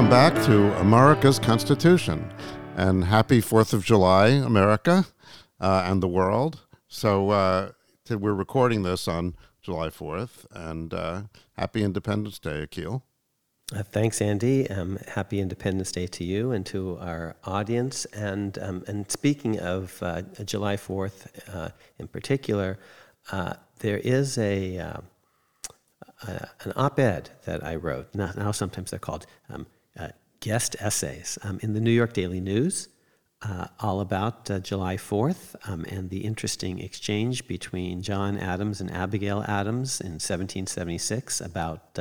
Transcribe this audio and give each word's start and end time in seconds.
welcome 0.00 0.32
back 0.32 0.46
to 0.46 0.80
America's 0.80 1.38
Constitution. 1.38 2.32
And 2.74 3.04
happy 3.04 3.42
4th 3.42 3.74
of 3.74 3.84
July, 3.84 4.28
America 4.28 5.04
uh, 5.60 5.82
and 5.84 6.02
the 6.02 6.08
world. 6.08 6.60
So 6.88 7.28
uh, 7.28 7.72
we're 8.08 8.32
recording 8.32 8.82
this 8.82 9.06
on 9.06 9.34
July 9.60 9.88
4th. 9.90 10.46
And 10.52 10.94
uh, 10.94 11.24
happy 11.58 11.82
Independence 11.82 12.38
Day, 12.38 12.66
Akhil. 12.66 13.02
Uh, 13.76 13.82
thanks, 13.82 14.22
Andy. 14.22 14.70
Um, 14.70 14.98
happy 15.06 15.38
Independence 15.38 15.92
Day 15.92 16.06
to 16.06 16.24
you 16.24 16.50
and 16.50 16.64
to 16.64 16.96
our 16.98 17.36
audience. 17.44 18.06
And, 18.06 18.58
um, 18.58 18.84
and 18.86 19.10
speaking 19.10 19.60
of 19.60 20.02
uh, 20.02 20.22
July 20.46 20.78
4th 20.78 21.26
uh, 21.54 21.68
in 21.98 22.08
particular, 22.08 22.78
there 23.80 23.98
is 23.98 24.38
a, 24.38 24.78
uh, 24.78 25.00
an 26.26 26.72
op 26.74 26.98
ed 26.98 27.28
that 27.44 27.62
I 27.62 27.74
wrote. 27.74 28.14
Now, 28.14 28.32
now 28.34 28.50
sometimes 28.50 28.92
they're 28.92 28.98
called 28.98 29.26
um, 29.50 29.66
guest 30.40 30.76
essays 30.80 31.38
um, 31.42 31.58
in 31.62 31.74
the 31.74 31.80
New 31.80 31.90
York 31.90 32.12
Daily 32.12 32.40
News. 32.40 32.88
all 33.80 34.00
about 34.00 34.50
July 34.62 34.96
4th 34.96 35.56
um, 35.66 35.84
and 35.88 36.10
the 36.10 36.24
interesting 36.24 36.78
exchange 36.78 37.46
between 37.46 38.02
John 38.02 38.36
Adams 38.38 38.80
and 38.80 38.90
Abigail 38.90 39.42
Adams 39.48 40.00
in 40.00 40.12
1776 40.20 41.40
about 41.40 41.98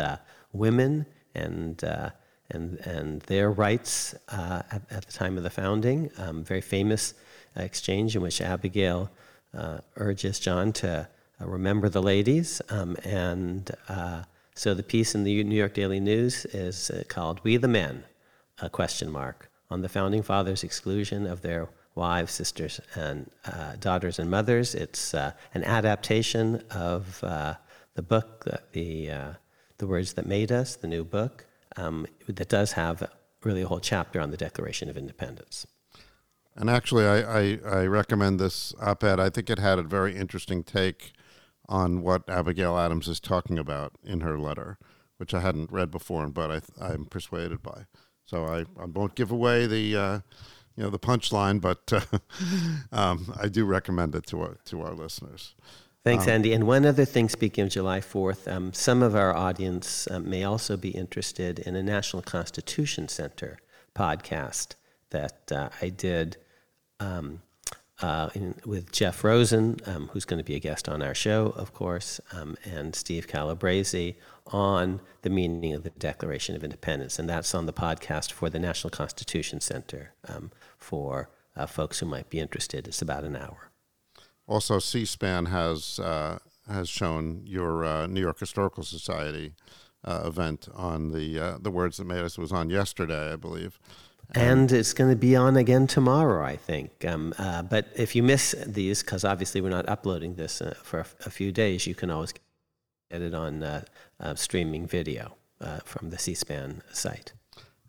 women 0.52 1.06
and 1.36 1.84
uh, 1.84 2.10
and 2.50 2.80
and 2.80 3.22
their 3.24 3.52
rights 3.52 4.16
uh, 4.30 4.64
at, 4.72 4.82
at, 4.90 5.06
the 5.06 5.12
time 5.12 5.38
of 5.38 5.44
the 5.44 5.50
founding. 5.50 6.10
Um, 6.18 6.44
very 6.44 6.62
famous 6.62 7.14
exchange 7.56 8.16
in 8.16 8.22
which 8.22 8.42
Abigail 8.42 9.10
uh, 9.56 9.80
urges 9.98 10.40
John 10.40 10.74
to 10.74 11.08
uh, 11.42 11.48
remember 11.48 11.90
the 11.90 12.02
ladies, 12.02 12.62
um, 12.70 12.98
and 13.04 13.70
uh, 13.88 14.24
so 14.56 14.74
the 14.74 14.84
piece 14.84 15.16
in 15.16 15.24
the 15.24 15.44
New 15.44 15.56
York 15.56 15.74
Daily 15.74 16.00
News 16.00 16.46
is 16.46 16.92
called 17.08 17.40
"We 17.44 17.58
the 17.58 17.68
Men?" 17.68 18.04
A 18.62 18.70
question 18.70 19.10
mark 19.12 19.50
on 19.70 19.82
the 19.82 19.90
founding 19.90 20.24
fathers' 20.24 20.64
exclusion 20.64 21.26
of 21.26 21.42
their 21.42 21.70
wives, 21.96 22.32
sisters, 22.32 22.80
and 22.96 23.30
uh, 23.46 23.76
daughters 23.80 24.20
and 24.20 24.30
mothers. 24.30 24.76
It's 24.76 25.14
uh, 25.14 25.32
an 25.54 25.64
adaptation 25.64 26.64
of 26.72 27.24
uh, 27.24 27.56
the 27.96 28.02
book, 28.02 28.46
the 28.74 29.12
the 29.80 29.88
Words 29.88 30.14
That 30.14 30.28
Made 30.28 30.52
Us, 30.52 30.76
the 30.76 30.88
new 30.88 31.04
book, 31.04 31.46
um, 31.76 32.06
that 32.28 32.50
does 32.50 32.74
have 32.74 33.10
really 33.44 33.64
a 33.64 33.68
whole 33.68 33.80
chapter 33.80 34.20
on 34.20 34.30
the 34.30 34.38
Declaration 34.38 34.90
of 34.90 34.98
Independence. 34.98 35.66
And 36.56 36.70
actually, 36.70 37.06
I, 37.06 37.40
I, 37.40 37.60
I 37.66 37.86
recommend 37.86 38.40
this 38.40 38.76
op 38.82 39.04
ed. 39.04 39.20
I 39.20 39.30
think 39.30 39.50
it 39.50 39.60
had 39.60 39.80
a 39.80 39.84
very 39.84 40.16
interesting 40.16 40.64
take 40.64 41.14
on 41.70 42.02
what 42.02 42.28
Abigail 42.28 42.78
Adams 42.78 43.08
is 43.08 43.20
talking 43.20 43.58
about 43.58 43.94
in 44.04 44.20
her 44.22 44.38
letter, 44.38 44.78
which 45.18 45.34
I 45.34 45.40
hadn't 45.40 45.72
read 45.72 45.90
before, 45.90 46.28
but 46.28 46.52
I, 46.52 46.62
I'm 46.82 47.06
persuaded 47.06 47.64
by. 47.64 47.86
So 48.30 48.46
I, 48.46 48.60
I 48.80 48.86
won't 48.86 49.16
give 49.16 49.32
away 49.32 49.66
the 49.66 49.98
uh, 49.98 50.20
you 50.76 50.84
know 50.84 50.92
the 50.92 51.00
punchline, 51.00 51.60
but 51.60 51.92
uh, 51.92 52.20
um, 52.92 53.34
I 53.42 53.48
do 53.48 53.66
recommend 53.66 54.14
it 54.14 54.28
to 54.28 54.42
our, 54.42 54.58
to 54.66 54.82
our 54.82 54.94
listeners. 54.94 55.56
Thanks, 56.04 56.26
um, 56.26 56.34
Andy. 56.34 56.54
And 56.54 56.68
one 56.68 56.86
other 56.86 57.06
thing, 57.06 57.28
speaking 57.28 57.64
of 57.64 57.72
July 57.72 58.02
4th, 58.02 58.48
um, 58.48 58.72
some 58.72 59.02
of 59.02 59.16
our 59.16 59.36
audience 59.36 60.08
um, 60.12 60.30
may 60.30 60.44
also 60.44 60.78
be 60.78 60.90
interested 60.90 61.58
in 61.58 61.76
a 61.76 61.82
National 61.82 62.22
Constitution 62.22 63.08
Center 63.08 63.58
podcast 63.96 64.76
that 65.10 65.52
uh, 65.52 65.70
I 65.82 65.90
did 65.90 66.38
um, 67.00 67.42
uh, 68.02 68.30
in, 68.34 68.56
with 68.66 68.92
Jeff 68.92 69.24
Rosen, 69.24 69.78
um, 69.86 70.10
who's 70.14 70.26
going 70.26 70.38
to 70.38 70.44
be 70.44 70.56
a 70.56 70.60
guest 70.60 70.88
on 70.88 71.02
our 71.02 71.16
show, 71.16 71.54
of 71.56 71.74
course, 71.74 72.22
um, 72.32 72.58
and 72.64 72.96
Steve 72.96 73.28
Calabresi 73.28 74.16
on 74.48 75.02
the 75.22 75.30
meaning 75.30 75.74
of 75.74 75.84
the 75.84 75.90
Declaration 75.92 76.56
of 76.56 76.64
Independence. 76.64 77.20
And 77.20 77.30
that's 77.30 77.54
on 77.54 77.66
the 77.66 77.74
podcast 77.74 78.32
for 78.32 78.50
the 78.50 78.60
National 78.60 78.90
Constitution 78.90 79.62
Center 79.62 80.14
for 80.78 81.30
uh, 81.56 81.66
folks 81.66 82.00
who 82.00 82.06
might 82.06 82.30
be 82.30 82.40
interested. 82.40 82.88
It's 82.88 83.02
about 83.02 83.24
an 83.24 83.36
hour. 83.36 83.70
Also, 84.48 84.80
C-SPAN 84.80 85.48
has 85.48 86.00
uh, 86.00 86.40
has 86.68 86.90
shown 86.90 87.42
your 87.46 87.84
uh, 87.84 88.08
New 88.08 88.22
York 88.22 88.40
Historical 88.40 88.84
Society 88.84 89.54
uh, 90.04 90.24
event 90.26 90.68
on 90.74 91.12
the 91.12 91.60
the 91.62 91.70
words 91.70 91.98
that 91.98 92.06
made 92.06 92.22
us 92.22 92.38
was 92.38 92.52
on 92.52 92.70
yesterday, 92.70 93.34
I 93.34 93.36
believe. 93.36 93.80
And, 94.36 94.60
and 94.60 94.72
it's 94.72 94.94
going 94.94 95.10
to 95.10 95.16
be 95.16 95.36
on 95.36 95.58
again 95.58 95.88
tomorrow, 95.88 96.44
I 96.46 96.56
think. 96.56 97.04
Um, 97.06 97.34
uh, 97.38 97.64
but 97.64 97.88
if 97.96 98.16
you 98.16 98.22
miss 98.22 98.54
these, 98.66 99.02
because 99.02 99.26
obviously 99.26 99.60
we're 99.60 99.70
not 99.70 99.90
uploading 99.90 100.36
this 100.36 100.62
uh, 100.62 100.76
for 100.84 101.00
a, 101.00 101.06
a, 101.26 101.30
few 101.30 101.52
days, 101.52 101.88
you 101.88 101.96
can 101.96 102.12
always 102.12 102.34
get 103.12 103.22
it 103.22 103.34
on 103.34 103.84
streaming 104.36 104.86
video 104.86 105.36
from 105.84 106.12
the 106.12 106.20
C-SPAN 106.20 106.84
site. 106.92 107.34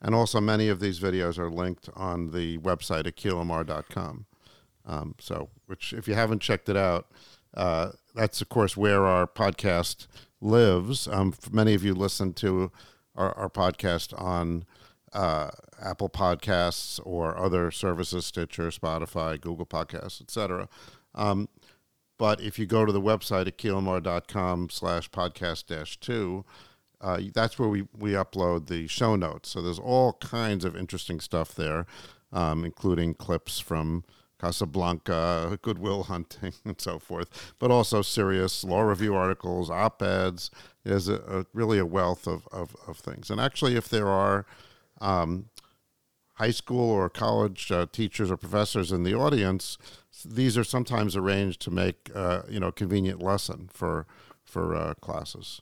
And 0.03 0.15
also, 0.15 0.41
many 0.41 0.69
of 0.69 0.81
these 0.81 0.99
videos 0.99 1.39
are 1.39 1.51
linked 1.51 1.91
on 1.95 2.31
the 2.31 2.59
website 2.59 3.07
at 3.07 3.17
akhilamar.com. 3.17 4.27
Um, 4.87 5.15
so, 5.21 5.51
which 5.67 5.93
if 5.93 6.09
you 6.09 6.15
haven't 6.15 6.41
checked 6.41 6.69
it 6.69 6.77
out, 6.77 7.07
uh, 7.55 7.91
that's 8.15 8.41
of 8.41 8.49
course 8.49 8.77
where 8.77 9.05
our 9.05 9.27
podcast 9.27 10.07
lives. 10.41 11.07
Um, 11.07 11.35
many 11.53 11.75
of 11.75 11.85
you 11.85 11.95
listen 11.95 12.33
to 12.35 12.73
our, 13.15 13.37
our 13.37 13.51
podcast 13.51 14.19
on 14.19 14.65
uh, 15.13 15.51
Apple 15.81 16.09
Podcasts 16.09 17.01
or 17.05 17.37
other 17.37 17.71
services, 17.71 18.27
Stitcher, 18.27 18.69
Spotify, 18.69 19.41
Google 19.41 19.67
Podcasts, 19.67 20.21
etc. 20.21 20.69
Um, 21.15 21.49
but 22.19 22.41
if 22.41 22.59
you 22.59 22.67
go 22.67 22.85
to 22.85 22.93
the 22.93 23.01
website 23.01 23.47
at 23.47 23.57
akhilamar.com 23.57 24.69
slash 24.71 25.11
podcast 25.11 25.67
dash 25.67 25.99
two, 25.99 26.45
uh, 27.01 27.21
that's 27.33 27.59
where 27.59 27.69
we, 27.69 27.89
we 27.99 28.13
upload 28.13 28.67
the 28.67 28.87
show 28.87 29.17
notes. 29.17 29.49
So 29.49 29.63
there's 29.63 29.79
all 29.79 30.15
kinds 30.15 30.65
of 30.65 30.77
interesting 30.77 31.19
stuff 31.19 31.55
there, 31.55 31.87
um, 32.33 32.65
including 32.65 33.15
clips 33.15 33.59
from 33.59 34.05
Casablanca, 34.41 35.59
Good 35.63 35.79
Will 35.79 36.05
Hunting, 36.05 36.53
and 36.65 36.81
so 36.81 36.99
forth, 36.99 37.55
but 37.59 37.71
also 37.71 38.03
serious 38.03 38.65
law 38.65 38.83
review 38.83 39.15
articles, 39.15 39.71
op 39.71 40.03
eds. 40.03 40.51
There's 40.85 41.09
a, 41.09 41.17
a, 41.17 41.47
really 41.53 41.79
a 41.79 41.87
wealth 41.87 42.27
of, 42.27 42.47
of, 42.53 42.75
of, 42.87 42.97
things. 42.97 43.31
And 43.31 43.41
actually, 43.41 43.77
if 43.77 43.89
there 43.89 44.09
are 44.09 44.47
um, 45.01 45.47
high 46.35 46.51
school 46.51 46.91
or 46.91 47.09
college 47.09 47.71
uh, 47.71 47.87
teachers 47.93 48.31
or 48.31 48.37
professors 48.37 48.93
in 48.93 49.03
the 49.03 49.15
audience, 49.15 49.79
these 50.25 50.57
are 50.57 50.65
sometimes 50.65 51.17
arranged 51.17 51.61
to 51.63 51.71
make 51.71 52.11
uh, 52.15 52.43
you 52.49 52.61
know 52.61 52.69
a 52.69 52.73
convenient 52.73 53.23
lesson 53.23 53.69
for 53.73 54.07
for 54.43 54.75
uh, 54.75 54.95
classes. 54.95 55.61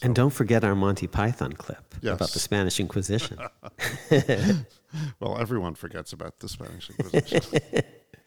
And 0.00 0.14
don't 0.14 0.30
forget 0.30 0.64
our 0.64 0.74
Monty 0.74 1.06
Python 1.06 1.52
clip 1.52 1.94
yes. 2.00 2.16
about 2.16 2.30
the 2.30 2.40
Spanish 2.40 2.80
Inquisition. 2.80 3.38
well, 5.20 5.38
everyone 5.38 5.74
forgets 5.74 6.12
about 6.12 6.40
the 6.40 6.48
Spanish 6.48 6.90
Inquisition. 6.90 7.62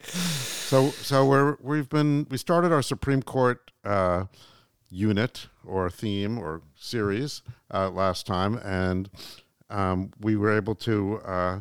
so 0.00 0.90
so 0.90 1.26
we're 1.26 1.56
we've 1.60 1.88
been 1.88 2.26
we 2.30 2.38
started 2.38 2.72
our 2.72 2.82
Supreme 2.82 3.22
Court 3.22 3.70
uh, 3.84 4.24
unit 4.88 5.48
or 5.66 5.90
theme 5.90 6.38
or 6.38 6.62
series 6.76 7.42
uh, 7.72 7.90
last 7.90 8.26
time, 8.26 8.56
and 8.58 9.10
um, 9.70 10.12
we 10.20 10.36
were 10.36 10.54
able 10.54 10.74
to 10.76 11.18
uh, 11.24 11.60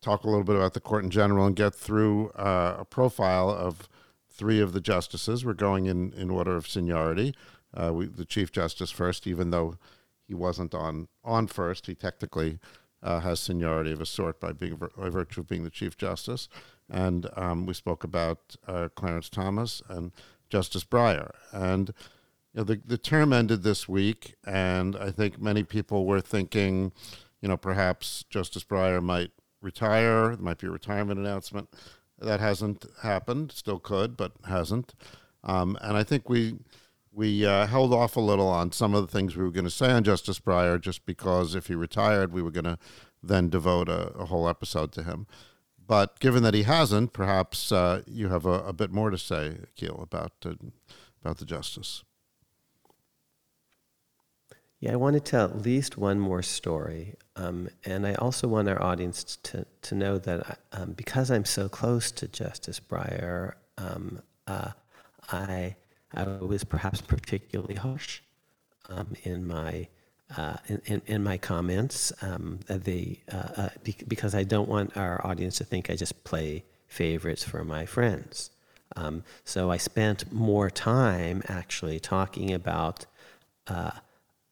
talk 0.00 0.24
a 0.24 0.28
little 0.28 0.44
bit 0.44 0.56
about 0.56 0.74
the 0.74 0.80
court 0.80 1.04
in 1.04 1.10
general 1.10 1.46
and 1.46 1.56
get 1.56 1.74
through 1.74 2.30
uh, 2.30 2.76
a 2.78 2.84
profile 2.84 3.50
of 3.50 3.88
three 4.30 4.60
of 4.60 4.72
the 4.72 4.80
justices. 4.80 5.44
We're 5.44 5.54
going 5.54 5.86
in 5.86 6.12
in 6.12 6.30
order 6.30 6.56
of 6.56 6.68
seniority. 6.68 7.34
Uh, 7.74 7.92
we, 7.92 8.06
the 8.06 8.24
Chief 8.24 8.52
Justice 8.52 8.90
first, 8.90 9.26
even 9.26 9.50
though 9.50 9.76
he 10.26 10.34
wasn't 10.34 10.74
on 10.74 11.08
on 11.24 11.46
first, 11.46 11.86
he 11.86 11.94
technically. 11.94 12.58
Uh, 13.00 13.20
has 13.20 13.38
seniority 13.38 13.92
of 13.92 14.00
a 14.00 14.04
sort 14.04 14.40
by 14.40 14.50
being 14.50 14.74
by 14.74 15.08
virtue 15.08 15.40
of 15.40 15.46
being 15.46 15.62
the 15.62 15.70
Chief 15.70 15.96
Justice 15.96 16.48
and 16.90 17.28
um, 17.36 17.66
we 17.66 17.74
spoke 17.74 18.04
about 18.04 18.56
uh, 18.66 18.88
Clarence 18.94 19.28
Thomas 19.28 19.82
and 19.88 20.12
Justice 20.48 20.84
Breyer. 20.84 21.32
And 21.52 21.92
you 22.54 22.60
know, 22.60 22.64
the 22.64 22.80
the 22.84 22.98
term 22.98 23.32
ended 23.32 23.62
this 23.62 23.88
week, 23.88 24.34
and 24.44 24.96
I 24.96 25.10
think 25.10 25.40
many 25.40 25.62
people 25.62 26.06
were 26.06 26.20
thinking, 26.20 26.92
you 27.40 27.48
know, 27.48 27.56
perhaps 27.56 28.24
Justice 28.30 28.64
Breyer 28.64 29.02
might 29.02 29.30
retire. 29.60 30.36
There 30.36 30.44
might 30.44 30.58
be 30.58 30.66
a 30.66 30.70
retirement 30.70 31.20
announcement. 31.20 31.68
That 32.18 32.40
hasn't 32.40 32.86
happened. 33.02 33.52
Still 33.52 33.78
could, 33.78 34.16
but 34.16 34.32
hasn't. 34.46 34.94
Um, 35.44 35.78
and 35.80 35.96
I 35.96 36.02
think 36.02 36.28
we 36.28 36.58
we 37.12 37.44
uh, 37.44 37.66
held 37.66 37.92
off 37.92 38.16
a 38.16 38.20
little 38.20 38.48
on 38.48 38.72
some 38.72 38.94
of 38.94 39.02
the 39.02 39.12
things 39.12 39.36
we 39.36 39.42
were 39.42 39.50
going 39.50 39.64
to 39.64 39.70
say 39.70 39.90
on 39.90 40.04
Justice 40.04 40.38
Breyer, 40.38 40.80
just 40.80 41.04
because 41.04 41.54
if 41.54 41.66
he 41.66 41.74
retired, 41.74 42.32
we 42.32 42.42
were 42.42 42.50
going 42.50 42.64
to 42.64 42.78
then 43.22 43.48
devote 43.48 43.88
a, 43.88 44.12
a 44.12 44.26
whole 44.26 44.48
episode 44.48 44.92
to 44.92 45.02
him. 45.02 45.26
But 45.84 46.20
given 46.20 46.42
that 46.42 46.54
he 46.54 46.64
hasn't, 46.64 47.12
perhaps 47.12 47.72
uh, 47.72 48.02
you 48.06 48.28
have 48.28 48.44
a, 48.46 48.60
a, 48.60 48.72
bit 48.72 48.92
more 48.92 49.10
to 49.10 49.18
say, 49.18 49.56
Akhil, 49.76 50.02
about 50.02 50.32
uh, 50.44 50.52
about 51.22 51.38
the 51.38 51.44
justice. 51.44 52.04
Yeah, 54.80 54.92
I 54.92 54.96
want 54.96 55.14
to 55.14 55.20
tell 55.20 55.44
at 55.44 55.62
least 55.62 55.98
one 55.98 56.20
more 56.20 56.42
story, 56.42 57.14
um, 57.34 57.68
and 57.84 58.06
I 58.06 58.14
also 58.14 58.46
want 58.46 58.68
our 58.68 58.80
audience 58.80 59.36
to 59.42 59.66
to 59.82 59.94
know 59.94 60.18
that 60.18 60.58
I, 60.72 60.76
um, 60.76 60.92
because 60.92 61.30
I'm 61.32 61.44
so 61.44 61.68
close 61.68 62.12
to 62.12 62.28
Justice 62.28 62.78
Breyer, 62.78 63.54
um, 63.76 64.22
uh, 64.46 64.70
I 65.32 65.74
I 66.14 66.24
was 66.24 66.62
perhaps 66.62 67.00
particularly 67.00 67.74
harsh 67.74 68.20
um, 68.88 69.14
in 69.24 69.46
my 69.46 69.88
uh, 70.36 70.56
in, 70.68 70.82
in, 70.84 71.02
in, 71.06 71.24
my 71.24 71.38
comments 71.38 72.12
um, 72.22 72.60
the, 72.68 73.18
uh, 73.32 73.48
uh 73.56 73.68
because 74.06 74.34
I 74.34 74.44
don't 74.44 74.68
want 74.68 74.94
our 74.94 75.26
audience 75.26 75.56
to 75.56 75.64
think 75.64 75.88
I 75.88 75.96
just 75.96 76.22
play 76.22 76.64
favorites 76.86 77.44
for 77.44 77.64
my 77.64 77.86
friends. 77.86 78.50
Um, 78.94 79.24
so 79.44 79.70
I 79.70 79.78
spent 79.78 80.30
more 80.30 80.68
time 80.70 81.42
actually 81.48 81.98
talking 81.98 82.52
about 82.52 83.06
uh, 83.68 83.92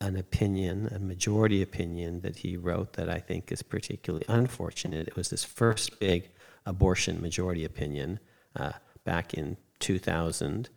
an 0.00 0.16
opinion, 0.16 0.88
a 0.94 0.98
majority 0.98 1.62
opinion 1.62 2.20
that 2.20 2.36
he 2.36 2.56
wrote 2.56 2.94
that 2.94 3.08
I 3.08 3.18
think 3.18 3.50
is 3.50 3.62
particularly 3.62 4.26
unfortunate. 4.28 5.08
It 5.08 5.16
was 5.16 5.30
this 5.30 5.44
first 5.44 5.98
big 5.98 6.30
abortion 6.66 7.20
majority 7.20 7.64
opinion 7.64 8.20
uh, 8.54 8.72
back 9.04 9.34
in 9.34 9.56
2000. 9.80 10.68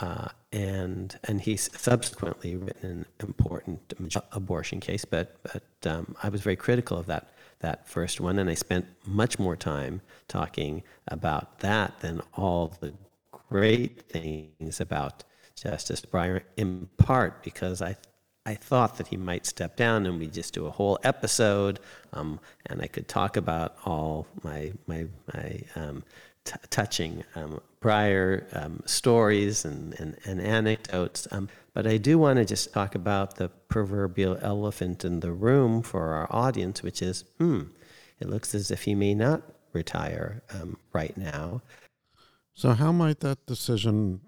Uh, 0.00 0.28
and 0.50 1.18
and 1.22 1.40
he's 1.40 1.70
subsequently 1.78 2.56
written 2.56 2.90
an 2.90 3.06
important 3.20 3.94
abortion 4.32 4.80
case, 4.80 5.04
but 5.04 5.36
but 5.44 5.92
um, 5.92 6.16
I 6.20 6.30
was 6.30 6.40
very 6.40 6.56
critical 6.56 6.98
of 6.98 7.06
that 7.06 7.30
that 7.60 7.86
first 7.86 8.20
one, 8.20 8.40
and 8.40 8.50
I 8.50 8.54
spent 8.54 8.86
much 9.06 9.38
more 9.38 9.54
time 9.54 10.00
talking 10.26 10.82
about 11.06 11.60
that 11.60 12.00
than 12.00 12.22
all 12.34 12.76
the 12.80 12.92
great 13.48 14.02
things 14.02 14.80
about 14.80 15.22
Justice 15.54 16.00
Breyer, 16.00 16.42
in 16.56 16.88
part 16.96 17.44
because 17.44 17.80
I 17.80 17.96
I 18.46 18.54
thought 18.54 18.98
that 18.98 19.08
he 19.08 19.16
might 19.16 19.46
step 19.46 19.76
down 19.76 20.06
and 20.06 20.18
we 20.18 20.26
just 20.26 20.52
do 20.52 20.66
a 20.66 20.70
whole 20.70 20.98
episode, 21.02 21.80
um, 22.12 22.40
and 22.66 22.82
I 22.82 22.86
could 22.86 23.08
talk 23.08 23.36
about 23.36 23.76
all 23.84 24.26
my 24.42 24.72
my 24.86 25.06
my 25.32 25.60
um, 25.76 26.04
t- 26.44 26.56
touching 26.70 27.24
um, 27.34 27.60
Breyer 27.80 28.44
um, 28.56 28.82
stories 28.86 29.64
and, 29.64 29.98
and, 29.98 30.16
and 30.24 30.40
anecdotes. 30.40 31.26
Um, 31.30 31.48
but 31.72 31.86
I 31.86 31.96
do 31.96 32.18
want 32.18 32.38
to 32.38 32.44
just 32.44 32.72
talk 32.72 32.94
about 32.94 33.36
the 33.36 33.48
proverbial 33.68 34.38
elephant 34.40 35.04
in 35.04 35.20
the 35.20 35.32
room 35.32 35.82
for 35.82 36.14
our 36.14 36.28
audience, 36.30 36.82
which 36.82 37.02
is, 37.02 37.24
hmm, 37.38 37.62
it 38.20 38.28
looks 38.28 38.54
as 38.54 38.70
if 38.70 38.84
he 38.84 38.94
may 38.94 39.14
not 39.14 39.42
retire 39.72 40.42
um, 40.54 40.78
right 40.92 41.16
now. 41.16 41.62
So, 42.54 42.70
how 42.70 42.92
might 42.92 43.20
that 43.20 43.44
decision 43.46 44.20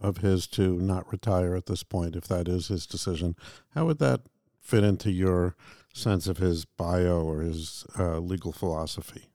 of 0.00 0.18
his 0.18 0.46
to 0.48 0.78
not 0.78 1.10
retire 1.12 1.54
at 1.54 1.66
this 1.66 1.82
point, 1.82 2.16
if 2.16 2.26
that 2.28 2.48
is 2.48 2.68
his 2.68 2.86
decision, 2.86 3.36
how 3.74 3.86
would 3.86 3.98
that 3.98 4.22
fit 4.60 4.84
into 4.84 5.10
your 5.10 5.56
sense 5.92 6.26
of 6.26 6.38
his 6.38 6.64
bio 6.64 7.22
or 7.22 7.42
his 7.42 7.84
uh, 7.98 8.18
legal 8.18 8.52
philosophy? 8.52 9.30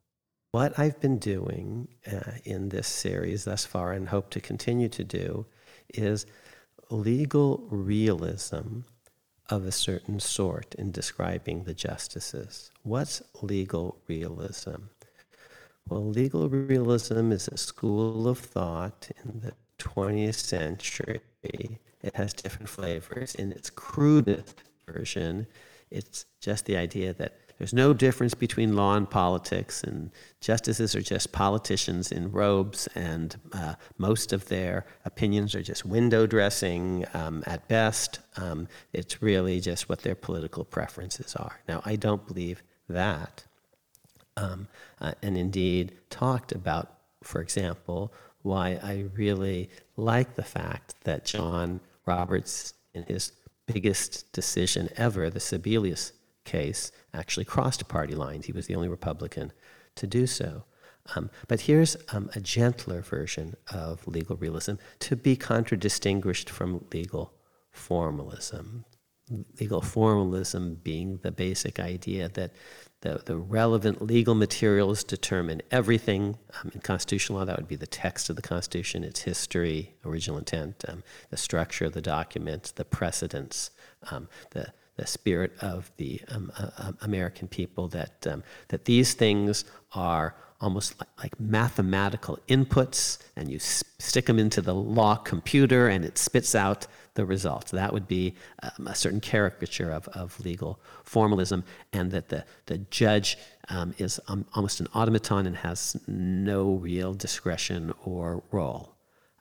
What 0.51 0.79
I've 0.79 1.01
been 1.01 1.19
doing 1.19 1.89
uh, 2.09 2.31
in 2.45 2.69
this 2.69 2.87
series 2.87 3.43
thus 3.43 3.65
far 3.65 3.91
and 3.91 4.07
hope 4.07 4.29
to 4.31 4.39
continue 4.39 4.87
to 4.89 5.03
do 5.03 5.45
is 5.93 6.25
legal 6.89 7.67
realism 7.69 8.81
of 9.49 9.65
a 9.65 9.71
certain 9.71 10.19
sort 10.19 10.73
in 10.75 10.91
describing 10.91 11.63
the 11.63 11.73
justices. 11.73 12.71
What's 12.83 13.21
legal 13.41 13.99
realism? 14.07 14.75
Well, 15.87 16.05
legal 16.05 16.49
realism 16.49 17.31
is 17.31 17.47
a 17.47 17.57
school 17.57 18.27
of 18.27 18.39
thought 18.39 19.09
in 19.23 19.41
the 19.41 19.53
20th 19.79 20.35
century. 20.35 21.21
It 21.43 22.15
has 22.15 22.33
different 22.33 22.69
flavors. 22.69 23.35
In 23.35 23.51
its 23.51 23.69
crudest 23.69 24.63
version, 24.87 25.47
it's 25.91 26.25
just 26.39 26.65
the 26.65 26.77
idea 26.77 27.13
that 27.13 27.37
there's 27.57 27.73
no 27.73 27.93
difference 27.93 28.33
between 28.33 28.75
law 28.75 28.95
and 28.95 29.09
politics, 29.09 29.81
and 29.81 30.11
justices 30.41 30.93
are 30.93 31.01
just 31.01 31.31
politicians 31.31 32.11
in 32.11 32.31
robes, 32.31 32.87
and 32.95 33.37
uh, 33.53 33.75
most 33.97 34.33
of 34.33 34.47
their 34.49 34.85
opinions 35.05 35.55
are 35.55 35.63
just 35.63 35.85
window 35.85 36.27
dressing 36.27 37.05
um, 37.13 37.43
at 37.47 37.65
best. 37.69 38.19
Um, 38.35 38.67
it's 38.91 39.21
really 39.21 39.61
just 39.61 39.87
what 39.87 40.01
their 40.01 40.15
political 40.15 40.65
preferences 40.65 41.33
are. 41.35 41.61
Now, 41.67 41.81
I 41.85 41.95
don't 41.95 42.27
believe 42.27 42.61
that. 42.89 43.45
Um, 44.35 44.67
uh, 44.99 45.13
and 45.21 45.37
indeed, 45.37 45.93
talked 46.09 46.51
about, 46.51 46.97
for 47.23 47.39
example, 47.39 48.13
why 48.45 48.79
I 48.81 49.05
really 49.15 49.69
like 49.97 50.35
the 50.35 50.43
fact 50.43 50.95
that 51.03 51.25
John 51.25 51.79
Roberts, 52.05 52.73
in 52.93 53.03
his 53.03 53.31
biggest 53.65 54.31
decision 54.31 54.89
ever, 54.95 55.29
the 55.29 55.39
Sebelius 55.39 56.11
case 56.43 56.91
actually 57.13 57.45
crossed 57.45 57.87
party 57.87 58.15
lines. 58.15 58.45
He 58.45 58.51
was 58.51 58.67
the 58.67 58.75
only 58.75 58.87
Republican 58.87 59.51
to 59.95 60.07
do 60.07 60.27
so. 60.27 60.63
Um, 61.15 61.29
but 61.47 61.61
here's 61.61 61.97
um, 62.09 62.29
a 62.35 62.39
gentler 62.39 63.01
version 63.01 63.55
of 63.71 64.07
legal 64.07 64.35
realism 64.37 64.75
to 64.99 65.15
be 65.15 65.35
contradistinguished 65.35 66.49
from 66.49 66.85
legal 66.93 67.33
formalism. 67.71 68.85
Legal 69.59 69.81
formalism 69.81 70.79
being 70.83 71.17
the 71.23 71.31
basic 71.31 71.79
idea 71.79 72.29
that 72.29 72.51
the, 73.05 73.21
the 73.23 73.37
relevant 73.37 74.01
legal 74.01 74.33
materials 74.33 75.03
determine 75.03 75.61
everything. 75.69 76.39
Um, 76.59 76.71
in 76.73 76.81
constitutional 76.81 77.37
law, 77.37 77.45
that 77.45 77.55
would 77.55 77.67
be 77.67 77.75
the 77.75 77.85
text 77.85 78.31
of 78.31 78.35
the 78.35 78.41
Constitution, 78.41 79.03
its 79.03 79.21
history, 79.21 79.93
original 80.03 80.39
intent, 80.39 80.83
um, 80.87 81.03
the 81.29 81.37
structure 81.37 81.85
of 81.85 81.93
the 81.93 82.01
document, 82.01 82.73
the 82.75 82.85
precedents, 82.85 83.69
um, 84.11 84.27
the 84.51 84.73
the 84.97 85.05
spirit 85.05 85.51
of 85.61 85.91
the 85.97 86.21
um, 86.29 86.49
uh, 86.57 86.69
uh, 86.77 86.91
American 87.01 87.49
people 87.49 87.89
that, 87.89 88.25
um, 88.27 88.41
that 88.69 88.85
these 88.85 89.13
things 89.13 89.65
are 89.91 90.35
almost 90.65 90.99
like, 90.99 91.09
like 91.23 91.39
mathematical 91.39 92.39
inputs, 92.47 93.19
and 93.37 93.49
you 93.51 93.57
s- 93.57 93.83
stick 93.99 94.25
them 94.25 94.39
into 94.39 94.61
the 94.61 94.73
law 94.73 95.15
computer 95.15 95.87
and 95.87 96.03
it 96.03 96.17
spits 96.17 96.55
out 96.55 96.87
the 97.13 97.25
results. 97.25 97.71
That 97.71 97.93
would 97.93 98.07
be 98.07 98.33
um, 98.63 98.87
a 98.87 98.95
certain 98.95 99.21
caricature 99.21 99.91
of, 99.91 100.07
of 100.09 100.39
legal 100.39 100.79
formalism, 101.03 101.63
and 101.93 102.11
that 102.11 102.29
the, 102.29 102.43
the 102.65 102.79
judge 103.01 103.37
um, 103.69 103.93
is 103.97 104.19
um, 104.27 104.45
almost 104.55 104.79
an 104.79 104.87
automaton 104.93 105.45
and 105.45 105.57
has 105.57 105.95
no 106.07 106.73
real 106.73 107.13
discretion 107.13 107.93
or 108.03 108.43
role. 108.51 108.95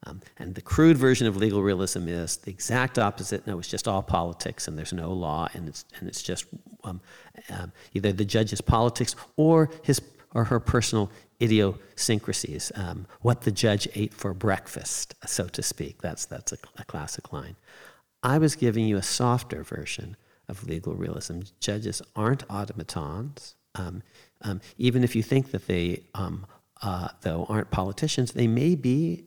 Um, 0.07 0.21
and 0.39 0.55
the 0.55 0.61
crude 0.61 0.99
version 0.99 1.27
of 1.27 1.37
legal 1.37 1.63
realism 1.63 2.09
is 2.09 2.37
the 2.37 2.51
exact 2.51 2.99
opposite. 2.99 3.47
No, 3.47 3.59
it's 3.59 3.69
just 3.69 3.89
all 3.89 4.03
politics, 4.03 4.69
and 4.69 4.77
there's 4.79 4.93
no 4.93 5.11
law, 5.13 5.49
and 5.55 5.67
it's 5.69 5.87
and 5.99 6.09
it's 6.11 6.23
just 6.23 6.45
um, 6.85 7.01
um, 7.49 7.73
either 7.95 8.13
the 8.13 8.27
judge's 8.27 8.61
politics 8.61 9.17
or 9.37 9.71
his 9.83 10.01
or 10.35 10.45
her 10.45 10.61
personal 10.61 11.11
idiosyncrasies. 11.41 12.73
Um, 12.75 13.07
what 13.21 13.43
the 13.43 13.53
judge 13.53 13.89
ate 13.95 14.13
for 14.13 14.35
breakfast, 14.35 15.15
so 15.25 15.47
to 15.49 15.63
speak. 15.63 16.03
That's 16.03 16.27
that's 16.27 16.53
a, 16.53 16.59
a 16.77 16.85
classic 16.85 17.33
line. 17.33 17.57
I 18.23 18.39
was 18.39 18.57
giving 18.57 18.87
you 18.87 18.97
a 18.97 19.03
softer 19.03 19.63
version 19.63 20.17
of 20.49 20.67
legal 20.67 20.95
realism. 20.95 21.41
Judges 21.61 22.03
aren't 22.17 22.43
automatons. 22.51 23.55
Um, 23.75 24.03
um, 24.43 24.61
even 24.79 25.05
if 25.05 25.17
you 25.17 25.23
think 25.23 25.51
that 25.51 25.67
they, 25.67 26.03
uh, 26.15 27.09
though, 27.23 27.47
aren't 27.49 27.71
politicians, 27.71 28.33
they 28.33 28.47
may 28.47 28.75
be 28.75 29.25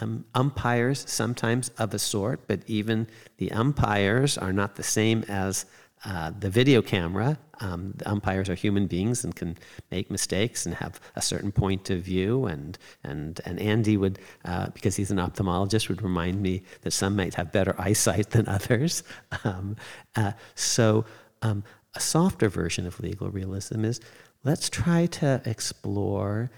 um, 0.00 0.24
umpires 0.34 1.04
sometimes 1.08 1.70
of 1.78 1.94
a 1.94 1.98
sort, 1.98 2.46
but 2.48 2.60
even 2.66 3.06
the 3.38 3.52
umpires 3.52 4.36
are 4.36 4.52
not 4.52 4.76
the 4.76 4.82
same 4.82 5.24
as 5.28 5.66
uh, 6.04 6.32
the 6.38 6.50
video 6.50 6.82
camera. 6.82 7.38
Um, 7.60 7.94
the 7.96 8.10
umpires 8.10 8.48
are 8.48 8.54
human 8.54 8.86
beings 8.86 9.24
and 9.24 9.34
can 9.34 9.56
make 9.90 10.10
mistakes 10.10 10.66
and 10.66 10.74
have 10.74 11.00
a 11.14 11.22
certain 11.22 11.52
point 11.52 11.88
of 11.90 12.02
view. 12.02 12.46
And 12.46 12.76
and 13.02 13.40
and 13.44 13.60
Andy 13.60 13.96
would, 13.96 14.18
uh, 14.44 14.68
because 14.70 14.96
he's 14.96 15.10
an 15.10 15.18
ophthalmologist, 15.18 15.88
would 15.88 16.02
remind 16.02 16.42
me 16.42 16.62
that 16.82 16.92
some 16.92 17.16
might 17.16 17.34
have 17.34 17.52
better 17.52 17.74
eyesight 17.78 18.30
than 18.30 18.48
others. 18.48 19.02
Um, 19.44 19.76
uh, 20.16 20.32
so 20.54 21.04
um, 21.42 21.64
a 21.94 22.00
softer 22.00 22.48
version 22.48 22.86
of 22.86 23.00
legal 23.00 23.30
realism 23.30 23.84
is 23.84 24.00
let's 24.42 24.68
try 24.68 25.06
to 25.06 25.40
explore 25.44 26.50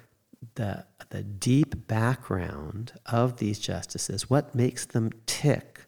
the, 0.55 0.85
the 1.11 1.23
deep 1.23 1.87
background 1.87 2.93
of 3.07 3.39
these 3.39 3.59
justices, 3.59 4.29
what 4.29 4.55
makes 4.55 4.87
them 4.87 5.11
tick 5.27 5.87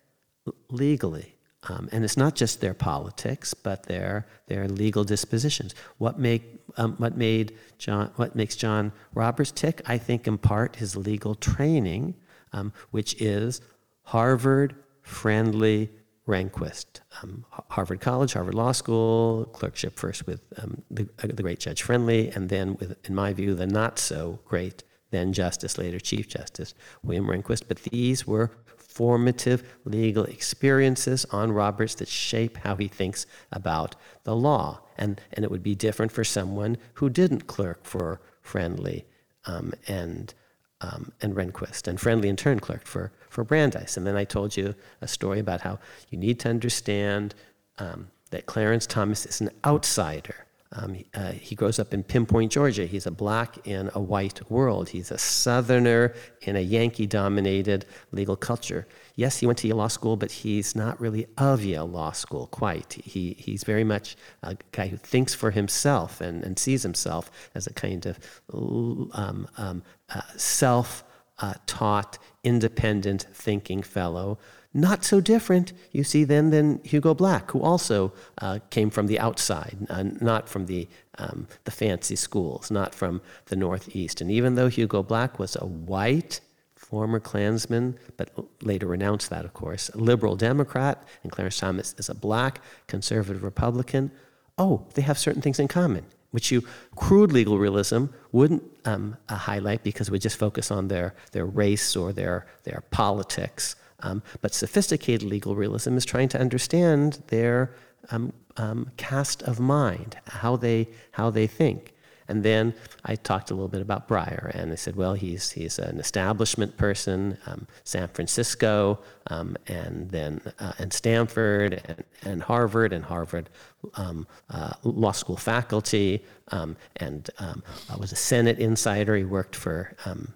legally. 0.71 1.38
Um, 1.69 1.89
and 1.93 2.05
it's 2.05 2.17
not 2.17 2.35
just 2.35 2.61
their 2.61 2.75
politics, 2.75 3.55
but 3.55 3.85
their 3.85 4.27
their 4.47 4.69
legal 4.69 5.05
dispositions. 5.05 5.75
What 5.99 6.19
make 6.19 6.43
um, 6.77 6.95
what 6.99 7.17
made 7.17 7.57
John 7.79 8.11
what 8.17 8.35
makes 8.35 8.57
John 8.57 8.93
Roberts 9.15 9.51
tick? 9.51 9.83
I 9.87 9.99
think 9.99 10.27
in 10.27 10.39
part 10.39 10.77
his 10.77 10.97
legal 10.97 11.35
training, 11.35 12.15
um, 12.53 12.73
which 12.91 13.21
is 13.21 13.61
Harvard 14.05 14.75
Friendly 15.03 15.91
Rehnquist, 16.27 17.01
um, 17.23 17.45
Harvard 17.51 18.01
College, 18.01 18.35
Harvard 18.35 18.55
Law 18.55 18.73
School, 18.73 19.47
clerkship 19.47 19.99
first 19.99 20.27
with 20.27 20.43
um, 20.63 20.83
the, 20.91 21.09
uh, 21.23 21.29
the, 21.29 21.43
great 21.43 21.59
Judge 21.59 21.83
Friendly, 21.83 22.29
and 22.31 22.51
then 22.51 22.77
with, 22.77 22.99
in 23.09 23.15
my 23.15 23.33
view, 23.33 23.55
the 23.55 23.67
not 23.67 23.99
so 23.99 24.39
great 24.45 24.85
then 25.11 25.33
Justice, 25.33 25.79
later 25.79 25.99
Chief 25.99 26.29
Justice 26.29 26.75
William 27.03 27.27
Rehnquist. 27.27 27.63
But 27.67 27.79
these 27.85 28.27
were 28.27 28.51
formative 28.99 29.63
legal 29.85 30.25
experiences 30.25 31.25
on 31.31 31.53
Roberts 31.53 31.95
that 31.95 32.09
shape 32.09 32.57
how 32.65 32.75
he 32.75 32.89
thinks 32.89 33.27
about 33.53 33.95
the 34.25 34.35
law. 34.35 34.81
And, 34.97 35.21
and 35.33 35.45
it 35.45 35.53
would 35.53 35.63
be 35.63 35.77
different 35.77 36.11
for 36.11 36.25
someone 36.25 36.77
who 36.95 37.09
didn't 37.09 37.47
clerk 37.47 37.85
for 37.85 38.21
Friendly 38.43 39.05
um, 39.45 39.73
and 39.87 40.35
um, 40.81 41.13
and 41.21 41.35
Rehnquist, 41.35 41.87
and 41.89 42.01
Friendly 42.01 42.29
in 42.29 42.37
turn 42.37 42.61
clerked 42.61 42.89
for, 42.89 43.13
for 43.29 43.45
Brandeis. 43.45 43.97
And 43.97 44.07
then 44.07 44.17
I 44.17 44.25
told 44.25 44.57
you 44.57 44.75
a 45.01 45.09
story 45.09 45.41
about 45.41 45.61
how 45.61 45.79
you 46.11 46.19
need 46.19 46.39
to 46.41 46.49
understand 46.49 47.35
um, 47.79 48.11
that 48.31 48.47
Clarence 48.47 48.87
Thomas 48.87 49.27
is 49.27 49.41
an 49.41 49.51
outsider. 49.65 50.47
Um, 50.73 50.95
he, 50.95 51.07
uh, 51.15 51.33
he 51.33 51.55
grows 51.55 51.79
up 51.79 51.95
in 51.95 52.03
Pinpoint, 52.03 52.53
Georgia. 52.53 52.85
He's 52.85 53.07
a 53.07 53.11
black 53.11 53.67
in 53.67 53.91
a 53.95 54.01
white 54.01 54.51
world. 54.51 54.91
He's 54.91 55.11
a 55.11 55.17
Southerner 55.17 56.15
in 56.43 56.57
a 56.57 56.61
Yankee 56.61 57.07
dominated 57.07 57.87
legal 58.13 58.37
culture. 58.37 58.87
Yes, 59.17 59.39
he 59.39 59.47
went 59.47 59.59
to 59.61 59.69
Yale 59.69 59.77
Law 59.77 59.89
School, 59.89 60.17
but 60.17 60.31
he's 60.31 60.77
not 60.77 61.01
really 61.01 61.27
of 61.39 61.65
Yale 61.65 61.89
Law 61.89 62.13
School 62.13 62.49
quite. 62.49 62.93
He, 62.93 63.35
he's 63.39 63.65
very 63.65 63.85
much 63.85 64.17
a 64.43 64.57
guy 64.73 64.89
who 64.89 64.99
thinks 64.99 65.35
for 65.35 65.53
himself 65.53 66.21
and, 66.21 66.45
and 66.45 66.59
sees 66.59 66.83
himself 66.83 67.31
as 67.55 67.67
a 67.67 67.73
kind 67.73 68.05
of 68.05 68.19
um, 68.53 69.49
um, 69.57 69.83
uh, 70.15 70.21
self 70.37 71.03
uh, 71.39 71.55
taught, 71.67 72.19
independent 72.45 73.27
thinking 73.33 73.83
fellow 73.83 74.39
not 74.75 75.05
so 75.05 75.21
different, 75.21 75.73
you 75.93 76.05
see, 76.05 76.25
then 76.25 76.51
than 76.51 76.81
Hugo 76.85 77.15
Black, 77.15 77.51
who 77.51 77.63
also 77.63 78.13
uh, 78.39 78.59
came 78.71 78.91
from 78.91 79.07
the 79.07 79.19
outside, 79.19 79.77
uh, 79.89 80.05
not 80.21 80.49
from 80.49 80.67
the, 80.67 80.87
um, 81.17 81.49
the 81.65 81.71
fancy 81.71 82.17
schools, 82.17 82.71
not 82.71 82.95
from 82.95 83.23
the 83.47 83.57
Northeast. 83.57 84.21
And 84.21 84.31
even 84.31 84.55
though 84.55 84.69
Hugo 84.69 85.03
Black 85.03 85.39
was 85.39 85.57
a 85.57 85.65
white 85.67 86.41
former 86.89 87.21
Klansman, 87.21 87.99
but 88.17 88.31
later 88.63 88.87
renounced 88.87 89.31
that, 89.31 89.45
of 89.45 89.53
course, 89.53 89.91
a 89.91 89.99
liberal 89.99 90.37
Democrat, 90.37 91.07
and 91.23 91.33
Clarence 91.33 91.59
Thomas 91.59 91.95
is 91.99 92.09
a 92.09 92.15
black 92.15 92.61
conservative 92.87 93.43
Republican, 93.43 94.11
oh, 94.59 94.87
they 94.95 95.03
have 95.03 95.19
certain 95.19 95.43
things 95.43 95.59
in 95.59 95.69
common, 95.69 96.05
which 96.31 96.51
you, 96.51 96.63
crude 96.97 97.33
legal 97.33 97.59
realism 97.59 98.07
wouldn't 98.33 98.63
um, 98.85 99.17
uh, 99.29 99.35
highlight 99.35 99.83
because 99.83 100.11
we 100.11 100.19
just 100.19 100.39
focus 100.39 100.71
on 100.71 100.89
their, 100.89 101.15
their 101.33 101.47
race 101.47 101.95
or 101.97 102.13
their, 102.13 102.47
their 102.65 102.83
politics. 102.91 103.77
Um, 104.01 104.23
but 104.41 104.55
sophisticated 104.55 105.29
legal 105.29 105.57
realism 105.57 105.97
is 105.97 106.05
trying 106.05 106.29
to 106.31 106.41
understand 106.41 107.23
their 107.29 107.75
um, 108.11 108.33
um, 108.57 108.91
cast 108.97 109.43
of 109.43 109.59
mind, 109.59 110.17
how 110.27 110.57
they, 110.57 110.89
how 111.13 111.31
they 111.31 111.47
think. 111.47 111.95
And 112.29 112.43
then 112.43 112.75
I 113.07 113.17
talked 113.17 113.51
a 113.51 113.55
little 113.55 113.69
bit 113.69 113.81
about 113.81 114.07
Breyer, 114.07 114.55
and 114.55 114.71
I 114.71 114.75
said, 114.75 114.97
well, 114.97 115.15
he's, 115.15 115.51
he's 115.51 115.79
an 115.79 115.99
establishment 115.99 116.77
person, 116.77 117.39
um, 117.47 117.67
San 117.85 118.09
Francisco, 118.09 119.01
um, 119.29 119.57
and 119.67 120.11
then 120.11 120.43
uh, 120.59 120.75
and 120.79 120.93
Stanford, 120.93 121.81
and, 121.87 122.05
and 122.25 122.43
Harvard, 122.43 122.93
and 122.93 123.05
Harvard 123.05 123.49
um, 123.95 124.27
uh, 124.51 124.75
law 124.83 125.13
school 125.13 125.39
faculty, 125.39 126.23
um, 126.49 126.77
and 126.97 127.31
um, 127.39 127.63
was 127.99 128.13
a 128.13 128.17
Senate 128.17 128.59
insider. 128.59 129.17
He 129.17 129.25
worked 129.25 129.57
for 129.57 129.97
um, 130.05 130.35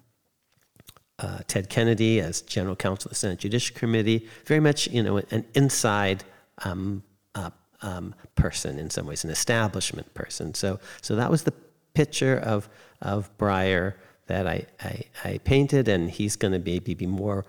uh, 1.19 1.39
Ted 1.47 1.69
Kennedy 1.69 2.21
as 2.21 2.41
general 2.43 2.77
counsel 2.77 3.09
of 3.09 3.11
the 3.11 3.17
Senate 3.17 3.39
Judiciary 3.39 3.79
Committee, 3.79 4.29
very 4.47 4.61
much, 4.61 4.89
you 4.89 5.03
know, 5.03 5.19
an 5.31 5.45
inside 5.55 6.25
um, 6.65 7.03
uh, 7.35 7.51
um, 7.83 8.15
person 8.35 8.79
in 8.79 8.91
some 8.91 9.07
ways, 9.07 9.25
an 9.25 9.31
establishment 9.31 10.13
person. 10.15 10.55
So, 10.55 10.81
so 11.01 11.17
that 11.17 11.31
was 11.31 11.43
the 11.43 11.55
picture 11.95 12.39
of, 12.39 12.69
of 13.01 13.37
Breyer 13.39 13.95
that 14.27 14.47
I, 14.47 14.67
I, 14.81 15.03
I 15.25 15.39
painted, 15.39 15.89
and 15.89 16.11
he's 16.11 16.37
going 16.37 16.53
to 16.53 16.59
maybe 16.59 16.95
be 16.95 17.07
more 17.07 17.45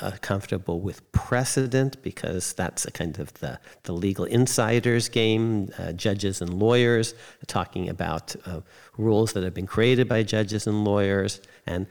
uh, 0.00 0.12
comfortable 0.20 0.80
with 0.80 1.10
precedent 1.12 2.02
because 2.02 2.52
that's 2.54 2.84
a 2.84 2.90
kind 2.90 3.18
of 3.18 3.32
the, 3.34 3.60
the 3.84 3.92
legal 3.92 4.24
insiders 4.24 5.08
game, 5.08 5.70
uh, 5.78 5.92
judges 5.92 6.40
and 6.40 6.52
lawyers 6.54 7.14
talking 7.46 7.88
about 7.88 8.34
uh, 8.46 8.60
rules 8.98 9.32
that 9.32 9.44
have 9.44 9.54
been 9.54 9.66
created 9.66 10.08
by 10.08 10.22
judges 10.22 10.66
and 10.66 10.84
lawyers. 10.84 11.40
And 11.66 11.86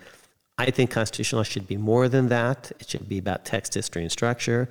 I 0.57 0.69
think 0.71 0.91
constitutional 0.91 1.39
law 1.39 1.43
should 1.43 1.67
be 1.67 1.77
more 1.77 2.07
than 2.07 2.29
that. 2.29 2.71
It 2.79 2.89
should 2.89 3.09
be 3.09 3.17
about 3.17 3.45
text, 3.45 3.73
history, 3.73 4.03
and 4.03 4.11
structure. 4.11 4.69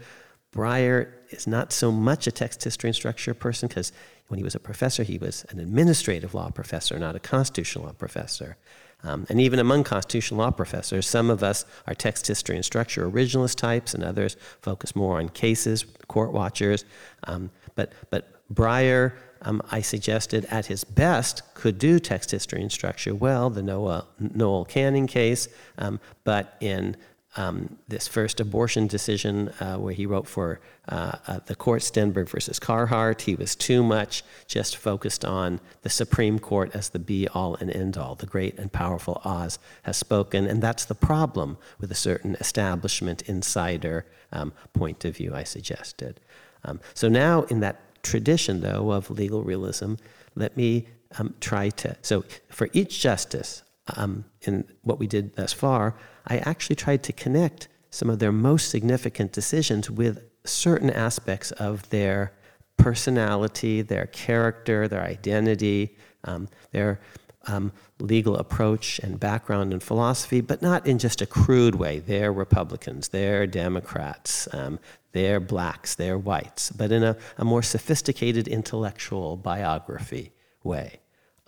Breyer 0.55 1.09
is 1.31 1.47
not 1.47 1.73
so 1.73 1.91
much 1.91 2.27
a 2.27 2.33
text, 2.33 2.63
history, 2.63 2.89
and 2.89 2.95
structure 2.95 3.35
person 3.35 3.69
because 3.69 3.91
when 4.29 4.39
he 4.39 4.45
was 4.45 4.55
a 4.55 4.61
professor, 4.61 5.03
he 5.03 5.19
was 5.19 5.45
an 5.51 5.59
administrative 5.59 6.35
law 6.35 6.51
professor, 6.51 6.99
not 6.99 7.17
a 7.17 7.21
constitutional 7.21 7.87
law 7.87 7.93
professor. 7.93 8.57
Um, 9.05 9.27
and 9.29 9.41
even 9.41 9.59
among 9.59 9.85
constitutional 9.85 10.41
law 10.41 10.51
professors, 10.51 11.09
some 11.09 11.31
of 11.31 11.43
us 11.43 11.65
are 11.89 11.95
text, 11.95 12.27
history, 12.29 12.55
and 12.55 12.65
structure 12.65 13.09
originalist 13.11 13.57
types, 13.57 13.95
and 13.95 14.05
others 14.05 14.37
focus 14.61 14.95
more 14.95 15.19
on 15.19 15.29
cases, 15.31 15.85
court 16.07 16.33
watchers. 16.33 16.85
Um, 17.25 17.51
but, 17.75 17.93
but 18.11 18.29
Breyer 18.55 19.15
um, 19.43 19.63
I 19.71 19.81
suggested 19.81 20.47
at 20.47 20.67
his 20.67 20.85
best 20.85 21.43
could 21.55 21.79
do 21.79 21.99
text 21.99 22.31
history 22.31 22.63
and 22.63 22.73
structure 22.73 23.15
well, 23.15 23.51
the 23.51 23.63
Noah, 23.63 24.07
Noel 24.19 24.65
Canning 24.65 25.07
case, 25.07 25.49
um, 25.79 26.01
but 26.25 26.57
in 26.61 26.97
um, 27.37 27.79
this 27.89 28.07
first 28.07 28.41
abortion 28.41 28.87
decision 28.87 29.49
uh, 29.61 29.77
where 29.77 29.95
he 29.95 30.05
wrote 30.05 30.27
for 30.27 30.61
uh, 30.89 31.13
uh, 31.27 31.41
the 31.47 31.55
court 31.55 31.81
Stenberg 31.81 32.29
versus 32.29 32.59
Carhart, 32.59 33.23
he 33.23 33.35
was 33.35 33.57
too 33.57 33.83
much 33.83 34.23
just 34.47 34.77
focused 34.77 35.25
on 35.25 35.61
the 35.81 35.89
Supreme 35.89 36.39
Court 36.39 36.71
as 36.75 36.91
the 36.91 36.99
be 36.99 37.27
all 37.29 37.55
and 37.57 37.71
end 37.71 37.97
all. 37.97 38.15
The 38.15 38.27
great 38.27 38.59
and 38.59 38.71
powerful 38.71 39.23
Oz 39.25 39.59
has 39.85 39.97
spoken, 39.97 40.47
and 40.47 40.63
that's 40.63 40.85
the 40.85 40.95
problem 40.95 41.57
with 41.81 41.91
a 41.91 41.95
certain 41.95 42.35
establishment 42.39 43.23
insider 43.23 44.05
um, 44.33 44.53
point 44.75 45.05
of 45.05 45.17
view 45.17 45.35
I 45.35 45.45
suggested. 45.45 46.21
Um, 46.65 46.81
so 46.95 47.09
now, 47.09 47.43
in 47.45 47.61
that 47.61 47.81
tradition, 48.03 48.61
though, 48.61 48.91
of 48.93 49.11
legal 49.11 49.43
realism, 49.43 49.95
let 50.35 50.57
me 50.57 50.87
um, 51.19 51.35
try 51.41 51.69
to. 51.71 51.97
So, 52.03 52.25
for 52.49 52.69
each 52.73 53.01
justice, 53.01 53.63
um, 53.97 54.25
in 54.43 54.65
what 54.83 54.99
we 54.99 55.07
did 55.07 55.35
thus 55.37 55.53
far, 55.53 55.97
I 56.27 56.39
actually 56.39 56.77
tried 56.77 57.03
to 57.05 57.13
connect 57.13 57.69
some 57.91 58.09
of 58.09 58.19
their 58.19 58.33
most 58.33 58.71
significant 58.71 59.33
decisions 59.33 59.91
with 59.91 60.25
certain 60.45 60.91
aspects 60.91 61.51
of 61.53 61.89
their 61.91 62.33
personality, 62.77 63.83
their 63.83 64.07
character, 64.07 64.89
their 64.89 65.03
identity, 65.03 65.97
um, 66.25 66.49
their 66.71 67.01
um, 67.47 67.73
legal 67.99 68.37
approach 68.37 68.99
and 68.99 69.19
background 69.19 69.73
and 69.73 69.83
philosophy, 69.83 70.41
but 70.41 70.63
not 70.63 70.87
in 70.87 70.99
just 70.99 71.21
a 71.21 71.27
crude 71.27 71.75
way. 71.75 71.99
They're 71.99 72.33
Republicans, 72.33 73.09
they're 73.09 73.47
Democrats, 73.47 74.49
um, 74.53 74.79
they're 75.13 75.41
blacks, 75.41 75.95
they're 75.95 76.19
whites, 76.19 76.71
but 76.71 76.93
in 76.93 77.03
a, 77.03 77.17
a 77.39 77.45
more 77.45 77.63
sophisticated 77.63 78.49
intellectual 78.49 79.37
biography 79.37 80.33
way. 80.63 81.01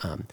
Um, 0.02 0.26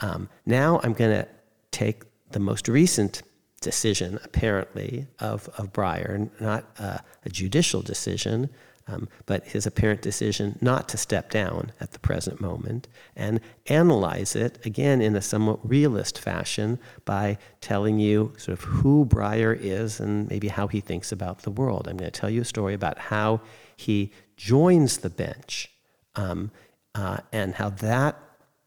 um, 0.00 0.28
now 0.46 0.80
I'm 0.82 0.92
going 0.92 1.22
to 1.22 1.28
take 1.70 2.02
the 2.30 2.40
most 2.40 2.68
recent 2.68 3.22
decision, 3.60 4.18
apparently, 4.24 5.06
of, 5.20 5.48
of 5.56 5.72
Breyer, 5.72 6.28
not 6.40 6.64
uh, 6.78 6.98
a 7.24 7.28
judicial 7.28 7.82
decision, 7.82 8.50
um, 8.86 9.08
but 9.26 9.44
his 9.46 9.66
apparent 9.66 10.02
decision 10.02 10.58
not 10.60 10.88
to 10.88 10.96
step 10.96 11.30
down 11.30 11.72
at 11.80 11.92
the 11.92 11.98
present 11.98 12.40
moment 12.40 12.88
and 13.14 13.40
analyze 13.66 14.34
it 14.34 14.64
again 14.66 15.00
in 15.00 15.14
a 15.14 15.22
somewhat 15.22 15.58
realist 15.68 16.18
fashion 16.18 16.78
by 17.04 17.38
telling 17.60 17.98
you 17.98 18.32
sort 18.36 18.58
of 18.58 18.64
who 18.64 19.06
Breyer 19.06 19.56
is 19.58 20.00
and 20.00 20.28
maybe 20.28 20.48
how 20.48 20.66
he 20.66 20.80
thinks 20.80 21.12
about 21.12 21.42
the 21.42 21.50
world. 21.50 21.86
I'm 21.88 21.96
going 21.96 22.10
to 22.10 22.20
tell 22.20 22.30
you 22.30 22.42
a 22.42 22.44
story 22.44 22.74
about 22.74 22.98
how 22.98 23.40
he 23.76 24.12
joins 24.36 24.98
the 24.98 25.10
bench 25.10 25.70
um, 26.16 26.50
uh, 26.94 27.18
and 27.32 27.54
how 27.54 27.70
that 27.70 28.18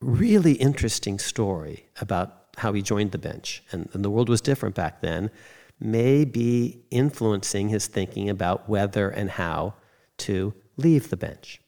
really 0.01 0.53
interesting 0.53 1.19
story 1.19 1.85
about 1.99 2.47
how 2.57 2.73
he 2.73 2.81
joined 2.81 3.11
the 3.11 3.17
bench 3.17 3.63
and, 3.71 3.89
and 3.93 4.03
the 4.03 4.09
world 4.09 4.29
was 4.29 4.41
different 4.41 4.75
back 4.75 5.01
then 5.01 5.29
may 5.79 6.23
be 6.23 6.79
influencing 6.89 7.69
his 7.69 7.87
thinking 7.87 8.29
about 8.29 8.69
whether 8.69 9.09
and 9.09 9.31
how 9.31 9.73
to 10.17 10.53
leave 10.77 11.09
the 11.09 11.17
bench. 11.17 11.61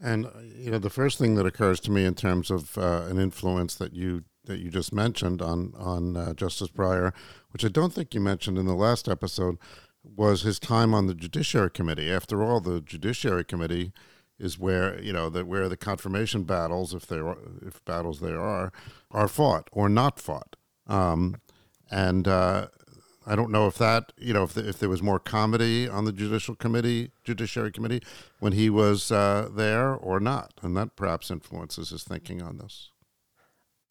And 0.00 0.28
you 0.56 0.70
know, 0.70 0.78
the 0.78 0.90
first 0.90 1.18
thing 1.18 1.36
that 1.36 1.46
occurs 1.46 1.78
to 1.80 1.90
me 1.90 2.04
in 2.04 2.14
terms 2.14 2.50
of 2.50 2.76
uh, 2.76 3.06
an 3.08 3.18
influence 3.18 3.76
that 3.76 3.94
you 3.94 4.24
that 4.44 4.58
you 4.58 4.70
just 4.70 4.92
mentioned 4.92 5.40
on 5.40 5.72
on 5.78 6.16
uh, 6.16 6.34
Justice 6.34 6.68
Breyer, 6.68 7.12
which 7.50 7.64
I 7.64 7.68
don't 7.68 7.92
think 7.92 8.12
you 8.12 8.20
mentioned 8.20 8.58
in 8.58 8.66
the 8.66 8.74
last 8.74 9.08
episode, 9.08 9.58
was 10.02 10.42
his 10.42 10.58
time 10.58 10.92
on 10.92 11.06
the 11.06 11.14
Judiciary 11.14 11.70
Committee. 11.70 12.10
After 12.10 12.42
all, 12.42 12.60
the 12.60 12.80
Judiciary 12.80 13.44
Committee 13.44 13.92
is 14.40 14.58
where 14.58 15.00
you 15.00 15.12
know 15.12 15.30
that 15.30 15.46
where 15.46 15.68
the 15.68 15.76
confirmation 15.76 16.42
battles, 16.42 16.92
if 16.94 17.06
there 17.06 17.28
are, 17.28 17.38
if 17.64 17.84
battles 17.84 18.18
there 18.18 18.40
are, 18.40 18.72
are 19.12 19.28
fought 19.28 19.68
or 19.70 19.88
not 19.88 20.18
fought. 20.18 20.56
Um, 20.88 21.36
and 21.92 22.26
uh, 22.26 22.68
I 23.26 23.36
don't 23.36 23.50
know 23.50 23.66
if 23.66 23.78
that 23.78 24.12
you 24.18 24.32
know 24.32 24.44
if 24.44 24.54
the, 24.54 24.68
if 24.68 24.78
there 24.78 24.88
was 24.88 25.02
more 25.02 25.20
comity 25.20 25.88
on 25.88 26.04
the 26.04 26.12
judicial 26.12 26.54
committee, 26.54 27.10
judiciary 27.24 27.72
committee, 27.72 28.02
when 28.40 28.52
he 28.52 28.70
was 28.70 29.12
uh, 29.12 29.48
there 29.52 29.94
or 29.94 30.20
not, 30.20 30.54
and 30.62 30.76
that 30.76 30.96
perhaps 30.96 31.30
influences 31.30 31.90
his 31.90 32.04
thinking 32.04 32.42
on 32.42 32.58
this. 32.58 32.90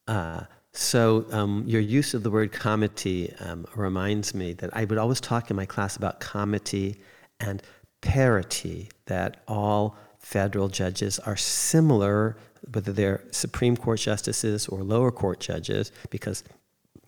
Uh, 0.08 0.42
so 0.74 1.26
um, 1.32 1.64
your 1.68 1.82
use 1.82 2.14
of 2.14 2.24
the 2.24 2.32
word 2.32 2.52
comity 2.52 3.34
um, 3.42 3.66
reminds 3.76 4.34
me 4.34 4.54
that 4.54 4.70
I 4.74 4.86
would 4.86 4.98
always 4.98 5.20
talk 5.20 5.50
in 5.50 5.56
my 5.56 5.66
class 5.66 5.96
about 5.96 6.20
comity 6.20 6.98
and 7.40 7.62
parity. 8.02 8.90
That 9.06 9.42
all 9.48 9.96
federal 10.20 10.70
judges 10.70 11.20
are 11.20 11.38
similar, 11.38 12.38
whether 12.74 12.94
they're 12.94 13.24
Supreme 13.32 13.76
Court 13.76 14.00
justices 14.00 14.68
or 14.68 14.84
lower 14.84 15.12
court 15.12 15.40
judges, 15.40 15.92
because 16.10 16.44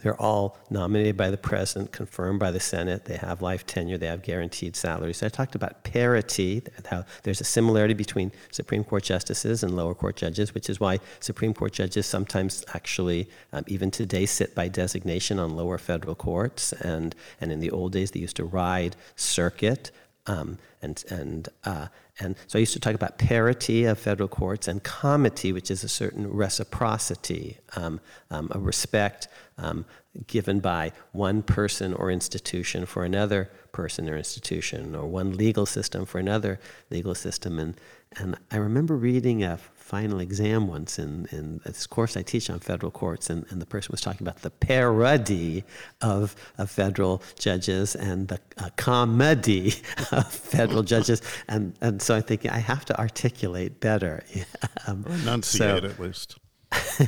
they're 0.03 0.21
all 0.21 0.57
nominated 0.69 1.15
by 1.15 1.29
the 1.29 1.37
president, 1.37 1.93
confirmed 1.93 2.39
by 2.39 2.51
the 2.51 2.59
Senate. 2.59 3.05
They 3.05 3.15
have 3.15 3.41
life 3.41 3.65
tenure. 3.65 3.97
They 3.97 4.07
have 4.07 4.21
guaranteed 4.21 4.75
salaries. 4.75 5.23
I 5.23 5.29
talked 5.29 5.55
about 5.55 5.83
parity, 5.85 6.61
how 6.85 7.05
there's 7.23 7.39
a 7.39 7.45
similarity 7.45 7.93
between 7.93 8.33
Supreme 8.51 8.83
Court 8.83 9.03
justices 9.03 9.63
and 9.63 9.75
lower 9.75 9.95
court 9.95 10.17
judges, 10.17 10.53
which 10.53 10.69
is 10.69 10.79
why 10.79 10.99
Supreme 11.21 11.53
Court 11.53 11.71
judges 11.71 12.05
sometimes 12.05 12.65
actually, 12.73 13.29
um, 13.53 13.63
even 13.67 13.89
today, 13.91 14.25
sit 14.25 14.53
by 14.53 14.67
designation 14.67 15.39
on 15.39 15.55
lower 15.55 15.77
federal 15.77 16.15
courts. 16.15 16.73
And, 16.73 17.15
and 17.39 17.51
in 17.51 17.61
the 17.61 17.71
old 17.71 17.93
days, 17.93 18.11
they 18.11 18.19
used 18.19 18.35
to 18.35 18.43
ride 18.43 18.97
circuit. 19.15 19.91
Um, 20.27 20.57
and, 20.81 21.03
and, 21.09 21.49
uh, 21.63 21.87
and 22.19 22.35
so 22.47 22.59
I 22.59 22.61
used 22.61 22.73
to 22.73 22.79
talk 22.79 22.93
about 22.93 23.17
parity 23.17 23.85
of 23.85 23.97
federal 23.97 24.29
courts 24.29 24.67
and 24.67 24.83
comity, 24.83 25.51
which 25.51 25.71
is 25.71 25.83
a 25.83 25.89
certain 25.89 26.29
reciprocity, 26.29 27.57
um, 27.75 27.99
um, 28.29 28.49
a 28.51 28.59
respect 28.59 29.27
um, 29.57 29.85
given 30.27 30.59
by 30.59 30.91
one 31.11 31.41
person 31.41 31.93
or 31.93 32.11
institution 32.11 32.85
for 32.85 33.03
another 33.03 33.49
person 33.71 34.09
or 34.09 34.15
institution, 34.15 34.95
or 34.95 35.05
one 35.07 35.35
legal 35.35 35.65
system 35.65 36.05
for 36.05 36.19
another 36.19 36.59
legal 36.89 37.15
system. 37.15 37.59
And, 37.59 37.75
and 38.17 38.37
I 38.51 38.57
remember 38.57 38.95
reading 38.95 39.43
a 39.43 39.57
final 39.57 40.19
exam 40.19 40.67
once 40.67 40.97
in, 40.97 41.27
in 41.31 41.59
this 41.65 41.85
course 41.85 42.15
I 42.15 42.21
teach 42.21 42.49
on 42.49 42.59
federal 42.59 42.91
courts, 42.91 43.29
and, 43.29 43.45
and 43.49 43.61
the 43.61 43.65
person 43.65 43.91
was 43.91 44.01
talking 44.01 44.25
about 44.25 44.41
the 44.41 44.49
parody 44.49 45.63
of, 46.01 46.35
of 46.57 46.69
federal 46.69 47.21
judges 47.37 47.95
and 47.95 48.27
the 48.27 48.39
uh, 48.57 48.69
comedy 48.75 49.73
of 50.11 50.31
federal 50.31 50.83
judges. 50.83 51.21
And, 51.47 51.73
and 51.81 52.01
so 52.01 52.15
I'm 52.15 52.23
thinking, 52.23 52.51
I 52.51 52.59
have 52.59 52.85
to 52.85 52.99
articulate 52.99 53.79
better. 53.79 54.23
um, 54.87 55.05
enunciate 55.07 55.83
so, 55.83 55.89
at 55.89 55.99
least. 55.99 56.37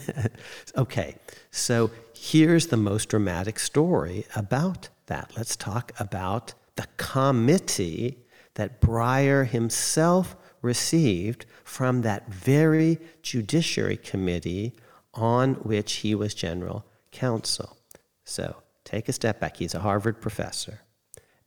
okay, 0.78 1.16
so 1.52 1.90
here's 2.32 2.68
the 2.68 2.78
most 2.78 3.10
dramatic 3.10 3.60
story 3.60 4.26
about 4.36 4.90
that. 5.06 5.32
Let's 5.38 5.56
talk 5.56 5.92
about 6.00 6.56
the 6.76 6.88
comity 6.98 8.18
that 8.56 8.82
Breyer 8.82 9.48
himself 9.48 10.36
received 10.64 11.46
from 11.64 12.02
that 12.02 12.28
very 12.28 12.98
Judiciary 13.22 13.98
Committee 13.98 14.74
on 15.14 15.54
which 15.56 15.98
he 15.98 16.16
was 16.16 16.34
general 16.34 16.84
counsel. 17.12 17.78
So 18.24 18.56
take 18.84 19.08
a 19.08 19.14
step 19.14 19.40
back. 19.40 19.58
He's 19.58 19.76
a 19.76 19.80
Harvard 19.82 20.20
professor. 20.20 20.82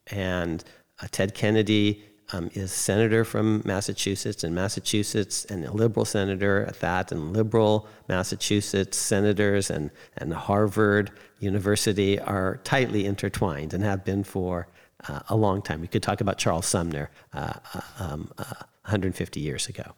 And 0.07 0.63
uh, 1.01 1.07
Ted 1.11 1.33
Kennedy 1.33 2.03
um, 2.31 2.49
is 2.53 2.71
senator 2.71 3.23
from 3.23 3.61
Massachusetts, 3.65 4.43
and 4.43 4.53
Massachusetts, 4.53 5.45
and 5.45 5.65
a 5.65 5.71
liberal 5.71 6.05
senator 6.05 6.65
at 6.65 6.79
that, 6.79 7.11
and 7.11 7.33
liberal 7.33 7.87
Massachusetts 8.07 8.97
senators 8.97 9.69
and, 9.69 9.91
and 10.17 10.33
Harvard 10.33 11.11
University 11.39 12.19
are 12.19 12.59
tightly 12.63 13.05
intertwined 13.05 13.73
and 13.73 13.83
have 13.83 14.05
been 14.05 14.23
for 14.23 14.67
uh, 15.07 15.21
a 15.29 15.35
long 15.35 15.61
time. 15.61 15.81
We 15.81 15.87
could 15.87 16.03
talk 16.03 16.21
about 16.21 16.37
Charles 16.37 16.65
Sumner 16.65 17.09
uh, 17.33 17.53
uh 17.73 17.81
um, 17.99 18.31
150 18.37 19.39
years 19.39 19.67
ago. 19.67 19.93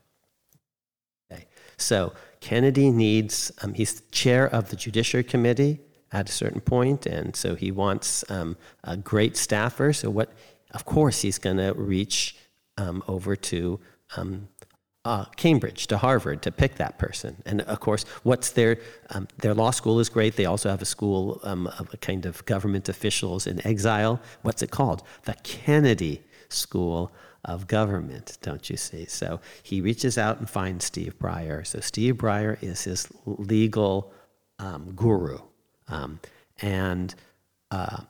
Okay. 1.31 1.45
So 1.77 2.13
Kennedy 2.39 2.91
needs, 2.91 3.51
um, 3.61 3.73
he's 3.73 4.01
chair 4.11 4.47
of 4.47 4.69
the 4.69 4.75
Judiciary 4.75 5.23
Committee 5.23 5.79
at 6.11 6.29
a 6.29 6.31
certain 6.31 6.61
point, 6.61 7.05
and 7.05 7.35
so 7.35 7.55
he 7.55 7.71
wants 7.71 8.29
um, 8.29 8.57
a 8.83 8.97
great 8.97 9.37
staffer. 9.37 9.93
So 9.93 10.09
what, 10.09 10.33
of 10.71 10.85
course, 10.85 11.21
he's 11.21 11.37
going 11.37 11.57
to 11.57 11.73
reach 11.73 12.35
um, 12.77 13.03
over 13.07 13.35
to 13.35 13.79
um, 14.15 14.47
uh, 15.03 15.25
Cambridge, 15.35 15.87
to 15.87 15.97
Harvard, 15.97 16.41
to 16.43 16.51
pick 16.51 16.75
that 16.75 16.99
person. 16.99 17.41
And 17.45 17.61
of 17.61 17.79
course, 17.79 18.05
what's 18.23 18.51
their 18.51 18.77
um, 19.09 19.27
their 19.39 19.53
law 19.53 19.71
school 19.71 19.99
is 19.99 20.09
great. 20.09 20.35
They 20.35 20.45
also 20.45 20.69
have 20.69 20.81
a 20.81 20.85
school 20.85 21.39
um, 21.43 21.67
of 21.67 21.93
a 21.93 21.97
kind 21.97 22.25
of 22.25 22.45
government 22.45 22.87
officials 22.87 23.47
in 23.47 23.65
exile. 23.65 24.21
What's 24.43 24.61
it 24.61 24.71
called? 24.71 25.03
The 25.23 25.35
Kennedy 25.43 26.21
School 26.49 27.11
of 27.45 27.65
government, 27.65 28.37
don't 28.41 28.69
you 28.69 28.77
see? 28.77 29.05
So 29.05 29.39
he 29.63 29.81
reaches 29.81 30.17
out 30.17 30.37
and 30.37 30.49
finds 30.49 30.85
Steve 30.85 31.17
Breyer. 31.17 31.65
So 31.65 31.79
Steve 31.79 32.15
Breyer 32.15 32.61
is 32.61 32.83
his 32.83 33.07
legal 33.25 34.13
um, 34.59 34.91
guru. 34.95 35.39
Um, 35.87 36.19
and 36.61 37.15
uh, 37.71 38.01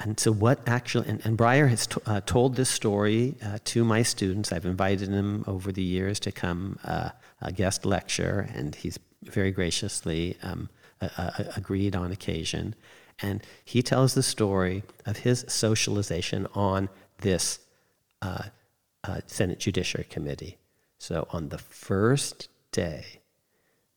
and 0.00 0.18
so 0.18 0.32
what 0.32 0.66
actually, 0.66 1.08
and, 1.08 1.20
and 1.24 1.38
Breyer 1.38 1.68
has 1.68 1.86
t- 1.86 2.00
uh, 2.06 2.20
told 2.24 2.56
this 2.56 2.70
story 2.70 3.36
uh, 3.44 3.58
to 3.64 3.84
my 3.84 4.02
students. 4.02 4.52
I've 4.52 4.66
invited 4.66 5.08
him 5.08 5.44
over 5.46 5.70
the 5.70 5.82
years 5.82 6.18
to 6.20 6.32
come 6.32 6.78
uh, 6.84 7.10
a 7.40 7.52
guest 7.52 7.84
lecture, 7.84 8.48
and 8.54 8.74
he's 8.74 8.98
very 9.22 9.50
graciously 9.50 10.36
um, 10.42 10.68
agreed 11.56 11.94
on 11.96 12.12
occasion. 12.12 12.74
And 13.22 13.42
he 13.64 13.82
tells 13.82 14.14
the 14.14 14.22
story 14.22 14.82
of 15.06 15.18
his 15.18 15.44
socialization 15.48 16.46
on 16.54 16.88
this 17.18 17.60
uh, 18.22 18.44
uh, 19.04 19.20
Senate 19.26 19.58
Judiciary 19.58 20.06
Committee. 20.08 20.58
So 20.98 21.26
on 21.30 21.48
the 21.48 21.58
first 21.58 22.48
day, 22.72 23.20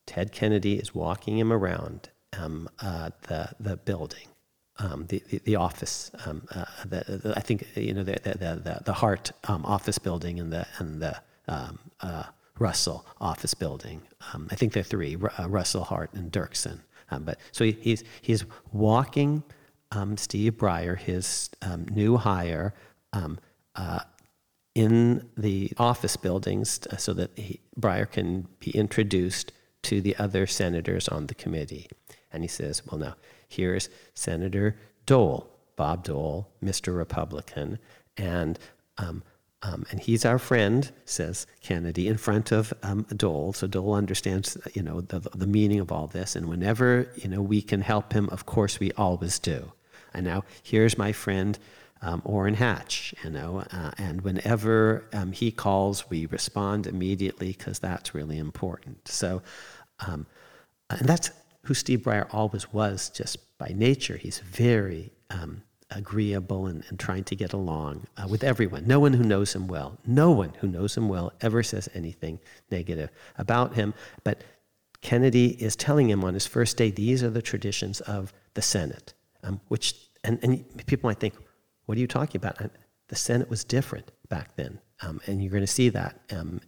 Ted 0.05 0.31
Kennedy 0.31 0.75
is 0.75 0.93
walking 0.93 1.37
him 1.37 1.51
around 1.51 2.09
um, 2.37 2.69
uh, 2.79 3.11
the, 3.27 3.49
the 3.59 3.77
building, 3.77 4.27
um, 4.79 5.05
the, 5.07 5.21
the, 5.29 5.39
the, 5.39 5.55
office. 5.55 6.11
Um, 6.25 6.47
uh, 6.53 6.65
the, 6.85 7.19
the, 7.23 7.33
I 7.35 7.41
think 7.41 7.67
you 7.75 7.93
know 7.93 8.03
the 8.03 8.19
the 8.23 8.81
the, 8.83 8.93
Hart 8.93 9.31
um, 9.45 9.65
office 9.65 9.97
building 9.97 10.39
and 10.39 10.51
the 10.51 10.65
and 10.79 11.01
the 11.01 11.21
um, 11.47 11.79
uh, 12.01 12.23
Russell 12.59 13.05
office 13.21 13.53
building. 13.53 14.01
Um, 14.33 14.47
I 14.51 14.55
think 14.55 14.73
there 14.73 14.81
are 14.81 14.83
three: 14.83 15.15
uh, 15.15 15.47
Russell, 15.47 15.83
Hart, 15.83 16.13
and 16.13 16.31
Dirksen. 16.31 16.79
but 17.21 17.39
so 17.51 17.65
he, 17.65 17.71
he's 17.73 18.03
he's 18.21 18.45
walking 18.71 19.43
Steve 20.15 20.53
Breyer, 20.53 20.97
his 20.97 21.49
new 21.91 22.17
hire. 22.17 22.73
Uh, 23.75 23.99
in 24.75 25.29
the 25.37 25.71
office 25.77 26.17
buildings 26.17 26.79
so 26.97 27.13
that 27.13 27.29
he, 27.37 27.59
Breyer 27.79 28.09
can 28.09 28.47
be 28.59 28.71
introduced 28.71 29.51
to 29.83 30.01
the 30.01 30.15
other 30.17 30.47
senators 30.47 31.07
on 31.07 31.27
the 31.27 31.35
committee. 31.35 31.89
And 32.31 32.43
he 32.43 32.47
says, 32.47 32.81
Well, 32.87 32.99
now, 32.99 33.15
here's 33.53 33.89
Senator 34.13 34.75
Dole, 35.05 35.49
Bob 35.75 36.03
Dole, 36.03 36.49
Mr. 36.63 36.95
Republican, 36.95 37.79
and 38.17 38.59
um, 38.97 39.23
um, 39.63 39.85
and 39.91 39.99
he's 39.99 40.25
our 40.25 40.39
friend, 40.39 40.91
says 41.05 41.47
Kennedy, 41.61 42.09
in 42.09 42.17
front 42.17 42.51
of 42.51 42.73
um, 42.83 43.03
Dole. 43.15 43.53
So 43.53 43.65
Dole 43.65 43.93
understands, 43.93 44.57
you 44.73 44.83
know, 44.83 44.99
the, 44.99 45.21
the 45.21 45.47
meaning 45.47 45.79
of 45.79 45.89
all 45.89 46.07
this. 46.07 46.35
And 46.35 46.47
whenever, 46.47 47.09
you 47.15 47.29
know, 47.29 47.41
we 47.41 47.61
can 47.61 47.79
help 47.79 48.11
him, 48.11 48.27
of 48.29 48.45
course 48.45 48.81
we 48.81 48.91
always 48.93 49.39
do. 49.39 49.71
And 50.13 50.25
now 50.25 50.43
here's 50.63 50.97
my 50.97 51.13
friend 51.13 51.57
um, 52.01 52.21
Orrin 52.25 52.55
Hatch, 52.55 53.15
you 53.23 53.29
know, 53.29 53.63
uh, 53.71 53.91
and 53.97 54.21
whenever 54.21 55.05
um, 55.13 55.31
he 55.31 55.51
calls, 55.51 56.09
we 56.09 56.25
respond 56.25 56.85
immediately 56.85 57.55
because 57.57 57.79
that's 57.79 58.13
really 58.13 58.37
important. 58.37 59.07
So, 59.07 59.41
um, 60.05 60.25
and 60.89 61.07
that's 61.07 61.31
who 61.65 61.73
Steve 61.73 62.01
Breyer 62.01 62.27
always 62.31 62.71
was, 62.73 63.09
just 63.09 63.57
by 63.57 63.71
nature. 63.75 64.17
He's 64.17 64.39
very 64.39 65.11
um, 65.29 65.63
agreeable 65.91 66.67
and, 66.67 66.83
and, 66.89 66.99
trying 66.99 67.23
to 67.25 67.35
get 67.35 67.53
along 67.53 68.07
uh, 68.17 68.27
with 68.27 68.43
everyone. 68.43 68.85
No 68.85 68.99
one 68.99 69.13
who 69.13 69.23
knows 69.23 69.53
him 69.55 69.67
well, 69.67 69.97
no 70.05 70.31
one 70.31 70.53
who 70.59 70.67
knows 70.67 70.97
him 70.97 71.07
well 71.07 71.31
ever 71.41 71.63
says 71.63 71.89
anything 71.93 72.39
negative 72.69 73.09
about 73.37 73.75
him. 73.75 73.93
But 74.23 74.43
Kennedy 75.01 75.61
is 75.61 75.75
telling 75.75 76.09
him 76.09 76.23
on 76.23 76.33
his 76.33 76.47
first 76.47 76.77
day, 76.77 76.91
these 76.91 77.23
are 77.23 77.29
the 77.29 77.41
traditions 77.41 78.01
of 78.01 78.33
the 78.53 78.61
Senate, 78.61 79.13
um, 79.43 79.59
which, 79.67 79.95
and, 80.23 80.39
and 80.43 80.85
people 80.85 81.09
might 81.09 81.19
think, 81.19 81.35
what 81.85 81.97
are 81.97 82.01
you 82.01 82.07
talking 82.07 82.39
about? 82.39 82.57
The 83.07 83.15
Senate 83.15 83.49
was 83.49 83.63
different 83.63 84.11
back 84.29 84.55
then. 84.55 84.79
Um, 85.01 85.19
and 85.27 85.41
you're 85.41 85.51
going 85.51 85.61
to 85.61 85.67
see 85.67 85.89
that 85.89 86.19
um, 86.31 86.61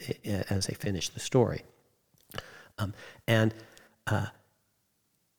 as 0.49 0.69
I 0.69 0.73
finish 0.73 1.10
the 1.10 1.21
story. 1.21 1.63
Um, 2.77 2.93
and 3.27 3.53
uh, 4.08 4.25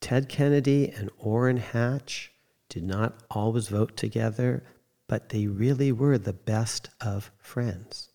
Ted 0.07 0.29
Kennedy 0.29 0.89
and 0.97 1.11
Orrin 1.19 1.57
Hatch 1.57 2.31
did 2.69 2.85
not 2.85 3.25
always 3.29 3.67
vote 3.67 3.97
together, 3.97 4.63
but 5.09 5.31
they 5.31 5.49
really 5.49 5.91
were 5.91 6.17
the 6.17 6.33
best 6.33 6.91
of 7.01 7.33
friends. 7.39 8.11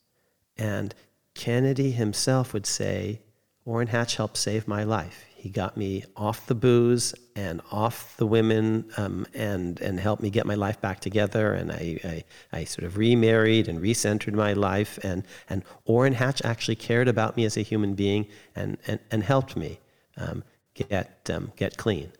And 0.57 0.95
Kennedy 1.33 1.91
himself 1.91 2.53
would 2.53 2.65
say, 2.65 3.19
Orrin 3.65 3.89
Hatch 3.89 4.15
helped 4.15 4.37
save 4.37 4.69
my 4.69 4.85
life. 4.85 5.25
He 5.35 5.49
got 5.49 5.75
me 5.75 6.05
off 6.15 6.47
the 6.47 6.55
booze 6.55 7.13
and 7.35 7.59
off 7.73 8.15
the 8.15 8.25
women 8.25 8.89
um, 8.95 9.27
and, 9.33 9.77
and 9.81 9.99
helped 9.99 10.23
me 10.23 10.29
get 10.29 10.45
my 10.45 10.55
life 10.55 10.79
back 10.79 11.01
together. 11.01 11.51
And 11.51 11.73
I, 11.73 11.99
I, 12.05 12.23
I, 12.53 12.63
sort 12.63 12.85
of 12.85 12.95
remarried 12.95 13.67
and 13.67 13.81
recentered 13.81 14.33
my 14.33 14.53
life. 14.53 14.97
And, 15.03 15.25
and 15.49 15.61
Orrin 15.83 16.13
Hatch 16.13 16.41
actually 16.45 16.77
cared 16.77 17.09
about 17.09 17.35
me 17.35 17.43
as 17.43 17.57
a 17.57 17.61
human 17.61 17.95
being 17.95 18.27
and, 18.55 18.77
and, 18.87 19.01
and 19.11 19.23
helped 19.23 19.57
me 19.57 19.81
um, 20.15 20.45
get, 20.73 21.29
um, 21.33 21.51
get 21.55 21.77
clean. 21.77 22.11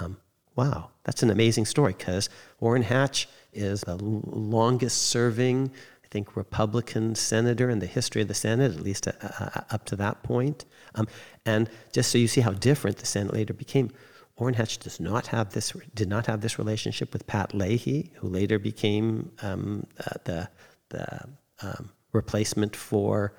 Um, 0.00 0.18
wow, 0.56 0.90
that's 1.04 1.22
an 1.22 1.30
amazing 1.30 1.66
story 1.66 1.94
because 1.96 2.28
Orrin 2.60 2.82
Hatch 2.82 3.28
is 3.52 3.82
the 3.82 3.96
longest 3.96 5.02
serving 5.02 5.70
I 6.04 6.08
think, 6.12 6.36
Republican 6.36 7.14
senator 7.14 7.70
in 7.70 7.78
the 7.78 7.86
history 7.86 8.20
of 8.20 8.28
the 8.28 8.34
Senate, 8.34 8.72
at 8.72 8.80
least 8.80 9.08
uh, 9.08 9.12
uh, 9.22 9.62
up 9.70 9.86
to 9.86 9.96
that 9.96 10.22
point. 10.22 10.66
Um, 10.94 11.08
and 11.46 11.70
just 11.92 12.12
so 12.12 12.18
you 12.18 12.28
see 12.28 12.42
how 12.42 12.50
different 12.50 12.98
the 12.98 13.06
Senate 13.06 13.32
later 13.32 13.54
became, 13.54 13.90
Orrin 14.36 14.54
Hatch 14.54 14.76
does 14.76 15.00
not 15.00 15.28
have 15.28 15.54
this, 15.54 15.72
did 15.94 16.10
not 16.10 16.26
have 16.26 16.42
this 16.42 16.58
relationship 16.58 17.14
with 17.14 17.26
Pat 17.26 17.54
Leahy, 17.54 18.12
who 18.16 18.28
later 18.28 18.58
became 18.58 19.32
um, 19.40 19.86
uh, 20.00 20.18
the, 20.24 20.50
the 20.90 21.28
um, 21.62 21.90
replacement 22.12 22.76
for 22.76 23.34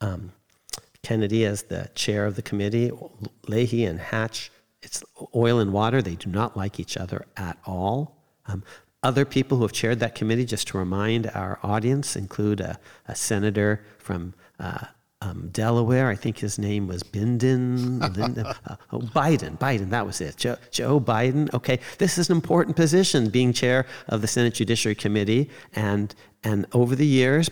um, 0.00 0.32
Kennedy 1.02 1.44
as 1.44 1.64
the 1.64 1.90
chair 1.94 2.26
of 2.26 2.36
the 2.36 2.42
committee. 2.42 2.90
Leahy 3.48 3.84
and 3.84 3.98
Hatch, 3.98 4.50
it's 4.82 5.02
oil 5.34 5.58
and 5.58 5.72
water. 5.72 6.00
They 6.00 6.14
do 6.14 6.30
not 6.30 6.56
like 6.56 6.78
each 6.78 6.96
other 6.96 7.26
at 7.36 7.58
all. 7.66 8.16
Um, 8.46 8.62
other 9.02 9.24
people 9.24 9.58
who 9.58 9.64
have 9.64 9.72
chaired 9.72 9.98
that 10.00 10.14
committee, 10.14 10.44
just 10.44 10.68
to 10.68 10.78
remind 10.78 11.26
our 11.28 11.58
audience, 11.62 12.14
include 12.14 12.60
a, 12.60 12.78
a 13.08 13.16
senator 13.16 13.84
from 13.98 14.32
uh, 14.60 14.86
um, 15.20 15.48
Delaware. 15.52 16.08
I 16.08 16.14
think 16.14 16.38
his 16.38 16.56
name 16.58 16.86
was 16.86 17.02
Bindon. 17.02 18.16
Linda, 18.16 18.56
uh, 18.66 18.76
oh, 18.92 18.98
Biden. 19.00 19.58
Biden, 19.58 19.90
that 19.90 20.06
was 20.06 20.20
it. 20.20 20.36
Joe, 20.36 20.56
Joe, 20.70 21.00
Biden. 21.00 21.52
Okay, 21.52 21.80
this 21.98 22.16
is 22.16 22.30
an 22.30 22.36
important 22.36 22.76
position, 22.76 23.28
being 23.28 23.52
chair 23.52 23.86
of 24.08 24.20
the 24.20 24.28
Senate 24.28 24.54
Judiciary 24.54 24.94
Committee. 24.94 25.50
And, 25.74 26.14
and 26.44 26.66
over 26.72 26.94
the 26.94 27.06
years, 27.06 27.50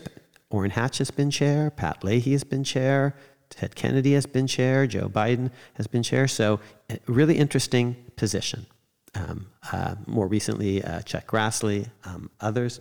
Orrin 0.51 0.73
Hatch 0.73 0.99
has 0.99 1.11
been 1.11 1.31
chair, 1.31 1.71
Pat 1.71 2.03
Leahy 2.03 2.33
has 2.33 2.45
been 2.45 2.65
chair, 2.65 3.15
Ted 3.51 3.75
Kennedy 3.75 4.13
has 4.15 4.27
been 4.27 4.47
chair, 4.47 4.87
Joe 4.87 5.09
Biden 5.09 5.51
has 5.75 5.87
been 5.87 6.03
chair. 6.03 6.27
So, 6.29 6.61
really 7.07 7.37
interesting 7.37 7.97
position. 8.17 8.67
Um, 9.15 9.49
uh, 9.73 9.97
more 10.07 10.29
recently, 10.29 10.83
uh, 10.85 11.03
Chuck 11.03 11.27
Grassley, 11.27 11.89
um, 12.05 12.31
others. 12.41 12.81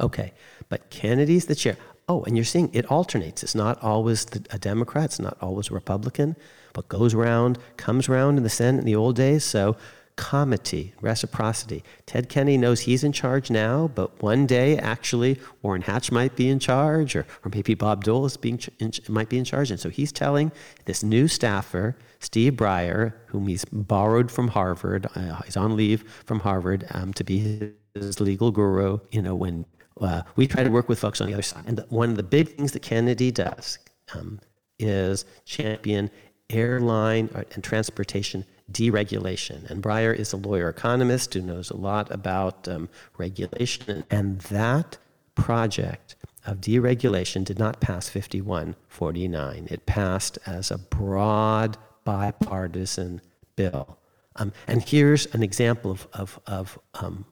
Okay, 0.00 0.32
but 0.68 0.90
Kennedy's 0.90 1.46
the 1.46 1.54
chair. 1.54 1.76
Oh, 2.08 2.22
and 2.24 2.36
you're 2.36 2.44
seeing 2.44 2.70
it 2.72 2.90
alternates. 2.90 3.42
It's 3.42 3.54
not 3.54 3.82
always 3.82 4.24
the, 4.26 4.44
a 4.50 4.58
Democrat, 4.58 5.06
it's 5.06 5.18
not 5.20 5.36
always 5.40 5.70
a 5.70 5.74
Republican, 5.74 6.36
but 6.72 6.88
goes 6.88 7.14
around, 7.14 7.58
comes 7.76 8.08
around 8.08 8.36
in 8.36 8.42
the 8.42 8.50
Senate 8.50 8.80
in 8.80 8.84
the 8.84 8.96
old 8.96 9.16
days. 9.16 9.44
So 9.44 9.76
comity, 10.16 10.92
reciprocity. 11.00 11.84
Ted 12.06 12.28
Kennedy 12.28 12.56
knows 12.56 12.80
he's 12.80 13.04
in 13.04 13.12
charge 13.12 13.50
now, 13.50 13.88
but 13.94 14.22
one 14.22 14.46
day, 14.46 14.78
actually, 14.78 15.38
Orrin 15.62 15.82
Hatch 15.82 16.10
might 16.10 16.34
be 16.34 16.48
in 16.48 16.58
charge, 16.58 17.14
or, 17.14 17.26
or 17.44 17.50
maybe 17.54 17.74
Bob 17.74 18.02
Dole 18.02 18.24
is 18.24 18.36
being 18.36 18.60
in, 18.78 18.92
might 19.08 19.28
be 19.28 19.38
in 19.38 19.44
charge. 19.44 19.70
And 19.70 19.78
so 19.78 19.90
he's 19.90 20.12
telling 20.12 20.52
this 20.86 21.02
new 21.02 21.28
staffer, 21.28 21.96
Steve 22.18 22.54
Breyer, 22.54 23.12
whom 23.26 23.46
he's 23.46 23.64
borrowed 23.66 24.30
from 24.30 24.48
Harvard, 24.48 25.06
uh, 25.14 25.42
he's 25.42 25.56
on 25.56 25.76
leave 25.76 26.02
from 26.24 26.40
Harvard 26.40 26.86
um, 26.92 27.12
to 27.12 27.22
be 27.22 27.74
his 27.94 28.18
legal 28.18 28.50
guru. 28.50 28.98
You 29.10 29.22
know, 29.22 29.34
when 29.34 29.66
uh, 30.00 30.22
we 30.34 30.46
try 30.46 30.64
to 30.64 30.70
work 30.70 30.88
with 30.88 30.98
folks 30.98 31.20
on 31.20 31.26
the 31.26 31.34
other 31.34 31.42
side. 31.42 31.64
And 31.66 31.78
the, 31.78 31.86
one 31.88 32.10
of 32.10 32.16
the 32.16 32.22
big 32.22 32.48
things 32.48 32.72
that 32.72 32.82
Kennedy 32.82 33.30
does 33.30 33.78
um, 34.14 34.40
is 34.78 35.24
champion 35.44 36.10
airline 36.50 37.28
and 37.54 37.64
transportation 37.64 38.44
deregulation. 38.70 39.68
And 39.70 39.82
Breyer 39.82 40.14
is 40.14 40.32
a 40.32 40.36
lawyer 40.36 40.68
economist 40.68 41.34
who 41.34 41.40
knows 41.40 41.70
a 41.70 41.76
lot 41.76 42.10
about 42.10 42.66
um, 42.68 42.88
regulation. 43.16 44.04
And 44.10 44.40
that 44.42 44.98
project 45.34 46.16
of 46.44 46.60
deregulation 46.60 47.44
did 47.44 47.58
not 47.58 47.80
pass 47.80 48.08
5149. 48.08 49.68
It 49.70 49.86
passed 49.86 50.38
as 50.46 50.70
a 50.70 50.78
broad 50.78 51.76
bipartisan 52.04 53.20
bill. 53.56 53.98
Um, 54.36 54.52
and 54.66 54.82
here's 54.82 55.26
an 55.26 55.42
example 55.42 55.90
of, 55.90 56.08
of, 56.12 56.40
of 56.46 56.78
um, 56.94 57.24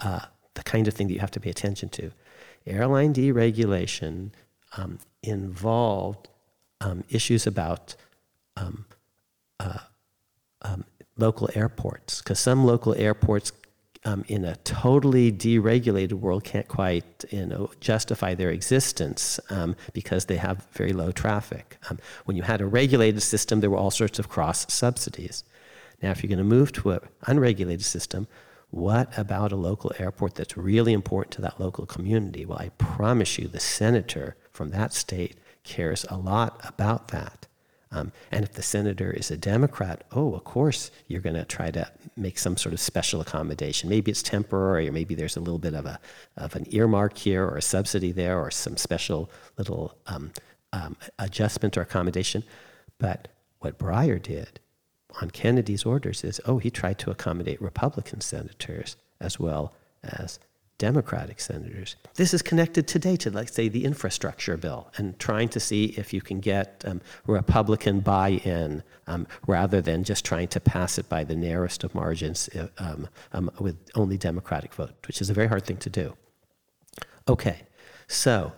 uh, 0.00 0.20
the 0.54 0.62
kind 0.62 0.86
of 0.88 0.94
thing 0.94 1.08
that 1.08 1.14
you 1.14 1.20
have 1.20 1.30
to 1.32 1.40
pay 1.40 1.50
attention 1.50 1.88
to. 1.90 2.12
Airline 2.66 3.12
deregulation 3.12 4.30
um, 4.76 4.98
involved 5.22 6.28
um, 6.80 7.04
issues 7.08 7.46
about 7.46 7.96
um, 8.56 8.86
uh, 9.60 9.78
um, 10.64 10.84
local 11.16 11.48
airports, 11.54 12.20
because 12.20 12.40
some 12.40 12.64
local 12.64 12.94
airports 12.94 13.52
um, 14.04 14.24
in 14.28 14.44
a 14.44 14.56
totally 14.56 15.32
deregulated 15.32 16.12
world 16.14 16.44
can't 16.44 16.68
quite 16.68 17.24
you 17.30 17.46
know, 17.46 17.70
justify 17.80 18.34
their 18.34 18.50
existence 18.50 19.40
um, 19.50 19.76
because 19.92 20.26
they 20.26 20.36
have 20.36 20.66
very 20.72 20.92
low 20.92 21.10
traffic. 21.10 21.78
Um, 21.88 21.98
when 22.24 22.36
you 22.36 22.42
had 22.42 22.60
a 22.60 22.66
regulated 22.66 23.22
system, 23.22 23.60
there 23.60 23.70
were 23.70 23.78
all 23.78 23.90
sorts 23.90 24.18
of 24.18 24.28
cross 24.28 24.70
subsidies. 24.72 25.44
Now, 26.02 26.10
if 26.10 26.22
you're 26.22 26.28
going 26.28 26.38
to 26.38 26.44
move 26.44 26.72
to 26.72 26.90
an 26.90 27.00
unregulated 27.26 27.84
system, 27.84 28.26
what 28.70 29.16
about 29.16 29.52
a 29.52 29.56
local 29.56 29.92
airport 29.98 30.34
that's 30.34 30.56
really 30.56 30.92
important 30.92 31.32
to 31.34 31.42
that 31.42 31.60
local 31.60 31.86
community? 31.86 32.44
Well, 32.44 32.58
I 32.58 32.70
promise 32.70 33.38
you, 33.38 33.48
the 33.48 33.60
senator 33.60 34.36
from 34.50 34.70
that 34.70 34.92
state 34.92 35.36
cares 35.62 36.04
a 36.10 36.16
lot 36.16 36.60
about 36.64 37.08
that. 37.08 37.43
Um, 37.94 38.10
and 38.32 38.44
if 38.44 38.52
the 38.52 38.62
senator 38.62 39.12
is 39.12 39.30
a 39.30 39.36
Democrat, 39.36 40.02
oh, 40.10 40.34
of 40.34 40.42
course, 40.42 40.90
you're 41.06 41.20
going 41.20 41.36
to 41.36 41.44
try 41.44 41.70
to 41.70 41.88
make 42.16 42.38
some 42.38 42.56
sort 42.56 42.72
of 42.72 42.80
special 42.80 43.20
accommodation. 43.20 43.88
Maybe 43.88 44.10
it's 44.10 44.22
temporary, 44.22 44.88
or 44.88 44.92
maybe 44.92 45.14
there's 45.14 45.36
a 45.36 45.40
little 45.40 45.60
bit 45.60 45.74
of, 45.74 45.86
a, 45.86 46.00
of 46.36 46.56
an 46.56 46.66
earmark 46.70 47.16
here, 47.16 47.44
or 47.44 47.56
a 47.56 47.62
subsidy 47.62 48.10
there, 48.10 48.40
or 48.40 48.50
some 48.50 48.76
special 48.76 49.30
little 49.58 49.96
um, 50.08 50.32
um, 50.72 50.96
adjustment 51.20 51.78
or 51.78 51.82
accommodation. 51.82 52.42
But 52.98 53.28
what 53.60 53.78
Breyer 53.78 54.20
did 54.20 54.58
on 55.22 55.30
Kennedy's 55.30 55.84
orders 55.84 56.24
is 56.24 56.40
oh, 56.46 56.58
he 56.58 56.70
tried 56.70 56.98
to 56.98 57.12
accommodate 57.12 57.62
Republican 57.62 58.20
senators 58.20 58.96
as 59.20 59.38
well 59.38 59.72
as 60.02 60.40
Democratic 60.84 61.40
senators. 61.40 61.96
This 62.14 62.34
is 62.34 62.42
connected 62.42 62.86
today 62.86 63.16
to, 63.16 63.30
like, 63.30 63.48
say, 63.48 63.68
the 63.68 63.84
infrastructure 63.86 64.56
bill 64.58 64.92
and 64.98 65.18
trying 65.18 65.48
to 65.56 65.60
see 65.68 65.82
if 65.96 66.12
you 66.12 66.20
can 66.20 66.40
get 66.40 66.84
um, 66.86 67.00
Republican 67.26 68.00
buy 68.00 68.30
in 68.56 68.82
um, 69.06 69.26
rather 69.46 69.80
than 69.80 70.04
just 70.04 70.22
trying 70.26 70.48
to 70.48 70.60
pass 70.60 70.98
it 70.98 71.08
by 71.08 71.24
the 71.24 71.34
narrowest 71.34 71.84
of 71.84 71.94
margins 71.94 72.50
uh, 72.50 72.68
um, 72.76 73.08
um, 73.32 73.50
with 73.58 73.76
only 73.94 74.18
Democratic 74.18 74.74
vote, 74.74 74.94
which 75.06 75.22
is 75.22 75.30
a 75.30 75.34
very 75.34 75.46
hard 75.46 75.64
thing 75.64 75.78
to 75.78 75.88
do. 75.88 76.06
Okay, 77.26 77.58
so 78.06 78.52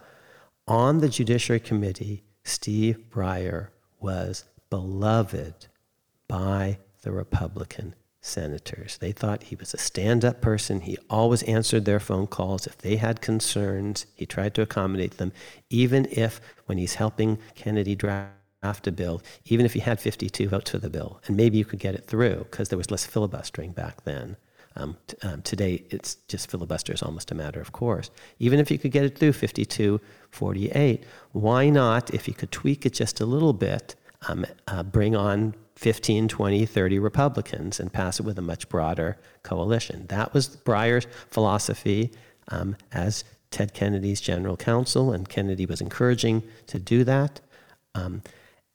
on 0.67 0.99
the 0.99 1.09
Judiciary 1.09 1.61
Committee, 1.61 2.25
Steve 2.43 3.05
Breyer 3.09 3.69
was 4.01 4.45
beloved 4.69 5.69
by 6.27 6.79
the 7.03 7.12
Republican 7.12 7.95
senators. 8.27 8.99
They 8.99 9.12
thought 9.12 9.45
he 9.45 9.57
was 9.57 9.73
a 9.73 9.79
stand 9.79 10.25
up 10.25 10.41
person. 10.41 10.81
He 10.81 10.99
always 11.09 11.43
answered 11.45 11.85
their 11.85 12.01
phone 12.01 12.27
calls. 12.27 12.67
If 12.67 12.79
they 12.79 12.97
had 12.97 13.21
concerns, 13.21 14.07
he 14.15 14.27
tried 14.27 14.55
to 14.55 14.62
accommodate 14.62 15.19
them, 15.19 15.33
even 15.71 16.07
if, 16.11 16.41
when 16.67 16.79
he's 16.79 16.95
helping 16.95 17.39
Kennedy 17.55 17.95
draft 17.95 18.87
a 18.87 18.93
bill, 18.93 19.23
even 19.45 19.65
if 19.65 19.75
he 19.75 19.81
had 19.81 20.01
52 20.01 20.49
votes 20.49 20.71
for 20.71 20.79
the 20.79 20.91
bill, 20.91 21.21
and 21.27 21.37
maybe 21.37 21.59
you 21.59 21.65
could 21.65 21.79
get 21.79 21.95
it 21.95 22.07
through 22.07 22.47
because 22.51 22.69
there 22.69 22.79
was 22.79 22.91
less 22.91 23.07
filibustering 23.07 23.73
back 23.73 24.05
then. 24.05 24.37
Um, 24.79 24.97
t- 25.07 25.17
um, 25.23 25.41
today, 25.43 25.85
it's 25.91 26.17
just 26.29 26.51
filibuster 26.51 26.93
is 26.93 27.03
almost 27.03 27.31
a 27.31 27.35
matter 27.35 27.61
of 27.61 27.73
course. 27.73 28.11
Even 28.39 28.61
if 28.61 28.71
you 28.71 28.79
could 28.79 28.93
get 28.93 29.05
it 29.05 29.17
through 29.19 29.33
52 29.33 30.01
48, 30.31 31.05
why 31.33 31.71
not, 31.71 32.12
if 32.12 32.29
you 32.29 32.35
could 32.35 32.53
tweak 32.53 32.85
it 32.85 32.93
just 32.93 33.21
a 33.21 33.27
little 33.27 33.55
bit, 33.55 33.95
um, 34.29 34.47
uh, 34.67 34.83
bring 34.83 35.15
on 35.15 35.55
15, 35.77 36.29
20, 36.29 36.67
30 36.67 36.99
Republicans 36.99 37.79
and 37.79 37.93
pass 37.93 38.19
it 38.19 38.25
with 38.25 38.39
a 38.39 38.43
much 38.43 38.69
broader 38.69 39.19
coalition. 39.43 40.07
That 40.09 40.33
was 40.33 40.49
Breyer's 40.49 41.07
philosophy 41.31 42.12
um, 42.49 42.77
as 42.93 43.25
Ted 43.51 43.75
Kennedy's 43.75 44.21
general 44.21 44.57
counsel, 44.57 45.12
and 45.12 45.29
Kennedy 45.29 45.67
was 45.67 45.81
encouraging 45.81 46.43
to 46.67 46.79
do 46.79 47.05
that. 47.05 47.41
Um, 47.95 48.23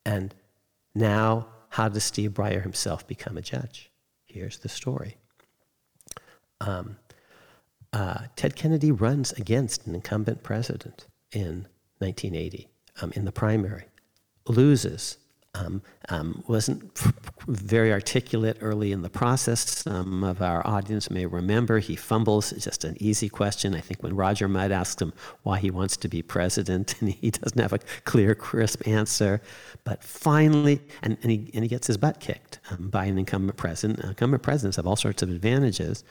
and 0.06 0.34
now, 0.96 1.48
how 1.70 1.90
does 1.90 2.04
Steve 2.04 2.32
Breyer 2.32 2.62
himself 2.62 3.08
become 3.08 3.38
a 3.38 3.42
judge? 3.42 3.92
Here's 4.26 4.60
the 4.60 4.70
story. 4.70 5.18
Um, 6.60 6.98
uh, 7.94 8.26
Ted 8.36 8.56
Kennedy 8.56 8.92
runs 8.92 9.32
against 9.34 9.88
an 9.88 9.96
incumbent 9.96 10.44
president 10.44 11.08
in 11.32 11.68
1980 12.00 12.70
um, 13.02 13.12
in 13.16 13.26
the 13.26 13.32
primary, 13.32 13.86
loses 14.48 15.18
um, 15.54 15.82
um, 16.10 16.44
wasn't 16.48 16.98
very 17.48 17.92
articulate 17.92 18.58
early 18.62 18.92
in 18.92 19.02
the 19.02 19.10
process. 19.10 19.84
Some 19.84 20.24
of 20.24 20.42
our 20.42 20.66
audience 20.66 21.10
may 21.10 21.26
remember 21.26 21.80
he 21.80 21.96
fumbles 21.96 22.52
just 22.52 22.86
an 22.86 22.96
easy 23.00 23.28
question. 23.28 23.76
I 23.76 23.82
think 23.82 24.02
when 24.02 24.16
Roger 24.16 24.48
Mudd 24.48 24.72
asked 24.72 25.02
him 25.02 25.12
why 25.44 25.60
he 25.60 25.70
wants 25.70 25.98
to 25.98 26.08
be 26.08 26.22
president, 26.22 26.96
and 27.02 27.10
he 27.10 27.32
doesn't 27.32 27.60
have 27.60 27.74
a 27.74 27.80
clear, 28.06 28.34
crisp 28.34 28.88
answer. 28.88 29.42
But 29.84 30.04
finally, 30.04 30.82
and, 31.02 31.18
and, 31.22 31.32
he, 31.32 31.52
and 31.54 31.64
he 31.64 31.68
gets 31.68 31.88
his 31.88 31.98
butt 31.98 32.20
kicked 32.20 32.60
um, 32.70 32.90
by 32.90 33.06
an 33.06 33.18
incumbent 33.18 33.58
president. 33.58 34.00
Incumbent 34.00 34.44
presidents 34.44 34.78
have 34.78 34.88
all 34.88 34.96
sorts 34.96 35.22
of 35.22 35.30
advantages. 35.30 36.04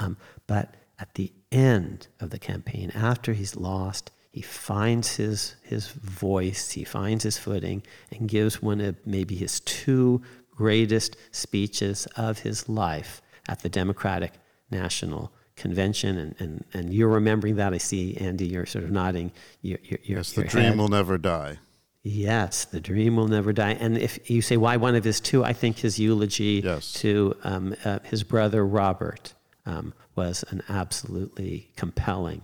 Um, 0.00 0.16
but 0.46 0.74
at 0.98 1.14
the 1.14 1.32
end 1.52 2.08
of 2.18 2.30
the 2.30 2.38
campaign, 2.38 2.90
after 2.94 3.34
he's 3.34 3.54
lost, 3.54 4.10
he 4.30 4.42
finds 4.42 5.16
his, 5.16 5.56
his 5.62 5.88
voice, 5.88 6.70
he 6.70 6.84
finds 6.84 7.24
his 7.24 7.36
footing, 7.36 7.82
and 8.12 8.28
gives 8.28 8.62
one 8.62 8.80
of 8.80 8.96
maybe 9.04 9.34
his 9.34 9.60
two 9.60 10.22
greatest 10.54 11.16
speeches 11.32 12.06
of 12.16 12.40
his 12.40 12.68
life 12.68 13.20
at 13.48 13.60
the 13.60 13.68
Democratic 13.68 14.34
National 14.70 15.32
Convention. 15.56 16.16
And, 16.16 16.34
and, 16.38 16.64
and 16.72 16.94
you're 16.94 17.08
remembering 17.08 17.56
that. 17.56 17.74
I 17.74 17.78
see, 17.78 18.16
Andy, 18.18 18.46
you're 18.46 18.66
sort 18.66 18.84
of 18.84 18.90
nodding. 18.90 19.32
Your, 19.62 19.78
your, 19.82 19.98
yes, 20.04 20.32
the 20.32 20.44
dream 20.44 20.64
head. 20.64 20.78
will 20.78 20.88
never 20.88 21.18
die. 21.18 21.58
Yes, 22.02 22.64
the 22.64 22.80
dream 22.80 23.16
will 23.16 23.28
never 23.28 23.52
die. 23.52 23.72
And 23.72 23.98
if 23.98 24.30
you 24.30 24.42
say 24.42 24.56
why 24.56 24.76
one 24.76 24.94
of 24.94 25.04
his 25.04 25.20
two, 25.20 25.44
I 25.44 25.52
think 25.52 25.78
his 25.78 25.98
eulogy 25.98 26.62
Yes. 26.64 26.92
to 26.94 27.36
um, 27.42 27.74
uh, 27.84 27.98
his 28.04 28.22
brother 28.22 28.64
Robert 28.64 29.34
um, 29.66 29.92
was 30.14 30.44
an 30.50 30.62
absolutely 30.68 31.70
compelling 31.76 32.42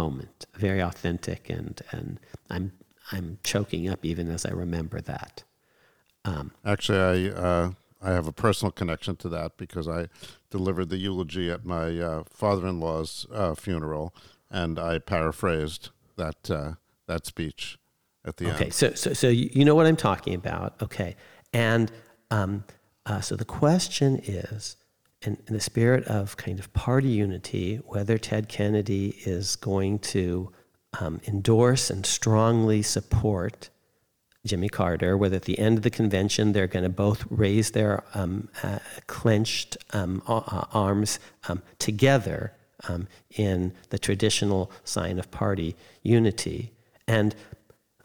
moment, 0.00 0.46
very 0.66 0.80
authentic, 0.82 1.50
and 1.50 1.74
and 1.94 2.20
I'm 2.54 2.72
I'm 3.12 3.38
choking 3.42 3.88
up 3.92 4.04
even 4.04 4.26
as 4.30 4.44
I 4.44 4.50
remember 4.50 5.00
that. 5.00 5.44
Actually, 6.64 7.30
I 7.32 7.40
uh, 7.48 7.70
I 8.00 8.10
have 8.10 8.26
a 8.28 8.32
personal 8.32 8.72
connection 8.72 9.16
to 9.16 9.28
that 9.30 9.56
because 9.56 9.86
I 9.88 10.08
delivered 10.50 10.88
the 10.88 10.96
eulogy 10.96 11.50
at 11.50 11.64
my 11.64 11.98
uh, 11.98 12.24
father-in-law's 12.30 13.26
uh, 13.32 13.54
funeral, 13.54 14.14
and 14.50 14.78
I 14.78 14.98
paraphrased 14.98 15.90
that 16.16 16.50
uh, 16.50 16.72
that 17.06 17.26
speech 17.26 17.78
at 18.24 18.36
the 18.36 18.46
Okay, 18.54 18.64
end. 18.64 18.74
so, 18.74 18.94
so, 18.94 19.12
so 19.12 19.28
you 19.28 19.48
you 19.52 19.64
know 19.64 19.74
what 19.74 19.86
I'm 19.86 19.96
talking 19.96 20.34
about. 20.34 20.74
Okay. 20.82 21.16
And 21.52 21.92
um, 22.30 22.64
uh, 23.06 23.20
so 23.20 23.36
the 23.36 23.44
question 23.44 24.20
is 24.24 24.76
in, 25.24 25.38
in 25.46 25.54
the 25.54 25.60
spirit 25.60 26.04
of 26.04 26.36
kind 26.36 26.58
of 26.58 26.72
party 26.72 27.08
unity, 27.08 27.76
whether 27.86 28.18
Ted 28.18 28.48
Kennedy 28.48 29.16
is 29.24 29.56
going 29.56 29.98
to 30.00 30.52
um, 31.00 31.20
endorse 31.26 31.90
and 31.90 32.06
strongly 32.06 32.82
support 32.82 33.70
Jimmy 34.46 34.68
Carter, 34.68 35.16
whether 35.16 35.36
at 35.36 35.44
the 35.44 35.58
end 35.58 35.78
of 35.78 35.82
the 35.82 35.90
convention 35.90 36.52
they're 36.52 36.66
going 36.66 36.82
to 36.82 36.90
both 36.90 37.24
raise 37.30 37.70
their 37.70 38.04
um, 38.14 38.48
uh, 38.62 38.78
clenched 39.06 39.76
um, 39.92 40.22
uh, 40.26 40.66
arms 40.72 41.18
um, 41.48 41.62
together 41.78 42.52
um, 42.88 43.08
in 43.30 43.72
the 43.88 43.98
traditional 43.98 44.70
sign 44.84 45.18
of 45.18 45.30
party 45.30 45.74
unity. 46.02 46.72
And 47.08 47.34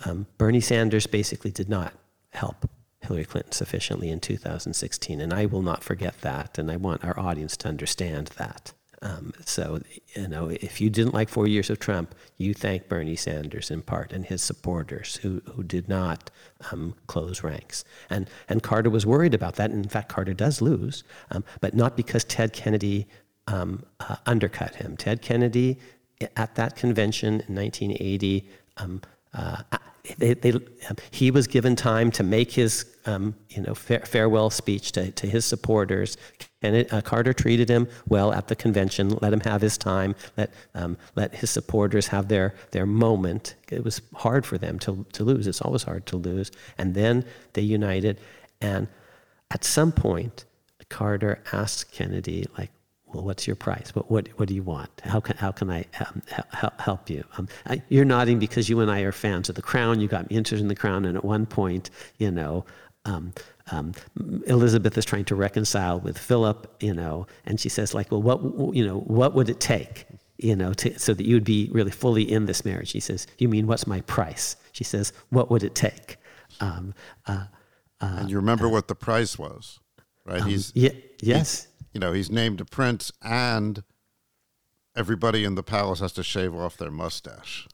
um, 0.05 0.27
Bernie 0.37 0.61
Sanders 0.61 1.07
basically 1.07 1.51
did 1.51 1.67
not 1.67 1.93
help 2.31 2.69
Hillary 3.01 3.25
Clinton 3.25 3.51
sufficiently 3.53 4.09
in 4.09 4.19
2016, 4.19 5.21
and 5.21 5.33
I 5.33 5.45
will 5.45 5.61
not 5.61 5.83
forget 5.83 6.21
that, 6.21 6.57
and 6.57 6.69
I 6.69 6.75
want 6.75 7.03
our 7.03 7.17
audience 7.19 7.55
to 7.57 7.67
understand 7.67 8.27
that. 8.37 8.73
Um, 9.01 9.33
so, 9.45 9.81
you 10.15 10.27
know, 10.27 10.49
if 10.49 10.81
you 10.81 10.89
didn't 10.89 11.13
like 11.13 11.29
four 11.29 11.47
years 11.47 11.69
of 11.69 11.79
Trump, 11.79 12.13
you 12.37 12.53
thank 12.53 12.89
Bernie 12.89 13.15
Sanders 13.15 13.71
in 13.71 13.81
part 13.81 14.11
and 14.11 14.25
his 14.25 14.41
supporters 14.41 15.17
who, 15.17 15.41
who 15.55 15.63
did 15.63 15.87
not 15.87 16.29
um, 16.71 16.95
close 17.07 17.41
ranks. 17.41 17.85
And, 18.09 18.29
and 18.49 18.61
Carter 18.61 18.89
was 18.89 19.05
worried 19.05 19.33
about 19.33 19.55
that. 19.55 19.71
And 19.71 19.83
in 19.83 19.89
fact, 19.89 20.09
Carter 20.09 20.33
does 20.33 20.61
lose, 20.61 21.03
um, 21.31 21.45
but 21.61 21.73
not 21.73 21.95
because 21.95 22.25
Ted 22.25 22.51
Kennedy 22.51 23.07
um, 23.47 23.83
uh, 24.01 24.17
undercut 24.25 24.75
him. 24.75 24.97
Ted 24.97 25.21
Kennedy, 25.21 25.79
at 26.35 26.55
that 26.55 26.75
convention 26.75 27.35
in 27.47 27.55
1980, 27.55 28.49
um, 28.77 29.01
uh, 29.33 29.63
they, 30.17 30.33
they, 30.33 30.53
he 31.11 31.31
was 31.31 31.47
given 31.47 31.75
time 31.75 32.11
to 32.11 32.23
make 32.23 32.51
his 32.51 32.85
um, 33.05 33.35
you 33.49 33.61
know, 33.61 33.73
fare, 33.73 34.01
farewell 34.01 34.49
speech 34.49 34.91
to, 34.93 35.11
to 35.11 35.27
his 35.27 35.45
supporters. 35.45 36.17
And 36.61 36.75
it, 36.75 36.93
uh, 36.93 37.01
Carter 37.01 37.33
treated 37.33 37.69
him 37.69 37.87
well 38.07 38.33
at 38.33 38.47
the 38.47 38.55
convention, 38.55 39.09
let 39.21 39.33
him 39.33 39.39
have 39.41 39.61
his 39.61 39.77
time, 39.77 40.15
let, 40.37 40.53
um, 40.75 40.97
let 41.15 41.35
his 41.35 41.49
supporters 41.49 42.07
have 42.07 42.27
their, 42.27 42.55
their 42.71 42.85
moment. 42.85 43.55
It 43.71 43.83
was 43.83 44.01
hard 44.15 44.45
for 44.45 44.57
them 44.57 44.79
to, 44.79 45.05
to 45.13 45.23
lose. 45.23 45.47
It's 45.47 45.61
always 45.61 45.83
hard 45.83 46.05
to 46.07 46.17
lose. 46.17 46.51
And 46.77 46.95
then 46.95 47.25
they 47.53 47.61
united. 47.61 48.19
And 48.61 48.87
at 49.51 49.63
some 49.63 49.91
point, 49.91 50.45
Carter 50.89 51.41
asked 51.53 51.91
Kennedy, 51.91 52.45
like, 52.57 52.71
well, 53.13 53.23
what's 53.23 53.47
your 53.47 53.55
price? 53.55 53.95
What, 53.95 54.09
what, 54.11 54.27
what 54.37 54.47
do 54.47 54.53
you 54.53 54.63
want? 54.63 54.89
How 55.03 55.19
can, 55.19 55.37
how 55.37 55.51
can 55.51 55.69
I 55.69 55.85
um, 55.99 56.21
hel- 56.51 56.73
help 56.79 57.09
you? 57.09 57.23
Um, 57.37 57.47
I, 57.65 57.81
you're 57.89 58.05
nodding 58.05 58.39
because 58.39 58.69
you 58.69 58.79
and 58.79 58.91
I 58.91 59.01
are 59.01 59.11
fans 59.11 59.49
of 59.49 59.55
The 59.55 59.61
Crown. 59.61 59.99
You 59.99 60.07
got 60.07 60.29
me 60.29 60.37
interested 60.37 60.63
in 60.63 60.67
The 60.67 60.75
Crown. 60.75 61.05
And 61.05 61.17
at 61.17 61.25
one 61.25 61.45
point, 61.45 61.89
you 62.17 62.31
know, 62.31 62.65
um, 63.05 63.33
um, 63.71 63.93
Elizabeth 64.47 64.97
is 64.97 65.05
trying 65.05 65.25
to 65.25 65.35
reconcile 65.35 65.99
with 65.99 66.17
Philip, 66.17 66.75
you 66.79 66.93
know, 66.93 67.27
and 67.45 67.59
she 67.59 67.69
says, 67.69 67.93
like, 67.93 68.11
well, 68.11 68.21
what, 68.21 68.75
you 68.75 68.85
know, 68.85 68.99
what 68.99 69.33
would 69.33 69.49
it 69.49 69.59
take, 69.59 70.05
you 70.37 70.55
know, 70.55 70.73
to, 70.73 70.97
so 70.99 71.13
that 71.13 71.25
you 71.25 71.35
would 71.35 71.43
be 71.43 71.69
really 71.71 71.91
fully 71.91 72.29
in 72.29 72.45
this 72.45 72.65
marriage? 72.65 72.91
He 72.91 72.99
says, 72.99 73.27
you 73.37 73.47
mean, 73.47 73.67
what's 73.67 73.87
my 73.87 74.01
price? 74.01 74.55
She 74.71 74.83
says, 74.83 75.13
what 75.29 75.49
would 75.49 75.63
it 75.63 75.75
take? 75.75 76.17
Um, 76.59 76.93
uh, 77.25 77.45
and 78.01 78.29
you 78.29 78.37
remember 78.37 78.69
what 78.69 78.87
the 78.87 78.95
price 78.95 79.37
was, 79.37 79.79
right? 80.25 80.43
he's 80.43 80.71
yeah, 80.75 80.91
yes. 81.21 81.67
You 81.93 81.99
know 81.99 82.13
he's 82.13 82.29
named 82.31 82.61
a 82.61 82.65
prince, 82.65 83.11
and 83.21 83.83
everybody 84.95 85.43
in 85.43 85.55
the 85.55 85.63
palace 85.63 85.99
has 85.99 86.11
to 86.13 86.23
shave 86.23 86.53
off 86.55 86.77
their 86.77 86.91
mustache. 86.91 87.67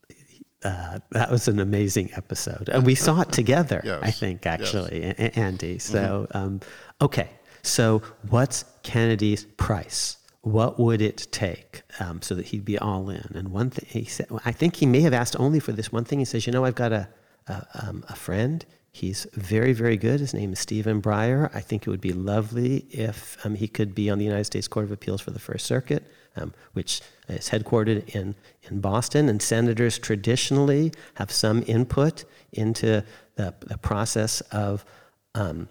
uh, 0.63 0.99
that 1.12 1.30
was 1.32 1.47
an 1.47 1.60
amazing 1.60 2.10
episode, 2.15 2.69
and 2.69 2.86
we 2.86 2.95
saw 2.95 3.21
it 3.21 3.32
together. 3.32 3.82
Yes, 3.84 3.99
I 4.04 4.12
think 4.12 4.45
actually, 4.45 5.04
A- 5.04 5.38
Andy. 5.39 5.80
So, 5.80 6.28
um, 6.32 6.60
okay. 7.01 7.30
So, 7.62 8.01
what's 8.30 8.63
Kennedy's 8.84 9.43
price? 9.58 10.17
What 10.41 10.80
would 10.80 11.01
it 11.01 11.28
take 11.32 11.82
um, 11.99 12.21
so 12.21 12.36
that 12.36 12.45
he'd 12.47 12.63
be 12.65 12.78
all 12.78 13.10
in? 13.10 13.32
And 13.34 13.49
one 13.49 13.71
thing 13.71 13.88
he 13.89 14.06
said, 14.06 14.28
I 14.45 14.51
think 14.51 14.75
he 14.75 14.86
may 14.86 15.01
have 15.01 15.13
asked 15.13 15.36
only 15.39 15.60
for 15.60 15.71
this 15.71 15.91
one 15.91 16.06
thing. 16.06 16.19
He 16.19 16.25
says, 16.25 16.45
"You 16.45 16.54
know, 16.54 16.63
I've 16.65 16.75
got 16.75 16.93
a 16.93 17.10
a, 17.47 17.65
um, 17.88 18.04
a 18.10 18.15
friend. 18.15 18.63
He's 18.95 19.27
very, 19.34 19.73
very 19.73 19.97
good. 19.97 20.21
His 20.21 20.34
name 20.34 20.53
is 20.53 20.60
Stephen 20.60 21.01
Breyer. 21.01 21.53
I 21.53 21.60
think 21.60 21.86
it 21.86 21.89
would 21.89 21.99
be 21.99 22.13
lovely 22.13 22.86
if 22.91 23.38
um, 23.45 23.55
he 23.55 23.67
could 23.67 23.93
be 23.93 24.10
on 24.10 24.19
the 24.19 24.23
United 24.23 24.45
States 24.45 24.69
Court 24.69 24.86
of 24.86 24.91
Appeals 24.93 25.19
for 25.19 25.31
the 25.31 25.39
First 25.39 25.65
Circuit, 25.65 26.10
um, 26.38 26.53
which 26.71 27.01
is 27.27 27.49
headquartered 27.49 28.08
in, 28.15 28.36
in 28.63 28.79
Boston. 28.79 29.27
And 29.27 29.41
senators 29.41 29.99
traditionally 29.99 30.93
have 31.15 31.29
some 31.29 31.62
input 31.67 32.23
into 32.53 33.03
the, 33.36 33.53
the 33.60 33.77
process 33.77 34.39
of 34.51 34.86
um, 35.34 35.67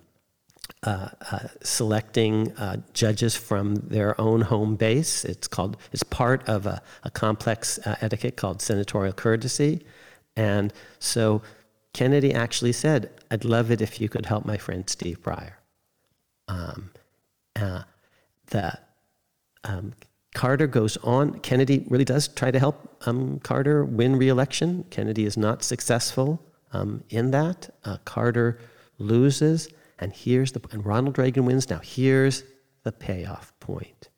uh, 0.83 1.09
uh, 1.33 1.39
selecting 1.63 2.53
uh, 2.59 2.77
judges 2.93 3.35
from 3.35 3.77
their 3.77 4.21
own 4.21 4.43
home 4.43 4.77
base. 4.77 5.25
It's 5.25 5.49
called. 5.49 5.79
It's 5.93 6.03
part 6.03 6.47
of 6.47 6.67
a, 6.67 6.83
a 7.05 7.11
complex 7.11 7.79
uh, 7.87 7.97
etiquette 8.03 8.37
called 8.37 8.61
senatorial 8.61 9.15
courtesy, 9.15 9.87
and 10.37 10.75
so 10.99 11.41
Kennedy 11.95 12.35
actually 12.35 12.73
said, 12.73 13.09
"I'd 13.31 13.45
love 13.45 13.71
it 13.71 13.81
if 13.81 14.01
you 14.01 14.09
could 14.09 14.27
help 14.27 14.45
my 14.45 14.57
friend 14.57 14.89
Steve 14.89 15.23
Breyer." 15.23 15.55
Um, 16.49 16.91
uh, 17.57 17.83
the 18.49 18.79
um, 19.65 19.95
Carter 20.35 20.67
goes 20.67 20.97
on. 20.99 21.39
Kennedy 21.41 21.87
really 21.89 22.05
does 22.05 22.29
try 22.29 22.51
to 22.51 22.59
help 22.59 23.03
um, 23.07 23.39
Carter 23.41 23.85
win 23.85 24.17
re-election. 24.17 24.85
Kennedy 24.91 25.25
is 25.25 25.37
not 25.37 25.63
successful 25.63 26.45
um, 26.73 27.05
in 27.09 27.31
that. 27.31 27.71
Uh, 27.85 27.99
Carter 28.05 28.59
loses, 28.99 29.69
and 29.99 30.13
here's 30.13 30.53
the 30.53 30.61
and 30.73 30.85
Ronald 30.85 31.19
Reagan 31.19 31.47
wins. 31.47 31.71
Now 31.71 31.81
here's 31.83 32.43
the 32.83 32.93
payoff 32.93 33.59
point. 33.61 34.09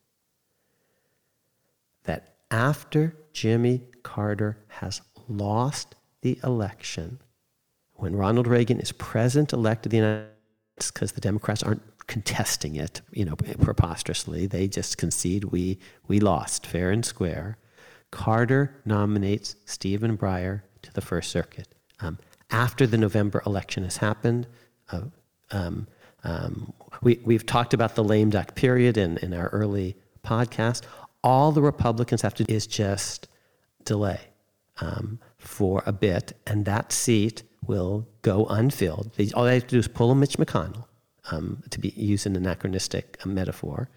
That 2.03 2.35
after 2.49 3.15
Jimmy 3.31 3.83
Carter 4.03 4.57
has 4.67 5.01
lost 5.27 5.95
the 6.21 6.39
election, 6.43 7.19
when 7.97 8.15
Ronald 8.15 8.47
Reagan 8.47 8.79
is 8.79 8.91
president 8.91 9.53
elect 9.53 9.85
of 9.85 9.91
the 9.91 9.97
United 9.97 10.29
States, 10.79 10.91
because 10.91 11.11
the 11.13 11.21
Democrats 11.21 11.63
aren't 11.63 11.81
contesting 12.07 12.75
it, 12.75 13.01
you 13.11 13.25
know, 13.25 13.35
preposterously, 13.35 14.47
they 14.47 14.67
just 14.67 14.97
concede 14.97 15.45
we 15.45 15.77
we 16.07 16.19
lost 16.19 16.65
fair 16.65 16.91
and 16.91 17.05
square. 17.05 17.57
Carter 18.11 18.81
nominates 18.85 19.55
Stephen 19.65 20.17
Breyer 20.17 20.61
to 20.83 20.93
the 20.93 21.01
First 21.01 21.31
Circuit. 21.31 21.67
Um, 21.99 22.17
after 22.49 22.87
the 22.87 22.97
November 22.97 23.43
election 23.45 23.83
has 23.83 23.97
happened, 23.97 24.47
uh, 24.91 25.01
um, 25.51 25.87
um, 26.23 26.73
we, 27.01 27.19
we've 27.25 27.45
talked 27.45 27.73
about 27.73 27.95
the 27.95 28.03
lame 28.03 28.29
duck 28.29 28.55
period 28.55 28.97
in, 28.97 29.17
in 29.17 29.33
our 29.33 29.49
early 29.49 29.97
podcast. 30.23 30.83
All 31.23 31.51
the 31.51 31.61
Republicans 31.61 32.21
have 32.21 32.33
to 32.35 32.43
do 32.43 32.53
is 32.53 32.67
just 32.67 33.27
delay 33.83 34.21
um, 34.79 35.19
for 35.37 35.83
a 35.85 35.91
bit, 35.91 36.33
and 36.45 36.63
that 36.65 36.93
seat 36.93 37.43
will 37.65 38.07
go 38.21 38.45
unfilled. 38.45 39.11
They, 39.15 39.31
all 39.31 39.45
they 39.45 39.55
have 39.55 39.63
to 39.63 39.75
do 39.75 39.79
is 39.79 39.87
pull 39.87 40.11
a 40.11 40.15
Mitch 40.15 40.37
McConnell, 40.37 40.85
um, 41.31 41.63
to 41.69 41.79
be 41.79 41.89
used 41.89 42.25
an 42.25 42.35
anachronistic 42.35 43.17
uh, 43.25 43.29
metaphor, 43.29 43.89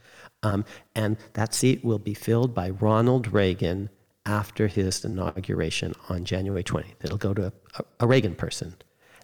um, 0.43 0.65
and 0.95 1.17
that 1.35 1.55
seat 1.55 1.85
will 1.85 1.99
be 1.99 2.15
filled 2.15 2.55
by 2.55 2.71
Ronald 2.71 3.33
Reagan 3.33 3.91
after 4.27 4.67
his 4.67 5.05
inauguration 5.05 5.95
on 6.09 6.25
January 6.25 6.63
20th. 6.63 6.95
It'll 7.03 7.19
go 7.19 7.35
to 7.35 7.53
a, 7.79 7.85
a 8.01 8.07
Reagan 8.07 8.35
person. 8.35 8.75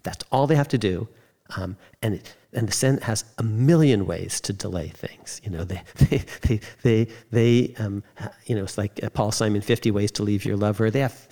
That's 0.03 0.25
all 0.31 0.47
they 0.47 0.57
have 0.57 0.69
to 0.69 0.79
do. 0.79 1.09
Um, 1.57 1.77
and, 2.03 2.15
it, 2.15 2.35
and 2.53 2.69
the 2.69 2.73
Senate 2.73 3.05
has 3.05 3.25
a 3.39 3.43
million 3.43 4.07
ways 4.07 4.41
to 4.43 4.53
delay 4.53 4.89
things. 4.89 5.41
You 5.45 5.51
know, 5.51 5.65
they, 5.65 5.83
they, 5.97 6.25
they, 6.43 6.61
they, 6.83 7.09
they 7.31 7.75
um, 7.79 8.03
you 8.47 8.57
know, 8.57 8.65
it's 8.65 8.79
like 8.79 9.01
Paul 9.15 9.33
Simon, 9.33 9.63
50 9.63 9.91
ways 9.91 10.11
to 10.13 10.23
leave 10.23 10.45
your 10.45 10.57
lover. 10.57 10.91
They 10.91 11.01
have 11.01 11.29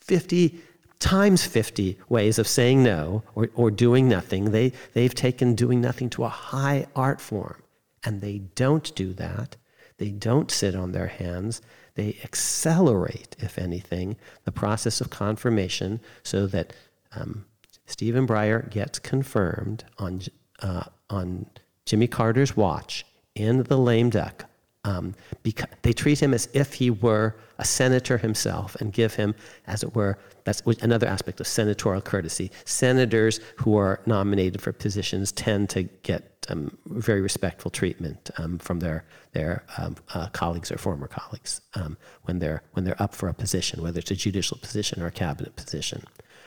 50 0.00 0.60
times 0.98 1.46
50 1.46 1.98
ways 2.08 2.38
of 2.38 2.48
saying 2.48 2.82
no 2.82 3.22
or, 3.34 3.50
or 3.54 3.70
doing 3.70 4.08
nothing. 4.08 4.50
They, 4.50 4.72
they've 4.94 5.14
taken 5.14 5.54
doing 5.54 5.80
nothing 5.80 6.10
to 6.10 6.24
a 6.24 6.28
high 6.28 6.86
art 6.96 7.20
form. 7.20 7.62
And 8.04 8.20
they 8.20 8.38
don't 8.54 8.94
do 8.94 9.12
that. 9.14 9.56
They 9.98 10.10
don't 10.10 10.50
sit 10.50 10.74
on 10.74 10.92
their 10.92 11.08
hands. 11.08 11.60
They 11.94 12.16
accelerate, 12.22 13.36
if 13.40 13.58
anything, 13.58 14.16
the 14.44 14.52
process 14.52 15.00
of 15.00 15.10
confirmation 15.10 16.00
so 16.22 16.46
that 16.46 16.72
um, 17.12 17.46
Stephen 17.86 18.26
Breyer 18.26 18.70
gets 18.70 18.98
confirmed 18.98 19.84
on, 19.98 20.20
uh, 20.60 20.84
on 21.10 21.46
Jimmy 21.84 22.06
Carter's 22.06 22.56
watch 22.56 23.04
in 23.34 23.64
the 23.64 23.78
lame 23.78 24.10
duck. 24.10 24.47
Um, 24.88 25.14
because 25.42 25.68
they 25.82 25.92
treat 25.92 26.18
him 26.22 26.32
as 26.32 26.48
if 26.54 26.72
he 26.72 26.88
were 26.90 27.36
a 27.58 27.64
senator 27.64 28.16
himself 28.16 28.74
and 28.76 28.90
give 28.90 29.12
him, 29.14 29.34
as 29.66 29.82
it 29.82 29.94
were, 29.94 30.18
that's 30.44 30.62
another 30.80 31.06
aspect 31.06 31.40
of 31.40 31.46
senatorial 31.46 32.00
courtesy. 32.00 32.50
Senators 32.64 33.40
who 33.56 33.76
are 33.76 34.00
nominated 34.06 34.62
for 34.62 34.72
positions 34.72 35.30
tend 35.32 35.68
to 35.70 35.82
get 36.10 36.46
um, 36.48 36.78
very 36.86 37.20
respectful 37.20 37.70
treatment 37.70 38.30
um, 38.38 38.58
from 38.58 38.80
their 38.80 39.04
their 39.32 39.62
um, 39.76 39.96
uh, 40.14 40.28
colleagues 40.30 40.72
or 40.72 40.78
former 40.78 41.06
colleagues 41.06 41.60
um, 41.74 41.98
when 42.22 42.38
they're 42.38 42.62
when 42.72 42.84
they're 42.84 43.02
up 43.02 43.14
for 43.14 43.28
a 43.28 43.34
position, 43.34 43.82
whether 43.82 43.98
it's 43.98 44.10
a 44.10 44.16
judicial 44.16 44.56
position 44.56 45.02
or 45.02 45.06
a 45.08 45.16
cabinet 45.24 45.54
position. 45.54 46.02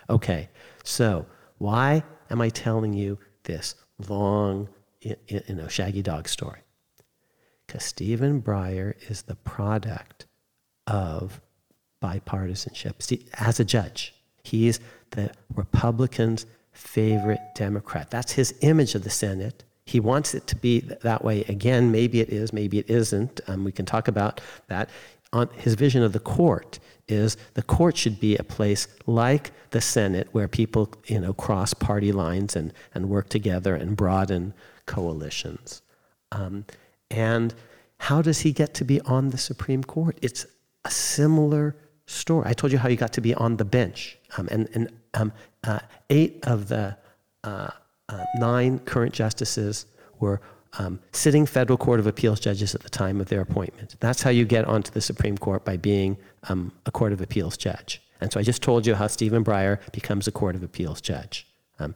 Okay, 0.10 0.50
so 0.84 1.28
why 1.60 2.04
am 2.32 2.42
I 2.42 2.50
telling 2.50 2.94
you 2.94 3.20
this 3.44 3.76
long, 4.08 4.68
you 5.02 5.16
know, 5.50 5.68
shaggy 5.68 6.02
dog 6.02 6.28
story? 6.28 6.62
Because 7.72 7.86
Stephen 7.86 8.42
Breyer 8.42 8.96
is 9.10 9.22
the 9.22 9.36
product 9.36 10.26
of 10.88 11.40
bipartisanship. 12.04 13.24
As 13.40 13.62
a 13.62 13.64
judge, 13.64 14.14
he's 14.44 14.82
the 15.12 15.32
Republicans' 15.56 16.46
favorite 16.74 17.40
Democrat. 17.56 18.12
That's 18.12 18.34
his 18.34 18.54
image 18.60 18.94
of 18.94 19.06
the 19.06 19.10
Senate. 19.10 19.64
He 19.86 20.02
wants 20.02 20.36
it 20.36 20.48
to 20.48 20.58
be 20.58 20.82
that 20.82 21.24
way 21.24 21.46
again. 21.48 21.94
Maybe 21.94 22.20
it 22.20 22.28
is, 22.28 22.52
maybe 22.52 22.78
it 22.78 22.90
isn't. 22.90 23.40
Um, 23.48 23.64
we 23.64 23.72
can 23.72 23.86
talk 23.86 24.10
about 24.10 24.42
that. 24.68 24.90
On 25.32 25.48
his 25.56 25.76
vision 25.76 26.04
of 26.04 26.12
the 26.12 26.20
court 26.20 26.78
is 27.08 27.38
the 27.54 27.64
court 27.64 27.96
should 27.96 28.20
be 28.20 28.36
a 28.36 28.44
place 28.44 28.90
like 29.08 29.52
the 29.70 29.80
Senate 29.80 30.28
where 30.34 30.50
people 30.50 30.94
you 31.06 31.22
know 31.22 31.32
cross 31.32 31.74
party 31.74 32.12
lines 32.12 32.58
and, 32.58 32.74
and 32.94 33.08
work 33.08 33.30
together 33.30 33.76
and 33.76 33.96
broaden 33.96 34.54
coalitions. 34.88 35.82
Um, 36.34 36.66
and 37.12 37.54
how 37.98 38.22
does 38.22 38.40
he 38.40 38.52
get 38.52 38.74
to 38.76 38.86
be 38.86 39.00
on 39.02 39.30
the 39.30 39.38
Supreme 39.38 39.84
Court? 39.84 40.18
It's 40.22 40.46
a 40.86 40.92
similar 40.92 41.76
story. 42.08 42.44
I 42.48 42.54
told 42.54 42.72
you 42.72 42.80
how 42.80 42.90
he 42.90 42.96
got 42.96 43.14
to 43.14 43.22
be 43.22 43.36
on 43.36 43.58
the 43.58 43.66
bench. 43.66 44.18
Um, 44.38 44.48
and 44.50 44.68
and 44.74 44.90
um, 45.14 45.32
uh, 45.64 45.80
eight 46.10 46.40
of 46.48 46.68
the 46.68 46.98
uh, 47.44 47.70
uh, 48.10 48.24
nine 48.36 48.80
current 48.80 49.14
justices 49.14 49.86
were 50.20 50.42
um, 50.80 51.00
sitting 51.12 51.46
federal 51.46 51.78
court 51.78 52.00
of 52.00 52.08
appeals 52.08 52.40
judges 52.40 52.74
at 52.74 52.82
the 52.82 52.90
time 52.90 53.20
of 53.20 53.28
their 53.28 53.42
appointment. 53.42 53.96
That's 54.00 54.24
how 54.24 54.30
you 54.30 54.46
get 54.46 54.66
onto 54.66 54.92
the 54.92 55.02
Supreme 55.02 55.38
Court 55.38 55.66
by 55.66 55.78
being 55.78 56.18
um, 56.50 56.72
a 56.86 56.92
court 56.92 57.12
of 57.12 57.22
appeals 57.22 57.58
judge. 57.58 58.02
And 58.22 58.32
so 58.32 58.40
I 58.40 58.44
just 58.44 58.62
told 58.62 58.86
you 58.86 58.96
how 58.96 59.08
Stephen 59.08 59.44
Breyer 59.44 59.80
becomes 59.92 60.28
a 60.28 60.32
court 60.32 60.56
of 60.56 60.64
appeals 60.64 61.02
judge. 61.02 61.48
Um, 61.80 61.96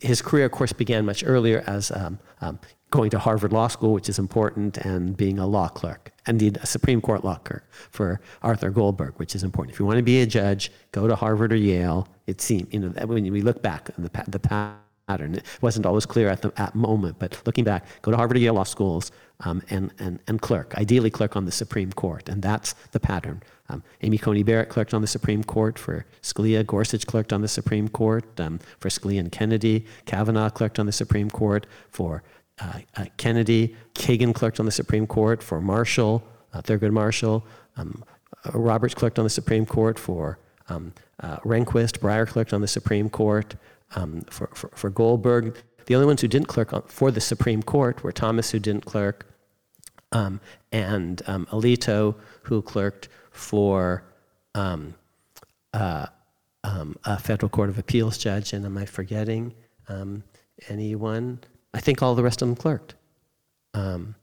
his 0.00 0.22
career, 0.22 0.46
of 0.46 0.52
course, 0.52 0.72
began 0.72 1.04
much 1.04 1.22
earlier 1.24 1.62
as 1.66 1.90
um, 1.90 2.18
um, 2.40 2.58
going 2.90 3.10
to 3.10 3.18
Harvard 3.18 3.52
Law 3.52 3.68
School, 3.68 3.92
which 3.92 4.08
is 4.08 4.18
important, 4.18 4.78
and 4.78 5.16
being 5.16 5.38
a 5.38 5.46
law 5.46 5.68
clerk, 5.68 6.12
indeed 6.26 6.58
a 6.62 6.66
Supreme 6.66 7.00
Court 7.00 7.24
law 7.24 7.36
clerk 7.36 7.68
for 7.90 8.20
Arthur 8.42 8.70
Goldberg, 8.70 9.14
which 9.16 9.34
is 9.34 9.42
important. 9.42 9.74
If 9.74 9.80
you 9.80 9.86
want 9.86 9.98
to 9.98 10.02
be 10.02 10.20
a 10.22 10.26
judge, 10.26 10.72
go 10.92 11.06
to 11.06 11.14
Harvard 11.14 11.52
or 11.52 11.56
Yale. 11.56 12.08
It 12.26 12.40
seemed, 12.40 12.72
you 12.72 12.80
know, 12.80 12.88
when 13.06 13.30
we 13.30 13.42
look 13.42 13.62
back 13.62 13.90
on 13.96 14.04
the, 14.04 14.24
the 14.28 14.38
pattern, 14.38 15.34
it 15.34 15.44
wasn't 15.60 15.84
always 15.84 16.06
clear 16.06 16.28
at 16.28 16.42
the 16.42 16.52
at 16.56 16.74
moment, 16.74 17.18
but 17.18 17.40
looking 17.44 17.64
back, 17.64 17.86
go 18.02 18.10
to 18.10 18.16
Harvard 18.16 18.36
or 18.36 18.40
Yale 18.40 18.54
law 18.54 18.64
schools 18.64 19.12
um, 19.40 19.62
and, 19.70 19.92
and, 19.98 20.18
and 20.26 20.40
clerk, 20.40 20.74
ideally 20.76 21.10
clerk 21.10 21.36
on 21.36 21.44
the 21.44 21.52
Supreme 21.52 21.92
Court, 21.92 22.28
and 22.28 22.42
that's 22.42 22.74
the 22.92 23.00
pattern. 23.00 23.42
Um, 23.70 23.82
Amy 24.02 24.16
Coney 24.16 24.42
Barrett 24.42 24.70
clerked 24.70 24.94
on 24.94 25.02
the 25.02 25.06
Supreme 25.06 25.44
Court 25.44 25.78
for 25.78 26.06
Scalia. 26.22 26.64
Gorsuch 26.64 27.06
clerked 27.06 27.34
on 27.34 27.42
the 27.42 27.48
Supreme 27.48 27.88
Court 27.88 28.24
um, 28.40 28.60
for 28.78 28.88
Scalia 28.88 29.20
and 29.20 29.30
Kennedy. 29.30 29.84
Kavanaugh 30.06 30.48
clerked 30.48 30.78
on 30.78 30.86
the 30.86 30.92
Supreme 30.92 31.30
Court 31.30 31.66
for 31.90 32.22
uh, 32.60 32.80
uh, 32.96 33.04
Kennedy, 33.16 33.76
Kagan 33.94 34.34
clerked 34.34 34.58
on 34.58 34.66
the 34.66 34.72
Supreme 34.72 35.06
Court 35.06 35.42
for 35.42 35.60
Marshall, 35.60 36.22
uh, 36.52 36.60
Thurgood 36.62 36.92
Marshall. 36.92 37.44
Um, 37.76 38.04
uh, 38.44 38.58
Roberts 38.58 38.94
clerked 38.94 39.18
on 39.18 39.24
the 39.24 39.30
Supreme 39.30 39.66
Court 39.66 39.98
for 39.98 40.38
um, 40.68 40.92
uh, 41.20 41.38
Rehnquist. 41.38 41.98
Breyer 41.98 42.26
clerked 42.26 42.52
on 42.52 42.60
the 42.60 42.68
Supreme 42.68 43.08
Court 43.08 43.54
um, 43.94 44.22
for, 44.30 44.48
for, 44.54 44.68
for, 44.74 44.90
Goldberg. 44.90 45.56
The 45.86 45.94
only 45.94 46.06
ones 46.06 46.20
who 46.20 46.28
didn't 46.28 46.48
clerk 46.48 46.72
on, 46.72 46.82
for 46.82 47.10
the 47.10 47.20
Supreme 47.20 47.62
Court 47.62 48.02
were 48.02 48.12
Thomas, 48.12 48.50
who 48.50 48.58
didn't 48.58 48.84
clerk, 48.84 49.26
um, 50.12 50.40
and 50.72 51.22
um, 51.26 51.46
Alito, 51.46 52.16
who 52.42 52.60
clerked 52.62 53.08
for 53.30 54.04
um, 54.54 54.94
uh, 55.72 56.06
a 57.04 57.18
federal 57.18 57.48
court 57.48 57.70
of 57.70 57.78
appeals 57.78 58.18
judge. 58.18 58.52
And 58.52 58.66
am 58.66 58.76
I 58.76 58.84
forgetting 58.84 59.54
anyone? 60.68 61.40
I 61.74 61.80
think 61.80 62.02
all 62.02 62.14
the 62.14 62.22
rest 62.22 62.42
of 62.42 62.48
them 62.48 62.56
clerked. 62.56 62.94
Um, 63.74 64.14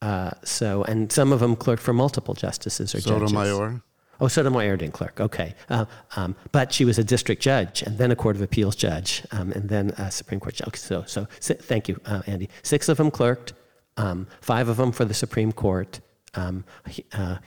uh, 0.00 0.32
so, 0.44 0.82
and 0.84 1.10
some 1.12 1.32
of 1.32 1.40
them 1.40 1.56
clerked 1.56 1.82
for 1.82 1.92
multiple 1.92 2.34
justices 2.34 2.94
or 2.94 3.00
judges. 3.00 3.30
Sotomayor? 3.30 3.68
judges. 3.68 3.82
Oh, 4.20 4.28
Sotomayor 4.28 4.76
didn't 4.76 4.94
clerk. 4.94 5.20
Okay, 5.20 5.54
uh, 5.68 5.84
um, 6.16 6.36
but 6.52 6.72
she 6.72 6.84
was 6.84 6.98
a 6.98 7.04
district 7.04 7.42
judge, 7.42 7.82
and 7.82 7.98
then 7.98 8.10
a 8.10 8.16
court 8.16 8.36
of 8.36 8.42
appeals 8.42 8.76
judge, 8.76 9.22
um, 9.32 9.52
and 9.52 9.68
then 9.68 9.90
a 9.98 10.10
Supreme 10.10 10.38
Court 10.38 10.54
judge. 10.54 10.68
Okay, 10.68 10.78
so, 10.78 11.04
so 11.06 11.26
thank 11.40 11.88
you, 11.88 12.00
uh, 12.04 12.22
Andy. 12.26 12.48
Six 12.62 12.88
of 12.88 12.98
them 12.98 13.10
clerked, 13.10 13.52
um, 13.96 14.26
five 14.40 14.68
of 14.68 14.76
them 14.76 14.92
for 14.92 15.04
the 15.04 15.14
Supreme 15.14 15.52
Court. 15.52 16.00
Um, 16.34 16.64
uh, 17.12 17.38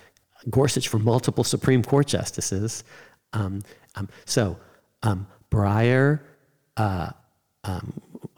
Gorsuch 0.50 0.88
for 0.88 1.00
multiple 1.00 1.44
Supreme 1.44 1.84
Court 1.84 2.08
justices. 2.08 2.84
Um, 3.34 3.64
so, 4.26 4.58
Breyer. 5.52 6.20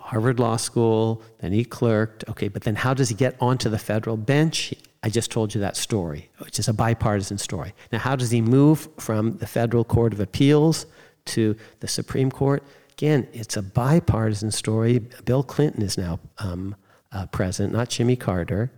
Harvard 0.08 0.39
Law 0.39 0.56
School, 0.56 1.22
then 1.39 1.52
he 1.52 1.65
clerked. 1.65 2.24
Okay, 2.30 2.48
but 2.48 2.62
then 2.62 2.76
how 2.76 2.93
does 2.93 3.10
he 3.10 3.15
get 3.15 3.36
onto 3.41 3.70
the 3.70 3.78
federal 3.78 4.15
bench? 4.15 4.74
I 5.04 5.10
just 5.10 5.32
told 5.32 5.54
you 5.54 5.60
that 5.60 5.76
story, 5.76 6.30
which 6.38 6.60
is 6.60 6.70
a 6.70 6.74
bipartisan 6.74 7.38
story. 7.38 7.74
Now, 7.91 8.00
how 8.00 8.15
does 8.15 8.32
he 8.32 8.41
move 8.41 8.88
from 8.98 9.38
the 9.39 9.48
federal 9.48 9.84
court 9.84 10.13
of 10.13 10.22
appeals 10.22 10.86
to 11.26 11.58
the 11.82 11.89
Supreme 11.89 12.32
Court? 12.32 12.63
Again, 12.93 13.28
it's 13.34 13.58
a 13.58 13.62
bipartisan 13.62 14.50
story. 14.50 15.00
Bill 15.26 15.43
Clinton 15.43 15.82
is 15.82 15.98
now 15.98 16.22
um, 16.38 16.78
uh, 17.12 17.26
president, 17.26 17.74
not 17.74 17.89
Jimmy 17.89 18.15
Carter. 18.15 18.72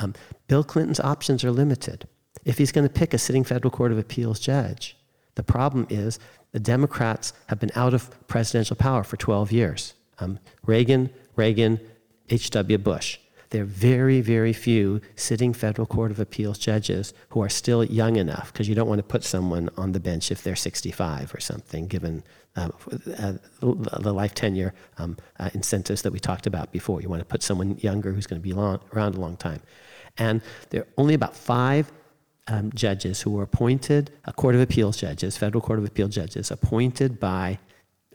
Um, 0.00 0.12
Bill 0.48 0.62
Clinton's 0.62 1.00
options 1.00 1.44
are 1.44 1.50
limited. 1.50 2.06
If 2.44 2.58
he's 2.58 2.72
going 2.72 2.86
to 2.86 2.92
pick 2.92 3.14
a 3.14 3.18
sitting 3.18 3.42
federal 3.42 3.70
court 3.70 3.90
of 3.90 3.96
appeals 3.96 4.38
judge, 4.38 4.98
the 5.34 5.42
problem 5.42 5.86
is 5.88 6.18
the 6.52 6.60
Democrats 6.60 7.32
have 7.46 7.58
been 7.58 7.72
out 7.74 7.94
of 7.94 8.28
presidential 8.28 8.76
power 8.76 9.02
for 9.02 9.16
12 9.16 9.50
years 9.50 9.94
um, 10.24 10.38
Reagan, 10.64 11.10
Reagan, 11.36 11.80
H.W. 12.28 12.78
Bush. 12.78 13.18
There 13.50 13.62
are 13.62 13.66
very, 13.66 14.20
very 14.20 14.52
few 14.52 15.00
sitting 15.14 15.52
federal 15.52 15.86
court 15.86 16.10
of 16.10 16.18
appeals 16.18 16.58
judges 16.58 17.14
who 17.28 17.40
are 17.40 17.48
still 17.48 17.84
young 17.84 18.16
enough, 18.16 18.52
because 18.52 18.68
you 18.68 18.74
don't 18.74 18.88
want 18.88 18.98
to 18.98 19.04
put 19.04 19.22
someone 19.22 19.70
on 19.76 19.92
the 19.92 20.00
bench 20.00 20.32
if 20.32 20.42
they're 20.42 20.56
65 20.56 21.32
or 21.34 21.40
something, 21.40 21.86
given 21.86 22.24
uh, 22.56 22.70
uh, 23.18 23.34
the 23.60 24.12
life 24.12 24.34
tenure 24.34 24.74
um, 24.98 25.16
uh, 25.38 25.50
incentives 25.54 26.02
that 26.02 26.12
we 26.12 26.18
talked 26.18 26.46
about 26.46 26.72
before. 26.72 27.00
You 27.00 27.08
want 27.08 27.20
to 27.20 27.26
put 27.26 27.42
someone 27.42 27.76
younger 27.78 28.12
who's 28.12 28.26
going 28.26 28.40
to 28.40 28.42
be 28.42 28.52
long, 28.52 28.80
around 28.92 29.14
a 29.14 29.20
long 29.20 29.36
time. 29.36 29.60
And 30.18 30.42
there 30.70 30.82
are 30.82 30.88
only 30.96 31.14
about 31.14 31.36
five 31.36 31.92
um, 32.48 32.72
judges 32.74 33.20
who 33.20 33.30
were 33.30 33.42
appointed, 33.42 34.10
a 34.24 34.32
court 34.32 34.54
of 34.54 34.60
appeals 34.60 34.96
judges, 34.96 35.36
federal 35.36 35.62
court 35.62 35.78
of 35.78 35.84
appeal 35.84 36.08
judges, 36.08 36.50
appointed 36.50 37.20
by 37.20 37.58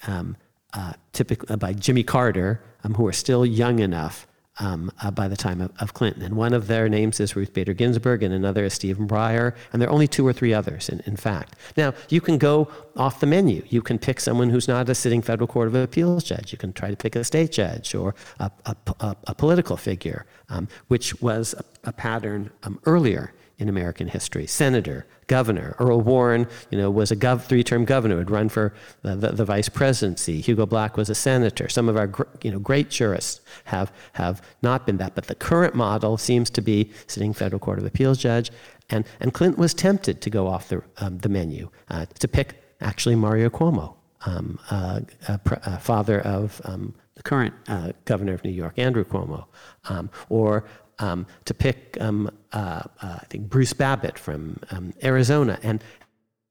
um, 0.08 0.36
uh, 0.74 0.94
typically 1.14 1.50
uh, 1.50 1.58
by 1.58 1.74
Jimmy 1.74 2.04
Carter, 2.04 2.62
um, 2.84 2.94
who 2.94 3.08
are 3.08 3.14
still 3.14 3.46
young 3.46 3.80
enough 3.80 4.28
um, 4.60 4.92
uh, 5.02 5.10
by 5.10 5.28
the 5.28 5.38
time 5.38 5.62
of, 5.62 5.72
of, 5.80 5.94
Clinton. 5.94 6.22
And 6.22 6.36
one 6.36 6.54
of 6.54 6.68
their 6.68 6.90
names 6.90 7.20
is 7.20 7.36
Ruth 7.36 7.54
Bader 7.54 7.74
Ginsburg, 7.74 8.24
and 8.24 8.34
another 8.34 8.66
is 8.66 8.74
Stephen 8.74 9.08
Breyer, 9.08 9.56
and 9.72 9.82
there 9.82 9.90
are 9.90 9.92
only 9.92 10.08
two 10.08 10.28
or 10.28 10.34
three 10.34 10.54
others, 10.54 10.90
in, 10.90 11.00
in 11.06 11.16
fact. 11.16 11.56
Now, 11.78 11.94
you 12.10 12.20
can 12.20 12.38
go 12.38 12.68
off 12.98 13.22
the 13.22 13.26
menu. 13.26 13.64
You 13.70 13.82
can 13.82 13.98
pick 13.98 14.20
someone 14.20 14.50
who's 14.50 14.68
not 14.68 14.90
a 14.90 14.96
sitting 14.96 15.22
federal 15.22 15.48
court 15.48 15.68
of 15.70 15.76
appeals 15.76 16.24
judge. 16.24 16.52
You 16.52 16.58
can 16.58 16.74
try 16.74 16.90
to 16.90 16.98
pick 16.98 17.16
a 17.16 17.24
state 17.24 17.52
judge 17.52 17.96
or 17.96 18.16
a, 18.40 18.52
a, 18.66 18.76
a, 19.00 19.16
a 19.28 19.36
political 19.36 19.78
figure, 19.78 20.26
um, 20.50 20.68
which 20.90 21.20
was 21.22 21.56
a, 21.84 21.94
pattern 21.94 22.52
um, 22.64 22.80
earlier 22.86 23.34
in 23.60 23.70
American 23.70 24.08
history. 24.08 24.48
Senator, 24.48 25.06
governor. 25.28 25.76
Earl 25.80 26.02
Warren, 26.02 26.48
you 26.72 26.78
know, 26.78 26.90
was 26.90 27.12
a 27.12 27.16
gov- 27.16 27.44
three-term 27.44 27.86
governor, 27.86 28.16
would 28.16 28.32
run 28.32 28.50
for 28.50 28.74
the, 29.02 29.16
the, 29.16 29.32
the, 29.34 29.46
vice 29.46 29.70
presidency. 29.70 30.40
Hugo 30.40 30.66
Black 30.66 30.98
was 30.98 31.10
a 31.10 31.16
senator. 31.16 31.68
Some 31.68 31.90
of 31.90 31.98
our, 31.98 32.08
gr- 32.08 32.24
you 32.42 32.52
know, 32.52 32.60
great 32.60 32.90
jurists 32.90 33.42
have, 33.66 33.92
have 34.14 34.42
not 34.62 34.86
been 34.86 34.98
that. 34.98 35.14
But 35.14 35.28
the 35.28 35.36
current 35.36 35.76
model 35.76 36.18
seems 36.18 36.50
to 36.52 36.62
be 36.62 36.92
sitting 37.08 37.34
federal 37.34 37.60
court 37.60 37.80
of 37.80 37.86
appeals 37.86 38.18
judge. 38.18 38.50
And, 38.90 39.06
and 39.20 39.34
Clinton 39.34 39.62
was 39.62 39.74
tempted 39.74 40.22
to 40.22 40.30
go 40.30 40.48
off 40.48 40.70
the, 40.70 40.82
um, 40.98 41.20
the 41.20 41.30
menu, 41.30 41.70
uh, 41.90 42.06
to 42.18 42.28
pick 42.28 42.64
actually 42.82 43.16
Mario 43.16 43.50
Cuomo, 43.50 43.96
um, 44.26 44.58
uh, 44.72 45.02
uh, 45.28 45.78
father 45.78 46.22
of 46.22 46.62
um, 46.64 46.96
the 47.16 47.24
current 47.24 47.54
uh, 47.68 47.92
governor 48.06 48.34
of 48.34 48.44
New 48.46 48.52
York, 48.52 48.80
Andrew 48.80 49.04
Cuomo, 49.04 49.46
um, 49.90 50.10
or 50.30 50.64
um, 51.00 51.26
to 51.46 51.54
pick, 51.54 51.98
um, 52.00 52.30
uh, 52.54 52.84
uh, 53.02 53.18
I 53.22 53.26
think, 53.30 53.50
Bruce 53.50 53.74
Babbitt 53.74 54.20
from 54.20 54.60
um, 54.72 54.94
Arizona. 55.04 55.60
And, 55.64 55.84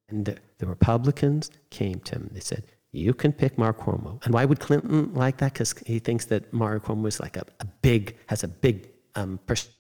and 0.09 0.27
the, 0.59 0.67
Republicans 0.67 1.51
came 1.71 2.01
to 2.01 2.17
him. 2.17 2.31
They 2.33 2.41
said, 2.41 2.65
you 2.91 3.15
can 3.15 3.33
pick 3.33 3.57
Mark 3.59 3.79
Cuomo. 3.79 4.25
And 4.25 4.35
why 4.35 4.45
would 4.45 4.59
Clinton 4.59 5.15
like 5.15 5.37
that? 5.37 5.53
Because 5.53 5.75
he 5.87 5.99
thinks 5.99 6.25
that 6.27 6.53
Mark 6.53 6.87
Cuomo 6.87 7.07
is 7.07 7.21
like 7.21 7.37
a, 7.37 7.45
a 7.61 7.67
big, 7.83 8.17
has 8.27 8.43
a 8.43 8.49
big 8.49 8.89
um, 9.15 9.39
person. 9.47 9.71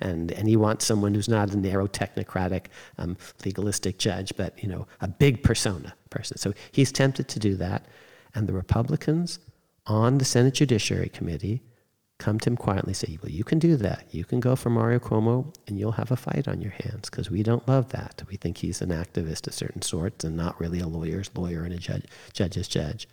And, 0.00 0.30
and 0.32 0.48
he 0.48 0.56
wants 0.56 0.84
someone 0.84 1.14
who's 1.14 1.28
not 1.28 1.52
a 1.52 1.56
narrow 1.56 1.86
technocratic 1.86 2.66
um, 2.98 3.16
legalistic 3.44 3.98
judge, 3.98 4.32
but 4.36 4.60
you 4.62 4.68
know 4.68 4.86
a 5.00 5.08
big 5.08 5.42
persona 5.42 5.94
person. 6.10 6.36
So 6.36 6.52
he's 6.72 6.90
tempted 6.90 7.28
to 7.28 7.38
do 7.38 7.54
that, 7.56 7.86
and 8.34 8.48
the 8.48 8.52
Republicans 8.52 9.38
on 9.86 10.18
the 10.18 10.24
Senate 10.24 10.54
Judiciary 10.54 11.08
Committee 11.08 11.62
come 12.18 12.38
to 12.40 12.50
him 12.50 12.56
quietly 12.56 12.92
say, 12.94 13.18
Well, 13.22 13.30
you 13.30 13.44
can 13.44 13.58
do 13.58 13.76
that. 13.76 14.06
You 14.10 14.24
can 14.24 14.40
go 14.40 14.56
for 14.56 14.70
Mario 14.70 14.98
Cuomo 14.98 15.54
and 15.66 15.78
you'll 15.78 15.92
have 15.92 16.10
a 16.10 16.16
fight 16.16 16.48
on 16.48 16.60
your 16.60 16.72
hands 16.72 17.08
because 17.08 17.30
we 17.30 17.42
don't 17.42 17.66
love 17.68 17.90
that. 17.90 18.22
We 18.28 18.36
think 18.36 18.58
he's 18.58 18.82
an 18.82 18.90
activist 18.90 19.46
of 19.46 19.54
certain 19.54 19.82
sorts 19.82 20.24
and 20.24 20.36
not 20.36 20.60
really 20.60 20.80
a 20.80 20.88
lawyer's 20.88 21.30
lawyer 21.34 21.62
and 21.62 21.72
a 21.72 21.78
judge, 21.78 22.04
judge's 22.32 22.68
judge. 22.68 23.08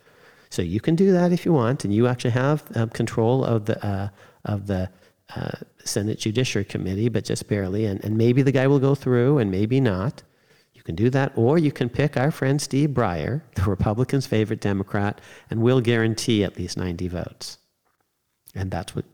So 0.50 0.62
you 0.62 0.80
can 0.80 0.94
do 0.94 1.12
that 1.12 1.32
if 1.32 1.44
you 1.44 1.52
want, 1.52 1.84
and 1.84 1.92
you 1.92 2.06
actually 2.06 2.30
have 2.32 2.64
uh, 2.76 2.86
control 2.86 3.44
of 3.44 3.66
the, 3.66 3.84
uh, 3.84 4.08
of 4.44 4.66
the 4.66 4.90
uh, 5.34 5.50
Senate 5.84 6.18
Judiciary 6.20 6.64
Committee, 6.64 7.08
but 7.08 7.24
just 7.24 7.48
barely. 7.48 7.84
And, 7.84 8.04
and 8.04 8.16
maybe 8.16 8.42
the 8.42 8.52
guy 8.52 8.66
will 8.66 8.78
go 8.78 8.94
through 8.94 9.38
and 9.38 9.50
maybe 9.50 9.80
not. 9.80 10.22
You 10.72 10.82
can 10.82 10.94
do 10.94 11.10
that, 11.10 11.32
or 11.36 11.58
you 11.58 11.72
can 11.72 11.88
pick 11.88 12.16
our 12.16 12.30
friend 12.30 12.62
Steve 12.62 12.90
Breyer, 12.90 13.42
the 13.54 13.64
Republicans' 13.64 14.26
favorite 14.26 14.60
Democrat, 14.60 15.20
and 15.50 15.62
we'll 15.62 15.80
guarantee 15.80 16.44
at 16.44 16.56
least 16.56 16.76
90 16.76 17.08
votes. 17.08 17.58
And 18.56 18.70
that's 18.70 18.96
what 18.96 19.04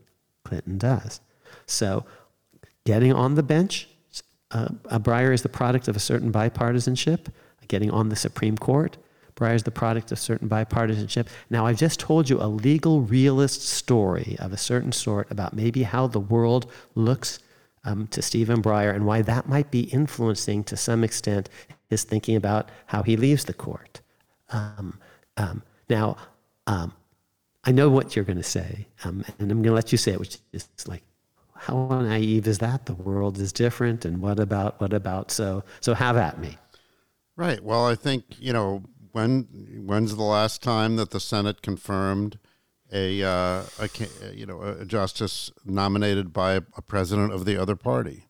Clinton 0.43 0.77
does. 0.77 1.21
So, 1.65 2.05
getting 2.85 3.13
on 3.13 3.35
the 3.35 3.43
bench, 3.43 3.87
uh, 4.51 4.69
Breyer 4.99 5.33
is 5.33 5.41
the 5.41 5.49
product 5.49 5.87
of 5.87 5.95
a 5.95 5.99
certain 5.99 6.31
bipartisanship. 6.31 7.27
Getting 7.67 7.91
on 7.91 8.09
the 8.09 8.15
Supreme 8.15 8.57
Court, 8.57 8.97
Breyer 9.35 9.55
is 9.55 9.63
the 9.63 9.71
product 9.71 10.11
of 10.11 10.19
certain 10.19 10.49
bipartisanship. 10.49 11.27
Now, 11.49 11.65
I've 11.65 11.77
just 11.77 11.99
told 11.99 12.29
you 12.29 12.41
a 12.41 12.47
legal 12.47 13.01
realist 13.01 13.61
story 13.61 14.35
of 14.39 14.53
a 14.53 14.57
certain 14.57 14.91
sort 14.91 15.31
about 15.31 15.53
maybe 15.53 15.83
how 15.83 16.07
the 16.07 16.19
world 16.19 16.69
looks 16.95 17.39
um, 17.85 18.07
to 18.07 18.21
Stephen 18.21 18.61
Breyer 18.61 18.93
and 18.93 19.05
why 19.05 19.21
that 19.21 19.47
might 19.47 19.71
be 19.71 19.81
influencing 19.81 20.63
to 20.65 20.77
some 20.77 21.03
extent 21.03 21.49
his 21.89 22.03
thinking 22.03 22.35
about 22.35 22.69
how 22.87 23.03
he 23.03 23.17
leaves 23.17 23.45
the 23.45 23.53
court. 23.53 24.01
Um, 24.49 24.99
um, 25.37 25.63
now, 25.89 26.17
um, 26.67 26.93
I 27.65 27.71
know 27.71 27.89
what 27.89 28.15
you're 28.15 28.25
going 28.25 28.37
to 28.37 28.43
say, 28.43 28.87
um, 29.03 29.23
and 29.39 29.51
I'm 29.51 29.61
going 29.61 29.71
to 29.71 29.73
let 29.73 29.91
you 29.91 29.97
say 29.97 30.11
it, 30.11 30.19
which 30.19 30.37
is 30.51 30.67
like, 30.85 31.03
how 31.55 31.87
naive 31.87 32.45
is 32.45 32.57
that? 32.59 32.85
The 32.87 32.93
world 32.93 33.37
is 33.37 33.53
different, 33.53 34.03
and 34.03 34.21
what 34.21 34.39
about 34.39 34.81
what 34.81 34.91
about? 34.91 35.31
So, 35.31 35.63
so 35.79 35.93
have 35.93 36.17
at 36.17 36.39
me. 36.39 36.57
Right. 37.37 37.63
Well, 37.63 37.85
I 37.85 37.95
think 37.95 38.25
you 38.37 38.51
know 38.51 38.83
when 39.13 39.47
when's 39.85 40.15
the 40.15 40.23
last 40.23 40.61
time 40.61 40.97
that 40.97 41.11
the 41.11 41.21
Senate 41.21 41.61
confirmed 41.61 42.37
a, 42.91 43.23
uh, 43.23 43.63
a 43.79 43.89
you 44.33 44.45
know 44.45 44.61
a 44.61 44.85
justice 44.85 45.51
nominated 45.63 46.33
by 46.33 46.53
a 46.53 46.81
president 46.81 47.31
of 47.31 47.45
the 47.45 47.55
other 47.55 47.77
party? 47.77 48.27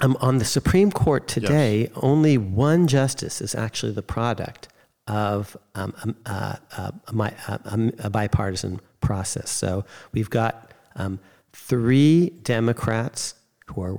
Um, 0.00 0.16
on 0.20 0.38
the 0.38 0.44
Supreme 0.44 0.90
Court 0.90 1.26
today, 1.26 1.80
yes. 1.80 1.90
only 1.96 2.36
one 2.36 2.86
justice 2.86 3.40
is 3.40 3.54
actually 3.54 3.92
the 3.92 4.02
product 4.02 4.68
of 5.06 5.56
um, 5.74 5.94
um 6.02 6.16
uh, 6.26 6.56
uh, 6.76 6.90
a, 7.06 7.22
a, 7.48 7.92
a, 8.00 8.10
bipartisan 8.10 8.80
process. 9.00 9.50
So 9.50 9.84
we've 10.12 10.30
got 10.30 10.72
um, 10.96 11.20
three 11.52 12.30
Democrats 12.42 13.34
who 13.66 13.82
are 13.82 13.98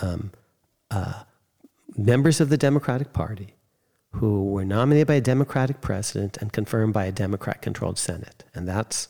um, 0.00 0.32
uh, 0.90 1.24
members 1.96 2.40
of 2.40 2.48
the 2.48 2.56
Democratic 2.56 3.12
Party 3.12 3.54
who 4.12 4.44
were 4.44 4.64
nominated 4.64 5.06
by 5.06 5.14
a 5.14 5.20
Democratic 5.20 5.80
president 5.80 6.36
and 6.38 6.52
confirmed 6.52 6.92
by 6.92 7.06
a 7.06 7.12
Democrat 7.12 7.62
controlled 7.62 7.98
Senate. 7.98 8.44
And 8.54 8.68
that's 8.68 9.08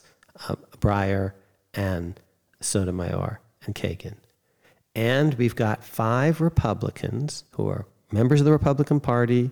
uh, 0.49 0.55
Breyer 0.79 1.33
and 1.75 2.21
Sotomayor 2.61 3.41
and 3.65 3.75
Kagan. 3.75 4.17
And 4.95 5.35
we've 5.35 5.57
got 5.57 5.83
five 5.83 6.41
Republicans 6.41 7.45
who 7.53 7.69
are 7.69 7.87
members 8.13 8.41
of 8.41 8.45
the 8.45 8.53
Republican 8.53 9.01
Party 9.01 9.51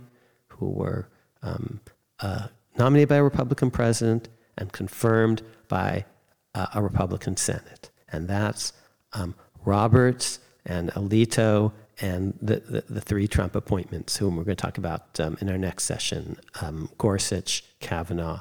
who 0.48 0.68
were 0.70 1.08
um, 1.42 1.80
uh, 2.20 2.48
nominated 2.78 3.08
by 3.08 3.16
a 3.16 3.22
Republican 3.22 3.70
president 3.70 4.28
and 4.56 4.72
confirmed 4.72 5.42
by 5.68 6.04
uh, 6.54 6.66
a 6.74 6.82
Republican 6.82 7.36
Senate. 7.36 7.90
And 8.12 8.28
that's 8.28 8.72
um, 9.12 9.34
Roberts 9.64 10.40
and 10.66 10.90
Alito 10.92 11.72
and 12.00 12.38
the, 12.40 12.60
the, 12.60 12.84
the, 12.88 13.00
three 13.00 13.28
Trump 13.28 13.54
appointments, 13.54 14.16
whom 14.16 14.36
we're 14.36 14.44
going 14.44 14.56
to 14.56 14.62
talk 14.62 14.78
about 14.78 15.20
um, 15.20 15.36
in 15.40 15.50
our 15.50 15.58
next 15.58 15.84
session 15.84 16.38
um, 16.62 16.88
Gorsuch, 16.96 17.62
Kavanaugh, 17.78 18.40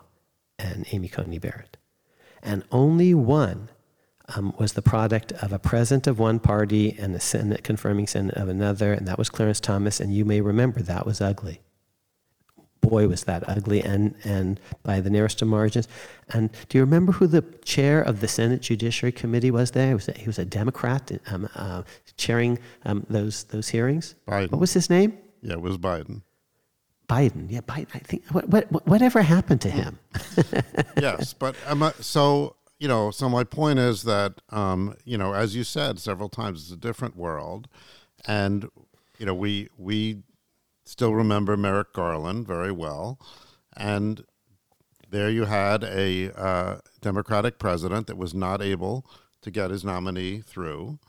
and 0.57 0.85
Amy 0.91 1.09
Coney 1.09 1.39
Barrett. 1.39 1.77
And 2.41 2.63
only 2.71 3.13
one 3.13 3.69
um, 4.35 4.53
was 4.57 4.73
the 4.73 4.81
product 4.81 5.33
of 5.33 5.51
a 5.51 5.59
president 5.59 6.07
of 6.07 6.19
one 6.19 6.39
party 6.39 6.95
and 6.97 7.13
a 7.15 7.19
Senate 7.19 7.63
confirming 7.63 8.07
Senate 8.07 8.35
of 8.35 8.47
another, 8.47 8.93
and 8.93 9.07
that 9.07 9.17
was 9.17 9.29
Clarence 9.29 9.59
Thomas. 9.59 9.99
And 9.99 10.13
you 10.13 10.23
may 10.23 10.39
remember 10.39 10.81
that 10.81 11.05
was 11.05 11.19
ugly 11.19 11.61
boy, 12.81 13.07
was 13.07 13.23
that 13.25 13.47
ugly, 13.47 13.81
and, 13.81 14.15
and 14.23 14.59
by 14.83 14.99
the 14.99 15.09
nearest 15.09 15.41
of 15.41 15.47
margins. 15.47 15.87
And 16.29 16.49
do 16.69 16.77
you 16.77 16.83
remember 16.83 17.11
who 17.11 17.27
the 17.27 17.41
chair 17.63 18.01
of 18.01 18.21
the 18.21 18.27
Senate 18.27 18.61
Judiciary 18.61 19.11
Committee 19.11 19.51
was 19.51 19.71
there? 19.71 19.89
He 19.89 19.93
was 19.93 20.07
a, 20.07 20.13
he 20.13 20.25
was 20.27 20.39
a 20.39 20.45
Democrat 20.45 21.11
um, 21.27 21.49
uh, 21.55 21.83
chairing 22.17 22.59
um, 22.85 23.05
those, 23.09 23.43
those 23.45 23.69
hearings. 23.69 24.15
Biden. 24.27 24.51
What 24.51 24.61
was 24.61 24.73
his 24.73 24.89
name? 24.89 25.17
Yeah, 25.41 25.53
it 25.53 25.61
was 25.61 25.77
Biden. 25.77 26.21
Biden, 27.07 27.49
yeah, 27.49 27.61
Biden. 27.61 27.87
I 27.95 27.99
think 27.99 28.23
what 28.27 28.47
what 28.49 28.87
whatever 28.87 29.23
happened 29.23 29.61
to 29.61 29.69
him? 29.69 29.97
yes, 31.01 31.33
but 31.33 31.55
um, 31.65 31.91
so 31.99 32.55
you 32.77 32.87
know, 32.87 33.09
so 33.09 33.27
my 33.27 33.43
point 33.43 33.79
is 33.79 34.03
that 34.03 34.41
um, 34.49 34.95
you 35.05 35.17
know, 35.17 35.33
as 35.33 35.55
you 35.55 35.63
said 35.63 35.99
several 35.99 36.29
times, 36.29 36.61
it's 36.61 36.71
a 36.71 36.77
different 36.77 37.17
world, 37.17 37.67
and 38.27 38.69
you 39.17 39.25
know, 39.25 39.33
we 39.33 39.69
we 39.77 40.21
still 40.89 41.13
remember 41.13 41.55
Merrick 41.55 41.93
Garland 41.93 42.47
very 42.47 42.71
well. 42.71 43.19
And 43.77 44.25
there 45.09 45.29
you 45.29 45.45
had 45.45 45.83
a 45.83 46.31
uh, 46.39 46.79
Democratic 47.01 47.59
president 47.59 48.07
that 48.07 48.17
was 48.17 48.33
not 48.33 48.61
able 48.61 49.09
to 49.41 49.51
get 49.51 49.71
his 49.71 49.83
nominee 49.83 50.41
through. 50.41 50.99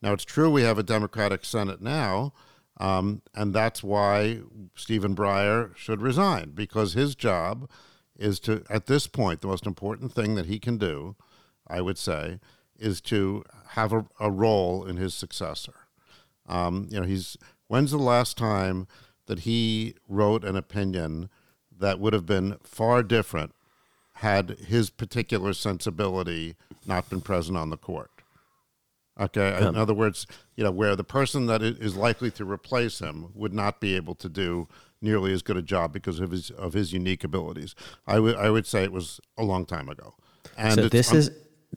Now, 0.00 0.12
it's 0.12 0.24
true 0.24 0.50
we 0.50 0.62
have 0.62 0.78
a 0.78 0.82
Democratic 0.82 1.44
Senate 1.44 1.80
now, 1.80 2.32
um, 2.78 3.22
and 3.34 3.54
that's 3.54 3.82
why 3.82 4.40
Stephen 4.74 5.14
Breyer 5.14 5.76
should 5.76 6.02
resign, 6.02 6.50
because 6.54 6.94
his 6.94 7.14
job 7.14 7.70
is 8.16 8.40
to, 8.40 8.64
at 8.68 8.86
this 8.86 9.06
point, 9.06 9.40
the 9.40 9.48
most 9.48 9.66
important 9.66 10.12
thing 10.12 10.34
that 10.34 10.46
he 10.46 10.58
can 10.58 10.78
do, 10.78 11.16
I 11.66 11.80
would 11.80 11.98
say, 11.98 12.38
is 12.78 13.00
to 13.02 13.44
have 13.68 13.92
a, 13.92 14.06
a 14.20 14.30
role 14.30 14.84
in 14.84 14.96
his 14.96 15.14
successor. 15.14 15.74
Um, 16.46 16.88
you 16.90 17.00
know, 17.00 17.06
he's, 17.06 17.36
when's 17.68 17.92
the 17.92 17.98
last 17.98 18.36
time 18.36 18.86
that 19.26 19.40
he 19.40 19.94
wrote 20.08 20.44
an 20.44 20.56
opinion 20.56 21.28
that 21.76 21.98
would 21.98 22.12
have 22.12 22.26
been 22.26 22.56
far 22.62 23.02
different 23.02 23.52
had 24.18 24.50
his 24.66 24.90
particular 24.90 25.52
sensibility 25.52 26.54
not 26.86 27.10
been 27.10 27.20
present 27.20 27.58
on 27.58 27.70
the 27.70 27.76
court. 27.76 28.10
Okay, 29.18 29.56
in 29.64 29.76
other 29.76 29.94
words, 29.94 30.26
you 30.56 30.64
know, 30.64 30.72
where 30.72 30.96
the 30.96 31.04
person 31.04 31.46
that 31.46 31.62
is 31.62 31.94
likely 31.94 32.32
to 32.32 32.44
replace 32.44 32.98
him 32.98 33.30
would 33.34 33.54
not 33.54 33.80
be 33.80 33.94
able 33.94 34.16
to 34.16 34.28
do 34.28 34.66
nearly 35.00 35.32
as 35.32 35.42
good 35.42 35.56
a 35.56 35.62
job 35.62 35.92
because 35.92 36.18
of 36.18 36.32
his 36.32 36.50
of 36.50 36.72
his 36.72 36.92
unique 36.92 37.22
abilities. 37.22 37.76
I 38.08 38.18
would 38.18 38.34
I 38.34 38.50
would 38.50 38.66
say 38.66 38.82
it 38.82 38.90
was 38.90 39.20
a 39.38 39.44
long 39.44 39.66
time 39.66 39.88
ago. 39.88 40.14
And 40.56 40.74
so 40.74 40.88
this 40.88 41.12
is 41.12 41.30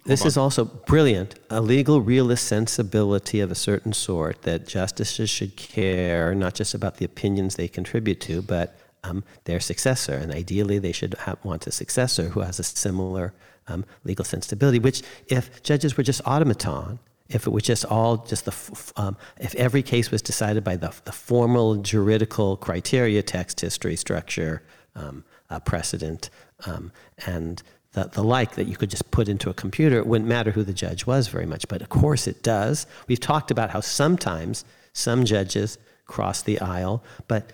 this 0.06 0.26
is 0.26 0.38
also 0.38 0.66
brilliant. 0.66 1.36
A 1.50 1.62
legal 1.62 2.02
realist 2.02 2.46
sensibility 2.46 3.40
of 3.40 3.52
a 3.52 3.56
certain 3.56 3.94
sort 3.94 4.42
that 4.44 4.68
justices 4.68 5.30
should 5.30 5.56
care 5.56 6.36
not 6.36 6.56
just 6.56 6.74
about 6.74 6.98
the 6.98 7.06
opinions 7.06 7.56
they 7.56 7.68
contribute 7.68 8.20
to, 8.22 8.42
but 8.42 8.78
um, 9.04 9.24
their 9.46 9.60
successor. 9.60 10.14
And 10.14 10.32
ideally, 10.32 10.80
they 10.80 10.92
should 10.92 11.16
have, 11.20 11.44
want 11.44 11.68
a 11.68 11.72
successor 11.72 12.30
who 12.30 12.42
has 12.42 12.60
a 12.60 12.64
similar 12.64 13.34
um, 13.68 13.86
legal 14.04 14.26
sensibility. 14.26 14.80
Which, 14.80 15.04
if 15.28 15.64
judges 15.64 15.98
were 15.98 16.04
just 16.04 16.22
automaton, 16.26 17.00
if 17.30 17.46
it 17.46 17.50
was 17.50 17.64
just 17.64 17.86
all 17.86 18.18
just 18.18 18.46
the, 18.46 18.92
um, 18.96 19.18
if 19.40 19.54
every 19.56 19.84
case 19.84 20.12
was 20.12 20.22
decided 20.22 20.64
by 20.64 20.76
the, 20.78 20.94
the 21.04 21.12
formal 21.12 21.76
juridical 21.76 22.58
criteria, 22.58 23.22
text, 23.22 23.60
history, 23.60 23.96
structure, 23.96 24.64
um, 24.96 25.24
uh, 25.50 25.60
precedent, 25.60 26.30
um, 26.66 26.92
and 27.26 27.62
the, 27.98 28.10
the 28.10 28.24
like 28.24 28.54
that 28.56 28.68
you 28.68 28.76
could 28.76 28.92
just 28.92 29.10
put 29.10 29.28
into 29.28 29.50
a 29.50 29.56
computer, 29.56 29.98
it 29.98 30.06
wouldn't 30.06 30.30
matter 30.30 30.52
who 30.52 30.64
the 30.64 30.74
judge 30.74 31.08
was 31.08 31.30
very 31.30 31.48
much. 31.48 31.68
But 31.68 31.82
of 31.82 31.90
course 31.90 32.28
it 32.28 32.44
does. 32.44 32.86
We've 33.08 33.20
talked 33.20 33.50
about 33.50 33.72
how 33.72 33.80
sometimes 33.82 34.64
some 34.94 35.26
judges 35.26 35.80
cross 36.06 36.44
the 36.44 36.60
aisle, 36.60 37.04
but 37.28 37.52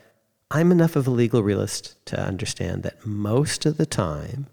I'm 0.51 0.71
enough 0.71 0.97
of 0.97 1.07
a 1.07 1.11
legal 1.11 1.41
realist 1.41 1.95
to 2.07 2.19
understand 2.19 2.83
that 2.83 3.05
most 3.05 3.65
of 3.65 3.77
the 3.77 3.85
time, 3.85 4.47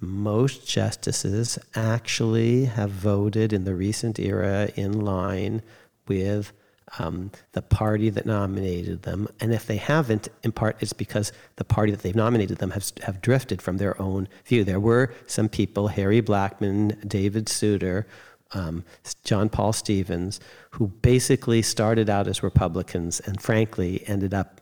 most 0.00 0.66
justices 0.66 1.58
actually 1.74 2.64
have 2.64 2.90
voted 2.90 3.52
in 3.52 3.64
the 3.64 3.74
recent 3.74 4.18
era 4.18 4.70
in 4.76 5.00
line 5.00 5.60
with 6.06 6.52
um, 6.98 7.30
the 7.52 7.62
party 7.62 8.10
that 8.10 8.26
nominated 8.26 9.02
them. 9.02 9.28
And 9.40 9.52
if 9.52 9.66
they 9.66 9.76
haven't, 9.76 10.28
in 10.42 10.52
part, 10.52 10.76
it's 10.80 10.92
because 10.92 11.32
the 11.56 11.64
party 11.64 11.92
that 11.92 12.02
they've 12.02 12.14
nominated 12.14 12.58
them 12.58 12.70
have, 12.70 12.90
have 13.02 13.20
drifted 13.20 13.60
from 13.60 13.76
their 13.76 14.00
own 14.00 14.28
view. 14.46 14.64
There 14.64 14.80
were 14.80 15.12
some 15.26 15.48
people, 15.48 15.88
Harry 15.88 16.22
Blackmun, 16.22 17.06
David 17.06 17.48
Souter, 17.48 18.06
um, 18.52 18.84
John 19.24 19.48
Paul 19.48 19.72
Stevens, 19.72 20.40
who 20.70 20.88
basically 20.88 21.62
started 21.62 22.08
out 22.08 22.26
as 22.26 22.42
Republicans 22.42 23.20
and 23.20 23.40
frankly 23.40 24.02
ended 24.06 24.32
up 24.32 24.60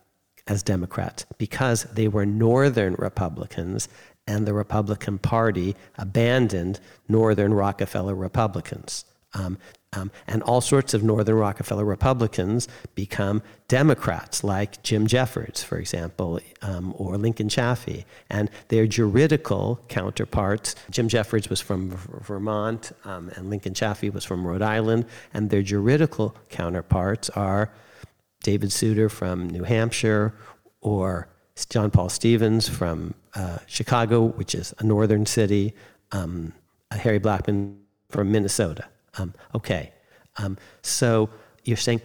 as 0.48 0.62
Democrats 0.62 1.26
because 1.38 1.84
they 1.84 2.08
were 2.08 2.26
Northern 2.26 2.94
Republicans 2.94 3.88
and 4.26 4.46
the 4.46 4.54
Republican 4.54 5.18
Party 5.18 5.76
abandoned 5.98 6.80
Northern 7.08 7.54
Rockefeller 7.54 8.14
Republicans. 8.14 9.04
Um, 9.34 9.58
um, 9.96 10.10
and 10.26 10.42
all 10.42 10.60
sorts 10.60 10.94
of 10.94 11.02
Northern 11.02 11.36
Rockefeller 11.36 11.84
Republicans 11.84 12.68
become 12.94 13.42
Democrats, 13.66 14.44
like 14.44 14.82
Jim 14.82 15.06
Jeffords, 15.06 15.62
for 15.62 15.78
example, 15.78 16.38
um, 16.62 16.94
or 16.96 17.16
Lincoln 17.16 17.48
Chafee. 17.48 18.04
And 18.30 18.50
their 18.68 18.86
juridical 18.86 19.80
counterparts, 19.88 20.74
Jim 20.90 21.08
Jeffords 21.08 21.48
was 21.48 21.60
from 21.60 21.90
Vermont, 21.90 22.92
um, 23.04 23.30
and 23.34 23.48
Lincoln 23.48 23.72
Chafee 23.72 24.12
was 24.12 24.24
from 24.24 24.46
Rhode 24.46 24.62
Island, 24.62 25.06
and 25.32 25.50
their 25.50 25.62
juridical 25.62 26.36
counterparts 26.50 27.30
are 27.30 27.72
David 28.42 28.70
Souter 28.70 29.08
from 29.08 29.48
New 29.48 29.64
Hampshire, 29.64 30.34
or 30.82 31.28
John 31.70 31.90
Paul 31.90 32.10
Stevens 32.10 32.68
from 32.68 33.14
uh, 33.34 33.58
Chicago, 33.66 34.24
which 34.24 34.54
is 34.54 34.74
a 34.78 34.84
northern 34.84 35.24
city, 35.24 35.74
um, 36.12 36.52
Harry 36.90 37.18
Blackmun 37.18 37.78
from 38.10 38.30
Minnesota. 38.30 38.84
Um, 39.16 39.34
okay. 39.54 39.92
Um, 40.36 40.58
so 40.82 41.30
you're 41.64 41.76
saying, 41.76 42.00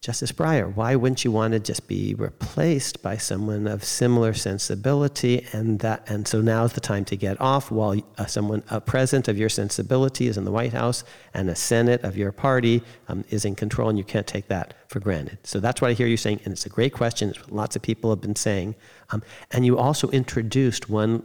Justice 0.00 0.32
Breyer, 0.32 0.74
why 0.74 0.96
wouldn't 0.96 1.24
you 1.24 1.30
want 1.30 1.52
to 1.52 1.60
just 1.60 1.86
be 1.86 2.14
replaced 2.14 3.02
by 3.02 3.16
someone 3.16 3.68
of 3.68 3.84
similar 3.84 4.34
sensibility? 4.34 5.46
And 5.52 5.78
that, 5.78 6.02
and 6.10 6.26
so 6.26 6.40
now's 6.40 6.72
the 6.72 6.80
time 6.80 7.04
to 7.04 7.16
get 7.16 7.40
off 7.40 7.70
while 7.70 7.94
uh, 8.18 8.26
someone, 8.26 8.64
a 8.68 8.80
president 8.80 9.28
of 9.28 9.38
your 9.38 9.48
sensibility 9.48 10.26
is 10.26 10.36
in 10.36 10.44
the 10.44 10.50
White 10.50 10.72
House 10.72 11.04
and 11.34 11.48
a 11.48 11.54
Senate 11.54 12.02
of 12.02 12.16
your 12.16 12.32
party 12.32 12.82
um, 13.06 13.24
is 13.30 13.44
in 13.44 13.54
control, 13.54 13.90
and 13.90 13.96
you 13.96 14.02
can't 14.02 14.26
take 14.26 14.48
that 14.48 14.74
for 14.88 14.98
granted. 14.98 15.38
So 15.44 15.60
that's 15.60 15.80
what 15.80 15.92
I 15.92 15.94
hear 15.94 16.08
you 16.08 16.16
saying, 16.16 16.40
and 16.44 16.52
it's 16.52 16.66
a 16.66 16.68
great 16.68 16.92
question. 16.92 17.30
It's 17.30 17.38
lots 17.48 17.76
of 17.76 17.82
people 17.82 18.10
have 18.10 18.20
been 18.20 18.34
saying. 18.34 18.74
Um, 19.10 19.22
and 19.52 19.64
you 19.64 19.78
also 19.78 20.10
introduced 20.10 20.90
one 20.90 21.22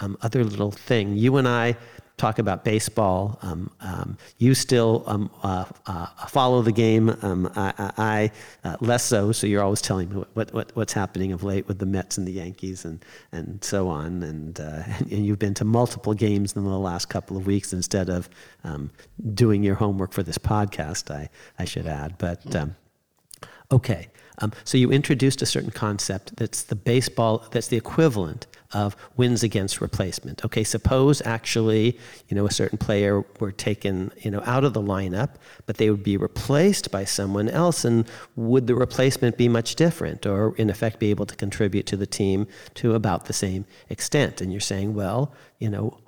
um, 0.00 0.18
other 0.20 0.44
little 0.44 0.70
thing. 0.70 1.16
You 1.16 1.38
and 1.38 1.48
I 1.48 1.76
talk 2.18 2.38
about 2.38 2.64
baseball. 2.64 3.38
Um, 3.40 3.70
um, 3.80 4.18
you 4.36 4.54
still 4.54 5.04
um, 5.06 5.30
uh, 5.42 5.64
uh, 5.86 6.06
follow 6.26 6.60
the 6.60 6.72
game. 6.72 7.16
Um, 7.22 7.50
I, 7.56 7.92
I 7.96 8.30
uh, 8.64 8.76
less 8.80 9.04
so. 9.04 9.32
So 9.32 9.46
you're 9.46 9.62
always 9.62 9.80
telling 9.80 10.10
me 10.10 10.24
what, 10.34 10.52
what, 10.52 10.76
what's 10.76 10.92
happening 10.92 11.32
of 11.32 11.42
late 11.42 11.66
with 11.66 11.78
the 11.78 11.86
Mets 11.86 12.18
and 12.18 12.26
the 12.26 12.32
Yankees 12.32 12.84
and 12.84 13.02
and 13.32 13.62
so 13.64 13.88
on. 13.88 14.22
And 14.22 14.60
uh, 14.60 14.82
and 14.98 15.24
you've 15.24 15.38
been 15.38 15.54
to 15.54 15.64
multiple 15.64 16.12
games 16.12 16.54
in 16.54 16.64
the 16.64 16.78
last 16.78 17.06
couple 17.06 17.36
of 17.36 17.46
weeks 17.46 17.72
instead 17.72 18.10
of 18.10 18.28
um, 18.64 18.90
doing 19.32 19.62
your 19.62 19.76
homework 19.76 20.12
for 20.12 20.22
this 20.22 20.38
podcast. 20.38 21.10
I 21.10 21.30
I 21.58 21.64
should 21.64 21.86
add, 21.86 22.18
but. 22.18 22.54
Um, 22.54 22.76
okay, 23.70 24.08
so 24.64 24.78
you 24.78 24.90
introduced 24.90 25.42
a 25.42 25.46
certain 25.46 25.70
concept 25.70 26.36
that's 26.36 26.62
the 26.62 26.74
baseball, 26.74 27.46
that's 27.50 27.68
the 27.68 27.76
equivalent 27.76 28.46
of 28.72 28.96
wins 29.16 29.42
against 29.42 29.80
replacement. 29.80 30.44
Okay, 30.44 30.62
suppose 30.62 31.22
actually, 31.24 31.98
you 32.28 32.34
know, 32.34 32.46
a 32.46 32.50
certain 32.50 32.76
player 32.78 33.24
were 33.40 33.52
taken, 33.52 34.12
you 34.18 34.30
know, 34.30 34.42
out 34.44 34.64
of 34.64 34.74
the 34.74 34.82
lineup, 34.82 35.30
but 35.66 35.78
they 35.78 35.90
would 35.90 36.02
be 36.02 36.16
replaced 36.16 36.90
by 36.90 37.04
someone 37.04 37.48
else, 37.48 37.84
and 37.84 38.06
would 38.36 38.66
the 38.66 38.74
replacement 38.74 39.38
be 39.38 39.48
much 39.48 39.74
different, 39.74 40.26
or 40.26 40.54
in 40.56 40.68
effect 40.68 40.98
be 40.98 41.10
able 41.10 41.26
to 41.26 41.34
contribute 41.36 41.86
to 41.86 41.96
the 41.96 42.06
team 42.06 42.46
to 42.74 42.94
about 42.94 43.24
the 43.24 43.32
same 43.32 43.64
extent? 43.88 44.40
And 44.40 44.52
you're 44.52 44.60
saying, 44.60 44.94
well, 44.94 45.32
you 45.58 45.70
know, 45.70 45.98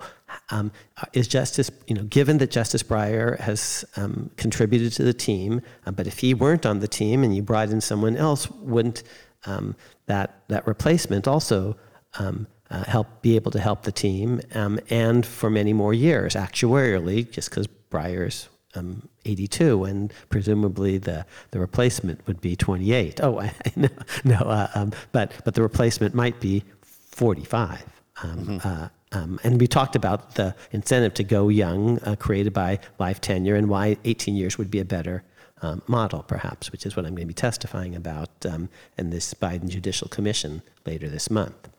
um, 0.49 0.71
is 1.13 1.27
Justice, 1.27 1.71
you 1.87 1.95
know, 1.95 2.03
given 2.03 2.37
that 2.37 2.51
Justice 2.51 2.83
Breyer 2.83 3.39
has 3.39 3.83
um, 3.97 4.29
contributed 4.37 4.93
to 4.93 5.03
the 5.03 5.13
team, 5.13 5.61
uh, 5.85 5.91
but 5.91 6.07
if 6.07 6.19
he 6.19 6.33
weren't 6.33 6.65
on 6.65 6.79
the 6.79 6.87
team 6.87 7.23
and 7.23 7.35
you 7.35 7.41
brought 7.41 7.69
in 7.69 7.81
someone 7.81 8.15
else, 8.15 8.49
wouldn't 8.51 9.03
um, 9.45 9.75
that 10.05 10.41
that 10.47 10.67
replacement 10.67 11.27
also 11.27 11.75
um, 12.19 12.47
uh, 12.69 12.83
help 12.85 13.21
be 13.21 13.35
able 13.35 13.51
to 13.51 13.59
help 13.59 13.83
the 13.83 13.91
team 13.91 14.41
um, 14.55 14.79
and 14.89 15.25
for 15.25 15.49
many 15.49 15.73
more 15.73 15.93
years 15.93 16.35
actuarially 16.35 17.29
just 17.29 17.49
because 17.49 17.67
Breyer's 17.67 18.47
um, 18.75 19.09
82 19.25 19.83
and 19.83 20.13
presumably 20.29 20.97
the, 20.97 21.25
the 21.51 21.59
replacement 21.59 22.25
would 22.27 22.39
be 22.39 22.55
28 22.55 23.19
oh 23.21 23.39
I, 23.41 23.53
no 23.75 23.89
no 24.23 24.37
uh, 24.37 24.67
um, 24.75 24.93
but 25.11 25.33
but 25.43 25.55
the 25.55 25.61
replacement 25.61 26.15
might 26.15 26.39
be 26.39 26.63
45 26.81 27.83
um, 28.23 28.29
mm-hmm. 28.29 28.67
uh, 28.67 28.87
um, 29.13 29.39
and 29.43 29.59
we 29.59 29.67
talked 29.67 29.97
about 29.97 30.35
the 30.35 30.55
incentive 30.71 31.13
to 31.15 31.23
go 31.23 31.49
young 31.49 31.99
uh, 31.99 32.15
created 32.15 32.53
by 32.53 32.79
life 32.97 33.19
tenure 33.19 33.55
and 33.55 33.67
why 33.67 33.97
18 34.05 34.35
years 34.35 34.57
would 34.57 34.71
be 34.71 34.79
a 34.79 34.85
better 34.85 35.23
um, 35.61 35.81
model, 35.87 36.23
perhaps, 36.23 36.71
which 36.71 36.85
is 36.85 36.95
what 36.95 37.05
I'm 37.05 37.13
going 37.13 37.27
to 37.27 37.33
be 37.33 37.33
testifying 37.33 37.95
about 37.95 38.29
um, 38.45 38.69
in 38.97 39.09
this 39.09 39.33
Biden 39.33 39.69
Judicial 39.69 40.07
Commission 40.07 40.61
later 40.85 41.09
this 41.09 41.29
month. 41.29 41.69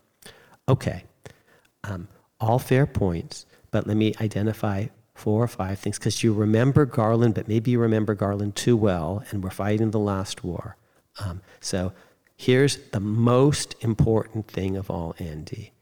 Okay, 0.67 1.03
um, 1.83 2.07
all 2.39 2.59
fair 2.59 2.85
points, 2.85 3.45
but 3.71 3.85
let 3.87 3.97
me 3.97 4.13
identify 4.21 4.87
four 5.13 5.43
or 5.43 5.47
five 5.47 5.79
things 5.79 5.99
because 5.99 6.23
you 6.23 6.33
remember 6.33 6.85
Garland, 6.85 7.35
but 7.35 7.47
maybe 7.47 7.71
you 7.71 7.79
remember 7.79 8.15
Garland 8.15 8.55
too 8.55 8.77
well, 8.77 9.23
and 9.29 9.43
we're 9.43 9.49
fighting 9.49 9.91
the 9.91 9.99
last 9.99 10.43
war. 10.43 10.77
Um, 11.19 11.41
so 11.59 11.93
here's 12.35 12.77
the 12.91 12.99
most 12.99 13.75
important 13.81 14.47
thing 14.47 14.75
of 14.75 14.89
all, 14.89 15.15
Andy. 15.19 15.73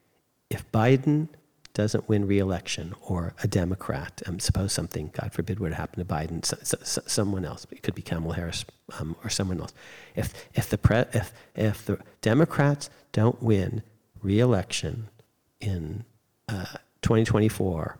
If 0.49 0.69
Biden 0.71 1.29
doesn't 1.73 2.09
win 2.09 2.27
re-election 2.27 2.93
or 3.01 3.33
a 3.41 3.47
Democrat, 3.47 4.21
um, 4.25 4.39
suppose 4.39 4.73
something, 4.73 5.11
God 5.13 5.31
forbid, 5.31 5.59
were 5.59 5.69
to 5.69 5.75
happen 5.75 6.05
to 6.05 6.13
Biden, 6.13 6.43
so, 6.43 6.57
so, 6.83 7.01
someone 7.05 7.45
else, 7.45 7.65
it 7.71 7.81
could 7.81 7.95
be 7.95 8.01
Kamala 8.01 8.35
Harris 8.35 8.65
um, 8.99 9.15
or 9.23 9.29
someone 9.29 9.61
else. 9.61 9.73
If, 10.15 10.33
if, 10.53 10.69
the 10.69 10.77
pre- 10.77 11.05
if, 11.13 11.31
if 11.55 11.85
the 11.85 11.99
Democrats 12.21 12.89
don't 13.13 13.41
win 13.41 13.83
reelection 14.21 15.09
in 15.59 16.03
uh, 16.47 16.65
2024, 17.01 17.97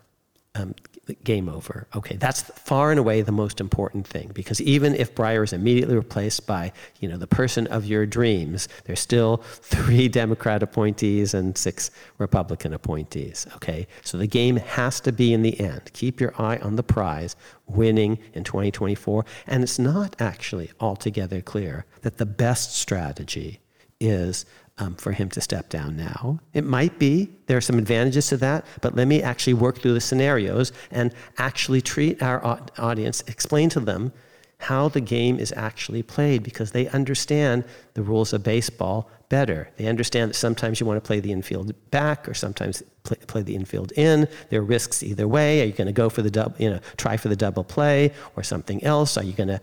um, 0.56 0.76
game 1.24 1.50
over. 1.50 1.88
Okay, 1.96 2.16
that's 2.18 2.42
far 2.42 2.92
and 2.92 3.00
away 3.00 3.22
the 3.22 3.32
most 3.32 3.60
important 3.60 4.06
thing 4.06 4.32
because 4.34 4.62
even 4.62 4.96
if 4.96 5.16
Breyer 5.16 5.44
is 5.44 5.54
immediately 5.54 5.96
replaced 5.96 6.46
by, 6.46 6.72
you 7.00 7.08
know, 7.08 7.18
the 7.18 7.28
person 7.28 7.68
of 7.68 7.86
your 7.86 8.06
dreams, 8.06 8.68
there's 8.86 9.00
still 9.00 9.38
three 9.62 10.08
Democrat 10.08 10.62
appointees 10.64 11.34
and 11.34 11.58
six 11.58 11.92
Republican 12.18 12.74
appointees. 12.74 13.48
Okay, 13.56 13.88
so 14.04 14.18
the 14.18 14.28
game 14.28 14.58
has 14.58 15.00
to 15.02 15.12
be 15.12 15.34
in 15.34 15.42
the 15.42 15.60
end. 15.60 15.92
Keep 15.94 16.20
your 16.20 16.34
eye 16.42 16.58
on 16.58 16.76
the 16.76 16.84
prize, 16.84 17.36
winning 17.66 18.20
in 18.34 18.44
2024, 18.44 19.26
and 19.48 19.64
it's 19.64 19.80
not 19.80 20.16
actually 20.20 20.72
altogether 20.80 21.42
clear 21.42 21.86
that 22.02 22.18
the 22.18 22.26
best 22.26 22.76
strategy 22.76 23.60
is 24.00 24.46
um, 24.82 24.96
for 24.96 25.12
him 25.12 25.30
to 25.30 25.40
step 25.40 25.70
down 25.70 25.96
now. 25.96 26.40
It 26.54 26.66
might 26.66 26.98
be, 26.98 27.30
there 27.46 27.56
are 27.56 27.62
some 27.62 27.78
advantages 27.78 28.28
to 28.30 28.38
that, 28.38 28.66
but 28.82 28.96
let 28.96 29.08
me 29.08 29.22
actually 29.22 29.54
work 29.54 29.78
through 29.78 29.94
the 29.94 30.02
scenarios 30.02 30.72
and 30.90 31.14
actually 31.38 31.82
treat 31.82 32.22
our 32.24 32.44
audience, 32.80 33.24
explain 33.28 33.70
to 33.70 33.80
them 33.80 34.12
how 34.58 34.90
the 34.90 35.02
game 35.02 35.40
is 35.40 35.54
actually 35.56 36.02
played 36.02 36.42
because 36.42 36.72
they 36.72 36.88
understand 36.90 37.64
the 37.94 38.02
rules 38.02 38.34
of 38.34 38.44
baseball 38.44 39.08
better. 39.32 39.70
They 39.78 39.88
understand 39.88 40.30
that 40.30 40.36
sometimes 40.36 40.82
you 40.82 40.86
want 40.86 41.02
to 41.02 41.08
play 41.08 41.22
the 41.22 41.32
infield 41.32 41.74
back 41.90 42.28
or 42.28 42.34
sometimes 42.34 42.84
play, 43.04 43.16
play 43.28 43.42
the 43.42 43.56
infield 43.56 43.94
in. 43.94 44.28
There 44.50 44.60
are 44.60 44.64
risks 44.64 45.02
either 45.02 45.26
way. 45.26 45.62
Are 45.62 45.66
you 45.66 45.72
going 45.72 45.88
to 45.88 45.94
go 45.94 46.10
for 46.10 46.22
the 46.22 46.30
double, 46.30 46.54
you 46.60 46.70
know, 46.70 46.82
try 46.98 47.16
for 47.16 47.30
the 47.30 47.36
double 47.38 47.64
play 47.64 48.12
or 48.36 48.44
something 48.44 48.84
else? 48.84 49.16
Are 49.16 49.24
you 49.24 49.32
going 49.32 49.48
to 49.48 49.62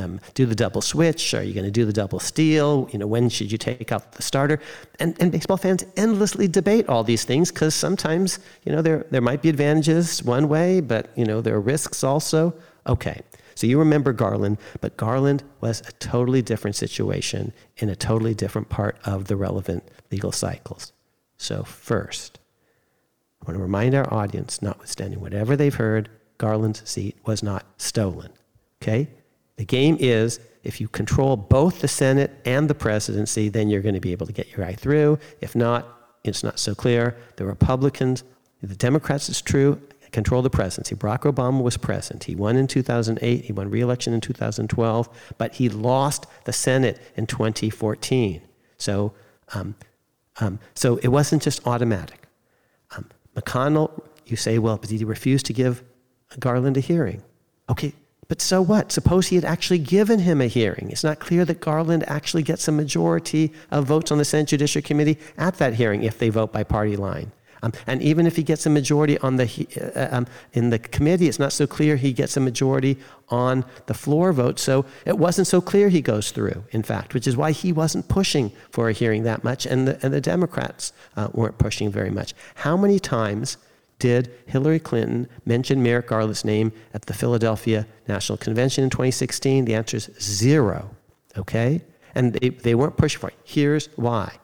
um, 0.00 0.20
do 0.34 0.46
the 0.46 0.54
double 0.54 0.80
switch? 0.80 1.34
Are 1.34 1.42
you 1.42 1.52
going 1.52 1.64
to 1.64 1.72
do 1.72 1.84
the 1.84 1.92
double 1.92 2.20
steal? 2.20 2.88
You 2.92 3.00
know, 3.00 3.08
when 3.08 3.28
should 3.28 3.50
you 3.50 3.58
take 3.58 3.90
out 3.90 4.12
the 4.12 4.22
starter? 4.22 4.60
And, 5.00 5.20
and 5.20 5.32
baseball 5.32 5.56
fans 5.56 5.84
endlessly 5.96 6.46
debate 6.46 6.88
all 6.88 7.02
these 7.02 7.24
things 7.24 7.50
because 7.50 7.74
sometimes, 7.74 8.38
you 8.64 8.70
know, 8.70 8.82
there, 8.82 9.04
there 9.10 9.20
might 9.20 9.42
be 9.42 9.48
advantages 9.48 10.22
one 10.22 10.48
way, 10.48 10.80
but, 10.80 11.10
you 11.16 11.24
know, 11.24 11.40
there 11.40 11.56
are 11.56 11.60
risks 11.60 12.04
also. 12.04 12.54
Okay. 12.86 13.20
So 13.54 13.66
you 13.66 13.78
remember 13.78 14.12
Garland, 14.12 14.58
but 14.80 14.96
Garland 14.96 15.42
was 15.60 15.80
a 15.80 15.92
totally 15.92 16.42
different 16.42 16.76
situation 16.76 17.52
in 17.76 17.88
a 17.88 17.96
totally 17.96 18.34
different 18.34 18.68
part 18.68 18.98
of 19.04 19.26
the 19.26 19.36
relevant 19.36 19.84
legal 20.10 20.32
cycles. 20.32 20.92
So, 21.36 21.64
first, 21.64 22.38
I 23.40 23.46
want 23.46 23.58
to 23.58 23.62
remind 23.62 23.94
our 23.94 24.12
audience, 24.12 24.62
notwithstanding 24.62 25.20
whatever 25.20 25.56
they've 25.56 25.74
heard, 25.74 26.08
Garland's 26.38 26.88
seat 26.88 27.16
was 27.26 27.42
not 27.42 27.64
stolen. 27.76 28.30
Okay? 28.80 29.08
The 29.56 29.64
game 29.64 29.96
is 29.98 30.40
if 30.62 30.80
you 30.80 30.88
control 30.88 31.36
both 31.36 31.80
the 31.80 31.88
Senate 31.88 32.30
and 32.44 32.70
the 32.70 32.74
presidency, 32.74 33.48
then 33.48 33.68
you're 33.68 33.82
going 33.82 33.94
to 33.94 34.00
be 34.00 34.12
able 34.12 34.26
to 34.26 34.32
get 34.32 34.56
your 34.56 34.64
eye 34.64 34.74
through. 34.74 35.18
If 35.40 35.56
not, 35.56 35.86
it's 36.24 36.44
not 36.44 36.58
so 36.58 36.74
clear. 36.74 37.16
The 37.36 37.44
Republicans, 37.44 38.22
the 38.62 38.76
Democrats, 38.76 39.28
it's 39.28 39.42
true, 39.42 39.80
control 40.12 40.42
the 40.42 40.50
presidency. 40.50 40.94
Barack 40.94 41.20
Obama 41.20 41.62
was 41.62 41.76
present. 41.76 42.24
He 42.24 42.34
won 42.34 42.56
in 42.56 42.66
2008. 42.66 43.44
He 43.44 43.52
won 43.52 43.70
re-election 43.70 44.12
in 44.12 44.20
2012, 44.20 45.08
but 45.38 45.54
he 45.54 45.68
lost 45.68 46.26
the 46.44 46.52
Senate 46.52 47.00
in 47.16 47.26
2014. 47.26 48.42
So, 48.78 49.12
um, 49.54 49.74
um, 50.40 50.58
so 50.74 50.96
it 50.98 51.08
wasn't 51.08 51.42
just 51.42 51.66
automatic. 51.66 52.28
Um, 52.96 53.08
McConnell, 53.34 54.02
you 54.26 54.36
say, 54.36 54.58
well, 54.58 54.76
but 54.76 54.90
he 54.90 55.04
refused 55.04 55.46
to 55.46 55.52
give 55.52 55.82
Garland 56.38 56.76
a 56.76 56.80
hearing. 56.80 57.22
Okay, 57.68 57.94
but 58.28 58.40
so 58.40 58.62
what? 58.62 58.92
Suppose 58.92 59.28
he 59.28 59.36
had 59.36 59.44
actually 59.44 59.78
given 59.78 60.20
him 60.20 60.40
a 60.40 60.46
hearing. 60.46 60.88
It's 60.90 61.04
not 61.04 61.18
clear 61.18 61.44
that 61.44 61.60
Garland 61.60 62.04
actually 62.08 62.42
gets 62.42 62.66
a 62.68 62.72
majority 62.72 63.52
of 63.70 63.86
votes 63.86 64.10
on 64.10 64.18
the 64.18 64.24
Senate 64.24 64.48
Judiciary 64.48 64.82
Committee 64.82 65.18
at 65.36 65.58
that 65.58 65.74
hearing 65.74 66.02
if 66.02 66.18
they 66.18 66.28
vote 66.28 66.52
by 66.52 66.62
party 66.64 66.96
line. 66.96 67.32
Um, 67.62 67.72
and 67.86 68.02
even 68.02 68.26
if 68.26 68.36
he 68.36 68.42
gets 68.42 68.66
a 68.66 68.70
majority 68.70 69.18
on 69.18 69.36
the, 69.36 69.92
uh, 69.94 70.16
um, 70.16 70.26
in 70.52 70.70
the 70.70 70.78
committee, 70.78 71.28
it's 71.28 71.38
not 71.38 71.52
so 71.52 71.66
clear 71.66 71.96
he 71.96 72.12
gets 72.12 72.36
a 72.36 72.40
majority 72.40 72.98
on 73.28 73.64
the 73.86 73.94
floor 73.94 74.32
vote. 74.32 74.58
So 74.58 74.84
it 75.06 75.16
wasn't 75.16 75.46
so 75.46 75.60
clear 75.60 75.88
he 75.88 76.00
goes 76.00 76.32
through, 76.32 76.64
in 76.72 76.82
fact, 76.82 77.14
which 77.14 77.26
is 77.26 77.36
why 77.36 77.52
he 77.52 77.72
wasn't 77.72 78.08
pushing 78.08 78.52
for 78.70 78.88
a 78.88 78.92
hearing 78.92 79.22
that 79.24 79.44
much, 79.44 79.64
and 79.64 79.86
the, 79.86 80.04
and 80.04 80.12
the 80.12 80.20
Democrats 80.20 80.92
uh, 81.16 81.28
weren't 81.32 81.58
pushing 81.58 81.90
very 81.90 82.10
much. 82.10 82.34
How 82.56 82.76
many 82.76 82.98
times 82.98 83.56
did 84.02 84.32
Hillary 84.46 84.80
Clinton 84.80 85.28
mention 85.46 85.80
Merrick 85.80 86.08
Garland's 86.08 86.44
name 86.44 86.72
at 86.92 87.02
the 87.02 87.14
Philadelphia 87.14 87.86
National 88.08 88.36
Convention 88.36 88.82
in 88.82 88.90
2016? 88.90 89.64
The 89.64 89.76
answer 89.76 89.96
is 89.96 90.10
zero. 90.20 90.90
Okay? 91.38 91.80
And 92.16 92.32
they, 92.32 92.48
they 92.48 92.74
weren't 92.74 92.96
pushing 92.96 93.20
for 93.20 93.28
it. 93.28 93.36
Here's 93.44 93.86
why. 93.94 94.38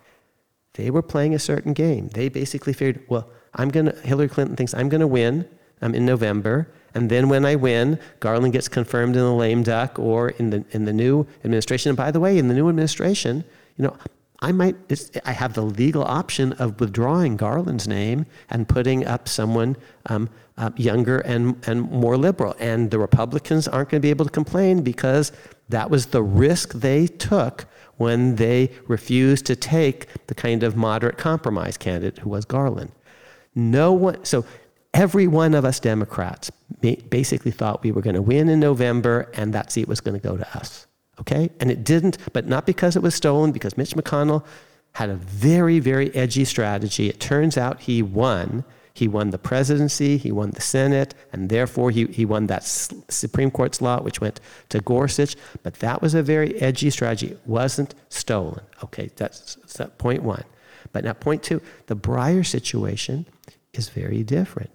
They 0.78 0.90
were 0.90 1.02
playing 1.02 1.34
a 1.34 1.40
certain 1.40 1.72
game. 1.72 2.06
They 2.14 2.28
basically 2.28 2.72
figured, 2.72 3.04
well, 3.08 3.28
I'm 3.52 3.68
gonna 3.68 3.96
Hillary 4.04 4.28
Clinton 4.28 4.54
thinks 4.54 4.72
I'm 4.72 4.88
gonna 4.88 5.08
win 5.08 5.44
um, 5.82 5.92
in 5.92 6.06
November, 6.06 6.70
and 6.94 7.10
then 7.10 7.28
when 7.28 7.44
I 7.44 7.56
win, 7.56 7.98
Garland 8.20 8.52
gets 8.52 8.68
confirmed 8.68 9.16
in 9.16 9.22
the 9.22 9.34
lame 9.34 9.64
duck 9.64 9.98
or 9.98 10.28
in 10.28 10.50
the 10.50 10.64
in 10.70 10.84
the 10.84 10.92
new 10.92 11.26
administration. 11.44 11.90
And 11.90 11.96
by 11.96 12.12
the 12.12 12.20
way, 12.20 12.38
in 12.38 12.46
the 12.46 12.54
new 12.54 12.68
administration, 12.68 13.42
you 13.76 13.86
know, 13.86 13.96
I 14.40 14.52
might, 14.52 14.76
I 15.24 15.32
have 15.32 15.54
the 15.54 15.62
legal 15.62 16.04
option 16.04 16.52
of 16.54 16.78
withdrawing 16.78 17.36
Garland's 17.36 17.88
name 17.88 18.26
and 18.48 18.68
putting 18.68 19.04
up 19.04 19.28
someone 19.28 19.76
um, 20.06 20.30
uh, 20.56 20.70
younger 20.76 21.18
and, 21.18 21.56
and 21.66 21.82
more 21.82 22.16
liberal. 22.16 22.54
And 22.60 22.90
the 22.92 23.00
Republicans 23.00 23.66
aren't 23.66 23.90
going 23.90 24.00
to 24.00 24.06
be 24.06 24.10
able 24.10 24.24
to 24.26 24.30
complain 24.30 24.82
because 24.82 25.32
that 25.68 25.90
was 25.90 26.06
the 26.06 26.22
risk 26.22 26.74
they 26.74 27.08
took 27.08 27.66
when 27.96 28.36
they 28.36 28.70
refused 28.86 29.44
to 29.46 29.56
take 29.56 30.06
the 30.28 30.34
kind 30.34 30.62
of 30.62 30.76
moderate 30.76 31.18
compromise 31.18 31.76
candidate 31.76 32.18
who 32.18 32.30
was 32.30 32.44
Garland. 32.44 32.92
No 33.56 33.92
one, 33.92 34.24
so 34.24 34.44
every 34.94 35.26
one 35.26 35.52
of 35.54 35.64
us 35.64 35.80
Democrats 35.80 36.50
basically 36.80 37.50
thought 37.50 37.82
we 37.82 37.90
were 37.90 38.02
going 38.02 38.14
to 38.14 38.22
win 38.22 38.48
in 38.48 38.60
November 38.60 39.30
and 39.34 39.52
that 39.52 39.72
seat 39.72 39.88
was 39.88 40.00
going 40.00 40.18
to 40.18 40.26
go 40.26 40.36
to 40.36 40.56
us. 40.56 40.87
Okay? 41.20 41.50
And 41.60 41.70
it 41.70 41.84
didn't, 41.84 42.18
but 42.32 42.46
not 42.46 42.66
because 42.66 42.96
it 42.96 43.02
was 43.02 43.14
stolen, 43.14 43.52
because 43.52 43.76
Mitch 43.76 43.94
McConnell 43.94 44.44
had 44.92 45.10
a 45.10 45.16
very, 45.16 45.78
very 45.78 46.14
edgy 46.14 46.44
strategy. 46.44 47.08
It 47.08 47.20
turns 47.20 47.56
out 47.56 47.80
he 47.82 48.02
won. 48.02 48.64
He 48.94 49.06
won 49.06 49.30
the 49.30 49.38
presidency, 49.38 50.16
he 50.16 50.32
won 50.32 50.50
the 50.50 50.60
Senate, 50.60 51.14
and 51.32 51.50
therefore 51.50 51.92
he, 51.92 52.06
he 52.06 52.24
won 52.24 52.48
that 52.48 52.64
Supreme 52.64 53.48
Court 53.48 53.76
slot, 53.76 54.02
which 54.02 54.20
went 54.20 54.40
to 54.70 54.80
Gorsuch. 54.80 55.36
But 55.62 55.74
that 55.74 56.02
was 56.02 56.14
a 56.14 56.22
very 56.22 56.60
edgy 56.60 56.90
strategy. 56.90 57.28
It 57.28 57.40
wasn't 57.46 57.94
stolen. 58.08 58.64
Okay, 58.82 59.10
that's, 59.14 59.54
that's 59.54 59.92
point 59.98 60.24
one. 60.24 60.42
But 60.90 61.04
now, 61.04 61.12
point 61.12 61.44
two 61.44 61.62
the 61.86 61.94
Breyer 61.94 62.44
situation 62.44 63.26
is 63.72 63.88
very 63.88 64.24
different. 64.24 64.70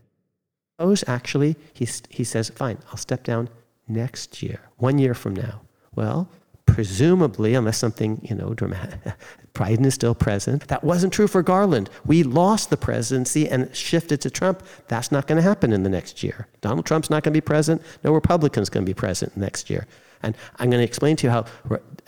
Suppose 0.79 1.03
actually 1.05 1.57
he, 1.73 1.85
he 2.07 2.23
says, 2.23 2.49
fine, 2.49 2.77
I'll 2.91 2.97
step 2.97 3.25
down 3.25 3.49
next 3.89 4.41
year, 4.41 4.61
one 4.77 4.99
year 4.99 5.13
from 5.13 5.35
now. 5.35 5.63
Well, 5.95 6.29
presumably, 6.65 7.53
unless 7.53 7.77
something, 7.77 8.19
you 8.23 8.35
know, 8.35 8.53
dramatic, 8.53 8.99
Biden 9.53 9.85
is 9.85 9.93
still 9.93 10.15
president. 10.15 10.67
That 10.67 10.83
wasn't 10.83 11.13
true 11.13 11.27
for 11.27 11.43
Garland. 11.43 11.89
We 12.05 12.23
lost 12.23 12.69
the 12.69 12.77
presidency 12.77 13.47
and 13.47 13.73
shifted 13.75 14.21
to 14.21 14.29
Trump. 14.31 14.63
That's 14.87 15.11
not 15.11 15.27
going 15.27 15.35
to 15.35 15.43
happen 15.43 15.71
in 15.71 15.83
the 15.83 15.89
next 15.89 16.23
year. 16.23 16.47
Donald 16.61 16.85
Trump's 16.85 17.09
not 17.09 17.23
going 17.23 17.33
to 17.33 17.37
be 17.37 17.41
president. 17.41 17.85
No 18.03 18.13
Republican's 18.13 18.69
going 18.69 18.85
to 18.85 18.89
be 18.89 18.95
president 18.95 19.37
next 19.37 19.69
year. 19.69 19.85
And 20.23 20.35
I'm 20.57 20.69
going 20.69 20.79
to 20.79 20.85
explain 20.85 21.15
to 21.17 21.27
you 21.27 21.31
how 21.31 21.45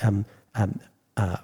um, 0.02 0.26
um, 0.56 0.80
uh, 1.18 1.38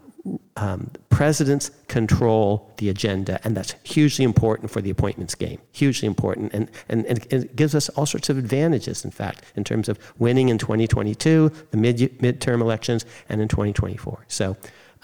um, 0.56 0.92
presidents 1.10 1.72
control 1.88 2.72
the 2.78 2.90
agenda, 2.90 3.40
and 3.44 3.58
that's 3.58 3.74
hugely 3.84 4.24
important 4.24 4.70
for 4.70 4.82
the 4.82 4.90
appointments 4.90 5.34
game. 5.34 5.60
Hugely 5.72 6.08
important, 6.08 6.54
and, 6.54 6.70
and, 6.90 7.06
and 7.06 7.26
it 7.32 7.56
gives 7.56 7.74
us 7.74 7.90
all 7.90 8.06
sorts 8.06 8.30
of 8.30 8.38
advantages, 8.38 9.04
in 9.04 9.12
fact, 9.12 9.44
in 9.56 9.64
terms 9.64 9.90
of 9.90 9.98
winning 10.20 10.50
in 10.50 10.58
2022, 10.58 11.52
the 11.72 11.78
mid 11.78 11.98
midterm 12.20 12.62
elections, 12.62 13.06
and 13.30 13.42
in 13.42 13.48
2024. 13.48 14.26
So, 14.28 14.56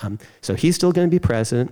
um, 0.02 0.20
so 0.42 0.54
he's 0.54 0.76
still 0.76 0.92
going 0.92 1.08
to 1.08 1.12
be 1.12 1.20
president, 1.20 1.72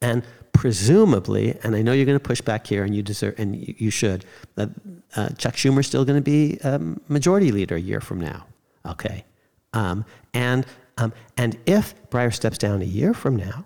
and 0.00 0.22
presumably, 0.52 1.58
and 1.64 1.74
I 1.74 1.82
know 1.82 1.92
you're 1.92 2.06
going 2.06 2.18
to 2.18 2.24
push 2.24 2.40
back 2.40 2.66
here, 2.66 2.84
and 2.84 2.94
you 2.94 3.02
deserve, 3.02 3.34
and 3.38 3.56
you, 3.56 3.74
you 3.78 3.90
should. 3.90 4.24
Uh, 4.56 4.68
uh, 5.16 5.30
Chuck 5.30 5.54
Schumer's 5.54 5.88
still 5.88 6.04
going 6.04 6.18
to 6.18 6.22
be 6.22 6.60
um, 6.62 7.00
majority 7.08 7.50
leader 7.50 7.74
a 7.74 7.80
year 7.80 8.00
from 8.00 8.20
now. 8.20 8.46
Okay, 8.86 9.24
um, 9.72 10.04
and 10.32 10.64
um, 11.02 11.12
and 11.36 11.58
if 11.66 11.94
Breyer 12.10 12.32
steps 12.32 12.58
down 12.58 12.80
a 12.82 12.86
year 12.86 13.12
from 13.12 13.36
now, 13.36 13.64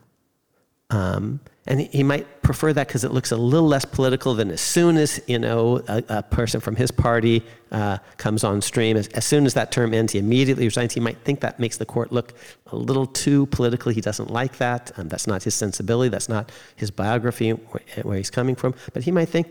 um, 0.89 1.41
and 1.67 1.81
he 1.81 2.05
might 2.05 2.43
prefer 2.43 2.73
that 2.73 2.87
because 2.87 3.03
it 3.03 3.11
looks 3.11 3.33
a 3.33 3.37
little 3.37 3.67
less 3.67 3.85
political 3.85 4.35
than 4.35 4.51
as 4.53 4.61
soon 4.61 4.97
as 4.97 5.21
you 5.27 5.39
know 5.39 5.83
a, 5.89 6.03
a 6.09 6.23
person 6.23 6.61
from 6.61 6.77
his 6.77 6.93
party 6.93 7.43
uh, 7.73 7.99
comes 8.19 8.45
on 8.45 8.61
stream. 8.61 8.97
As, 8.97 9.09
as, 9.09 9.25
soon 9.25 9.47
as 9.47 9.55
that 9.55 9.73
term 9.73 9.93
ends, 9.93 10.13
he 10.13 10.21
immediately 10.21 10.65
resigns. 10.65 10.95
He 10.95 11.01
might 11.01 11.19
think 11.19 11.41
that 11.41 11.59
makes 11.59 11.77
the 11.77 11.85
court 11.85 12.13
look 12.13 12.35
a 12.69 12.77
little 12.77 13.05
too 13.07 13.47
political. 13.47 13.91
He 13.91 14.01
doesn't 14.01 14.31
like 14.31 14.59
that. 14.59 14.93
Um, 14.97 15.09
that's 15.09 15.27
not 15.27 15.43
his 15.43 15.55
sensibility. 15.55 16.09
That's 16.09 16.29
not 16.29 16.53
his 16.77 16.91
biography 16.91 17.51
where, 17.51 17.83
where 18.03 18.17
he's 18.17 18.31
coming 18.31 18.55
from. 18.55 18.75
But 18.93 19.03
he 19.03 19.11
might 19.11 19.29
think, 19.29 19.49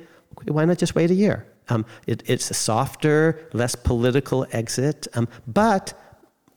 why 0.47 0.63
not 0.63 0.77
just 0.77 0.95
wait 0.95 1.11
a 1.11 1.15
year? 1.15 1.45
Um, 1.67 1.86
it, 2.07 2.23
it's 2.27 2.49
a 2.49 2.53
softer, 2.53 3.49
less 3.51 3.75
political 3.75 4.47
exit. 4.51 5.07
Um, 5.15 5.27
but 5.47 5.93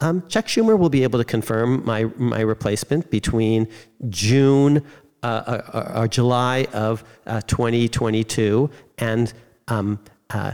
um, 0.00 0.26
Chuck 0.28 0.46
Schumer 0.46 0.78
will 0.78 0.90
be 0.90 1.02
able 1.02 1.18
to 1.18 1.24
confirm 1.24 1.84
my, 1.84 2.04
my 2.16 2.40
replacement 2.40 3.10
between 3.10 3.68
June 4.08 4.84
uh, 5.22 5.26
uh, 5.26 5.70
uh 5.74 6.00
or, 6.02 6.08
July 6.08 6.68
of 6.72 7.02
uh, 7.26 7.40
2022 7.42 8.70
and 8.98 9.32
um, 9.66 9.98
uh, 10.30 10.52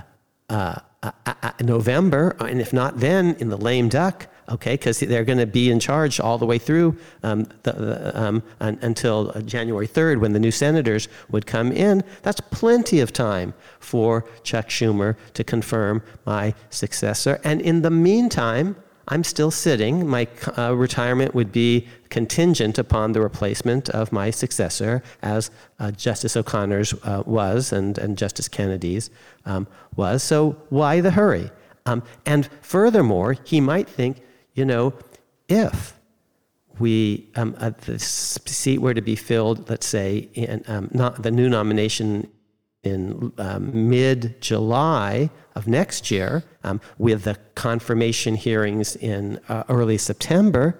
uh, 0.49 0.77
November, 1.61 2.37
and 2.41 2.61
if 2.61 2.73
not 2.73 2.99
then, 3.01 3.37
in 3.39 3.51
the 3.51 3.57
lame 3.57 3.89
duck, 3.89 4.27
okay, 4.49 4.75
because 4.75 5.01
they're 5.01 5.25
going 5.25 5.39
to 5.39 5.47
be 5.47 5.71
in 5.71 5.81
charge 5.81 6.21
all 6.21 6.39
the 6.39 6.47
way 6.47 6.59
through 6.59 6.97
um, 7.23 7.45
the, 7.63 7.73
the, 7.73 8.21
um, 8.21 8.43
un, 8.61 8.79
until 8.83 9.33
January 9.43 9.89
3rd 9.89 10.21
when 10.21 10.33
the 10.33 10.39
new 10.39 10.51
senators 10.51 11.09
would 11.31 11.47
come 11.47 11.73
in. 11.73 12.03
That's 12.23 12.41
plenty 12.41 13.01
of 13.01 13.13
time 13.13 13.55
for 13.81 14.25
Chuck 14.43 14.69
Schumer 14.69 15.17
to 15.35 15.45
confirm 15.45 16.03
my 16.25 16.55
successor. 16.71 17.41
And 17.45 17.61
in 17.61 17.83
the 17.83 17.91
meantime, 17.91 18.77
I'm 19.09 19.25
still 19.25 19.51
sitting. 19.51 20.07
My 20.07 20.27
uh, 20.57 20.75
retirement 20.75 21.35
would 21.35 21.53
be 21.53 21.87
contingent 22.09 22.79
upon 22.79 23.13
the 23.13 23.21
replacement 23.21 23.89
of 23.91 24.13
my 24.13 24.31
successor, 24.31 25.03
as 25.23 25.51
uh, 25.79 25.91
Justice 25.91 26.37
O'Connor's 26.37 26.95
uh, 27.03 27.23
was 27.27 27.73
and, 27.73 27.99
and 27.99 28.17
Justice 28.17 28.49
Kennedy's 28.49 29.11
um, 29.45 29.67
was. 29.97 30.23
So 30.23 30.57
why 30.71 31.01
the 31.01 31.11
hurry? 31.11 31.51
Um, 31.87 32.03
and 32.25 32.49
furthermore, 32.63 33.37
he 33.45 33.61
might 33.61 33.89
think, 33.89 34.23
you 34.55 34.65
know, 34.65 34.95
if 35.49 35.95
we 36.79 37.29
um, 37.37 37.55
uh, 37.59 37.71
the 37.87 37.99
seat 37.99 38.79
were 38.79 38.95
to 38.95 39.03
be 39.03 39.17
filled, 39.17 39.69
let's 39.69 39.87
say, 39.87 40.29
in 40.35 40.65
um, 40.67 40.89
not 40.93 41.23
the 41.23 41.31
new 41.31 41.49
nomination 41.49 42.29
in 42.85 43.33
um, 43.39 43.89
mid 43.91 44.41
July 44.41 45.31
of 45.55 45.67
next 45.67 46.11
year, 46.11 46.45
um, 46.63 46.81
with 46.99 47.25
the 47.25 47.37
confirmation 47.55 48.35
hearings 48.35 48.97
in 48.97 49.41
uh, 49.49 49.65
early 49.69 49.99
September, 49.99 50.79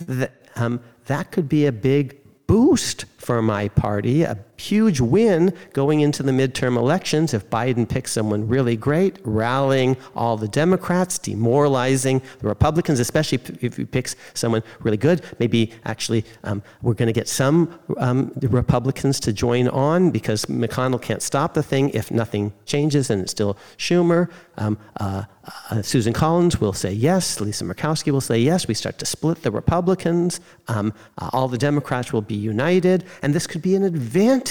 that, 0.00 0.32
um, 0.56 0.80
that 1.06 1.30
could 1.32 1.48
be 1.48 1.66
a 1.66 1.72
big 1.72 2.16
boost 2.46 3.04
for 3.18 3.42
my 3.42 3.68
party, 3.68 4.22
a 4.22 4.38
huge 4.56 5.00
win 5.00 5.52
going 5.72 6.00
into 6.00 6.22
the 6.22 6.32
midterm 6.32 6.76
elections 6.76 7.34
if 7.34 7.48
Biden 7.50 7.88
picks 7.88 8.12
someone 8.12 8.48
really 8.48 8.76
great, 8.76 9.18
rallying 9.24 9.96
all 10.14 10.36
the 10.36 10.48
Democrats, 10.48 11.18
demoralizing 11.18 12.22
the 12.38 12.48
Republicans, 12.48 13.00
especially 13.00 13.40
if 13.60 13.76
he 13.76 13.84
picks 13.84 14.16
someone 14.34 14.62
really 14.80 14.96
good. 14.96 15.22
Maybe 15.38 15.72
actually 15.84 16.24
um, 16.44 16.62
we're 16.82 16.94
going 16.94 17.08
to 17.08 17.12
get 17.12 17.28
some 17.28 17.78
um, 17.98 18.32
Republicans 18.42 19.20
to 19.20 19.32
join 19.32 19.68
on 19.68 20.10
because 20.10 20.46
McConnell 20.46 21.00
can't 21.00 21.22
stop 21.22 21.54
the 21.54 21.62
thing 21.62 21.90
if 21.90 22.10
nothing 22.10 22.52
changes 22.64 23.10
and 23.10 23.22
it's 23.22 23.30
still 23.30 23.56
Schumer. 23.76 24.30
Um, 24.56 24.78
uh, 24.98 25.24
uh, 25.70 25.82
Susan 25.82 26.12
Collins 26.12 26.60
will 26.60 26.72
say 26.72 26.92
yes. 26.92 27.40
Lisa 27.40 27.64
Murkowski 27.64 28.10
will 28.10 28.20
say 28.20 28.38
yes. 28.38 28.66
We 28.66 28.74
start 28.74 28.98
to 28.98 29.06
split 29.06 29.42
the 29.42 29.50
Republicans. 29.50 30.40
Um, 30.66 30.92
uh, 31.18 31.30
all 31.32 31.46
the 31.46 31.58
Democrats 31.58 32.12
will 32.12 32.22
be 32.22 32.34
united. 32.34 33.04
And 33.22 33.34
this 33.34 33.46
could 33.46 33.62
be 33.62 33.76
an 33.76 33.84
advantage 33.84 34.45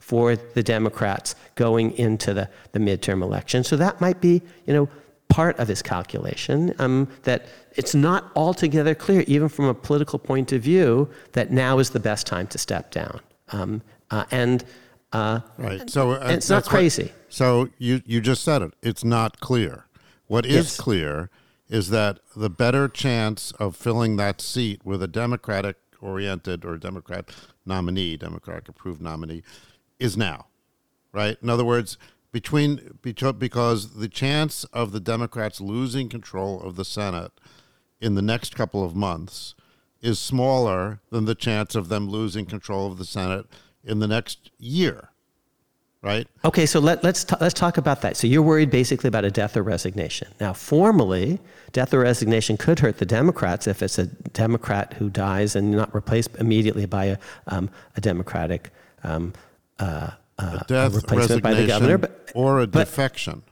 for 0.00 0.36
the 0.36 0.62
Democrats 0.62 1.34
going 1.54 1.92
into 1.98 2.32
the, 2.32 2.48
the 2.72 2.78
midterm 2.78 3.22
election. 3.22 3.62
So 3.62 3.76
that 3.76 4.00
might 4.00 4.20
be, 4.20 4.40
you 4.66 4.74
know, 4.74 4.88
part 5.28 5.58
of 5.58 5.68
his 5.68 5.82
calculation 5.82 6.74
um, 6.78 7.08
that 7.24 7.46
it's 7.76 7.94
not 7.94 8.32
altogether 8.34 8.94
clear, 8.94 9.22
even 9.26 9.48
from 9.48 9.66
a 9.66 9.74
political 9.74 10.18
point 10.18 10.52
of 10.52 10.62
view, 10.62 11.08
that 11.32 11.50
now 11.50 11.78
is 11.78 11.90
the 11.90 12.00
best 12.00 12.26
time 12.26 12.46
to 12.48 12.58
step 12.58 12.90
down. 12.90 13.20
Um, 13.50 13.82
uh, 14.10 14.24
and 14.30 14.64
uh, 15.12 15.40
right, 15.58 15.88
so 15.88 16.12
uh, 16.12 16.28
it's 16.30 16.48
not 16.48 16.64
crazy. 16.64 17.04
What, 17.04 17.12
so 17.28 17.68
you 17.78 18.02
you 18.04 18.20
just 18.20 18.42
said 18.42 18.62
it. 18.62 18.72
It's 18.82 19.04
not 19.04 19.40
clear. 19.40 19.86
What 20.26 20.44
is 20.44 20.54
yes. 20.54 20.76
clear 20.76 21.30
is 21.68 21.90
that 21.90 22.20
the 22.36 22.50
better 22.50 22.88
chance 22.88 23.52
of 23.52 23.76
filling 23.76 24.16
that 24.16 24.40
seat 24.40 24.84
with 24.84 25.02
a 25.02 25.08
Democratic 25.08 25.76
oriented 26.00 26.64
or 26.64 26.76
Democrat 26.78 27.30
nominee, 27.68 28.16
Democratic 28.16 28.68
approved 28.68 29.00
nominee, 29.00 29.42
is 30.00 30.16
now, 30.16 30.46
right? 31.12 31.36
In 31.42 31.48
other 31.48 31.64
words, 31.64 31.98
between 32.32 32.98
because 33.02 33.94
the 33.94 34.08
chance 34.08 34.64
of 34.64 34.92
the 34.92 35.00
Democrats 35.00 35.60
losing 35.60 36.08
control 36.08 36.60
of 36.60 36.76
the 36.76 36.84
Senate 36.84 37.32
in 38.00 38.14
the 38.14 38.22
next 38.22 38.56
couple 38.56 38.84
of 38.84 38.96
months 38.96 39.54
is 40.00 40.18
smaller 40.18 41.00
than 41.10 41.24
the 41.24 41.34
chance 41.34 41.74
of 41.74 41.88
them 41.88 42.08
losing 42.08 42.46
control 42.46 42.86
of 42.90 42.98
the 42.98 43.04
Senate 43.04 43.46
in 43.84 43.98
the 43.98 44.08
next 44.08 44.50
year 44.58 45.10
right? 46.02 46.26
Okay, 46.44 46.66
so 46.66 46.80
let, 46.80 47.02
let's, 47.02 47.24
t- 47.24 47.36
let's 47.40 47.54
talk 47.54 47.76
about 47.78 48.02
that. 48.02 48.16
So 48.16 48.26
you're 48.26 48.42
worried 48.42 48.70
basically 48.70 49.08
about 49.08 49.24
a 49.24 49.30
death 49.30 49.56
or 49.56 49.62
resignation. 49.62 50.28
Now, 50.40 50.52
formally, 50.52 51.40
death 51.72 51.92
or 51.92 52.00
resignation 52.00 52.56
could 52.56 52.80
hurt 52.80 52.98
the 52.98 53.06
Democrats 53.06 53.66
if 53.66 53.82
it's 53.82 53.98
a 53.98 54.06
Democrat 54.06 54.94
who 54.94 55.10
dies 55.10 55.56
and 55.56 55.72
not 55.72 55.94
replaced 55.94 56.34
immediately 56.36 56.86
by 56.86 57.06
a, 57.06 57.18
um, 57.46 57.70
a 57.96 58.00
Democratic 58.00 58.70
um, 59.02 59.32
uh, 59.78 60.10
uh, 60.38 60.58
a 60.60 60.64
death, 60.66 60.94
replacement 60.94 61.42
by 61.42 61.54
the 61.54 61.66
governor. 61.66 61.98
But, 61.98 62.32
or 62.34 62.60
a 62.60 62.66
defection. 62.66 63.42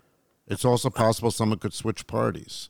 It's 0.46 0.64
also 0.64 0.90
possible 0.90 1.30
someone 1.30 1.58
could 1.58 1.74
switch 1.74 2.06
parties. 2.06 2.68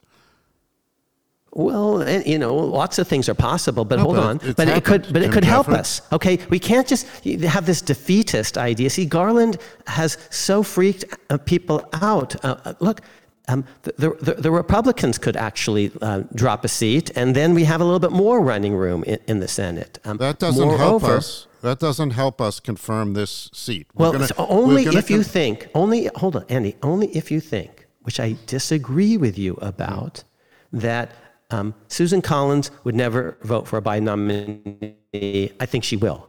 Well, 1.56 2.06
you 2.26 2.38
know, 2.38 2.54
lots 2.54 2.98
of 2.98 3.08
things 3.08 3.30
are 3.30 3.34
possible, 3.34 3.86
but 3.86 3.96
no, 3.96 4.02
hold 4.02 4.16
but 4.16 4.24
on. 4.24 4.36
But 4.36 4.68
happened. 4.68 4.70
it 4.70 4.84
could, 4.84 5.10
but 5.10 5.22
it 5.22 5.32
could 5.32 5.42
help 5.42 5.70
us. 5.70 6.02
Okay, 6.12 6.38
we 6.50 6.58
can't 6.58 6.86
just 6.86 7.06
have 7.24 7.64
this 7.64 7.80
defeatist 7.80 8.58
idea. 8.58 8.90
See, 8.90 9.06
Garland 9.06 9.56
has 9.86 10.18
so 10.28 10.62
freaked 10.62 11.06
uh, 11.30 11.38
people 11.38 11.88
out. 11.94 12.44
Uh, 12.44 12.56
uh, 12.66 12.74
look, 12.80 13.00
um, 13.48 13.64
the, 13.84 14.14
the, 14.20 14.34
the, 14.34 14.50
Republicans 14.50 15.16
could 15.16 15.34
actually 15.34 15.90
uh, 16.02 16.24
drop 16.34 16.62
a 16.66 16.68
seat, 16.68 17.10
and 17.16 17.34
then 17.34 17.54
we 17.54 17.64
have 17.64 17.80
a 17.80 17.84
little 17.84 18.00
bit 18.00 18.12
more 18.12 18.42
running 18.42 18.74
room 18.74 19.02
in, 19.04 19.18
in 19.26 19.40
the 19.40 19.48
Senate. 19.48 19.98
Um, 20.04 20.18
that 20.18 20.38
doesn't 20.38 20.62
Moreover, 20.62 20.84
help 20.84 21.04
us. 21.04 21.46
That 21.62 21.78
doesn't 21.78 22.10
help 22.10 22.38
us 22.38 22.60
confirm 22.60 23.14
this 23.14 23.48
seat. 23.54 23.86
We're 23.94 24.10
well, 24.10 24.12
gonna, 24.12 24.28
only 24.36 24.82
if 24.84 25.08
you 25.08 25.22
think. 25.22 25.68
Only 25.74 26.10
hold 26.16 26.36
on, 26.36 26.44
Andy. 26.50 26.76
Only 26.82 27.06
if 27.16 27.30
you 27.30 27.40
think, 27.40 27.86
which 28.02 28.20
I 28.20 28.36
disagree 28.44 29.16
with 29.16 29.38
you 29.38 29.54
about, 29.62 30.22
that 30.70 31.12
um, 31.50 31.74
Susan 31.88 32.22
Collins 32.22 32.70
would 32.84 32.94
never 32.94 33.38
vote 33.42 33.68
for 33.68 33.78
a 33.78 33.82
Biden 33.82 34.02
nominee. 34.02 35.52
I 35.60 35.66
think 35.66 35.84
she 35.84 35.96
will. 35.96 36.28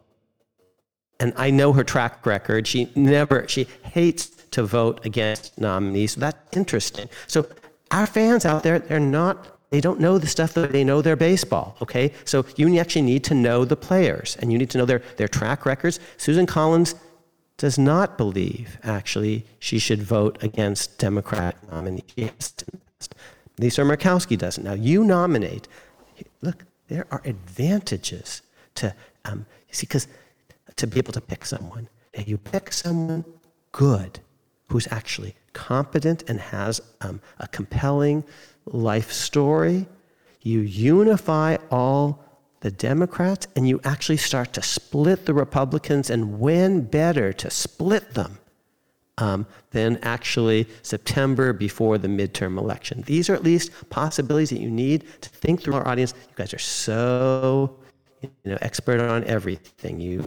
And 1.20 1.34
I 1.36 1.50
know 1.50 1.74
her 1.74 1.84
track 1.84 2.26
record. 2.26 2.68
She 2.68 2.92
never, 2.96 3.48
she 3.48 3.68
hates 3.84 4.28
to 4.52 4.64
vote 4.64 5.06
against 5.06 5.60
nominees. 5.60 6.14
So 6.14 6.20
that's 6.20 6.56
interesting. 6.56 7.10
So 7.26 7.48
our 7.92 8.06
fans 8.06 8.46
out 8.46 8.64
there, 8.64 8.80
they're 8.80 9.00
not, 9.00 9.60
they 9.72 9.82
don't 9.82 10.00
know 10.00 10.18
the 10.20 10.28
stuff 10.28 10.54
that 10.54 10.72
they 10.72 10.84
know 10.84 11.02
their 11.02 11.16
baseball, 11.16 11.76
okay? 11.82 12.14
So 12.26 12.46
you 12.56 12.78
actually 12.80 13.02
need 13.02 13.24
to 13.26 13.34
know 13.34 13.66
the 13.66 13.76
players 13.76 14.38
and 14.40 14.52
you 14.52 14.58
need 14.58 14.70
to 14.72 14.78
know 14.78 14.86
their, 14.86 15.02
their 15.18 15.28
track 15.28 15.66
records. 15.66 16.00
Susan 16.18 16.46
Collins 16.46 16.96
does 17.58 17.80
not 17.80 18.18
believe, 18.18 18.78
actually, 18.84 19.44
she 19.58 19.80
should 19.80 20.04
vote 20.04 20.38
against 20.44 21.00
Democrat 21.00 21.56
nominees. 21.72 22.54
Lisa 23.60 23.82
Murkowski 23.82 24.38
doesn't. 24.38 24.64
Now 24.64 24.74
you 24.74 25.04
nominate. 25.04 25.68
Look, 26.42 26.66
there 26.88 27.06
are 27.12 27.22
advantages 27.26 28.42
to 28.76 28.94
um, 29.26 29.46
see 29.72 29.86
because 29.86 30.08
to 30.76 30.88
be 30.88 31.00
able 31.00 31.14
to 31.14 31.22
pick 31.22 31.46
someone. 31.46 31.90
And 32.14 32.28
you 32.28 32.38
pick 32.38 32.72
someone 32.72 33.26
good 33.72 34.20
who's 34.70 34.88
actually 34.92 35.36
competent 35.54 36.24
and 36.30 36.40
has 36.40 36.82
um, 37.02 37.22
a 37.40 37.48
compelling 37.48 38.24
life 38.66 39.12
story. 39.12 39.88
You 40.42 40.62
unify 40.62 41.58
all 41.72 42.24
the 42.60 42.72
Democrats 42.72 43.48
and 43.56 43.68
you 43.68 43.80
actually 43.84 44.18
start 44.18 44.54
to 44.54 44.62
split 44.62 45.26
the 45.26 45.34
Republicans, 45.34 46.10
and 46.10 46.40
when 46.40 46.82
better 46.82 47.34
to 47.34 47.50
split 47.50 48.14
them 48.14 48.40
um, 49.18 49.46
than 49.72 49.98
actually 50.04 50.68
September 50.82 51.54
before 51.54 51.98
the 51.98 52.08
midterm 52.08 52.58
election. 52.58 53.04
These 53.06 53.30
are 53.30 53.34
at 53.34 53.44
least 53.44 53.72
possibilities 53.90 54.50
that 54.52 54.60
you 54.60 54.70
need 54.70 55.06
to 55.22 55.30
think 55.30 55.62
through 55.62 55.76
our 55.76 55.88
audience. 55.88 56.14
You 56.30 56.36
guys 56.36 56.54
are 56.54 56.60
so 56.60 57.78
you 58.22 58.30
know, 58.46 58.58
expert 58.62 59.00
on 59.00 59.24
everything. 59.26 60.00
You 60.00 60.26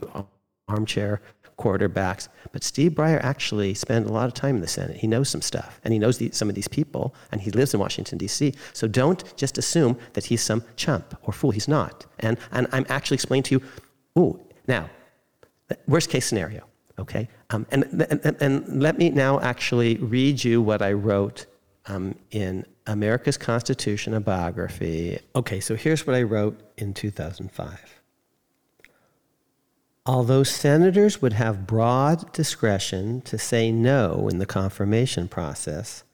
armchair 0.69 1.21
quarterbacks. 1.61 2.29
But 2.53 2.65
Steve 2.65 2.93
Breyer 2.93 3.23
actually 3.23 3.75
spent 3.75 4.09
a 4.09 4.13
lot 4.13 4.27
of 4.27 4.35
time 4.35 4.57
in 4.57 4.63
the 4.63 4.69
Senate. 4.69 4.97
He 4.97 5.07
knows 5.07 5.29
some 5.29 5.43
stuff, 5.43 5.79
and 5.85 5.93
he 5.93 5.99
knows 5.99 6.17
the, 6.19 6.31
some 6.33 6.49
of 6.49 6.55
these 6.55 6.69
people, 6.69 7.15
and 7.31 7.41
he 7.41 7.51
lives 7.51 7.75
in 7.75 7.81
Washington, 7.81 8.17
D.C. 8.19 8.55
So 8.73 8.89
don't 8.89 9.37
just 9.37 9.59
assume 9.59 9.99
that 10.15 10.25
he's 10.25 10.41
some 10.41 10.65
chump 10.77 11.17
or 11.23 11.33
fool. 11.33 11.51
He's 11.51 11.69
not. 11.69 12.07
And, 12.21 12.39
and 12.51 12.67
I'm 12.73 12.87
actually 12.89 13.17
explaining 13.17 13.45
to 13.45 13.55
you, 13.57 13.63
ooh, 14.19 14.41
now, 14.67 14.89
worst 15.87 16.09
case 16.09 16.27
scenario. 16.27 16.70
Okay? 17.01 17.29
Um, 17.49 17.67
and, 17.71 17.85
and, 18.11 18.37
and, 18.41 18.83
let 18.83 18.99
me 18.99 19.09
now 19.09 19.41
actually 19.41 19.97
read 19.97 20.45
you 20.45 20.61
what 20.61 20.83
I 20.83 20.93
wrote 20.93 21.47
um, 21.87 22.15
in 22.31 22.67
America's 22.87 23.39
Constitution, 23.39 24.13
a 24.13 24.21
biography. 24.21 25.19
Okay, 25.35 25.61
so 25.61 25.77
here's 25.77 26.07
what 26.07 26.15
I 26.15 26.23
wrote 26.23 26.61
in 26.77 26.93
2005. 26.93 28.03
Although 30.05 30.43
senators 30.43 31.23
would 31.23 31.33
have 31.33 31.67
broad 31.67 32.33
discretion 32.33 33.23
to 33.23 33.39
say 33.39 33.73
no 33.73 34.29
in 34.29 34.39
the 34.39 34.47
confirmation 34.47 35.27
process, 35.27 36.05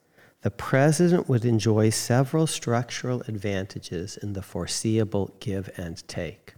the 0.43 0.51
president 0.51 1.29
would 1.29 1.45
enjoy 1.45 1.91
several 1.91 2.47
structural 2.47 3.23
advantages 3.23 4.17
in 4.17 4.35
the 4.35 4.43
foreseeable 4.43 5.35
give 5.41 5.69
and 5.77 6.07
take. 6.07 6.55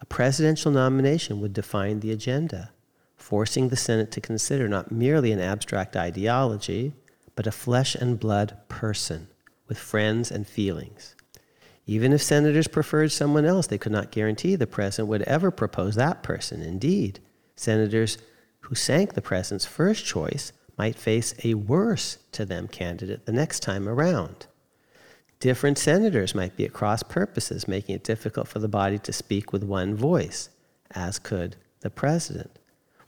A 0.00 0.06
presidential 0.06 0.70
nomination 0.72 1.40
would 1.40 1.52
define 1.52 2.00
the 2.00 2.12
agenda 2.12 2.70
forcing 3.26 3.70
the 3.70 3.76
Senate 3.76 4.12
to 4.12 4.20
consider 4.20 4.68
not 4.68 4.92
merely 4.92 5.32
an 5.32 5.40
abstract 5.40 5.96
ideology, 5.96 6.92
but 7.34 7.44
a 7.44 7.50
flesh 7.50 7.96
and 7.96 8.20
blood 8.20 8.56
person 8.68 9.26
with 9.66 9.76
friends 9.76 10.30
and 10.30 10.46
feelings. 10.46 11.16
Even 11.86 12.12
if 12.12 12.22
senators 12.22 12.68
preferred 12.68 13.10
someone 13.10 13.44
else, 13.44 13.66
they 13.66 13.78
could 13.78 13.90
not 13.90 14.12
guarantee 14.12 14.54
the 14.54 14.64
president 14.64 15.08
would 15.08 15.22
ever 15.22 15.50
propose 15.50 15.96
that 15.96 16.22
person. 16.22 16.62
Indeed, 16.62 17.18
senators 17.56 18.16
who 18.60 18.76
sank 18.76 19.14
the 19.14 19.20
president's 19.20 19.66
first 19.66 20.06
choice 20.06 20.52
might 20.78 20.94
face 20.94 21.34
a 21.42 21.54
worse 21.54 22.18
to 22.30 22.44
them 22.44 22.68
candidate 22.68 23.26
the 23.26 23.32
next 23.32 23.58
time 23.58 23.88
around. 23.88 24.46
Different 25.40 25.78
senators 25.78 26.32
might 26.32 26.56
be 26.56 26.64
at 26.64 26.72
cross 26.72 27.02
purposes, 27.02 27.66
making 27.66 27.96
it 27.96 28.04
difficult 28.04 28.46
for 28.46 28.60
the 28.60 28.68
body 28.68 29.00
to 29.00 29.12
speak 29.12 29.52
with 29.52 29.64
one 29.64 29.96
voice, 29.96 30.48
as 30.92 31.18
could 31.18 31.56
the 31.80 31.90
president. 31.90 32.56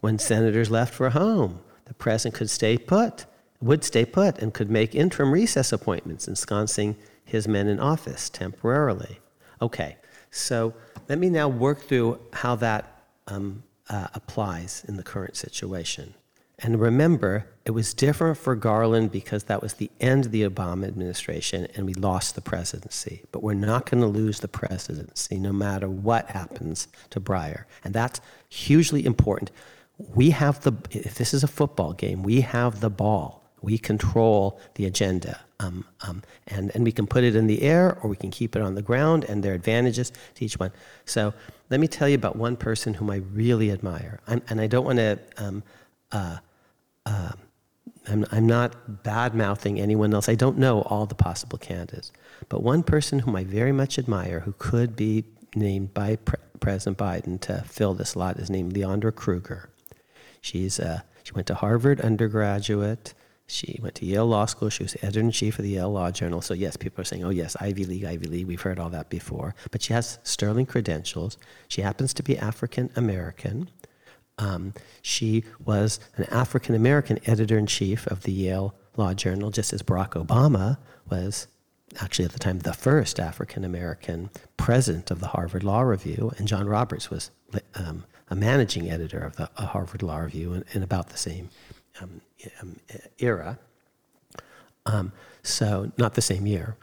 When 0.01 0.17
senators 0.17 0.71
left 0.71 0.93
for 0.93 1.09
home, 1.09 1.59
the 1.85 1.93
president 1.93 2.35
could 2.35 2.49
stay 2.49 2.77
put, 2.77 3.25
would 3.61 3.83
stay 3.83 4.05
put, 4.05 4.39
and 4.39 4.53
could 4.53 4.69
make 4.69 4.95
interim 4.95 5.31
recess 5.31 5.73
appointments, 5.73 6.27
ensconcing 6.27 6.95
his 7.25 7.47
men 7.47 7.67
in 7.67 7.79
office 7.79 8.29
temporarily. 8.29 9.19
Okay, 9.61 9.97
so 10.31 10.73
let 11.09 11.19
me 11.19 11.29
now 11.29 11.47
work 11.47 11.81
through 11.81 12.19
how 12.31 12.55
that 12.55 13.03
um, 13.27 13.63
uh, 13.89 14.07
applies 14.13 14.85
in 14.87 14.95
the 14.95 15.03
current 15.03 15.35
situation. 15.35 16.13
And 16.61 16.79
remember, 16.79 17.47
it 17.65 17.71
was 17.71 17.93
different 17.93 18.37
for 18.37 18.55
Garland 18.55 19.11
because 19.11 19.45
that 19.45 19.61
was 19.61 19.75
the 19.75 19.89
end 20.01 20.25
of 20.25 20.31
the 20.31 20.43
Obama 20.43 20.87
administration 20.87 21.67
and 21.75 21.85
we 21.85 21.93
lost 21.93 22.35
the 22.35 22.41
presidency. 22.41 23.23
But 23.31 23.43
we're 23.43 23.53
not 23.53 23.89
going 23.89 24.01
to 24.01 24.07
lose 24.07 24.41
the 24.41 24.49
presidency 24.49 25.37
no 25.37 25.53
matter 25.53 25.87
what 25.87 26.31
happens 26.31 26.89
to 27.11 27.21
Breyer. 27.21 27.63
And 27.83 27.93
that's 27.93 28.19
hugely 28.49 29.05
important 29.05 29.51
we 29.99 30.29
have 30.31 30.61
the, 30.61 30.73
if 30.91 31.15
this 31.15 31.33
is 31.33 31.43
a 31.43 31.47
football 31.47 31.93
game, 31.93 32.23
we 32.23 32.41
have 32.41 32.79
the 32.79 32.89
ball. 32.89 33.43
We 33.61 33.77
control 33.77 34.59
the 34.75 34.85
agenda. 34.85 35.41
Um, 35.59 35.85
um, 36.01 36.23
and, 36.47 36.71
and 36.73 36.85
we 36.85 36.93
can 36.93 37.05
put 37.05 37.25
it 37.25 37.35
in 37.35 37.47
the 37.47 37.61
air 37.61 37.97
or 38.01 38.09
we 38.09 38.15
can 38.15 38.31
keep 38.31 38.55
it 38.55 38.61
on 38.61 38.75
the 38.75 38.81
ground, 38.81 39.25
and 39.25 39.43
there 39.43 39.51
are 39.51 39.55
advantages 39.55 40.13
to 40.35 40.45
each 40.45 40.57
one. 40.57 40.71
So 41.03 41.33
let 41.69 41.81
me 41.81 41.87
tell 41.87 42.07
you 42.07 42.15
about 42.15 42.37
one 42.37 42.55
person 42.55 42.93
whom 42.93 43.09
I 43.09 43.17
really 43.17 43.69
admire. 43.71 44.21
I'm, 44.25 44.41
and 44.49 44.61
I 44.61 44.67
don't 44.67 44.85
want 44.85 44.99
to, 44.99 45.19
um, 45.35 45.63
uh, 46.13 46.37
uh, 47.05 47.31
I'm, 48.07 48.25
I'm 48.31 48.47
not 48.47 49.03
bad 49.03 49.35
mouthing 49.35 49.81
anyone 49.81 50.13
else. 50.13 50.29
I 50.29 50.35
don't 50.35 50.57
know 50.57 50.83
all 50.83 51.05
the 51.05 51.15
possible 51.15 51.57
candidates. 51.57 52.13
But 52.47 52.63
one 52.63 52.83
person 52.83 53.19
whom 53.19 53.35
I 53.35 53.43
very 53.43 53.73
much 53.73 53.99
admire 53.99 54.39
who 54.39 54.53
could 54.57 54.95
be 54.95 55.25
named 55.55 55.93
by 55.93 56.15
Pre- 56.15 56.39
President 56.61 56.97
Biden 56.97 57.39
to 57.41 57.63
fill 57.67 57.93
this 57.93 58.15
lot 58.15 58.37
is 58.37 58.49
named 58.49 58.73
Leondra 58.73 59.13
Kruger. 59.13 59.69
She's 60.41 60.79
uh, 60.79 61.01
she 61.23 61.33
went 61.33 61.47
to 61.47 61.55
Harvard 61.55 62.01
undergraduate. 62.01 63.13
She 63.45 63.79
went 63.81 63.95
to 63.95 64.05
Yale 64.05 64.27
Law 64.27 64.45
School. 64.45 64.69
She 64.69 64.83
was 64.83 64.95
editor 65.01 65.21
in 65.21 65.31
chief 65.31 65.57
of 65.57 65.63
the 65.63 65.71
Yale 65.71 65.91
Law 65.91 66.11
Journal. 66.11 66.39
So, 66.39 66.53
yes, 66.53 66.77
people 66.77 67.01
are 67.01 67.03
saying, 67.03 67.23
oh, 67.23 67.31
yes, 67.31 67.55
Ivy 67.59 67.83
League, 67.85 68.05
Ivy 68.05 68.27
League. 68.27 68.45
We've 68.45 68.61
heard 68.61 68.77
all 68.77 68.91
that 68.91 69.09
before. 69.09 69.55
But 69.71 69.81
she 69.81 69.93
has 69.93 70.19
sterling 70.23 70.67
credentials. 70.67 71.35
She 71.67 71.81
happens 71.81 72.13
to 72.13 72.23
be 72.23 72.37
African 72.37 72.91
American. 72.95 73.69
Um, 74.37 74.73
she 75.01 75.43
was 75.63 75.99
an 76.15 76.25
African 76.25 76.75
American 76.75 77.19
editor 77.25 77.57
in 77.57 77.65
chief 77.65 78.05
of 78.07 78.21
the 78.23 78.31
Yale 78.31 78.75
Law 78.97 79.13
Journal, 79.15 79.49
just 79.49 79.73
as 79.73 79.81
Barack 79.81 80.11
Obama 80.11 80.77
was 81.09 81.47
actually 81.99 82.25
at 82.25 82.31
the 82.31 82.39
time 82.39 82.59
the 82.59 82.73
first 82.73 83.19
African 83.19 83.63
American 83.63 84.29
president 84.57 85.11
of 85.11 85.19
the 85.19 85.27
Harvard 85.27 85.63
Law 85.63 85.81
Review, 85.81 86.31
and 86.37 86.47
John 86.47 86.67
Roberts 86.67 87.09
was 87.09 87.31
um, 87.75 88.05
a 88.29 88.35
managing 88.35 88.89
editor 88.89 89.19
of 89.19 89.35
the 89.35 89.49
Harvard 89.55 90.03
Law 90.03 90.17
Review 90.17 90.53
in, 90.53 90.65
in 90.73 90.83
about 90.83 91.09
the 91.09 91.17
same 91.17 91.49
um, 92.01 92.21
um, 92.61 92.75
era. 93.17 93.59
Um, 94.85 95.11
so, 95.43 95.91
not 95.97 96.13
the 96.15 96.21
same 96.21 96.45
year. 96.45 96.75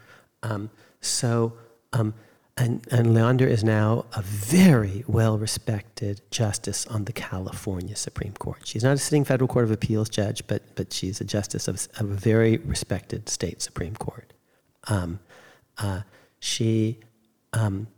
Um, 0.42 0.70
so, 1.00 1.54
um, 1.92 2.14
and, 2.58 2.86
and 2.90 3.08
Leondra 3.08 3.48
is 3.48 3.62
now 3.62 4.06
a 4.14 4.22
very 4.22 5.04
well 5.06 5.36
respected 5.36 6.22
justice 6.30 6.86
on 6.86 7.04
the 7.04 7.12
California 7.12 7.94
Supreme 7.96 8.32
Court. 8.32 8.60
She's 8.64 8.82
not 8.82 8.94
a 8.94 8.98
sitting 8.98 9.24
federal 9.24 9.46
court 9.48 9.64
of 9.64 9.70
appeals 9.70 10.08
judge, 10.08 10.46
but, 10.46 10.62
but 10.74 10.92
she's 10.92 11.20
a 11.20 11.24
justice 11.24 11.68
of, 11.68 11.86
of 11.98 12.10
a 12.10 12.14
very 12.14 12.56
respected 12.58 13.28
state 13.28 13.60
Supreme 13.60 13.94
Court. 13.94 14.32
Um, 14.88 15.20
uh, 15.76 16.02
she, 16.38 17.00
um, 17.52 17.88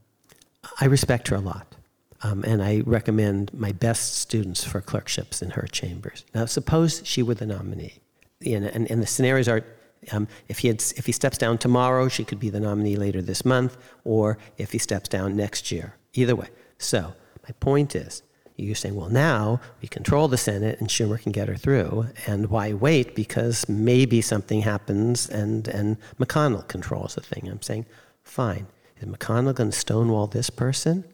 I 0.80 0.86
respect 0.86 1.28
her 1.28 1.36
a 1.36 1.40
lot. 1.40 1.76
Um, 2.22 2.42
and 2.44 2.62
I 2.62 2.82
recommend 2.84 3.54
my 3.54 3.72
best 3.72 4.16
students 4.16 4.64
for 4.64 4.80
clerkships 4.80 5.40
in 5.40 5.50
her 5.50 5.68
chambers. 5.70 6.24
Now, 6.34 6.46
suppose 6.46 7.00
she 7.04 7.22
were 7.22 7.34
the 7.34 7.46
nominee, 7.46 8.00
and, 8.44 8.64
and, 8.64 8.90
and 8.90 9.00
the 9.00 9.06
scenarios 9.06 9.48
are 9.48 9.64
um, 10.12 10.28
if, 10.48 10.60
he 10.60 10.68
had, 10.68 10.82
if 10.96 11.06
he 11.06 11.12
steps 11.12 11.38
down 11.38 11.58
tomorrow, 11.58 12.08
she 12.08 12.24
could 12.24 12.40
be 12.40 12.50
the 12.50 12.60
nominee 12.60 12.96
later 12.96 13.20
this 13.22 13.44
month, 13.44 13.76
or 14.04 14.38
if 14.56 14.72
he 14.72 14.78
steps 14.78 15.08
down 15.08 15.36
next 15.36 15.70
year. 15.70 15.94
Either 16.14 16.36
way. 16.36 16.48
So, 16.78 17.14
my 17.42 17.52
point 17.60 17.94
is, 17.94 18.22
you're 18.56 18.74
saying, 18.74 18.96
well, 18.96 19.08
now 19.08 19.60
we 19.80 19.88
control 19.88 20.26
the 20.26 20.36
Senate 20.36 20.80
and 20.80 20.88
Schumer 20.88 21.20
can 21.20 21.30
get 21.30 21.48
her 21.48 21.56
through. 21.56 22.08
And 22.26 22.50
why 22.50 22.72
wait? 22.72 23.14
Because 23.14 23.68
maybe 23.68 24.20
something 24.20 24.62
happens 24.62 25.28
and, 25.28 25.68
and 25.68 25.96
McConnell 26.18 26.66
controls 26.66 27.14
the 27.14 27.20
thing. 27.20 27.48
I'm 27.48 27.62
saying, 27.62 27.86
fine. 28.24 28.66
Is 29.00 29.08
McConnell 29.08 29.54
going 29.54 29.70
to 29.70 29.76
stonewall 29.76 30.26
this 30.26 30.50
person? 30.50 31.04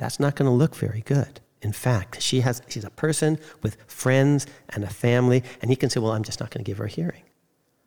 That's 0.00 0.18
not 0.18 0.34
going 0.34 0.50
to 0.50 0.54
look 0.54 0.74
very 0.74 1.02
good. 1.02 1.40
In 1.62 1.72
fact, 1.72 2.22
she 2.22 2.40
has, 2.40 2.62
she's 2.68 2.84
a 2.84 2.90
person 2.90 3.38
with 3.62 3.76
friends 3.86 4.46
and 4.70 4.82
a 4.82 4.88
family, 4.88 5.44
and 5.60 5.70
he 5.70 5.76
can 5.76 5.90
say, 5.90 6.00
Well, 6.00 6.12
I'm 6.12 6.22
just 6.24 6.40
not 6.40 6.50
going 6.50 6.64
to 6.64 6.68
give 6.68 6.78
her 6.78 6.86
a 6.86 6.88
hearing. 6.88 7.22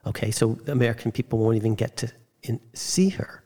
Okay, 0.06 0.30
so 0.30 0.60
American 0.68 1.12
people 1.12 1.40
won't 1.40 1.56
even 1.56 1.74
get 1.74 1.98
to 1.98 2.12
in, 2.44 2.60
see 2.74 3.10
her. 3.10 3.44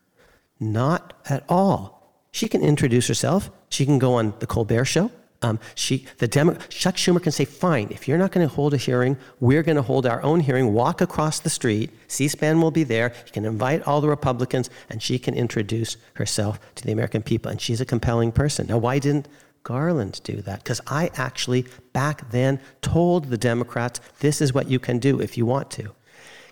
Not 0.60 1.14
at 1.30 1.46
all. 1.48 2.20
She 2.32 2.50
can 2.50 2.62
introduce 2.62 3.08
herself, 3.08 3.50
she 3.70 3.86
can 3.86 4.00
go 4.00 4.16
on 4.16 4.34
The 4.40 4.48
Colbert 4.48 4.86
Show, 4.86 5.12
um, 5.42 5.60
she, 5.76 6.06
the 6.18 6.28
Demo, 6.28 6.56
Chuck 6.70 6.96
Schumer 6.96 7.22
can 7.22 7.32
say, 7.32 7.46
fine, 7.46 7.90
if 7.92 8.08
you're 8.08 8.18
not 8.18 8.32
going 8.32 8.48
to 8.48 8.54
hold 8.54 8.74
a 8.74 8.78
hearing, 8.78 9.18
we're 9.40 9.64
going 9.64 9.76
to 9.76 9.82
hold 9.82 10.06
our 10.06 10.22
own 10.24 10.40
hearing, 10.40 10.74
walk 10.74 11.00
across 11.02 11.40
the 11.40 11.50
street, 11.50 11.92
C-SPAN 12.08 12.60
will 12.60 12.72
be 12.72 12.84
there, 12.84 13.14
he 13.26 13.32
can 13.32 13.46
invite 13.46 13.84
all 13.84 14.02
the 14.02 14.10
Republicans, 14.10 14.70
and 14.90 15.02
she 15.02 15.20
can 15.20 15.36
introduce 15.36 15.98
herself 16.14 16.60
to 16.76 16.84
the 16.84 16.92
American 16.92 17.22
people, 17.22 17.52
and 17.52 17.62
she's 17.62 17.82
a 17.82 17.86
compelling 17.86 18.32
person. 18.32 18.68
Now, 18.68 18.80
why 18.80 18.98
didn't 19.00 19.28
Garland 19.64 20.22
do 20.24 20.42
that? 20.42 20.64
Because 20.64 20.82
I 20.88 21.12
actually, 21.16 21.68
back 21.94 22.32
then, 22.32 22.60
told 22.82 23.26
the 23.26 23.38
Democrats, 23.38 24.00
this 24.20 24.42
is 24.42 24.54
what 24.54 24.70
you 24.70 24.80
can 24.80 24.98
do 24.98 25.22
if 25.22 25.38
you 25.38 25.46
want 25.46 25.70
to 25.72 25.94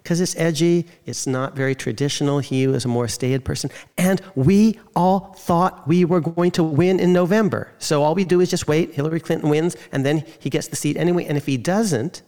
because 0.05 0.21
it's 0.21 0.35
edgy, 0.35 0.85
it's 1.07 1.25
not 1.25 1.55
very 1.55 1.73
traditional. 1.73 2.37
He 2.37 2.67
was 2.67 2.85
a 2.85 2.87
more 2.87 3.07
staid 3.07 3.43
person. 3.43 3.71
And 3.97 4.21
we 4.35 4.79
all 4.95 5.33
thought 5.35 5.87
we 5.87 6.05
were 6.05 6.19
going 6.19 6.51
to 6.51 6.63
win 6.63 6.99
in 6.99 7.11
November. 7.11 7.73
So 7.79 8.03
all 8.03 8.13
we 8.13 8.23
do 8.23 8.39
is 8.39 8.51
just 8.51 8.67
wait. 8.67 8.93
Hillary 8.93 9.19
Clinton 9.19 9.49
wins, 9.49 9.75
and 9.91 10.05
then 10.05 10.23
he 10.37 10.51
gets 10.51 10.67
the 10.67 10.75
seat 10.75 10.95
anyway. 10.95 11.25
And 11.25 11.39
if 11.39 11.47
he 11.47 11.57
doesn't, 11.57 12.21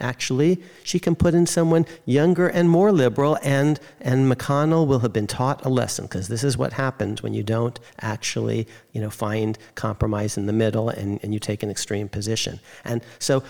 actually, 0.00 0.62
she 0.84 1.00
can 1.00 1.16
put 1.16 1.34
in 1.34 1.46
someone 1.46 1.86
younger 2.04 2.46
and 2.46 2.70
more 2.70 2.92
liberal, 2.92 3.36
and, 3.42 3.80
and 4.00 4.30
McConnell 4.30 4.86
will 4.86 5.00
have 5.00 5.12
been 5.12 5.26
taught 5.26 5.64
a 5.64 5.68
lesson, 5.68 6.04
because 6.04 6.28
this 6.28 6.44
is 6.44 6.56
what 6.56 6.74
happens 6.74 7.20
when 7.20 7.34
you 7.34 7.42
don't 7.42 7.80
actually 8.00 8.68
you 8.92 9.00
know, 9.00 9.10
find 9.10 9.58
compromise 9.74 10.36
in 10.36 10.46
the 10.46 10.52
middle 10.52 10.88
and, 10.88 11.18
and 11.24 11.34
you 11.34 11.40
take 11.40 11.64
an 11.64 11.70
extreme 11.70 12.08
position. 12.08 12.60
And 12.84 13.02
so 13.18 13.42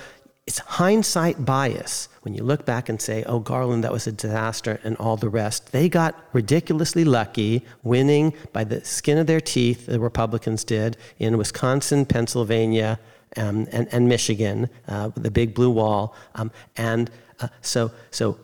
it's 0.47 0.59
hindsight 0.59 1.45
bias 1.45 2.09
when 2.20 2.34
you 2.34 2.42
look 2.42 2.66
back 2.66 2.90
and 2.90 3.01
say, 3.01 3.24
oh, 3.24 3.38
Garland, 3.38 3.82
that 3.82 3.92
was 3.92 4.07
a 4.07 4.12
disaster, 4.12 4.78
and 4.84 4.97
all 4.99 5.16
the 5.16 5.28
rest. 5.28 5.72
They 5.72 5.88
got 5.88 6.14
ridiculously 6.34 7.05
lucky 7.05 7.64
winning 7.82 8.34
by 8.53 8.64
the 8.64 8.84
skin 8.84 9.16
of 9.16 9.26
their 9.26 9.40
teeth, 9.40 9.86
the 9.86 10.01
Republicans 10.01 10.62
did, 10.62 10.99
in 11.18 11.38
Wisconsin, 11.38 12.05
Pennsylvania, 12.05 13.01
um, 13.36 13.66
and, 13.72 13.88
and, 13.92 14.09
Michigan, 14.09 14.68
uh, 14.86 15.11
the 15.16 15.30
big 15.30 15.55
blue 15.55 15.70
wall. 15.70 16.14
Um, 16.34 16.53
and 16.76 17.11
uh, 17.40 17.49
so, 17.62 17.90
so 18.11 18.38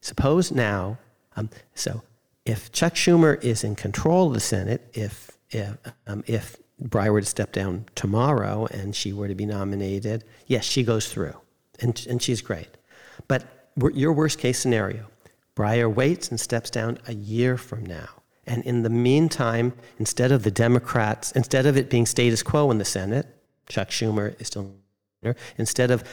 suppose 0.00 0.50
now, 0.50 0.98
um, 1.36 1.50
so 1.74 2.02
if 2.44 2.70
Chuck 2.72 2.94
Schumer 2.94 3.42
is 3.42 3.64
in 3.64 3.74
control 3.74 4.28
of 4.28 4.34
the 4.34 4.40
Senate, 4.40 4.90
if, 4.92 5.30
if, 5.50 5.76
um, 6.06 6.24
if 6.26 6.56
Breyer 6.82 7.12
were 7.12 7.20
to 7.20 7.26
step 7.26 7.52
down 7.52 7.86
tomorrow 7.94 8.66
and 8.66 8.94
she 8.94 9.12
were 9.12 9.28
to 9.28 9.34
be 9.34 9.46
nominated, 9.46 10.24
yes, 10.46 10.64
she 10.64 10.82
goes 10.82 11.10
through 11.10 11.34
and, 11.80 12.06
and 12.08 12.22
she's 12.22 12.40
great. 12.42 12.68
But 13.28 13.44
your 13.94 14.12
worst 14.12 14.38
case 14.38 14.58
scenario, 14.58 15.06
Breyer 15.56 15.92
waits 15.92 16.30
and 16.30 16.40
steps 16.40 16.70
down 16.70 16.98
a 17.06 17.14
year 17.14 17.56
from 17.56 17.84
now. 17.86 18.08
And 18.46 18.62
in 18.64 18.82
the 18.82 18.90
meantime, 18.90 19.72
instead 19.98 20.32
of 20.32 20.42
the 20.42 20.50
Democrats, 20.50 21.32
instead 21.32 21.66
of 21.66 21.76
it 21.76 21.88
being 21.88 22.06
status 22.06 22.42
quo 22.42 22.70
in 22.70 22.78
the 22.78 22.84
Senate, 22.84 23.26
Chuck 23.68 23.88
Schumer 23.88 24.38
is 24.40 24.48
still 24.48 24.74
there, 25.22 25.36
instead 25.56 25.90
of 25.90 26.04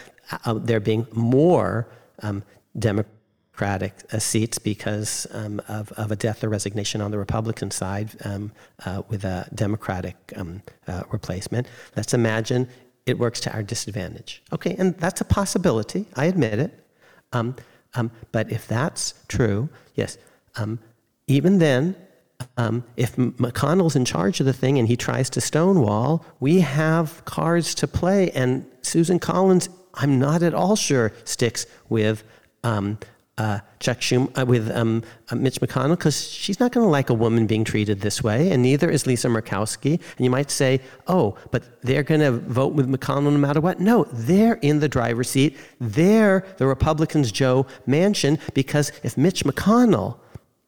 uh, 0.46 0.54
there 0.54 0.80
being 0.80 1.06
more 1.12 1.90
um, 2.22 2.44
Democratic 2.78 3.94
uh, 4.14 4.20
seats 4.20 4.58
because 4.58 5.28
um, 5.32 5.62
of, 5.68 5.92
of, 5.94 6.12
a 6.12 6.16
death 6.16 6.44
or 6.44 6.50
resignation 6.50 7.02
on 7.02 7.12
the 7.12 7.18
Republican 7.18 7.70
side 7.70 8.12
um, 8.24 8.52
uh, 8.86 9.02
with 9.10 9.26
a 9.26 9.50
Democratic 9.54 10.16
um, 10.38 10.62
uh, 10.88 11.04
replacement, 11.12 11.68
let's 11.98 12.14
imagine 12.14 12.70
it 13.06 13.18
works 13.18 13.40
to 13.42 13.54
our 13.54 13.64
disadvantage. 13.64 14.44
Okay, 14.54 14.76
and 14.78 14.98
that's 14.98 15.22
a 15.22 15.26
possibility. 15.26 16.06
I 16.16 16.26
admit 16.26 16.60
it. 16.60 16.72
Um, 17.34 17.56
um, 17.94 18.12
but 18.32 18.52
if 18.52 18.68
that's 18.68 19.14
true, 19.28 19.70
yes, 19.96 20.18
um, 20.56 20.80
even 21.28 21.60
then, 21.60 21.96
um, 22.58 22.84
if 22.98 23.16
McConnell's 23.16 23.96
in 23.96 24.06
charge 24.06 24.40
of 24.40 24.46
the 24.46 24.54
thing 24.54 24.80
and 24.80 24.88
he 24.88 24.96
tries 24.96 25.30
to 25.32 25.42
stonewall, 25.42 26.26
we 26.40 26.62
have 26.62 27.24
cards 27.26 27.76
to 27.76 27.88
play. 27.88 28.32
And 28.32 28.66
Susan 28.82 29.20
Collins, 29.20 29.70
I'm 29.94 30.20
not 30.20 30.42
at 30.44 30.54
all 30.54 30.76
sure, 30.76 31.12
sticks 31.24 31.66
with 31.90 32.24
um, 32.64 32.98
uh, 33.42 33.60
Chuck 33.80 34.00
Schumer, 34.00 34.30
uh, 34.40 34.46
with 34.46 34.70
um, 34.72 35.02
uh, 35.32 35.36
Mitch 35.36 35.60
McConnell 35.62 35.98
because 35.98 36.30
she's 36.30 36.60
not 36.60 36.72
going 36.72 36.86
to 36.86 36.90
like 36.90 37.10
a 37.10 37.14
woman 37.14 37.48
being 37.48 37.64
treated 37.64 38.02
this 38.02 38.22
way, 38.22 38.52
and 38.52 38.62
neither 38.62 38.90
is 38.90 39.08
Lisa 39.08 39.28
Murkowski. 39.28 39.94
And 39.94 40.24
you 40.26 40.30
might 40.30 40.52
say, 40.52 40.80
oh, 41.08 41.36
but 41.50 41.64
they're 41.82 42.04
going 42.04 42.22
to 42.22 42.32
vote 42.32 42.74
with 42.74 42.88
McConnell 42.88 43.32
no 43.32 43.40
matter 43.40 43.60
what. 43.60 43.80
No, 43.80 44.06
they're 44.12 44.60
in 44.62 44.80
the 44.80 44.88
driver's 44.88 45.30
seat. 45.32 45.58
They're 45.80 46.46
the 46.58 46.68
Republicans' 46.68 47.32
Joe 47.32 47.66
Manchin 47.88 48.40
because 48.54 48.92
if 49.04 49.18
Mitch 49.18 49.44
McConnell 49.44 50.18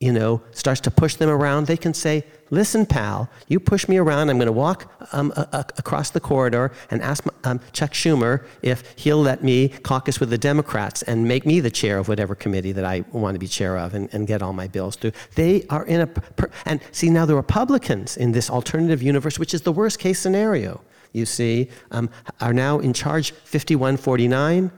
you 0.04 0.12
know, 0.12 0.42
starts 0.52 0.82
to 0.82 0.92
push 0.92 1.16
them 1.16 1.30
around, 1.30 1.68
they 1.68 1.78
can 1.78 1.94
say, 1.94 2.26
Listen, 2.50 2.86
pal, 2.86 3.30
you 3.48 3.58
push 3.58 3.88
me 3.88 3.98
around. 3.98 4.30
I'm 4.30 4.38
going 4.38 4.48
to 4.48 4.52
walk 4.52 4.92
um, 5.14 5.32
a- 5.36 5.48
a- 5.54 5.66
across 5.78 6.10
the 6.12 6.20
corridor 6.20 6.72
and 6.92 7.02
ask 7.02 7.24
um, 7.46 7.62
Chuck 7.72 7.92
Schumer 7.94 8.46
if 8.62 8.94
he'll 8.98 9.22
let 9.22 9.44
me 9.44 9.70
caucus 9.70 10.20
with 10.20 10.30
the 10.30 10.38
Democrats 10.38 11.02
and 11.04 11.26
make 11.26 11.46
me 11.46 11.62
the 11.62 11.72
chair 11.72 11.98
of 11.98 12.10
whatever 12.10 12.36
committee 12.36 12.74
that 12.74 12.84
I 12.86 13.06
want 13.14 13.34
to 13.36 13.40
be 13.40 13.48
chair 13.48 13.78
of 13.78 13.94
and, 13.94 14.14
and 14.14 14.28
get 14.28 14.42
all 14.44 14.52
my 14.54 14.68
bills 14.68 14.98
through. 14.98 15.14
They 15.36 15.66
are 15.70 15.86
in 15.86 16.02
a. 16.02 16.08
Per- 16.08 16.52
and 16.66 16.82
see, 16.92 17.10
now 17.10 17.26
the 17.26 17.36
Republicans 17.36 18.18
in 18.18 18.34
this 18.34 18.50
alternative 18.50 19.02
universe, 19.02 19.40
which 19.40 19.54
is 19.54 19.62
the 19.62 19.72
worst 19.72 19.98
case 20.00 20.20
scenario, 20.20 20.82
you 21.14 21.26
see, 21.26 21.70
um, 21.92 22.10
are 22.42 22.54
now 22.54 22.78
in 22.80 22.92
charge 22.92 23.32
51 23.32 23.98
49. 23.98 24.70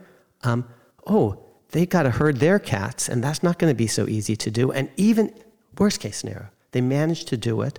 Um, 0.44 0.68
oh, 1.06 1.45
they 1.70 1.86
got 1.86 2.04
to 2.04 2.10
herd 2.10 2.36
their 2.36 2.58
cats, 2.58 3.08
and 3.08 3.22
that's 3.22 3.42
not 3.42 3.58
going 3.58 3.70
to 3.70 3.76
be 3.76 3.86
so 3.86 4.08
easy 4.08 4.36
to 4.36 4.50
do. 4.50 4.72
And 4.72 4.90
even 4.96 5.32
worst 5.78 6.00
case 6.00 6.18
scenario, 6.18 6.48
they 6.72 6.80
managed 6.80 7.28
to 7.28 7.36
do 7.36 7.62
it. 7.62 7.78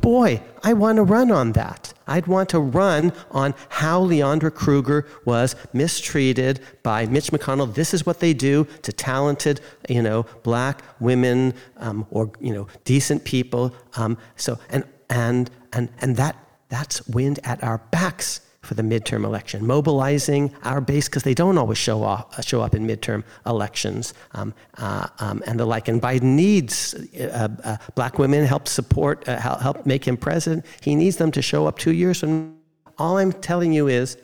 Boy, 0.00 0.42
I 0.64 0.72
want 0.72 0.96
to 0.96 1.04
run 1.04 1.30
on 1.30 1.52
that. 1.52 1.92
I'd 2.08 2.26
want 2.26 2.48
to 2.50 2.58
run 2.58 3.12
on 3.30 3.54
how 3.68 4.04
Leondra 4.04 4.52
Kruger 4.52 5.06
was 5.24 5.54
mistreated 5.72 6.60
by 6.82 7.06
Mitch 7.06 7.30
McConnell. 7.30 7.72
This 7.72 7.94
is 7.94 8.04
what 8.04 8.18
they 8.18 8.34
do 8.34 8.66
to 8.82 8.92
talented, 8.92 9.60
you 9.88 10.02
know, 10.02 10.26
black 10.42 10.82
women 10.98 11.54
um, 11.76 12.06
or 12.10 12.32
you 12.40 12.52
know, 12.52 12.66
decent 12.84 13.24
people. 13.24 13.72
Um, 13.94 14.18
so 14.34 14.58
and 14.70 14.84
and 15.08 15.50
and 15.72 15.88
and 16.00 16.16
that 16.16 16.36
that's 16.68 17.06
wind 17.06 17.38
at 17.44 17.62
our 17.62 17.78
backs 17.92 18.40
for 18.62 18.74
the 18.74 18.82
midterm 18.82 19.24
election, 19.24 19.66
mobilizing 19.66 20.54
our 20.62 20.80
base 20.80 21.08
because 21.08 21.24
they 21.24 21.34
don't 21.34 21.58
always 21.58 21.78
show 21.78 22.04
up, 22.04 22.32
show 22.42 22.62
up 22.62 22.74
in 22.74 22.86
midterm 22.86 23.24
elections 23.44 24.14
um, 24.32 24.54
uh, 24.78 25.08
um, 25.18 25.42
and 25.46 25.58
the 25.58 25.66
like. 25.66 25.88
And 25.88 26.00
Biden 26.00 26.22
needs 26.22 26.94
uh, 27.18 27.48
uh 27.64 27.76
black 27.96 28.18
women 28.18 28.46
help 28.46 28.68
support, 28.68 29.28
uh, 29.28 29.38
help 29.38 29.84
make 29.84 30.06
him 30.06 30.16
president. 30.16 30.64
He 30.80 30.94
needs 30.94 31.16
them 31.16 31.32
to 31.32 31.42
show 31.42 31.66
up 31.66 31.78
two 31.78 31.92
years 31.92 32.20
from. 32.20 32.56
All 32.98 33.16
I'm 33.16 33.32
telling 33.32 33.72
you 33.72 33.88
is, 33.88 34.16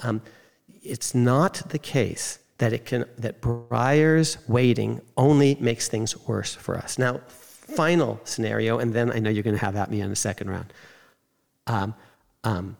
um, 0.00 0.22
it's 0.82 1.14
not 1.14 1.54
the 1.70 1.78
case 1.78 2.38
that 2.58 2.72
it 2.72 2.84
can 2.84 3.06
that 3.18 3.40
Breyer's 3.40 4.38
waiting 4.46 5.00
only 5.16 5.56
makes 5.56 5.88
things 5.88 6.16
worse 6.28 6.54
for 6.54 6.76
us. 6.76 6.96
Now, 6.98 7.20
final 7.26 8.20
scenario, 8.24 8.78
and 8.78 8.92
then 8.92 9.10
I 9.10 9.18
know 9.18 9.30
you're 9.30 9.42
going 9.42 9.56
to 9.56 9.64
have 9.64 9.74
at 9.74 9.90
me 9.90 10.00
in 10.00 10.10
the 10.10 10.16
second 10.16 10.50
round. 10.50 10.72
Um, 11.66 11.94
um, 12.44 12.76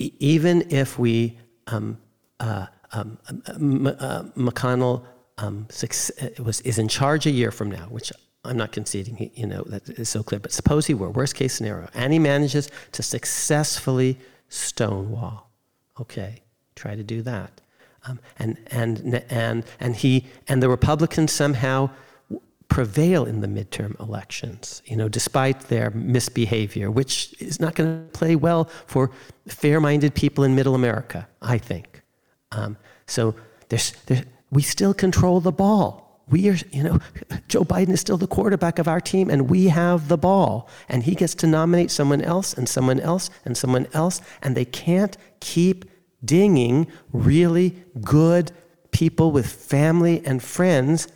even 0.00 0.66
if 0.70 0.98
we 0.98 1.38
um, 1.66 1.98
uh, 2.40 2.66
um, 2.92 3.18
uh, 3.26 4.22
McConnell 4.36 5.04
um, 5.38 5.66
was 6.38 6.60
is 6.62 6.78
in 6.78 6.88
charge 6.88 7.26
a 7.26 7.30
year 7.30 7.50
from 7.50 7.70
now, 7.70 7.86
which 7.86 8.12
I'm 8.44 8.56
not 8.56 8.72
conceding, 8.72 9.30
you 9.34 9.46
know, 9.46 9.62
that 9.66 9.88
is 9.88 10.08
so 10.08 10.22
clear. 10.22 10.40
But 10.40 10.52
suppose 10.52 10.86
he 10.86 10.94
were, 10.94 11.10
worst 11.10 11.34
case 11.34 11.54
scenario, 11.54 11.88
and 11.94 12.12
he 12.12 12.18
manages 12.18 12.70
to 12.92 13.02
successfully 13.02 14.18
stonewall. 14.48 15.50
Okay, 16.00 16.42
try 16.74 16.94
to 16.94 17.02
do 17.02 17.22
that. 17.22 17.60
Um, 18.06 18.18
and, 18.38 18.56
and, 18.68 19.22
and, 19.28 19.64
and, 19.78 19.96
he, 19.96 20.26
and 20.48 20.62
the 20.62 20.70
Republicans 20.70 21.32
somehow 21.32 21.90
prevail 22.70 23.26
in 23.26 23.40
the 23.40 23.46
midterm 23.46 23.98
elections, 24.00 24.80
you 24.86 24.96
know, 24.96 25.08
despite 25.08 25.60
their 25.68 25.90
misbehavior, 25.90 26.90
which 26.90 27.34
is 27.38 27.60
not 27.60 27.74
going 27.74 27.90
to 27.90 28.18
play 28.18 28.36
well 28.36 28.64
for 28.86 29.10
fair-minded 29.48 30.14
people 30.14 30.44
in 30.44 30.54
middle 30.54 30.74
America, 30.74 31.28
I 31.42 31.58
think. 31.58 32.02
Um, 32.52 32.76
so 33.06 33.34
there's, 33.68 33.92
there's, 34.06 34.24
we 34.50 34.62
still 34.62 34.94
control 34.94 35.40
the 35.40 35.52
ball. 35.52 36.22
We 36.28 36.48
are, 36.48 36.56
you 36.70 36.84
know, 36.84 37.00
Joe 37.48 37.64
Biden 37.64 37.90
is 37.90 38.00
still 38.00 38.16
the 38.16 38.28
quarterback 38.28 38.78
of 38.78 38.86
our 38.86 39.00
team, 39.00 39.30
and 39.30 39.50
we 39.50 39.66
have 39.66 40.06
the 40.06 40.16
ball. 40.16 40.68
And 40.88 41.02
he 41.02 41.16
gets 41.16 41.34
to 41.36 41.46
nominate 41.48 41.90
someone 41.90 42.22
else, 42.22 42.54
and 42.54 42.68
someone 42.68 43.00
else, 43.00 43.30
and 43.44 43.56
someone 43.56 43.88
else, 43.92 44.22
and 44.42 44.56
they 44.56 44.64
can't 44.64 45.16
keep 45.40 45.90
dinging 46.24 46.86
really 47.12 47.74
good 48.00 48.52
people 48.92 49.32
with 49.32 49.46
family 49.46 50.22
and 50.24 50.40
friends 50.40 51.08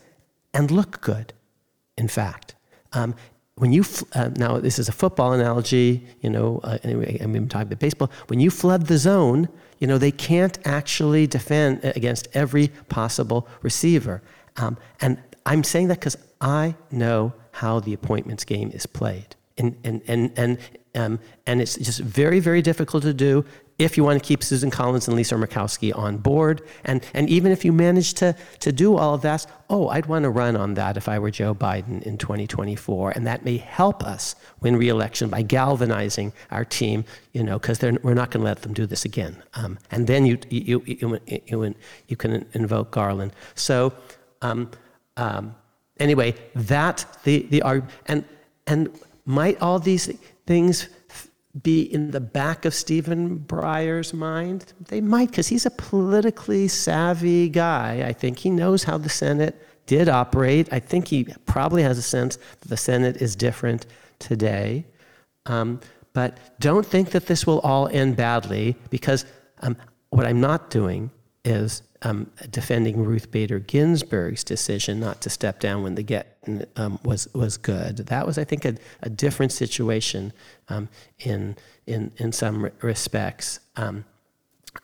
and 0.53 0.71
look 0.71 1.01
good, 1.01 1.33
in 1.97 2.09
fact. 2.09 2.55
Um, 2.93 3.15
when 3.57 3.73
you, 3.73 3.85
uh, 4.15 4.31
now 4.37 4.59
this 4.59 4.79
is 4.79 4.89
a 4.89 4.93
football 4.93 5.33
analogy, 5.33 6.07
you 6.21 6.31
know, 6.31 6.61
uh, 6.65 6.79
anyway, 6.83 7.19
I'm 7.21 7.37
even 7.37 7.49
talking 7.49 7.69
about 7.69 7.79
baseball. 7.79 8.11
When 8.27 8.41
you 8.41 8.51
flood 8.51 8.87
the 8.87 8.99
zone, 8.99 9.49
you 9.79 9.87
know, 9.87 9.99
they 9.99 10.11
can't 10.11 10.59
actually 10.67 11.27
defend 11.27 11.85
against 11.85 12.29
every 12.35 12.69
possible 12.89 13.47
receiver. 13.63 14.23
Um, 14.57 14.77
and 15.01 15.23
I'm 15.47 15.63
saying 15.63 15.89
that 15.89 16.01
because 16.01 16.17
I 16.41 16.75
know 16.91 17.33
how 17.53 17.81
the 17.81 17.93
appointments 17.93 18.45
game 18.45 18.71
is 18.73 18.87
played. 18.87 19.37
And, 19.57 19.77
and, 19.85 20.03
and, 20.09 20.33
and, 20.37 20.59
um, 20.97 21.21
and 21.47 21.61
it's 21.63 21.77
just 21.77 22.01
very, 22.01 22.41
very 22.41 22.61
difficult 22.61 23.05
to 23.05 23.15
do 23.15 23.45
if 23.79 23.97
you 23.97 24.05
want 24.05 24.23
to 24.23 24.27
keep 24.27 24.43
Susan 24.43 24.71
Collins 24.71 25.09
and 25.09 25.17
Lisa 25.17 25.35
Murkowski 25.35 25.97
on 25.97 26.19
board. 26.19 26.63
And, 26.85 27.05
and 27.13 27.29
even 27.29 27.51
if 27.51 27.65
you 27.65 27.73
manage 27.73 28.15
to, 28.15 28.37
to 28.61 28.73
do 28.73 28.97
all 28.97 29.15
of 29.15 29.23
that, 29.23 29.47
oh, 29.69 29.89
I'd 29.89 30.07
want 30.07 30.23
to 30.23 30.31
run 30.31 30.57
on 30.57 30.75
that 30.75 30.97
if 30.97 31.09
I 31.09 31.19
were 31.19 31.31
Joe 31.31 31.55
Biden 31.55 32.03
in 32.03 32.17
2024. 32.17 33.11
And 33.13 33.27
that 33.27 33.45
may 33.45 33.57
help 33.57 34.05
us 34.05 34.37
win 34.61 34.77
reelection 34.77 35.29
by 35.29 35.43
galvanizing 35.43 36.33
our 36.53 36.65
team, 36.65 37.05
you 37.33 37.43
know, 37.43 37.59
because 37.59 37.81
we're 37.83 38.15
not 38.15 38.31
going 38.31 38.43
to 38.43 38.47
let 38.47 38.63
them 38.63 38.75
do 38.75 38.87
this 38.87 39.05
again. 39.05 39.43
Um, 39.55 39.79
and 39.91 40.07
then 40.07 40.25
you, 40.25 40.39
you, 40.51 40.83
you, 40.87 41.21
you, 41.27 41.75
you, 42.09 42.17
can 42.17 42.47
invoke 42.53 42.93
Garland. 42.93 43.33
So, 43.57 43.93
um, 44.41 44.71
um, 45.17 45.57
anyway, 45.99 46.35
that, 46.55 47.05
the, 47.25 47.47
the, 47.51 47.63
and, 48.07 48.25
and 48.69 48.91
might 49.25 49.61
all 49.61 49.79
these 49.79 50.13
things 50.47 50.89
be 51.63 51.83
in 51.83 52.11
the 52.11 52.21
back 52.21 52.65
of 52.65 52.75
Stephen 52.75 53.39
Breyer's 53.39 54.13
mind? 54.13 54.73
They 54.89 55.01
might, 55.01 55.31
because 55.31 55.49
he's 55.49 55.67
a 55.67 55.71
politically 55.71 56.69
savvy 56.69 57.49
guy. 57.49 58.05
I 58.07 58.13
think 58.13 58.39
he 58.39 58.51
knows 58.51 58.85
how 58.85 58.99
the 58.99 59.09
Senate 59.09 59.55
did 59.87 60.09
operate. 60.09 60.69
I 60.73 60.81
think 60.81 61.09
he 61.09 61.25
probably 61.47 61.83
has 61.83 61.99
a 61.99 62.03
sense 62.03 62.39
that 62.61 62.69
the 62.69 62.77
Senate 62.77 63.17
is 63.19 63.37
different 63.37 63.87
today. 64.19 64.87
Um, 65.47 65.81
but 66.13 66.39
don't 66.59 66.87
think 66.87 67.11
that 67.11 67.27
this 67.27 67.47
will 67.47 67.61
all 67.61 67.89
end 67.89 68.17
badly, 68.17 68.77
because 68.91 69.25
um, 69.61 69.77
what 70.11 70.27
I'm 70.27 70.41
not 70.41 70.71
doing 70.71 71.11
is 71.45 71.83
um, 72.05 72.31
defending 72.51 73.03
Ruth 73.03 73.31
Bader 73.31 73.59
Ginsburg's 73.59 74.45
decision 74.45 75.01
not 75.01 75.21
to 75.23 75.31
step 75.31 75.59
down 75.59 75.83
when 75.83 75.95
the 75.95 76.03
get 76.03 76.39
um, 76.77 77.01
was 77.03 77.27
was 77.35 77.57
good. 77.57 77.97
That 77.97 78.27
was, 78.27 78.39
I 78.39 78.45
think, 78.45 78.65
a, 78.65 78.77
a 79.03 79.09
different 79.09 79.53
situation 79.53 80.33
um, 80.69 80.89
in 81.19 81.57
in 81.87 82.13
in 82.19 82.31
some 82.31 82.71
respects. 82.83 83.59
Um, 83.77 84.05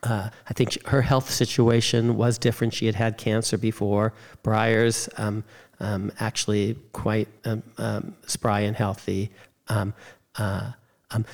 uh, 0.03 0.29
I 0.49 0.53
think 0.53 0.83
her 0.87 1.01
health 1.01 1.29
situation 1.29 2.17
was 2.17 2.37
different. 2.37 2.73
She 2.73 2.87
had 2.87 2.95
had 2.95 3.17
cancer 3.17 3.57
before. 3.57 4.13
Breyer's 4.41 5.07
um, 5.17 5.43
um, 5.79 6.11
actually 6.19 6.77
quite 6.93 7.27
spry 8.25 8.61
and 8.61 8.75
healthy. 8.75 9.31
Uh, 9.67 10.71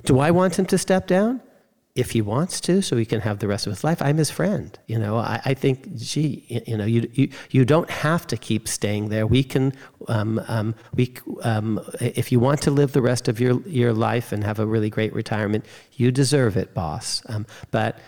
do 0.06 0.20
I 0.20 0.32
want 0.32 0.58
him 0.58 0.66
to 0.66 0.78
step 0.78 1.08
down? 1.08 1.42
If 1.98 2.12
he 2.12 2.22
wants 2.22 2.62
to, 2.62 2.82
so 2.82 2.96
he 2.96 3.06
can 3.06 3.22
have 3.22 3.40
the 3.40 3.48
rest 3.48 3.68
of 3.68 3.74
his 3.74 3.84
life. 3.84 4.02
I'm 4.02 4.18
his 4.18 4.30
friend. 4.30 4.78
You 4.86 5.00
know, 5.00 5.18
I, 5.18 5.42
I 5.46 5.54
think, 5.54 5.96
gee, 5.96 6.46
you 6.68 6.78
know, 6.78 6.86
you, 6.86 7.10
you, 7.14 7.30
you 7.50 7.66
don't 7.66 7.90
have 7.90 8.28
to 8.28 8.38
keep 8.38 8.68
staying 8.68 9.10
there. 9.10 9.26
We 9.26 9.44
can, 9.44 9.74
um, 10.08 10.40
um, 10.48 10.76
we, 10.94 11.14
um, 11.42 11.82
if 12.00 12.32
you 12.32 12.40
want 12.40 12.62
to 12.62 12.72
live 12.72 12.92
the 12.92 13.02
rest 13.02 13.28
of 13.28 13.40
your, 13.40 13.62
your 13.68 13.94
life 13.94 14.32
and 14.32 14.44
have 14.44 14.60
a 14.60 14.66
really 14.66 14.90
great 14.90 15.14
retirement, 15.14 15.66
you 15.94 16.12
deserve 16.12 16.56
it, 16.56 16.74
boss. 16.74 17.24
Um, 17.30 17.46
but 17.72 18.00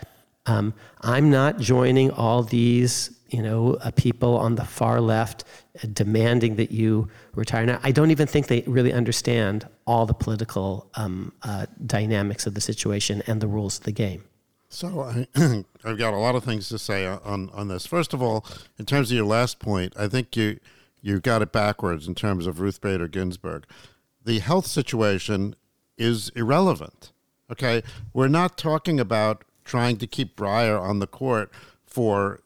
um, 0.46 0.72
I'm 1.02 1.30
not 1.30 1.58
joining 1.58 2.10
all 2.12 2.42
these, 2.42 3.10
you 3.32 3.42
know, 3.42 3.74
uh, 3.74 3.90
people 3.92 4.36
on 4.38 4.56
the 4.56 4.64
far 4.64 5.00
left 5.00 5.44
uh, 5.76 5.88
demanding 5.92 6.56
that 6.56 6.70
you 6.70 7.08
retire. 7.34 7.64
Now, 7.64 7.80
I 7.82 7.92
don't 7.92 8.10
even 8.10 8.26
think 8.26 8.48
they 8.48 8.62
really 8.66 8.92
understand 8.92 9.66
all 9.86 10.06
the 10.06 10.14
political 10.14 10.90
um, 10.94 11.32
uh, 11.42 11.66
dynamics 11.86 12.46
of 12.46 12.54
the 12.54 12.60
situation 12.60 13.22
and 13.26 13.40
the 13.40 13.48
rules 13.48 13.78
of 13.78 13.84
the 13.84 13.92
game. 13.92 14.24
So 14.68 15.00
I, 15.00 15.26
I've 15.84 15.98
got 15.98 16.14
a 16.14 16.18
lot 16.18 16.34
of 16.34 16.44
things 16.44 16.68
to 16.68 16.78
say 16.78 17.06
on, 17.06 17.50
on 17.50 17.68
this. 17.68 17.86
First 17.86 18.14
of 18.14 18.22
all, 18.22 18.44
in 18.78 18.86
terms 18.86 19.10
of 19.10 19.16
your 19.16 19.26
last 19.26 19.58
point, 19.58 19.92
I 19.98 20.08
think 20.08 20.36
you 20.36 20.58
you 21.02 21.18
got 21.18 21.40
it 21.40 21.50
backwards 21.50 22.06
in 22.06 22.14
terms 22.14 22.46
of 22.46 22.60
Ruth 22.60 22.80
Bader 22.82 23.08
Ginsburg. 23.08 23.64
The 24.22 24.38
health 24.38 24.66
situation 24.66 25.56
is 25.96 26.28
irrelevant. 26.36 27.12
Okay, 27.50 27.82
we're 28.12 28.28
not 28.28 28.58
talking 28.58 29.00
about 29.00 29.44
trying 29.64 29.96
to 29.96 30.06
keep 30.06 30.36
Breyer 30.36 30.80
on 30.80 30.98
the 30.98 31.06
court 31.06 31.50
for 31.84 32.40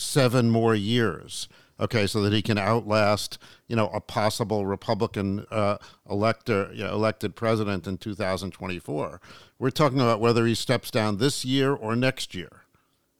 seven 0.00 0.50
more 0.50 0.74
years 0.74 1.48
okay, 1.80 2.06
so 2.06 2.22
that 2.22 2.32
he 2.32 2.42
can 2.42 2.58
outlast, 2.58 3.38
you 3.66 3.74
know, 3.74 3.88
a 3.88 4.00
possible 4.00 4.66
Republican 4.66 5.46
uh, 5.50 5.78
elector, 6.08 6.70
you 6.72 6.84
know, 6.84 6.92
elected 6.92 7.34
president 7.34 7.86
in 7.86 7.96
2024. 7.96 9.20
We're 9.58 9.70
talking 9.70 10.00
about 10.00 10.20
whether 10.20 10.46
he 10.46 10.54
steps 10.54 10.90
down 10.90 11.16
this 11.16 11.44
year 11.44 11.72
or 11.72 11.96
next 11.96 12.34
year. 12.34 12.64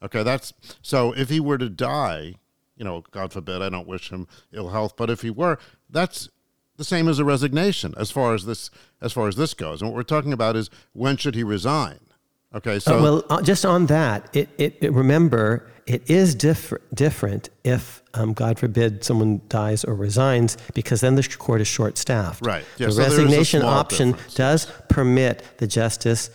Okay, 0.03 0.23
that's 0.23 0.53
so. 0.81 1.13
If 1.13 1.29
he 1.29 1.39
were 1.39 1.57
to 1.57 1.69
die, 1.69 2.35
you 2.75 2.83
know, 2.83 3.03
God 3.11 3.33
forbid, 3.33 3.61
I 3.61 3.69
don't 3.69 3.87
wish 3.87 4.09
him 4.09 4.27
ill 4.51 4.69
health, 4.69 4.95
but 4.95 5.09
if 5.09 5.21
he 5.21 5.29
were, 5.29 5.59
that's 5.89 6.29
the 6.77 6.83
same 6.83 7.07
as 7.07 7.19
a 7.19 7.25
resignation 7.25 7.93
as 7.97 8.09
far 8.09 8.33
as 8.33 8.45
this 8.45 8.71
as 8.99 9.13
far 9.13 9.27
as 9.27 9.35
this 9.35 9.53
goes. 9.53 9.81
And 9.81 9.91
what 9.91 9.95
we're 9.95 10.03
talking 10.03 10.33
about 10.33 10.55
is 10.55 10.71
when 10.93 11.17
should 11.17 11.35
he 11.35 11.43
resign? 11.43 11.99
Okay, 12.53 12.79
so 12.79 12.97
uh, 12.97 13.01
well, 13.01 13.25
uh, 13.29 13.41
just 13.41 13.63
on 13.63 13.85
that, 13.85 14.35
it, 14.35 14.49
it, 14.57 14.77
it 14.81 14.91
remember 14.91 15.70
it 15.85 16.09
is 16.09 16.35
diff- 16.35 16.73
different 16.93 17.49
if, 17.63 18.01
um, 18.13 18.33
God 18.33 18.59
forbid, 18.59 19.03
someone 19.03 19.41
dies 19.47 19.83
or 19.83 19.95
resigns, 19.95 20.57
because 20.73 21.01
then 21.01 21.15
the 21.15 21.23
court 21.23 21.61
is 21.61 21.67
short 21.67 21.97
staffed. 21.97 22.45
Right. 22.45 22.63
Yeah, 22.77 22.87
the 22.87 22.93
so 22.93 23.03
resignation 23.03 23.61
option 23.61 24.11
difference. 24.11 24.33
does 24.33 24.67
permit 24.89 25.43
the 25.57 25.67
justice, 25.67 26.29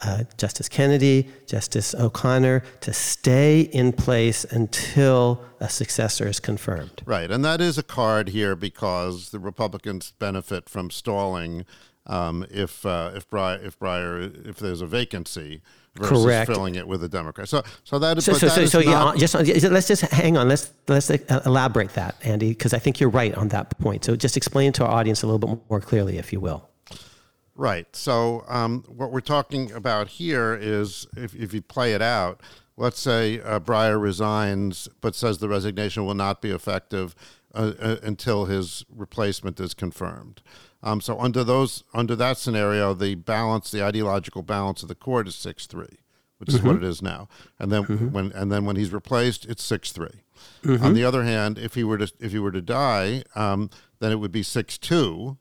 uh, 0.00 0.24
Justice 0.36 0.68
Kennedy, 0.68 1.28
Justice 1.46 1.94
O'Connor, 1.94 2.62
to 2.80 2.92
stay 2.92 3.60
in 3.60 3.92
place 3.92 4.44
until 4.44 5.44
a 5.60 5.68
successor 5.68 6.26
is 6.26 6.40
confirmed. 6.40 7.02
Right. 7.06 7.30
And 7.30 7.44
that 7.44 7.60
is 7.60 7.78
a 7.78 7.82
card 7.82 8.28
here 8.30 8.54
because 8.54 9.30
the 9.30 9.38
Republicans 9.38 10.12
benefit 10.18 10.68
from 10.68 10.90
stalling 10.90 11.64
um, 12.06 12.46
if, 12.50 12.84
uh, 12.84 13.12
if, 13.14 13.28
Breyer, 13.28 13.64
if 13.64 13.78
Breyer, 13.78 14.46
if 14.46 14.56
there's 14.56 14.80
a 14.80 14.86
vacancy 14.86 15.62
versus 15.96 16.24
Correct. 16.24 16.50
filling 16.50 16.74
it 16.74 16.86
with 16.86 17.02
a 17.04 17.08
Democrat. 17.08 17.48
So, 17.48 17.62
so 17.84 17.98
that 17.98 18.18
is. 18.18 18.24
So, 18.24 18.32
so, 18.34 18.46
that 18.46 18.54
so, 18.54 18.60
is 18.62 18.72
so 18.72 18.80
not, 18.80 19.16
yeah, 19.16 19.26
just 19.26 19.34
let's 19.70 19.88
just 19.88 20.02
hang 20.02 20.36
on. 20.36 20.48
Let's 20.48 20.72
let's 20.88 21.10
elaborate 21.10 21.94
that, 21.94 22.16
Andy, 22.22 22.50
because 22.50 22.74
I 22.74 22.78
think 22.78 23.00
you're 23.00 23.10
right 23.10 23.34
on 23.34 23.48
that 23.48 23.78
point. 23.78 24.04
So, 24.04 24.16
just 24.16 24.36
explain 24.36 24.72
to 24.74 24.84
our 24.84 24.90
audience 24.90 25.22
a 25.22 25.26
little 25.26 25.38
bit 25.38 25.60
more 25.70 25.80
clearly, 25.80 26.18
if 26.18 26.32
you 26.32 26.40
will. 26.40 26.68
Right. 27.56 27.86
So 27.94 28.44
um, 28.48 28.82
what 28.88 29.12
we're 29.12 29.20
talking 29.20 29.70
about 29.72 30.08
here 30.08 30.58
is 30.60 31.06
if, 31.16 31.34
if 31.34 31.54
you 31.54 31.62
play 31.62 31.92
it 31.94 32.02
out, 32.02 32.40
let's 32.76 33.00
say 33.00 33.40
uh, 33.40 33.60
Breyer 33.60 34.00
resigns, 34.00 34.88
but 35.00 35.14
says 35.14 35.38
the 35.38 35.48
resignation 35.48 36.04
will 36.04 36.14
not 36.14 36.42
be 36.42 36.50
effective 36.50 37.14
uh, 37.54 37.72
uh, 37.80 37.96
until 38.02 38.46
his 38.46 38.84
replacement 38.90 39.60
is 39.60 39.72
confirmed. 39.74 40.42
Um, 40.84 41.00
so 41.00 41.18
under 41.18 41.42
those 41.42 41.82
under 41.94 42.14
that 42.14 42.36
scenario, 42.36 42.92
the 42.94 43.14
balance, 43.16 43.70
the 43.70 43.82
ideological 43.82 44.42
balance 44.42 44.82
of 44.82 44.88
the 44.88 44.94
court 44.94 45.26
is 45.26 45.34
six 45.34 45.66
three, 45.66 45.98
which 46.38 46.50
is 46.50 46.62
what 46.62 46.76
it 46.76 46.84
is 46.84 47.00
now. 47.02 47.26
And 47.58 47.72
then 47.72 47.84
when 48.12 48.30
and 48.32 48.52
then 48.52 48.66
when 48.66 48.76
he's 48.76 48.92
replaced, 48.92 49.46
it's 49.46 49.64
six 49.64 49.90
three. 49.92 50.20
On 50.82 50.92
the 50.94 51.02
other 51.04 51.24
hand, 51.24 51.58
if 51.58 51.74
he 51.74 51.84
were 51.84 51.98
to 51.98 52.12
if 52.20 52.32
he 52.32 52.38
were 52.38 52.52
to 52.52 52.60
die, 52.60 53.24
um, 53.34 53.70
then 53.98 54.12
it 54.12 54.16
would 54.16 54.32
be 54.32 54.42
six 54.42 54.76
two, 54.76 55.38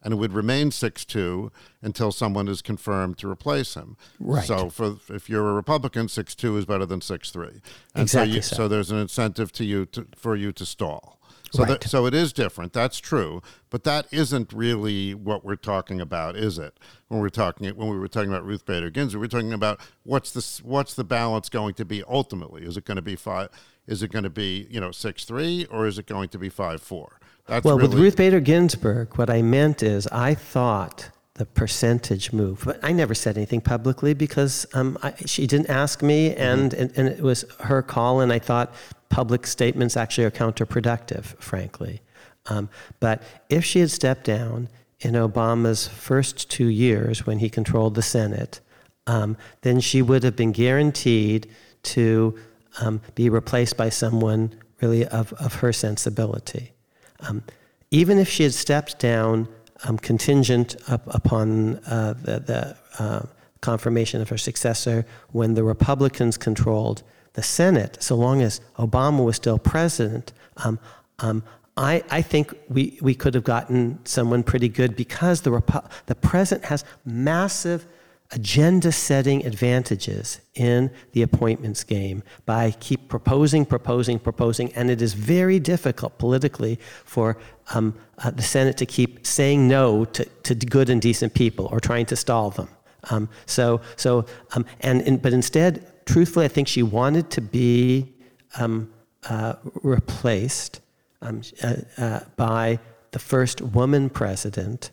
and 0.00 0.14
it 0.14 0.16
would 0.16 0.32
remain 0.32 0.70
six 0.70 1.04
two 1.04 1.50
until 1.82 2.12
someone 2.12 2.46
is 2.46 2.62
confirmed 2.62 3.18
to 3.18 3.28
replace 3.28 3.74
him. 3.74 3.96
Right. 4.20 4.46
So 4.46 4.70
for 4.70 4.98
if 5.08 5.28
you're 5.28 5.48
a 5.48 5.54
Republican, 5.54 6.08
six 6.08 6.36
two 6.36 6.56
is 6.56 6.66
better 6.66 6.86
than 6.86 7.00
six 7.00 7.30
three. 7.32 7.60
And 7.96 8.02
Exactly 8.02 8.32
So, 8.32 8.36
you, 8.36 8.42
so. 8.42 8.56
so 8.56 8.68
there's 8.68 8.92
an 8.92 8.98
incentive 8.98 9.50
to 9.52 9.64
you 9.64 9.86
to, 9.86 10.06
for 10.14 10.36
you 10.36 10.52
to 10.52 10.64
stall. 10.64 11.20
So 11.54 11.62
Right. 11.62 11.80
that, 11.80 11.88
so 11.88 12.04
it 12.06 12.14
is 12.14 12.32
different. 12.32 12.72
That's 12.72 12.98
true, 12.98 13.40
but 13.70 13.84
that 13.84 14.06
isn't 14.10 14.52
really 14.52 15.14
what 15.14 15.44
we're 15.44 15.54
talking 15.54 16.00
about, 16.00 16.34
is 16.34 16.58
it? 16.58 16.80
When 17.06 17.20
we're 17.20 17.28
talking 17.28 17.68
when 17.76 17.88
we 17.88 17.96
were 17.96 18.08
talking 18.08 18.28
about 18.28 18.44
Ruth 18.44 18.66
Bader 18.66 18.90
Ginsburg, 18.90 19.20
we're 19.20 19.28
talking 19.28 19.52
about 19.52 19.78
what's 20.02 20.32
the 20.32 20.66
what's 20.66 20.94
the 20.94 21.04
balance 21.04 21.48
going 21.48 21.74
to 21.74 21.84
be 21.84 22.02
ultimately? 22.08 22.64
Is 22.64 22.76
it 22.76 22.84
going 22.84 22.96
to 22.96 23.02
be 23.02 23.14
five? 23.14 23.50
Is 23.86 24.02
it 24.02 24.10
going 24.10 24.24
to 24.24 24.30
be 24.30 24.66
you 24.68 24.80
know 24.80 24.90
six 24.90 25.24
three 25.24 25.64
or 25.70 25.86
is 25.86 25.96
it 25.96 26.06
going 26.06 26.28
to 26.30 26.38
be 26.38 26.48
five 26.48 26.82
four? 26.82 27.20
That's 27.46 27.64
Well, 27.64 27.76
really, 27.76 27.90
with 27.90 27.98
Ruth 28.00 28.16
Bader 28.16 28.40
Ginsburg, 28.40 29.16
what 29.16 29.30
I 29.30 29.40
meant 29.42 29.80
is 29.80 30.08
I 30.08 30.34
thought 30.34 31.10
the 31.34 31.44
percentage 31.44 32.32
move, 32.32 32.62
but 32.64 32.78
I 32.82 32.92
never 32.92 33.14
said 33.14 33.36
anything 33.36 33.60
publicly 33.60 34.14
because 34.14 34.66
um, 34.72 34.96
I, 35.02 35.14
she 35.26 35.48
didn't 35.48 35.68
ask 35.68 36.00
me, 36.00 36.34
and, 36.36 36.72
and, 36.72 36.92
and 36.96 37.08
it 37.08 37.20
was 37.20 37.44
her 37.60 37.82
call, 37.82 38.20
and 38.20 38.32
I 38.32 38.38
thought 38.38 38.72
public 39.08 39.46
statements 39.46 39.96
actually 39.96 40.24
are 40.24 40.30
counterproductive, 40.30 41.24
frankly. 41.40 42.02
Um, 42.46 42.68
but 43.00 43.22
if 43.48 43.64
she 43.64 43.80
had 43.80 43.90
stepped 43.90 44.24
down 44.24 44.68
in 45.00 45.14
Obama's 45.14 45.88
first 45.88 46.50
two 46.50 46.68
years 46.68 47.26
when 47.26 47.40
he 47.40 47.50
controlled 47.50 47.96
the 47.96 48.02
Senate, 48.02 48.60
um, 49.08 49.36
then 49.62 49.80
she 49.80 50.02
would 50.02 50.22
have 50.22 50.36
been 50.36 50.52
guaranteed 50.52 51.48
to 51.82 52.38
um, 52.80 53.00
be 53.14 53.28
replaced 53.28 53.76
by 53.76 53.88
someone 53.88 54.54
really 54.80 55.04
of, 55.06 55.32
of 55.34 55.56
her 55.56 55.72
sensibility. 55.72 56.72
Um, 57.20 57.42
even 57.90 58.18
if 58.18 58.28
she 58.28 58.44
had 58.44 58.54
stepped 58.54 58.98
down 58.98 59.48
um, 59.84 59.98
contingent 59.98 60.76
up 60.88 61.02
upon 61.14 61.76
uh, 61.86 62.14
the, 62.22 62.40
the 62.40 62.76
uh, 62.98 63.22
confirmation 63.60 64.20
of 64.20 64.28
her 64.28 64.38
successor 64.38 65.06
when 65.32 65.54
the 65.54 65.62
Republicans 65.64 66.36
controlled 66.36 67.02
the 67.34 67.42
Senate, 67.42 67.98
so 68.00 68.14
long 68.14 68.42
as 68.42 68.60
Obama 68.78 69.24
was 69.24 69.36
still 69.36 69.58
president, 69.58 70.32
um, 70.58 70.78
um, 71.18 71.42
I, 71.76 72.04
I 72.10 72.22
think 72.22 72.54
we, 72.68 72.98
we 73.02 73.14
could 73.14 73.34
have 73.34 73.42
gotten 73.42 73.98
someone 74.04 74.44
pretty 74.44 74.68
good 74.68 74.94
because 74.94 75.40
the, 75.40 75.50
Repu- 75.50 75.90
the 76.06 76.14
president 76.14 76.66
has 76.66 76.84
massive 77.04 77.86
agenda 78.30 78.90
setting 78.92 79.44
advantages 79.44 80.40
in 80.54 80.90
the 81.12 81.22
appointments 81.22 81.84
game 81.84 82.22
by 82.46 82.70
keep 82.72 83.08
proposing, 83.08 83.64
proposing, 83.64 84.18
proposing, 84.18 84.72
and 84.74 84.90
it 84.90 85.02
is 85.02 85.14
very 85.14 85.58
difficult 85.58 86.16
politically 86.18 86.78
for 87.04 87.36
um, 87.74 87.96
uh, 88.18 88.30
the 88.30 88.42
Senate 88.42 88.76
to 88.78 88.86
keep 88.86 89.26
saying 89.26 89.68
no 89.68 90.04
to, 90.04 90.24
to 90.24 90.54
good 90.54 90.90
and 90.90 91.00
decent 91.00 91.34
people 91.34 91.66
or 91.72 91.80
trying 91.80 92.06
to 92.06 92.16
stall 92.16 92.50
them. 92.50 92.68
Um, 93.10 93.28
so, 93.46 93.80
so, 93.96 94.24
um, 94.54 94.64
and, 94.80 95.02
and 95.02 95.20
but 95.20 95.32
instead, 95.32 95.86
truthfully, 96.06 96.44
I 96.44 96.48
think 96.48 96.68
she 96.68 96.82
wanted 96.82 97.30
to 97.30 97.40
be 97.40 98.12
um, 98.58 98.90
uh, 99.28 99.54
replaced 99.82 100.80
um, 101.22 101.42
uh, 101.62 101.74
uh, 101.98 102.20
by 102.36 102.78
the 103.10 103.18
first 103.18 103.60
woman 103.60 104.10
president, 104.10 104.90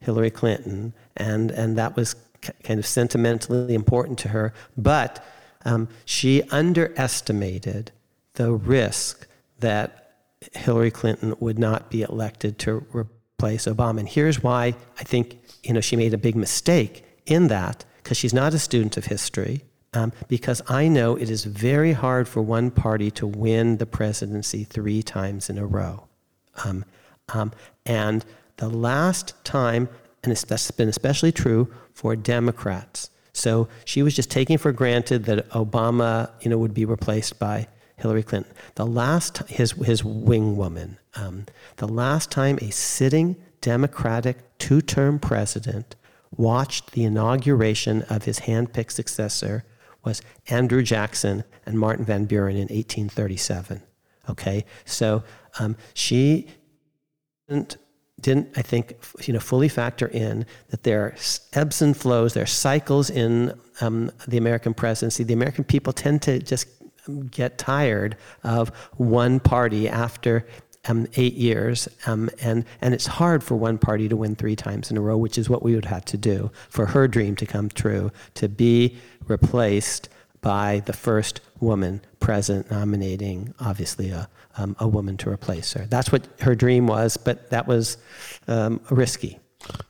Hillary 0.00 0.30
Clinton, 0.30 0.94
and 1.16 1.50
and 1.50 1.76
that 1.78 1.96
was 1.96 2.16
kind 2.62 2.78
of 2.78 2.86
sentimentally 2.86 3.74
important 3.74 4.18
to 4.20 4.28
her. 4.28 4.52
But 4.76 5.24
um, 5.64 5.88
she 6.04 6.42
underestimated 6.50 7.90
the 8.34 8.52
risk 8.52 9.26
that 9.60 10.03
Hillary 10.52 10.90
Clinton 10.90 11.34
would 11.40 11.58
not 11.58 11.90
be 11.90 12.02
elected 12.02 12.58
to 12.60 12.86
replace 12.92 13.66
Obama. 13.66 14.00
And 14.00 14.08
here's 14.08 14.42
why 14.42 14.74
I 14.98 15.04
think 15.04 15.38
you 15.62 15.72
know 15.72 15.80
she 15.80 15.96
made 15.96 16.14
a 16.14 16.18
big 16.18 16.36
mistake 16.36 17.04
in 17.26 17.48
that 17.48 17.84
because 18.02 18.16
she's 18.16 18.34
not 18.34 18.54
a 18.54 18.58
student 18.58 18.96
of 18.96 19.06
history. 19.06 19.62
Um, 19.94 20.12
because 20.26 20.60
I 20.68 20.88
know 20.88 21.14
it 21.14 21.30
is 21.30 21.44
very 21.44 21.92
hard 21.92 22.26
for 22.26 22.42
one 22.42 22.72
party 22.72 23.12
to 23.12 23.28
win 23.28 23.76
the 23.76 23.86
presidency 23.86 24.64
three 24.64 25.04
times 25.04 25.48
in 25.48 25.56
a 25.56 25.64
row. 25.64 26.08
Um, 26.64 26.84
um, 27.32 27.52
and 27.86 28.24
the 28.56 28.68
last 28.68 29.34
time, 29.44 29.88
and 30.24 30.32
it's 30.32 30.70
been 30.72 30.88
especially 30.88 31.30
true 31.30 31.72
for 31.92 32.16
Democrats. 32.16 33.10
So 33.32 33.68
she 33.84 34.02
was 34.02 34.14
just 34.16 34.30
taking 34.30 34.58
for 34.58 34.72
granted 34.72 35.24
that 35.24 35.48
Obama, 35.50 36.30
you 36.40 36.50
know, 36.50 36.58
would 36.58 36.74
be 36.74 36.84
replaced 36.84 37.38
by 37.38 37.68
Hillary 37.96 38.22
Clinton. 38.22 38.52
The 38.74 38.86
last 38.86 39.38
his 39.48 39.72
his 39.72 40.04
wing 40.04 40.56
woman, 40.56 40.98
um, 41.14 41.46
the 41.76 41.88
last 41.88 42.30
time 42.30 42.58
a 42.60 42.70
sitting 42.70 43.36
Democratic 43.60 44.58
two-term 44.58 45.18
president 45.18 45.96
watched 46.36 46.92
the 46.92 47.04
inauguration 47.04 48.02
of 48.02 48.24
his 48.24 48.40
handpicked 48.40 48.90
successor 48.90 49.64
was 50.04 50.22
Andrew 50.48 50.82
Jackson 50.82 51.44
and 51.64 51.78
Martin 51.78 52.04
Van 52.04 52.26
Buren 52.26 52.56
in 52.56 52.68
1837. 52.68 53.82
Okay, 54.28 54.64
so 54.84 55.22
um, 55.58 55.76
she 55.92 56.48
didn't, 57.48 57.76
didn't, 58.20 58.48
I 58.56 58.62
think, 58.62 58.96
you 59.22 59.34
know, 59.34 59.40
fully 59.40 59.68
factor 59.68 60.06
in 60.08 60.46
that 60.68 60.82
there 60.82 61.02
are 61.02 61.14
ebbs 61.52 61.82
and 61.82 61.96
flows, 61.96 62.34
there 62.34 62.42
are 62.42 62.46
cycles 62.46 63.10
in 63.10 63.58
um, 63.80 64.10
the 64.26 64.38
American 64.38 64.72
presidency. 64.72 65.24
The 65.24 65.34
American 65.34 65.64
people 65.64 65.92
tend 65.92 66.22
to 66.22 66.38
just 66.38 66.68
get 67.30 67.58
tired 67.58 68.16
of 68.42 68.70
one 68.96 69.40
party 69.40 69.88
after 69.88 70.46
um, 70.86 71.06
eight 71.16 71.34
years, 71.34 71.88
um, 72.06 72.28
and 72.42 72.64
and 72.80 72.92
it's 72.92 73.06
hard 73.06 73.42
for 73.42 73.56
one 73.56 73.78
party 73.78 74.08
to 74.08 74.16
win 74.16 74.36
three 74.36 74.56
times 74.56 74.90
in 74.90 74.96
a 74.96 75.00
row, 75.00 75.16
which 75.16 75.38
is 75.38 75.48
what 75.48 75.62
we 75.62 75.74
would 75.74 75.86
have 75.86 76.04
to 76.06 76.16
do 76.16 76.50
for 76.68 76.86
her 76.86 77.08
dream 77.08 77.36
to 77.36 77.46
come 77.46 77.68
true, 77.70 78.12
to 78.34 78.48
be 78.48 78.96
replaced 79.26 80.08
by 80.40 80.82
the 80.84 80.92
first 80.92 81.40
woman 81.60 82.02
president 82.20 82.70
nominating, 82.70 83.54
obviously, 83.60 84.10
a, 84.10 84.28
um, 84.58 84.76
a 84.78 84.86
woman 84.86 85.16
to 85.16 85.30
replace 85.30 85.72
her. 85.72 85.86
That's 85.86 86.12
what 86.12 86.28
her 86.40 86.54
dream 86.54 86.86
was, 86.86 87.16
but 87.16 87.48
that 87.50 87.66
was 87.66 87.96
um, 88.46 88.80
risky. 88.90 89.38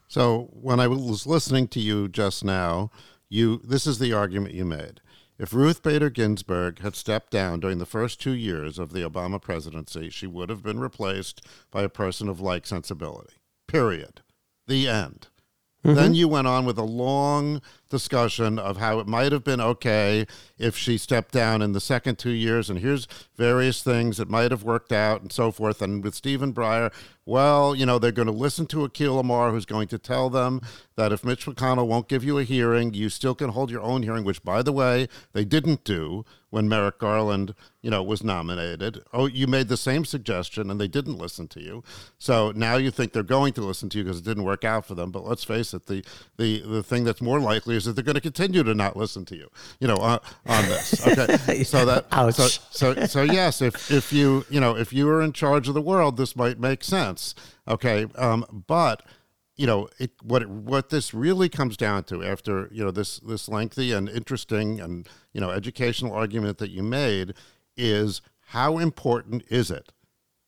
So 0.07 0.49
when 0.53 0.79
I 0.79 0.87
was 0.87 1.27
listening 1.27 1.67
to 1.69 1.81
you 1.81 2.09
just 2.09 2.45
now, 2.45 2.93
you 3.28 3.61
this 3.65 3.86
is 3.86 3.99
the 3.99 4.12
argument 4.12 4.55
you 4.55 4.65
made. 4.65 5.01
If 5.36 5.52
Ruth 5.52 5.82
Bader 5.82 6.11
Ginsburg 6.11 6.78
had 6.81 6.94
stepped 6.94 7.31
down 7.31 7.59
during 7.59 7.78
the 7.78 7.86
first 7.86 8.20
two 8.20 8.35
years 8.35 8.78
of 8.78 8.93
the 8.93 9.01
Obama 9.01 9.40
presidency, 9.40 10.09
she 10.09 10.28
would 10.28 10.48
have 10.48 10.62
been 10.62 10.78
replaced 10.78 11.44
by 11.73 11.82
a 11.82 11.89
person 11.89 12.28
of 12.28 12.40
like 12.40 12.66
sensibility. 12.66 13.35
Period. 13.66 14.23
The 14.69 14.89
end. 14.89 15.28
Mm-hmm. 15.85 15.97
Then 15.97 16.15
you 16.15 16.28
went 16.28 16.47
on 16.47 16.65
with 16.65 16.78
a 16.78 16.85
long 16.85 17.61
discussion 17.95 18.59
of 18.59 18.79
how 18.79 18.99
it 18.99 19.07
might 19.07 19.31
have 19.31 19.45
been 19.45 19.61
okay 19.61 20.27
if 20.59 20.77
she 20.77 20.99
stepped 20.99 21.31
down 21.31 21.62
in 21.62 21.71
the 21.71 21.81
second 21.81 22.19
two 22.19 22.31
years, 22.31 22.69
and 22.69 22.81
here's 22.81 23.07
various 23.37 23.85
things 23.85 24.16
that 24.16 24.29
might 24.29 24.51
have 24.51 24.65
worked 24.65 24.91
out 24.91 25.23
and 25.23 25.31
so 25.31 25.53
forth. 25.53 25.81
And 25.81 26.03
with 26.03 26.16
Stephen 26.16 26.53
Breyer, 26.53 26.93
well, 27.25 27.75
you 27.75 27.87
know, 27.87 28.01
they're 28.01 28.11
going 28.11 28.27
to 28.27 28.33
listen 28.33 28.66
to 28.66 28.79
Akhil 28.79 29.21
Amar, 29.21 29.53
who's 29.53 29.65
going 29.65 29.87
to 29.89 29.99
tell 29.99 30.29
them 30.29 30.61
that 30.97 31.12
if 31.12 31.25
Mitch 31.25 31.47
McConnell 31.47 31.87
won't 31.87 32.09
give 32.09 32.25
you 32.25 32.37
a 32.39 32.45
hearing, 32.45 32.95
you 32.95 33.09
still 33.09 33.37
can 33.37 33.51
hold 33.51 33.71
your 33.71 33.81
own 33.81 34.03
hearing, 34.03 34.25
which, 34.25 34.43
by 34.43 34.61
the 34.61 34.73
way, 34.73 35.09
they 35.33 35.45
didn't 35.45 35.85
do 35.85 36.25
when 36.51 36.69
Merrick 36.69 36.99
Garland, 36.99 37.53
you 37.83 37.91
know, 37.91 38.01
was 38.01 38.23
nominated. 38.23 39.03
Oh, 39.12 39.27
you 39.27 39.49
made 39.49 39.66
the 39.66 39.77
same 39.77 40.05
suggestion 40.05 40.71
and 40.71 40.81
they 40.81 40.87
didn't 40.87 41.19
listen 41.19 41.49
to 41.49 41.61
you. 41.61 41.83
So 42.16 42.53
now 42.55 42.77
you 42.77 42.93
think 42.93 43.12
they're 43.12 43.25
going 43.25 43.55
to 43.55 43.61
listen 43.61 43.89
to 43.89 43.99
you 43.99 44.05
because 44.05 44.21
it 44.21 44.25
didn't 44.25 44.45
work 44.45 44.62
out 44.62 44.87
for 44.87 44.95
them. 44.95 45.11
But 45.11 45.27
let's 45.27 45.43
face 45.43 45.75
it, 45.75 45.87
the 45.87 46.05
the 46.37 46.61
the 46.61 46.85
thing 46.85 47.03
that's 47.03 47.21
more 47.21 47.41
likely 47.41 47.75
is 47.75 47.84
that 47.85 47.94
they're 47.94 48.05
going 48.05 48.15
to 48.15 48.20
continue 48.20 48.62
to 48.62 48.74
not 48.74 48.97
listen 48.97 49.24
to 49.27 49.36
you. 49.36 49.48
You 49.81 49.89
know, 49.89 49.97
on, 49.97 50.20
on 50.47 50.65
this. 50.66 51.06
Okay. 51.06 51.65
So 51.65 51.85
that 51.86 52.06
Ouch. 52.12 52.35
so 52.35 52.47
so 52.70 53.06
so 53.06 53.23
yes, 53.23 53.62
if 53.62 53.90
if 53.90 54.12
you 54.12 54.44
you 54.51 54.61
know 54.61 54.77
if 54.77 54.93
you 54.93 55.06
were 55.06 55.23
in 55.23 55.32
charge 55.32 55.69
of 55.69 55.74
the 55.74 55.82
world, 55.82 56.16
this 56.16 56.36
might 56.36 56.59
make 56.59 56.85
sense. 56.85 57.35
Okay. 57.66 58.06
Um, 58.16 58.65
but 58.66 59.02
you 59.56 59.66
know 59.66 59.89
it, 59.98 60.12
what 60.23 60.43
it, 60.43 60.48
what 60.48 60.90
this 60.90 61.15
really 61.15 61.48
comes 61.48 61.77
down 61.77 62.05
to 62.05 62.23
after 62.23 62.69
you 62.73 62.85
know 62.85 62.90
this 62.90 63.19
this 63.20 63.48
lengthy 63.48 63.93
and 63.93 64.09
interesting 64.09 64.81
and 64.81 65.09
you 65.32 65.40
know 65.40 65.51
educational 65.51 66.12
argument 66.12 66.59
that 66.59 66.70
you 66.70 66.82
made 66.82 67.35
is 67.77 68.20
how 68.48 68.78
important 68.78 69.44
is 69.48 69.70
it 69.70 69.93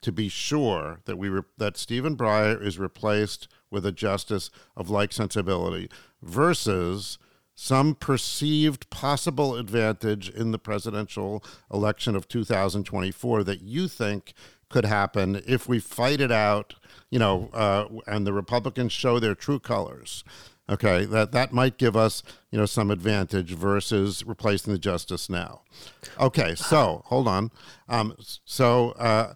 to 0.03 0.13
be 0.13 0.29
sure 0.29 1.01
that 1.05 1.17
we 1.17 1.29
re- 1.29 1.43
that 1.57 1.77
Stephen 1.77 2.17
Breyer 2.17 2.61
is 2.61 2.79
replaced 2.79 3.49
with 3.71 3.85
a 3.87 3.93
justice 3.93 4.51
of 4.77 4.91
like 4.91 5.13
sensibility 5.13 5.89
versus 6.23 7.19
some 7.57 7.95
perceived 7.95 8.89
possible 8.91 9.57
advantage 9.57 10.29
in 10.29 10.53
the 10.53 10.59
presidential 10.59 11.43
election 11.73 12.15
of 12.15 12.29
2024 12.29 13.43
that 13.43 13.63
you 13.63 13.89
think 13.89 14.35
could 14.69 14.85
happen 14.85 15.43
if 15.47 15.67
we 15.67 15.81
fight 15.81 16.21
it 16.21 16.31
out, 16.31 16.75
you 17.11 17.19
know, 17.19 17.49
uh, 17.55 17.87
and 18.07 18.27
the 18.27 18.33
Republicans 18.33 18.93
show 18.93 19.19
their 19.19 19.35
true 19.35 19.59
colors. 19.59 20.23
Okay, 20.69 21.05
that 21.05 21.31
that 21.31 21.53
might 21.53 21.79
give 21.79 21.97
us, 21.97 22.25
you 22.51 22.59
know, 22.59 22.67
some 22.67 22.91
advantage 22.91 23.53
versus 23.53 24.25
replacing 24.27 24.73
the 24.73 24.79
justice 24.79 25.31
now. 25.31 25.63
Okay, 26.19 26.57
so 26.57 27.03
hold 27.07 27.29
on. 27.29 27.53
Um, 27.89 28.17
so 28.19 28.91
uh, 28.93 29.35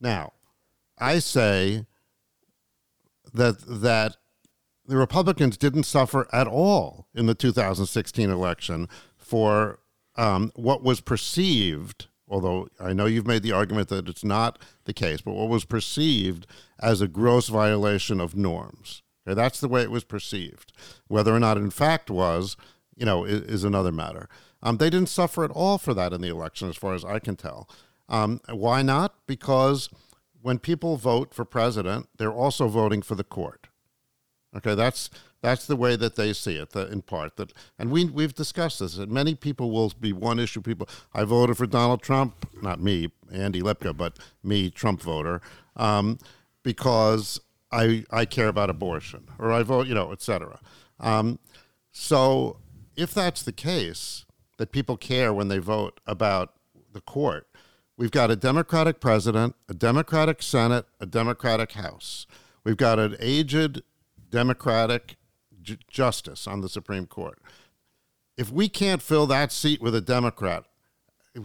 now, 0.00 0.32
I 0.98 1.20
say 1.20 1.86
that 3.32 3.60
that 3.60 4.16
the 4.86 4.96
Republicans 4.96 5.56
didn't 5.56 5.84
suffer 5.84 6.26
at 6.32 6.46
all 6.46 7.06
in 7.14 7.26
the 7.26 7.34
2016 7.34 8.30
election 8.30 8.88
for 9.16 9.78
um, 10.16 10.52
what 10.54 10.82
was 10.82 11.00
perceived, 11.00 12.06
although 12.28 12.68
I 12.78 12.92
know 12.92 13.06
you've 13.06 13.26
made 13.26 13.42
the 13.42 13.52
argument 13.52 13.88
that 13.88 14.08
it's 14.08 14.24
not 14.24 14.58
the 14.84 14.92
case, 14.92 15.20
but 15.20 15.32
what 15.34 15.48
was 15.48 15.64
perceived 15.64 16.46
as 16.78 17.00
a 17.00 17.08
gross 17.08 17.48
violation 17.48 18.20
of 18.20 18.36
norms. 18.36 19.02
Okay, 19.26 19.34
that's 19.34 19.60
the 19.60 19.68
way 19.68 19.82
it 19.82 19.90
was 19.90 20.04
perceived. 20.04 20.72
Whether 21.08 21.34
or 21.34 21.40
not 21.40 21.56
in 21.56 21.70
fact 21.70 22.10
was, 22.10 22.56
you 22.94 23.06
know, 23.06 23.24
is, 23.24 23.40
is 23.42 23.64
another 23.64 23.92
matter. 23.92 24.28
Um, 24.62 24.76
they 24.76 24.90
didn't 24.90 25.08
suffer 25.08 25.44
at 25.44 25.50
all 25.50 25.78
for 25.78 25.94
that 25.94 26.12
in 26.12 26.20
the 26.20 26.28
election, 26.28 26.68
as 26.68 26.76
far 26.76 26.94
as 26.94 27.04
I 27.04 27.18
can 27.18 27.36
tell. 27.36 27.68
Um, 28.08 28.40
why 28.50 28.82
not? 28.82 29.14
Because 29.26 29.88
when 30.40 30.58
people 30.58 30.96
vote 30.96 31.32
for 31.32 31.44
president, 31.44 32.08
they're 32.18 32.32
also 32.32 32.68
voting 32.68 33.02
for 33.02 33.14
the 33.14 33.24
court. 33.24 33.68
Okay, 34.56 34.74
that's 34.74 35.10
that's 35.40 35.66
the 35.66 35.76
way 35.76 35.96
that 35.96 36.16
they 36.16 36.32
see 36.32 36.56
it, 36.56 36.74
in 36.74 37.02
part. 37.02 37.36
That, 37.36 37.52
and 37.78 37.90
we 37.90 38.06
we've 38.06 38.34
discussed 38.34 38.80
this. 38.80 38.96
And 38.96 39.10
many 39.10 39.34
people 39.34 39.70
will 39.70 39.92
be 40.00 40.12
one 40.12 40.38
issue 40.38 40.62
people. 40.62 40.88
I 41.12 41.24
voted 41.24 41.56
for 41.56 41.66
Donald 41.66 42.02
Trump, 42.02 42.48
not 42.62 42.80
me, 42.80 43.10
Andy 43.32 43.60
Lipka, 43.60 43.96
but 43.96 44.18
me, 44.42 44.70
Trump 44.70 45.02
voter, 45.02 45.40
um, 45.76 46.18
because 46.62 47.40
I 47.72 48.04
I 48.10 48.24
care 48.24 48.48
about 48.48 48.70
abortion, 48.70 49.28
or 49.38 49.52
I 49.52 49.62
vote, 49.62 49.86
you 49.86 49.94
know, 49.94 50.12
etc. 50.12 50.60
Um, 51.00 51.38
so 51.90 52.58
if 52.96 53.12
that's 53.12 53.42
the 53.42 53.52
case, 53.52 54.24
that 54.58 54.72
people 54.72 54.96
care 54.96 55.32
when 55.32 55.48
they 55.48 55.58
vote 55.58 56.00
about 56.06 56.54
the 56.92 57.00
court, 57.00 57.48
we've 57.96 58.10
got 58.10 58.30
a 58.30 58.36
Democratic 58.36 59.00
president, 59.00 59.56
a 59.68 59.74
Democratic 59.74 60.42
Senate, 60.42 60.86
a 61.00 61.06
Democratic 61.06 61.72
House. 61.72 62.26
We've 62.62 62.76
got 62.76 62.98
an 62.98 63.16
aged 63.20 63.82
Democratic 64.34 65.16
j- 65.62 65.78
justice 65.88 66.46
on 66.48 66.60
the 66.60 66.68
Supreme 66.68 67.06
Court. 67.06 67.38
If 68.36 68.50
we 68.50 68.68
can't 68.68 69.00
fill 69.00 69.26
that 69.28 69.52
seat 69.52 69.80
with 69.80 69.94
a 69.94 70.00
Democrat, 70.00 70.64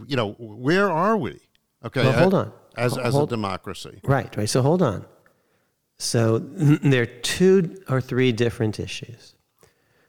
you 0.08 0.16
know, 0.16 0.32
where 0.40 0.90
are 0.92 1.16
we? 1.16 1.40
Okay, 1.86 2.04
well, 2.04 2.14
hold 2.14 2.34
on. 2.34 2.52
As, 2.76 2.94
hold, 2.94 3.06
as 3.06 3.16
a 3.16 3.28
democracy. 3.28 4.00
Right, 4.04 4.36
right. 4.36 4.50
So 4.50 4.62
hold 4.62 4.82
on. 4.82 5.06
So 6.00 6.40
there 6.40 7.04
are 7.04 7.06
two 7.06 7.82
or 7.90 8.02
three 8.02 8.32
different 8.32 8.80
issues. 8.80 9.36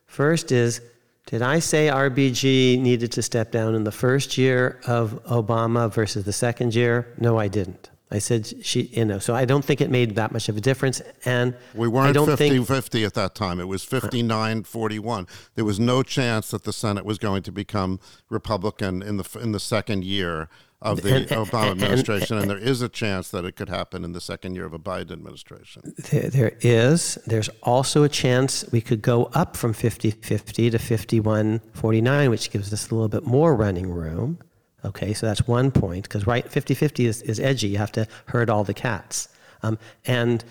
First 0.06 0.50
is 0.50 0.80
did 1.26 1.42
I 1.42 1.58
say 1.58 1.88
RBG 1.88 2.80
needed 2.80 3.12
to 3.12 3.22
step 3.22 3.52
down 3.52 3.74
in 3.74 3.84
the 3.84 3.92
first 3.92 4.38
year 4.38 4.80
of 4.86 5.22
Obama 5.24 5.92
versus 5.92 6.24
the 6.24 6.32
second 6.32 6.74
year? 6.74 7.14
No, 7.18 7.38
I 7.38 7.46
didn't. 7.46 7.89
I 8.10 8.18
said 8.18 8.64
she, 8.64 8.82
you 8.82 9.04
know, 9.04 9.18
so 9.18 9.34
I 9.34 9.44
don't 9.44 9.64
think 9.64 9.80
it 9.80 9.90
made 9.90 10.16
that 10.16 10.32
much 10.32 10.48
of 10.48 10.56
a 10.56 10.60
difference. 10.60 11.00
And 11.24 11.54
we 11.74 11.86
weren't 11.86 12.16
50 12.16 12.64
50 12.64 13.04
at 13.04 13.14
that 13.14 13.34
time. 13.34 13.60
It 13.60 13.68
was 13.68 13.84
59 13.84 14.64
41. 14.64 15.26
There 15.54 15.64
was 15.64 15.78
no 15.78 16.02
chance 16.02 16.50
that 16.50 16.64
the 16.64 16.72
Senate 16.72 17.04
was 17.04 17.18
going 17.18 17.42
to 17.44 17.52
become 17.52 18.00
Republican 18.28 19.02
in 19.02 19.16
the, 19.16 19.38
in 19.40 19.52
the 19.52 19.60
second 19.60 20.04
year 20.04 20.48
of 20.82 21.02
the 21.02 21.14
and, 21.14 21.26
Obama 21.28 21.72
and, 21.72 21.82
administration, 21.82 22.38
and, 22.38 22.50
and, 22.50 22.50
there 22.50 22.68
is 22.68 22.80
a 22.80 22.88
chance 22.88 23.30
that 23.30 23.44
it 23.44 23.54
could 23.54 23.68
happen 23.68 24.02
in 24.02 24.12
the 24.12 24.20
second 24.20 24.54
year 24.54 24.64
of 24.64 24.72
a 24.72 24.78
Biden 24.78 25.12
administration. 25.12 25.94
There, 26.10 26.30
there 26.30 26.56
is. 26.60 27.18
There's 27.26 27.50
also 27.62 28.02
a 28.02 28.08
chance 28.08 28.64
we 28.72 28.80
could 28.80 29.02
go 29.02 29.24
up 29.34 29.56
from 29.56 29.74
50 29.74 30.10
50 30.10 30.70
to 30.70 30.78
51 30.78 31.60
49, 31.74 32.30
which 32.30 32.50
gives 32.50 32.72
us 32.72 32.90
a 32.90 32.94
little 32.94 33.08
bit 33.08 33.26
more 33.26 33.54
running 33.54 33.90
room. 33.90 34.38
Okay, 34.84 35.12
so 35.12 35.26
that's 35.26 35.46
one 35.46 35.70
point, 35.70 36.04
because 36.04 36.26
right, 36.26 36.50
50 36.50 36.74
50 36.74 37.06
is, 37.06 37.22
is 37.22 37.38
edgy. 37.38 37.68
You 37.68 37.78
have 37.78 37.92
to 37.92 38.06
herd 38.26 38.48
all 38.48 38.64
the 38.64 38.74
cats. 38.74 39.28
Um, 39.62 39.78
and 40.06 40.44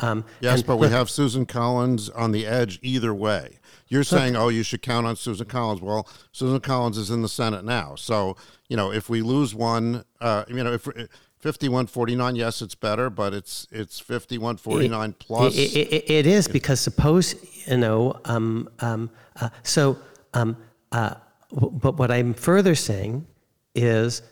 um, 0.00 0.24
yes, 0.40 0.58
and 0.58 0.66
but 0.66 0.76
we 0.76 0.88
have 0.88 1.08
Susan 1.08 1.46
Collins 1.46 2.08
on 2.10 2.32
the 2.32 2.46
edge 2.46 2.78
either 2.82 3.14
way. 3.14 3.58
You're 3.88 4.04
saying, 4.04 4.36
oh, 4.36 4.48
you 4.48 4.62
should 4.62 4.82
count 4.82 5.06
on 5.06 5.16
Susan 5.16 5.46
Collins. 5.46 5.80
Well, 5.80 6.08
Susan 6.32 6.60
Collins 6.60 6.96
is 6.96 7.10
in 7.10 7.22
the 7.22 7.28
Senate 7.28 7.64
now. 7.64 7.94
So, 7.94 8.36
you 8.68 8.76
know, 8.76 8.90
if 8.90 9.10
we 9.10 9.20
lose 9.20 9.54
one, 9.54 10.04
uh, 10.20 10.44
you 10.48 10.64
know, 10.64 10.72
if 10.72 10.84
5149, 10.84 12.36
yes, 12.36 12.62
it's 12.62 12.74
better, 12.74 13.10
but 13.10 13.34
it's 13.34 13.66
it's 13.70 14.00
5149 14.00 15.14
plus. 15.18 15.56
It, 15.56 15.76
it, 15.76 16.10
it 16.10 16.26
is 16.26 16.48
because 16.48 16.80
suppose, 16.80 17.34
you 17.66 17.76
know, 17.76 18.18
um, 18.24 18.68
um, 18.80 19.10
uh, 19.40 19.50
so, 19.62 19.98
um, 20.34 20.56
uh, 20.90 21.14
but 21.52 21.96
what 21.98 22.10
I'm 22.10 22.32
further 22.34 22.74
saying 22.74 23.26
is 23.74 24.22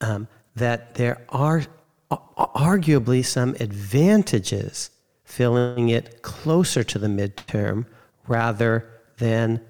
um, 0.00 0.28
that 0.54 0.94
there 0.94 1.24
are 1.28 1.62
arguably 2.10 3.24
some 3.24 3.54
advantages 3.60 4.90
filling 5.24 5.88
it 5.88 6.22
closer 6.22 6.84
to 6.84 6.98
the 6.98 7.06
midterm 7.06 7.86
rather 8.28 8.88
than 9.18 9.60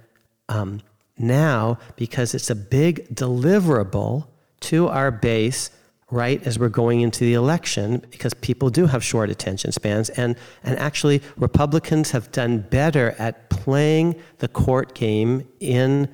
um, 0.49 0.81
now 1.19 1.79
because 1.97 2.35
it's 2.35 2.51
a 2.51 2.55
big 2.55 3.09
deliverable 3.15 4.27
to 4.61 4.89
our 4.89 5.11
base 5.11 5.71
right 6.11 6.47
as 6.47 6.59
we're 6.59 6.69
going 6.69 7.01
into 7.01 7.21
the 7.21 7.35
election 7.35 8.05
because 8.11 8.33
people 8.35 8.71
do 8.71 8.87
have 8.87 9.03
short 9.03 9.29
attention 9.29 9.73
spans 9.73 10.09
and 10.11 10.37
and 10.63 10.79
actually 10.79 11.21
republicans 11.37 12.13
have 12.13 12.31
done 12.31 12.59
better 12.59 13.15
at 13.19 13.51
playing 13.51 14.15
the 14.39 14.47
court 14.47 14.95
game 14.95 15.47
in 15.59 16.09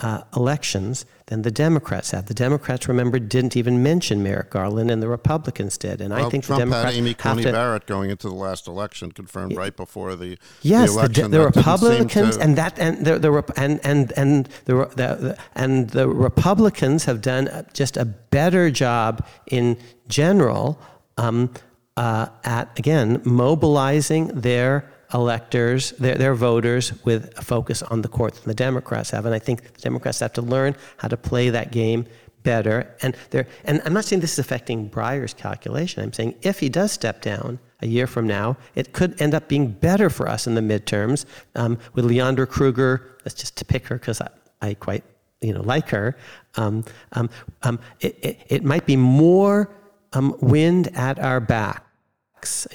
uh, 0.00 0.22
elections 0.36 1.06
than 1.28 1.42
the 1.42 1.50
Democrats 1.50 2.10
have. 2.10 2.26
The 2.26 2.34
Democrats, 2.34 2.88
remember, 2.88 3.18
didn't 3.18 3.56
even 3.56 3.82
mention 3.82 4.22
Merrick 4.22 4.50
Garland, 4.50 4.90
and 4.90 5.02
the 5.02 5.08
Republicans 5.08 5.76
did. 5.76 6.00
And 6.00 6.12
well, 6.12 6.26
I 6.26 6.30
think 6.30 6.44
Trump 6.44 6.58
the 6.58 6.64
Democrats 6.64 6.94
had 6.94 6.98
Amy 6.98 7.14
Coney 7.14 7.42
to, 7.42 7.52
Barrett 7.52 7.86
going 7.86 8.10
into 8.10 8.28
the 8.28 8.34
last 8.34 8.66
election, 8.66 9.12
confirmed 9.12 9.54
right 9.56 9.76
before 9.76 10.16
the, 10.16 10.38
yes, 10.62 10.90
the 10.90 10.98
election. 10.98 11.30
the, 11.30 11.38
the 11.38 11.44
Republicans 11.44 12.36
and 12.38 12.56
that 12.56 12.78
and 12.78 13.04
the, 13.04 13.18
the 13.18 13.52
and 13.56 13.78
and 13.84 14.12
and 14.16 14.48
the, 14.64 14.74
the 14.96 15.38
and 15.54 15.90
the 15.90 16.08
Republicans 16.08 17.04
have 17.04 17.20
done 17.20 17.66
just 17.74 17.96
a 17.96 18.06
better 18.06 18.70
job 18.70 19.26
in 19.46 19.76
general 20.08 20.80
um, 21.18 21.52
uh, 21.98 22.28
at 22.44 22.76
again 22.78 23.20
mobilizing 23.24 24.28
their 24.28 24.90
electors, 25.14 25.92
their, 25.92 26.16
their 26.16 26.34
voters, 26.34 26.92
with 27.04 27.32
a 27.38 27.42
focus 27.42 27.82
on 27.82 28.02
the 28.02 28.08
court 28.08 28.34
than 28.34 28.44
the 28.44 28.54
Democrats 28.54 29.10
have. 29.10 29.26
And 29.26 29.34
I 29.34 29.38
think 29.38 29.62
the 29.62 29.80
Democrats 29.80 30.20
have 30.20 30.32
to 30.34 30.42
learn 30.42 30.76
how 30.98 31.08
to 31.08 31.16
play 31.16 31.50
that 31.50 31.72
game 31.72 32.06
better. 32.42 32.94
And, 33.02 33.16
and 33.64 33.82
I'm 33.84 33.92
not 33.92 34.04
saying 34.04 34.20
this 34.20 34.34
is 34.34 34.38
affecting 34.38 34.88
Breyer's 34.88 35.34
calculation. 35.34 36.02
I'm 36.02 36.12
saying 36.12 36.34
if 36.42 36.60
he 36.60 36.68
does 36.68 36.92
step 36.92 37.22
down 37.22 37.58
a 37.80 37.86
year 37.86 38.06
from 38.06 38.26
now, 38.26 38.56
it 38.74 38.92
could 38.92 39.20
end 39.20 39.34
up 39.34 39.48
being 39.48 39.68
better 39.70 40.10
for 40.10 40.28
us 40.28 40.46
in 40.46 40.54
the 40.54 40.60
midterms 40.60 41.24
um, 41.54 41.78
with 41.94 42.04
Leondra 42.04 42.48
Kruger. 42.48 43.16
That's 43.24 43.34
just 43.34 43.56
to 43.56 43.64
pick 43.64 43.86
her 43.88 43.96
because 43.96 44.20
I, 44.20 44.30
I 44.60 44.74
quite 44.74 45.04
you 45.40 45.52
know 45.52 45.62
like 45.62 45.88
her. 45.90 46.16
Um, 46.56 46.84
um, 47.12 47.30
um, 47.62 47.78
it, 48.00 48.18
it, 48.22 48.38
it 48.48 48.64
might 48.64 48.86
be 48.86 48.96
more 48.96 49.70
um, 50.12 50.34
wind 50.40 50.88
at 50.94 51.18
our 51.18 51.40
back 51.40 51.84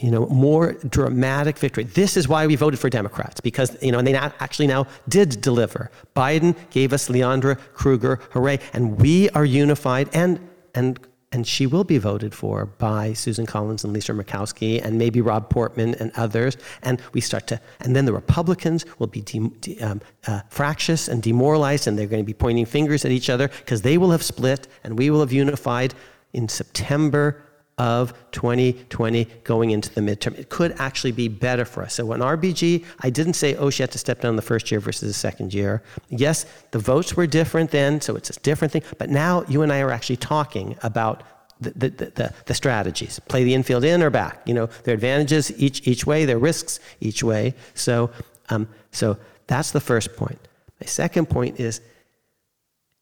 you 0.02 0.11
know, 0.11 0.26
more 0.27 0.73
dramatic 0.90 1.57
victory. 1.57 1.84
This 1.84 2.18
is 2.18 2.27
why 2.27 2.48
we 2.48 2.56
voted 2.56 2.80
for 2.80 2.90
Democrats 2.90 3.40
because, 3.41 3.77
you 3.81 3.91
know, 3.91 3.99
and 3.99 4.07
they 4.07 4.15
actually 4.15 4.68
now 4.68 4.88
did 5.07 5.41
deliver. 5.41 5.91
Biden 6.15 6.56
gave 6.69 6.94
us 6.94 7.10
Leondra 7.10 7.57
Kruger, 7.73 8.19
hooray, 8.31 8.60
and 8.73 8.99
we 8.99 9.30
are 9.31 9.45
unified 9.45 10.10
and 10.14 10.40
and 10.76 10.99
and 11.34 11.48
she 11.48 11.65
will 11.65 11.84
be 11.84 11.98
voted 11.98 12.34
for 12.34 12.68
by 12.68 13.11
Susan 13.14 13.48
Collins 13.48 13.84
and 13.84 13.91
Lisa 13.91 14.14
Murkowski 14.14 14.80
and 14.85 14.99
maybe 14.99 15.19
Rob 15.19 15.49
Portman 15.49 15.95
and 15.95 16.11
others. 16.15 16.57
And 16.84 17.02
we 17.11 17.22
start 17.22 17.48
to, 17.48 17.60
and 17.80 17.95
then 17.95 18.06
the 18.06 18.14
Republicans 18.14 18.85
will 18.99 19.07
be 19.07 19.22
de, 19.22 19.49
de, 19.60 19.80
um, 19.81 19.99
uh, 20.27 20.41
fractious 20.49 21.07
and 21.07 21.23
demoralized, 21.23 21.88
and 21.88 21.98
they're 21.98 22.06
going 22.06 22.22
to 22.22 22.26
be 22.26 22.35
pointing 22.35 22.68
fingers 22.68 23.03
at 23.03 23.11
each 23.11 23.31
other 23.31 23.48
because 23.48 23.81
they 23.81 23.98
will 23.98 24.11
have 24.11 24.22
split 24.22 24.68
and 24.84 24.98
we 24.98 25.10
will 25.10 25.22
have 25.22 25.34
unified 25.34 25.95
in 26.34 26.48
September 26.48 27.44
of 27.78 28.14
2020 28.32 29.26
going 29.44 29.72
into 29.72 29.94
the 29.94 30.02
midterm. 30.02 30.38
It 30.38 30.50
could 30.50 30.74
actually 30.78 31.12
be 31.12 31.28
better 31.28 31.66
for 31.66 31.84
us. 31.84 31.95
So 31.95 32.06
when 32.06 32.20
RBG, 32.20 32.86
I 33.00 33.10
didn't 33.10 33.34
say, 33.34 33.56
oh, 33.56 33.70
she 33.70 33.82
had 33.82 33.91
to 33.91 33.98
step 33.98 34.22
down 34.22 34.36
the 34.36 34.44
first 34.44 34.70
year 34.70 34.80
versus 34.80 35.10
the 35.10 35.14
second 35.14 35.54
year. 35.54 35.82
Yes, 36.10 36.45
the 36.72 36.80
votes 36.80 37.16
were 37.16 37.26
different 37.26 37.72
then, 37.72 38.00
so 38.00 38.16
it's 38.16 38.30
a 38.30 38.40
different 38.41 38.72
thing. 38.72 38.84
But 38.98 39.10
now 39.10 39.44
you 39.48 39.64
and 39.64 39.74
I 39.74 39.82
are 39.82 39.91
actually 39.91 40.18
talking 40.18 40.78
about 40.84 41.24
the, 41.60 41.72
the, 41.72 41.90
the, 41.90 42.34
the 42.45 42.54
strategies. 42.54 43.20
Play 43.28 43.44
the 43.44 43.54
infield 43.54 43.84
in 43.84 44.04
or 44.04 44.10
back. 44.10 44.41
You 44.45 44.54
know, 44.54 44.68
there 44.84 44.94
are 44.94 44.95
advantages 44.95 45.52
each, 45.58 45.88
each 45.88 46.06
way, 46.06 46.26
there 46.26 46.38
are 46.38 46.40
risks 46.40 46.80
each 47.00 47.24
way. 47.24 47.56
So, 47.74 48.12
um, 48.50 48.68
so 48.91 49.18
that's 49.48 49.72
the 49.72 49.82
first 49.82 50.16
point. 50.16 50.40
My 50.80 50.86
second 50.86 51.30
point 51.30 51.60
is 51.60 51.82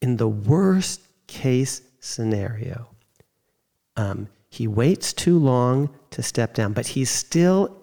in 0.00 0.16
the 0.16 0.28
worst 0.28 1.00
case 1.26 1.82
scenario, 2.00 2.88
um, 3.96 4.28
he 4.52 4.68
waits 4.68 5.14
too 5.14 5.38
long 5.38 5.88
to 6.10 6.22
step 6.22 6.52
down, 6.52 6.74
but 6.74 6.88
he's 6.88 7.08
still 7.08 7.74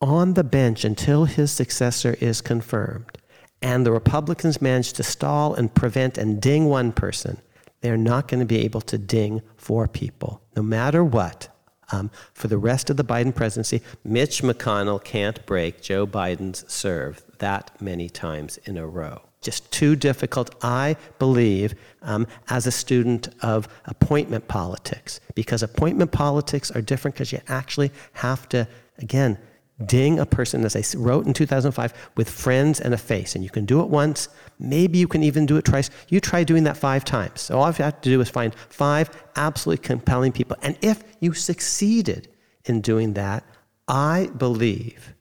on 0.00 0.32
the 0.32 0.42
bench 0.42 0.82
until 0.82 1.26
his 1.26 1.52
successor 1.52 2.16
is 2.22 2.40
confirmed. 2.40 3.18
And 3.60 3.84
the 3.84 3.92
Republicans 3.92 4.62
manage 4.62 4.94
to 4.94 5.02
stall 5.02 5.52
and 5.52 5.74
prevent 5.74 6.16
and 6.16 6.40
ding 6.40 6.70
one 6.70 6.92
person. 6.92 7.42
They're 7.82 7.98
not 7.98 8.28
going 8.28 8.40
to 8.40 8.46
be 8.46 8.60
able 8.60 8.80
to 8.80 8.96
ding 8.96 9.42
four 9.58 9.88
people, 9.88 10.40
no 10.56 10.62
matter 10.62 11.04
what. 11.04 11.48
Um, 11.92 12.10
for 12.32 12.48
the 12.48 12.56
rest 12.56 12.88
of 12.88 12.96
the 12.96 13.04
Biden 13.04 13.34
presidency, 13.34 13.82
Mitch 14.02 14.40
McConnell 14.40 15.04
can't 15.04 15.44
break 15.44 15.82
Joe 15.82 16.06
Biden's 16.06 16.64
serve 16.72 17.22
that 17.40 17.78
many 17.78 18.08
times 18.08 18.56
in 18.64 18.78
a 18.78 18.86
row 18.86 19.25
just 19.46 19.70
too 19.70 19.94
difficult, 19.94 20.54
I 20.62 20.96
believe, 21.20 21.74
um, 22.02 22.26
as 22.48 22.66
a 22.66 22.72
student 22.72 23.28
of 23.42 23.68
appointment 23.84 24.48
politics, 24.48 25.20
because 25.36 25.62
appointment 25.62 26.10
politics 26.10 26.70
are 26.72 26.82
different 26.82 27.14
because 27.14 27.32
you 27.32 27.40
actually 27.46 27.92
have 28.14 28.48
to, 28.48 28.66
again, 28.98 29.38
ding 29.84 30.18
a 30.18 30.26
person, 30.26 30.64
as 30.64 30.74
I 30.74 30.82
wrote 30.98 31.26
in 31.26 31.32
2005, 31.32 32.10
with 32.16 32.28
friends 32.28 32.80
and 32.80 32.92
a 32.92 32.98
face. 32.98 33.36
And 33.36 33.44
you 33.44 33.50
can 33.50 33.64
do 33.66 33.80
it 33.82 33.88
once, 33.88 34.28
maybe 34.58 34.98
you 34.98 35.06
can 35.06 35.22
even 35.22 35.46
do 35.46 35.56
it 35.58 35.64
twice. 35.64 35.90
You 36.08 36.18
try 36.18 36.42
doing 36.42 36.64
that 36.64 36.76
five 36.76 37.04
times. 37.04 37.42
So 37.42 37.58
all 37.58 37.68
you 37.70 37.84
have 37.84 38.00
to 38.00 38.10
do 38.10 38.20
is 38.20 38.28
find 38.28 38.52
five 38.54 39.10
absolutely 39.36 39.84
compelling 39.84 40.32
people. 40.32 40.56
And 40.62 40.76
if 40.82 41.04
you 41.20 41.34
succeeded 41.34 42.28
in 42.64 42.80
doing 42.80 43.12
that, 43.14 43.44
I 43.86 44.30
believe 44.36 45.14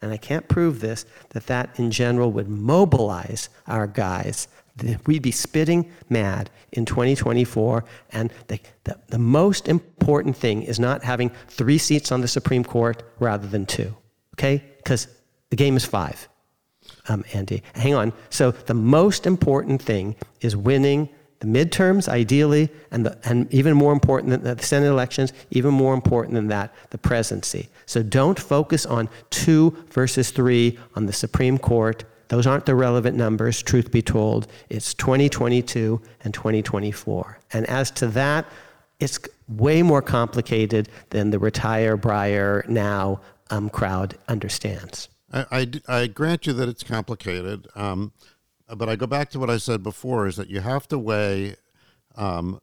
and 0.00 0.12
I 0.12 0.16
can't 0.16 0.46
prove 0.48 0.80
this, 0.80 1.04
that 1.30 1.46
that 1.46 1.78
in 1.78 1.90
general 1.90 2.30
would 2.32 2.48
mobilize 2.48 3.48
our 3.66 3.86
guys. 3.86 4.48
We'd 5.06 5.22
be 5.22 5.32
spitting 5.32 5.90
mad 6.08 6.50
in 6.72 6.84
2024. 6.84 7.84
And 8.12 8.32
the, 8.46 8.60
the, 8.84 8.96
the 9.08 9.18
most 9.18 9.68
important 9.68 10.36
thing 10.36 10.62
is 10.62 10.78
not 10.78 11.02
having 11.02 11.30
three 11.48 11.78
seats 11.78 12.12
on 12.12 12.20
the 12.20 12.28
Supreme 12.28 12.62
Court 12.62 13.02
rather 13.18 13.48
than 13.48 13.66
two, 13.66 13.96
okay? 14.34 14.62
Because 14.76 15.08
the 15.50 15.56
game 15.56 15.76
is 15.76 15.84
five, 15.84 16.28
um, 17.08 17.24
Andy. 17.32 17.64
Hang 17.74 17.94
on. 17.94 18.12
So 18.30 18.52
the 18.52 18.74
most 18.74 19.26
important 19.26 19.82
thing 19.82 20.14
is 20.40 20.54
winning 20.56 21.08
the 21.40 21.46
midterms, 21.46 22.08
ideally, 22.08 22.68
and, 22.90 23.06
the, 23.06 23.18
and 23.24 23.52
even 23.52 23.74
more 23.74 23.92
important 23.92 24.30
than 24.30 24.56
the 24.56 24.62
Senate 24.62 24.88
elections, 24.88 25.32
even 25.50 25.72
more 25.72 25.94
important 25.94 26.34
than 26.34 26.48
that, 26.48 26.74
the 26.90 26.98
presidency. 26.98 27.68
So 27.86 28.02
don't 28.02 28.38
focus 28.38 28.84
on 28.86 29.08
two 29.30 29.76
versus 29.90 30.30
three 30.30 30.78
on 30.96 31.06
the 31.06 31.12
Supreme 31.12 31.58
Court. 31.58 32.04
Those 32.28 32.46
aren't 32.46 32.66
the 32.66 32.74
relevant 32.74 33.16
numbers, 33.16 33.62
truth 33.62 33.90
be 33.90 34.02
told. 34.02 34.48
It's 34.68 34.94
2022 34.94 36.00
and 36.24 36.34
2024. 36.34 37.38
And 37.52 37.66
as 37.66 37.90
to 37.92 38.08
that, 38.08 38.46
it's 39.00 39.20
way 39.48 39.82
more 39.82 40.02
complicated 40.02 40.88
than 41.10 41.30
the 41.30 41.38
retire 41.38 41.96
Breyer 41.96 42.68
now 42.68 43.20
um, 43.50 43.70
crowd 43.70 44.16
understands. 44.28 45.08
I, 45.32 45.46
I, 45.50 46.00
I, 46.00 46.06
grant 46.06 46.46
you 46.46 46.52
that 46.54 46.68
it's 46.68 46.82
complicated. 46.82 47.68
Um, 47.74 48.12
but 48.76 48.88
I 48.88 48.96
go 48.96 49.06
back 49.06 49.30
to 49.30 49.38
what 49.38 49.50
I 49.50 49.56
said 49.56 49.82
before: 49.82 50.26
is 50.26 50.36
that 50.36 50.48
you 50.48 50.60
have 50.60 50.88
to 50.88 50.98
weigh 50.98 51.56
um, 52.16 52.60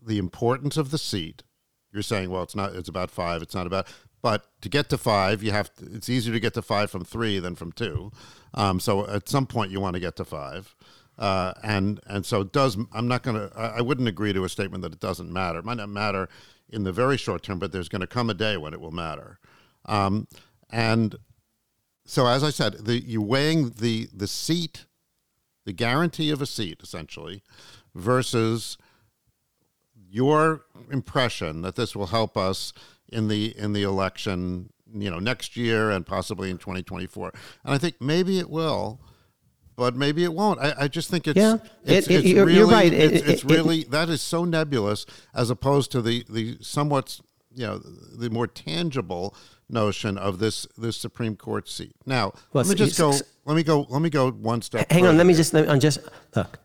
the 0.00 0.18
importance 0.18 0.76
of 0.76 0.90
the 0.90 0.98
seat. 0.98 1.42
You're 1.92 2.02
saying, 2.02 2.30
well, 2.30 2.42
it's 2.42 2.56
not. 2.56 2.74
It's 2.74 2.88
about 2.88 3.10
five. 3.10 3.42
It's 3.42 3.54
not 3.54 3.66
about. 3.66 3.86
But 4.22 4.46
to 4.60 4.68
get 4.68 4.88
to 4.90 4.98
five, 4.98 5.42
you 5.42 5.52
have. 5.52 5.74
To, 5.76 5.86
it's 5.92 6.08
easier 6.08 6.32
to 6.32 6.40
get 6.40 6.54
to 6.54 6.62
five 6.62 6.90
from 6.90 7.04
three 7.04 7.38
than 7.38 7.54
from 7.54 7.72
two. 7.72 8.12
Um, 8.54 8.80
so 8.80 9.06
at 9.08 9.28
some 9.28 9.46
point, 9.46 9.72
you 9.72 9.80
want 9.80 9.94
to 9.94 10.00
get 10.00 10.16
to 10.16 10.24
five. 10.24 10.74
Uh, 11.18 11.52
and 11.62 12.00
and 12.06 12.24
so 12.24 12.40
it 12.40 12.52
does. 12.52 12.78
I'm 12.92 13.08
not 13.08 13.22
going 13.22 13.36
to. 13.36 13.58
I 13.58 13.82
wouldn't 13.82 14.08
agree 14.08 14.32
to 14.32 14.44
a 14.44 14.48
statement 14.48 14.82
that 14.82 14.92
it 14.92 15.00
doesn't 15.00 15.30
matter. 15.30 15.58
It 15.58 15.64
might 15.64 15.76
not 15.76 15.88
matter 15.88 16.28
in 16.68 16.84
the 16.84 16.92
very 16.92 17.18
short 17.18 17.42
term, 17.42 17.58
but 17.58 17.72
there's 17.72 17.88
going 17.88 18.00
to 18.00 18.06
come 18.06 18.30
a 18.30 18.34
day 18.34 18.56
when 18.56 18.72
it 18.72 18.80
will 18.80 18.92
matter. 18.92 19.38
Um, 19.84 20.26
and 20.70 21.16
so, 22.06 22.26
as 22.26 22.42
I 22.42 22.50
said, 22.50 22.86
the, 22.86 23.02
you 23.02 23.20
weighing 23.20 23.70
the 23.78 24.08
the 24.14 24.26
seat 24.26 24.86
the 25.64 25.72
guarantee 25.72 26.30
of 26.30 26.42
a 26.42 26.46
seat, 26.46 26.80
essentially, 26.82 27.42
versus 27.94 28.78
your 30.10 30.62
impression 30.90 31.62
that 31.62 31.76
this 31.76 31.96
will 31.96 32.08
help 32.08 32.36
us 32.36 32.72
in 33.08 33.28
the 33.28 33.56
in 33.56 33.72
the 33.72 33.82
election, 33.82 34.72
you 34.92 35.10
know, 35.10 35.18
next 35.18 35.56
year 35.56 35.90
and 35.90 36.06
possibly 36.06 36.50
in 36.50 36.58
2024. 36.58 37.32
And 37.64 37.74
I 37.74 37.78
think 37.78 37.96
maybe 38.00 38.38
it 38.38 38.50
will, 38.50 39.00
but 39.76 39.96
maybe 39.96 40.24
it 40.24 40.32
won't. 40.32 40.60
I, 40.60 40.74
I 40.80 40.88
just 40.88 41.10
think 41.10 41.26
it's 41.26 41.36
yeah. 41.36 41.58
It's, 41.84 42.06
it, 42.06 42.10
it, 42.10 42.18
it's 42.18 42.28
you're, 42.28 42.46
really, 42.46 42.58
you're 42.58 42.68
right. 42.68 42.92
It's, 42.92 43.22
it, 43.22 43.28
it's 43.28 43.44
really 43.44 43.84
that 43.84 44.08
is 44.08 44.20
so 44.20 44.44
nebulous 44.44 45.06
as 45.34 45.50
opposed 45.50 45.92
to 45.92 46.02
the 46.02 46.24
the 46.28 46.58
somewhat 46.60 47.20
you 47.54 47.66
know 47.66 47.78
the 47.78 48.30
more 48.30 48.46
tangible 48.46 49.34
notion 49.68 50.18
of 50.18 50.38
this 50.38 50.66
this 50.76 50.96
Supreme 50.96 51.36
Court 51.36 51.68
seat. 51.68 51.94
Now, 52.06 52.32
well, 52.52 52.64
let 52.64 52.68
me 52.68 52.74
just 52.74 52.98
go. 52.98 53.14
Let 53.44 53.56
me 53.56 53.62
go. 53.62 53.86
Let 53.88 54.02
me 54.02 54.10
go 54.10 54.30
one 54.30 54.62
step. 54.62 54.90
Hang 54.90 55.06
on. 55.06 55.16
Let 55.16 55.26
me 55.26 55.34
just. 55.34 55.52
Let 55.52 55.68
me, 55.68 55.78
just 55.78 55.98
look. 56.36 56.58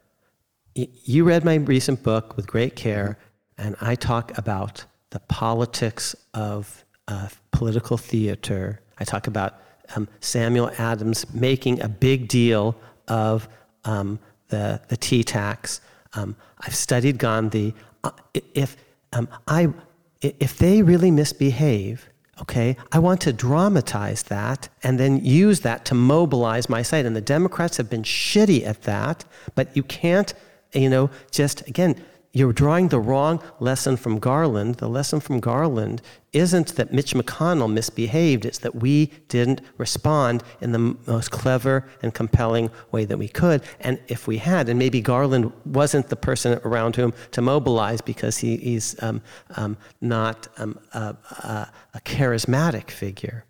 You 0.75 1.23
read 1.23 1.43
my 1.43 1.55
recent 1.55 2.03
book 2.03 2.35
with 2.35 2.45
great 2.45 2.75
care, 2.75 3.17
and 3.57 3.75
I 3.81 3.95
talk 3.95 4.37
about 4.37 4.85
the 5.09 5.19
politics 5.21 6.15
of 6.33 6.85
uh, 7.07 7.29
political 7.51 7.97
theater. 7.97 8.81
I 8.99 9.03
talk 9.03 9.27
about 9.27 9.59
um, 9.95 10.07
Samuel 10.19 10.69
Adams 10.77 11.33
making 11.33 11.81
a 11.81 11.87
big 11.87 12.27
deal 12.27 12.75
of 13.07 13.47
um, 13.85 14.19
the 14.49 14.81
the 14.89 14.97
tea 14.97 15.23
tax. 15.23 15.81
Um, 16.13 16.35
I've 16.59 16.75
studied 16.75 17.17
Gandhi. 17.17 17.73
Uh, 18.03 18.11
if 18.53 18.77
um, 19.13 19.27
I 19.47 19.73
if 20.21 20.57
they 20.57 20.81
really 20.81 21.11
misbehave, 21.11 22.09
okay, 22.41 22.77
I 22.91 22.99
want 22.99 23.21
to 23.21 23.33
dramatize 23.33 24.23
that 24.23 24.69
and 24.83 24.99
then 24.99 25.23
use 25.23 25.61
that 25.61 25.85
to 25.85 25.95
mobilize 25.95 26.69
my 26.69 26.81
site. 26.81 27.05
And 27.05 27.15
the 27.15 27.21
Democrats 27.21 27.77
have 27.77 27.89
been 27.89 28.03
shitty 28.03 28.65
at 28.65 28.83
that, 28.83 29.25
but 29.55 29.75
you 29.75 29.83
can't, 29.83 30.33
you 30.73 30.89
know, 30.89 31.09
just 31.31 31.67
again, 31.67 32.03
you're 32.37 32.53
drawing 32.53 32.89
the 32.89 32.99
wrong 32.99 33.41
lesson 33.59 33.97
from 33.97 34.19
Garland. 34.19 34.75
The 34.75 34.87
lesson 34.87 35.19
from 35.19 35.39
Garland 35.39 36.03
isn't 36.33 36.75
that 36.75 36.93
Mitch 36.93 37.15
McConnell 37.15 37.71
misbehaved, 37.71 38.45
it's 38.45 38.59
that 38.59 38.75
we 38.75 39.07
didn't 39.27 39.61
respond 39.77 40.43
in 40.61 40.71
the 40.71 40.95
most 41.07 41.31
clever 41.31 41.89
and 42.03 42.13
compelling 42.13 42.69
way 42.91 43.05
that 43.05 43.17
we 43.17 43.27
could. 43.27 43.63
And 43.79 43.99
if 44.07 44.27
we 44.27 44.37
had, 44.37 44.69
and 44.69 44.77
maybe 44.77 45.01
Garland 45.01 45.51
wasn't 45.65 46.09
the 46.09 46.15
person 46.15 46.59
around 46.63 46.95
whom 46.95 47.11
to 47.31 47.41
mobilize 47.41 48.01
because 48.01 48.37
he, 48.37 48.57
he's 48.57 49.01
um, 49.01 49.21
um, 49.55 49.75
not 49.99 50.47
um, 50.57 50.77
a, 50.93 51.15
a, 51.39 51.71
a, 51.95 52.01
charismatic 52.01 52.91
figure. 52.91 53.45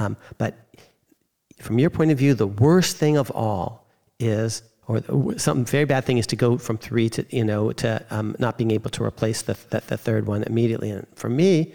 Um, 0.00 0.16
but 0.38 0.56
from 1.60 1.78
your 1.78 1.90
point 1.90 2.10
of 2.10 2.18
view, 2.18 2.34
the 2.34 2.48
worst 2.48 2.96
thing 2.96 3.16
of 3.16 3.30
all 3.30 3.86
is 4.18 4.62
or 4.88 5.38
some 5.38 5.64
very 5.64 5.84
bad 5.84 6.04
thing 6.04 6.18
is 6.18 6.26
to 6.28 6.36
go 6.36 6.58
from 6.58 6.76
three 6.76 7.08
to 7.10 7.24
you 7.30 7.44
know 7.44 7.72
to 7.72 8.04
um, 8.10 8.34
not 8.38 8.58
being 8.58 8.70
able 8.70 8.90
to 8.90 9.04
replace 9.04 9.42
the, 9.42 9.56
the, 9.70 9.82
the, 9.86 9.96
third 9.96 10.26
one 10.26 10.42
immediately. 10.42 10.90
And 10.90 11.06
for 11.14 11.28
me, 11.28 11.72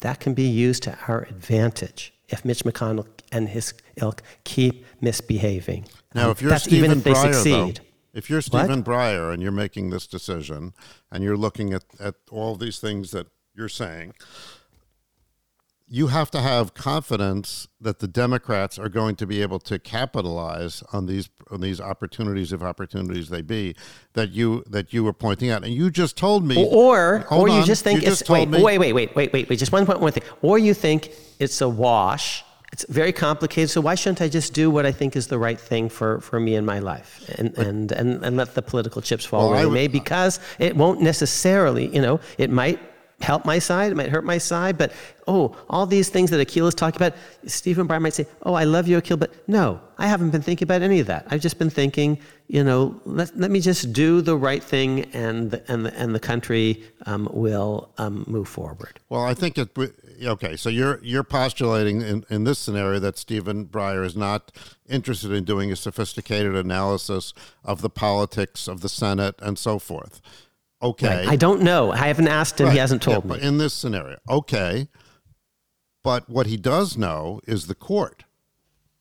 that 0.00 0.20
can 0.20 0.34
be 0.34 0.46
used 0.46 0.82
to 0.84 0.98
our 1.08 1.22
advantage 1.22 2.12
if 2.28 2.44
Mitch 2.44 2.64
McConnell 2.64 3.06
and 3.32 3.48
his 3.48 3.74
ilk 3.96 4.22
keep 4.44 4.84
misbehaving. 5.00 5.86
Now, 6.14 6.26
um, 6.26 6.30
if 6.32 6.42
you're 6.42 6.58
Stephen 6.58 6.90
even 6.90 6.98
if 6.98 7.04
Breyer, 7.04 7.44
though, 7.44 7.82
if 8.12 8.30
you're 8.30 8.42
Stephen 8.42 8.80
what? 8.80 8.84
Breyer 8.84 9.32
and 9.32 9.42
you're 9.42 9.52
making 9.52 9.90
this 9.90 10.06
decision 10.06 10.74
and 11.10 11.24
you're 11.24 11.36
looking 11.36 11.72
at, 11.72 11.84
at 11.98 12.14
all 12.30 12.56
these 12.56 12.78
things 12.78 13.10
that 13.10 13.26
you're 13.54 13.68
saying, 13.68 14.14
you 15.94 16.08
have 16.08 16.28
to 16.28 16.40
have 16.40 16.74
confidence 16.74 17.68
that 17.80 18.00
the 18.00 18.08
Democrats 18.08 18.80
are 18.80 18.88
going 18.88 19.14
to 19.14 19.28
be 19.28 19.40
able 19.40 19.60
to 19.60 19.78
capitalize 19.78 20.82
on 20.92 21.06
these 21.06 21.30
on 21.52 21.60
these 21.60 21.80
opportunities, 21.80 22.52
if 22.52 22.62
opportunities 22.62 23.28
they 23.28 23.42
be, 23.42 23.76
that 24.14 24.30
you 24.30 24.64
that 24.68 24.92
you 24.92 25.04
were 25.04 25.12
pointing 25.12 25.50
out. 25.50 25.62
And 25.62 25.72
you 25.72 25.92
just 25.92 26.16
told 26.16 26.44
me, 26.44 26.56
or 26.68 27.24
or 27.30 27.48
you 27.48 27.60
on, 27.60 27.64
just 27.64 27.84
think 27.84 28.02
you 28.02 28.08
it's 28.08 28.18
just 28.18 28.28
wait, 28.28 28.48
me, 28.48 28.60
wait, 28.60 28.78
wait, 28.78 28.92
wait, 28.92 29.14
wait, 29.14 29.32
wait, 29.32 29.48
wait, 29.48 29.56
just 29.56 29.70
one 29.70 29.86
point, 29.86 30.00
one 30.00 30.10
thing, 30.10 30.24
or 30.42 30.58
you 30.58 30.74
think 30.74 31.12
it's 31.38 31.60
a 31.60 31.68
wash. 31.68 32.44
It's 32.72 32.84
very 32.88 33.12
complicated. 33.12 33.70
So 33.70 33.80
why 33.80 33.94
shouldn't 33.94 34.20
I 34.20 34.28
just 34.28 34.52
do 34.52 34.68
what 34.68 34.84
I 34.84 34.90
think 34.90 35.14
is 35.14 35.28
the 35.28 35.38
right 35.38 35.60
thing 35.60 35.88
for, 35.88 36.20
for 36.20 36.40
me 36.40 36.56
in 36.56 36.64
my 36.64 36.80
life 36.80 37.24
and, 37.38 37.56
and, 37.56 37.92
and, 37.92 38.24
and 38.24 38.36
let 38.36 38.56
the 38.56 38.62
political 38.62 39.00
chips 39.00 39.24
fall 39.24 39.42
well, 39.42 39.50
where 39.50 39.64
they 39.64 39.70
may? 39.70 39.86
Because 39.86 40.40
it 40.58 40.74
won't 40.74 41.00
necessarily, 41.00 41.86
you 41.94 42.02
know, 42.02 42.18
it 42.36 42.50
might 42.50 42.80
help 43.24 43.44
my 43.44 43.58
side, 43.58 43.90
it 43.90 43.96
might 43.96 44.10
hurt 44.10 44.24
my 44.24 44.38
side, 44.38 44.78
but 44.78 44.92
oh, 45.26 45.56
all 45.68 45.86
these 45.86 46.08
things 46.08 46.30
that 46.30 46.46
Akhil 46.46 46.68
is 46.68 46.74
talking 46.74 46.96
about, 46.96 47.14
Stephen 47.46 47.88
Breyer 47.88 48.00
might 48.00 48.12
say, 48.12 48.26
oh, 48.42 48.54
I 48.54 48.64
love 48.64 48.86
you, 48.86 49.00
Akhil, 49.00 49.18
but 49.18 49.32
no, 49.48 49.80
I 49.98 50.06
haven't 50.06 50.30
been 50.30 50.42
thinking 50.42 50.66
about 50.66 50.82
any 50.82 51.00
of 51.00 51.06
that. 51.06 51.26
I've 51.30 51.40
just 51.40 51.58
been 51.58 51.70
thinking, 51.70 52.18
you 52.48 52.62
know, 52.62 53.00
let, 53.04 53.36
let 53.36 53.50
me 53.50 53.60
just 53.60 53.92
do 53.92 54.20
the 54.20 54.36
right 54.36 54.62
thing 54.62 55.04
and 55.14 55.50
the, 55.50 55.72
and 55.72 55.86
the, 55.86 55.94
and 55.98 56.14
the 56.14 56.20
country 56.20 56.84
um, 57.06 57.28
will 57.32 57.90
um, 57.98 58.24
move 58.26 58.48
forward. 58.48 59.00
Well, 59.08 59.22
I 59.22 59.34
think 59.34 59.56
it, 59.56 59.70
okay, 60.22 60.56
so 60.56 60.68
you're, 60.68 61.00
you're 61.02 61.24
postulating 61.24 62.02
in, 62.02 62.24
in 62.28 62.44
this 62.44 62.58
scenario 62.58 62.98
that 63.00 63.16
Stephen 63.16 63.66
Breyer 63.66 64.04
is 64.04 64.16
not 64.16 64.52
interested 64.88 65.32
in 65.32 65.44
doing 65.44 65.72
a 65.72 65.76
sophisticated 65.76 66.54
analysis 66.54 67.32
of 67.64 67.80
the 67.80 67.90
politics 67.90 68.68
of 68.68 68.82
the 68.82 68.88
Senate 68.88 69.36
and 69.40 69.58
so 69.58 69.78
forth. 69.78 70.20
Okay. 70.84 71.08
Right. 71.08 71.28
I 71.28 71.36
don't 71.36 71.62
know. 71.62 71.92
I 71.92 72.06
haven't 72.08 72.28
asked 72.28 72.60
him. 72.60 72.66
Right. 72.66 72.74
He 72.74 72.78
hasn't 72.78 73.02
told 73.02 73.24
yeah, 73.24 73.30
me. 73.32 73.38
But 73.38 73.42
in 73.42 73.58
this 73.58 73.72
scenario, 73.72 74.18
okay. 74.28 74.88
But 76.02 76.28
what 76.28 76.46
he 76.46 76.58
does 76.58 76.98
know 76.98 77.40
is 77.46 77.66
the 77.66 77.74
court. 77.74 78.24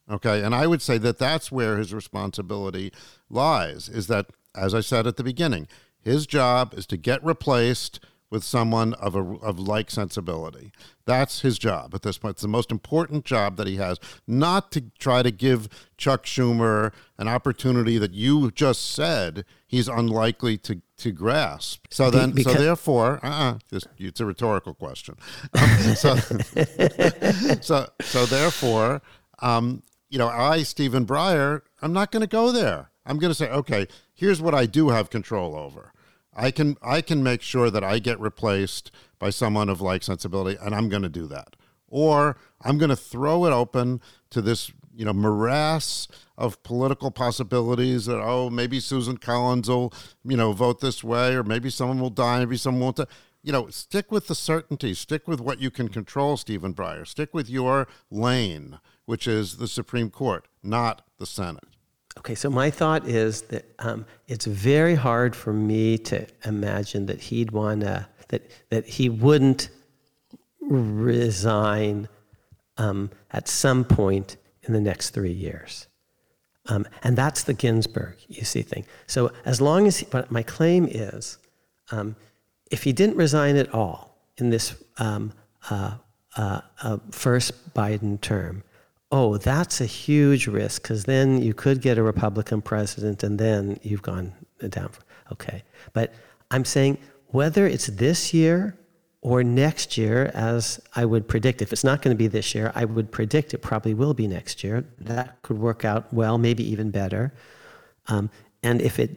Okay. 0.10 0.41
And 0.41 0.55
I 0.55 0.65
would 0.65 0.81
say 0.81 0.97
that 0.99 1.19
that's 1.19 1.51
where 1.51 1.77
his 1.77 1.93
responsibility 1.93 2.93
lies 3.30 3.89
is 3.89 4.07
that, 4.07 4.27
as 4.55 4.73
I 4.73 4.80
said 4.80 5.05
at 5.05 5.18
the 5.18 5.23
beginning, 5.23 5.68
his 5.99 6.26
job 6.26 6.73
is 6.73 6.85
to 6.88 6.97
get 6.97 7.23
replaced 7.23 7.99
with 8.34 8.43
someone 8.43 8.95
of 8.95 9.15
a 9.15 9.19
of 9.19 9.60
like 9.60 9.91
sensibility. 9.91 10.72
That's 11.05 11.41
his 11.41 11.60
job 11.60 11.93
at 11.93 12.01
this 12.01 12.18
point. 12.18 12.31
It's 12.31 12.41
the 12.41 12.47
most 12.47 12.72
important 12.72 13.26
job 13.26 13.57
that 13.57 13.68
he 13.68 13.76
has, 13.76 13.99
not 14.26 14.72
to 14.72 14.85
try 14.97 15.22
to 15.22 15.30
give 15.30 15.69
Chuck 15.97 16.26
Schumer 16.26 16.91
an 17.19 17.27
opportunity 17.27 17.99
that 17.99 18.14
you 18.14 18.49
just 18.49 18.89
said 18.91 19.45
he's 19.68 19.88
unlikely 19.88 20.57
to 20.57 20.81
to 21.04 21.12
grasp. 21.12 21.86
So 21.90 22.10
then, 22.10 22.32
because, 22.32 22.54
so 22.54 22.60
therefore, 22.60 23.20
uh-uh, 23.24 23.60
just, 23.70 23.88
it's 23.98 24.22
a 24.22 24.26
rhetorical 24.26 24.74
question. 24.74 25.16
Um, 25.54 25.68
so, 25.96 26.16
so, 27.62 27.90
so 28.02 28.26
therefore, 28.26 29.02
um, 29.40 29.84
you 30.10 30.18
know, 30.18 30.30
I, 30.30 30.64
Stephen 30.64 31.06
Breyer, 31.06 31.62
I'm 31.82 31.92
not 31.92 32.12
going 32.12 32.22
to 32.22 32.28
go 32.28 32.54
there. 32.54 32.90
I'm 33.06 33.18
going 33.20 33.32
to 33.32 33.36
say, 33.36 33.50
okay, 33.50 33.88
here's 34.14 34.42
what 34.42 34.56
I 34.56 34.66
do 34.66 34.90
have 34.90 35.10
control 35.10 35.58
over. 35.58 35.92
I 36.36 36.52
can 36.52 36.78
I 36.82 37.02
can 37.02 37.22
make 37.22 37.44
sure 37.44 37.70
that 37.70 37.84
I 37.84 38.00
get 38.00 38.20
replaced 38.20 38.90
by 39.20 39.30
someone 39.30 39.70
of 39.70 39.82
like 39.82 40.02
sensibility, 40.02 40.58
and 40.60 40.74
I'm 40.74 40.90
going 40.90 41.04
to 41.04 41.10
do 41.10 41.28
that. 41.28 41.56
Or 41.88 42.38
I'm 42.62 42.80
going 42.80 42.90
to 42.90 42.96
throw 42.96 43.46
it 43.46 43.52
open 43.52 44.02
to 44.32 44.42
this 44.42 44.72
you 44.95 45.06
know 45.06 45.14
morass 45.14 46.07
of 46.38 46.61
political 46.64 47.11
possibilities 47.11 48.06
that 48.06 48.20
oh 48.20 48.49
maybe 48.49 48.80
Susan 48.80 49.18
Collins 49.18 49.70
will 49.70 49.94
you 50.24 50.38
know 50.38 50.52
vote 50.52 50.82
this 50.82 51.03
way, 51.03 51.36
or 51.36 51.44
maybe 51.44 51.70
someone 51.70 51.99
will 51.99 52.10
die, 52.10 52.40
maybe 52.40 52.57
someone 52.57 52.82
won't. 52.82 52.95
Die. 52.98 53.06
You 53.45 53.52
know, 53.52 53.68
stick 53.68 54.10
with 54.10 54.28
the 54.28 54.36
certainty. 54.36 54.94
Stick 54.94 55.28
with 55.28 55.41
what 55.41 55.60
you 55.60 55.70
can 55.70 55.90
control, 55.90 56.38
Stephen 56.38 56.74
Breyer. 56.74 57.06
Stick 57.06 57.34
with 57.34 57.49
your 57.49 57.90
lane, 58.10 58.80
which 59.06 59.28
is 59.28 59.57
the 59.57 59.68
Supreme 59.68 60.10
Court, 60.10 60.48
not 60.64 61.06
the 61.18 61.26
Senate. 61.26 61.65
Okay, 62.18 62.36
so 62.36 62.49
my 62.49 62.70
thought 62.70 63.07
is 63.07 63.41
that 63.44 63.65
um, 63.80 64.06
it's 64.28 64.45
very 64.45 64.95
hard 64.95 65.36
for 65.36 65.52
me 65.52 65.98
to 65.98 66.26
imagine 66.45 67.07
that 67.07 67.20
he'd 67.20 67.52
want 67.52 67.82
to, 67.82 68.07
that, 68.30 68.49
that 68.70 68.86
he 68.86 69.10
wouldn't 69.10 69.70
resign 70.61 72.07
um, 72.78 73.10
at 73.32 73.48
some 73.48 73.84
point 73.84 74.38
in 74.64 74.73
the 74.73 74.81
next 74.81 75.11
three 75.11 75.31
years. 75.31 75.88
Um, 76.68 76.88
and 77.03 77.18
that's 77.18 77.44
the 77.44 77.53
Ginsburg, 77.53 78.15
you 78.30 78.45
see, 78.45 78.61
thing. 78.61 78.85
So 79.07 79.31
as 79.45 79.60
long 79.60 79.85
as, 79.85 79.98
he, 79.98 80.07
but 80.10 80.31
my 80.31 80.44
claim 80.44 80.88
is, 80.90 81.38
um, 81.91 82.15
if 82.72 82.84
he 82.84 82.94
didn't 82.94 83.18
resign 83.18 83.57
at 83.57 83.73
all 83.73 84.18
in 84.38 84.49
this 84.49 84.81
um, 84.98 85.34
uh, 85.69 85.95
uh, 86.38 86.61
uh, 86.81 86.98
first 87.11 87.73
Biden 87.73 88.19
term, 88.22 88.64
oh, 89.11 89.38
that's 89.38 89.81
a 89.81 89.85
huge 89.85 90.48
risk 90.48 90.81
because 90.81 91.03
then 91.03 91.41
you 91.41 91.53
could 91.53 91.81
get 91.81 91.98
a 91.98 92.03
Republican 92.03 92.61
president 92.61 93.23
and 93.23 93.38
then 93.38 93.80
you've 93.84 94.02
gone 94.02 94.34
down. 94.69 94.90
Okay. 95.31 95.64
But 95.91 96.14
I'm 96.49 96.65
saying 96.65 96.98
whether 97.27 97.68
it's 97.68 97.88
this 97.88 98.34
year 98.34 98.76
or 99.24 99.41
next 99.41 99.98
year, 99.98 100.30
as 100.34 100.82
I 100.98 101.06
would 101.06 101.30
predict, 101.30 101.62
if 101.62 101.72
it's 101.72 101.86
not 101.86 102.02
going 102.02 102.14
to 102.14 102.18
be 102.18 102.28
this 102.28 102.54
year, 102.54 102.74
I 102.76 102.84
would 102.84 103.10
predict 103.10 103.54
it 103.54 103.60
probably 103.60 103.94
will 103.94 104.14
be 104.14 104.28
next 104.28 104.66
year. 104.66 104.84
That 105.00 105.41
could 105.44 105.58
work 105.58 105.86
out 105.86 106.14
well, 106.14 106.38
maybe 106.38 106.70
even 106.70 106.91
better. 106.91 107.34
Um, 108.10 108.30
and 108.64 108.82
if 108.82 109.00
it 109.00 109.12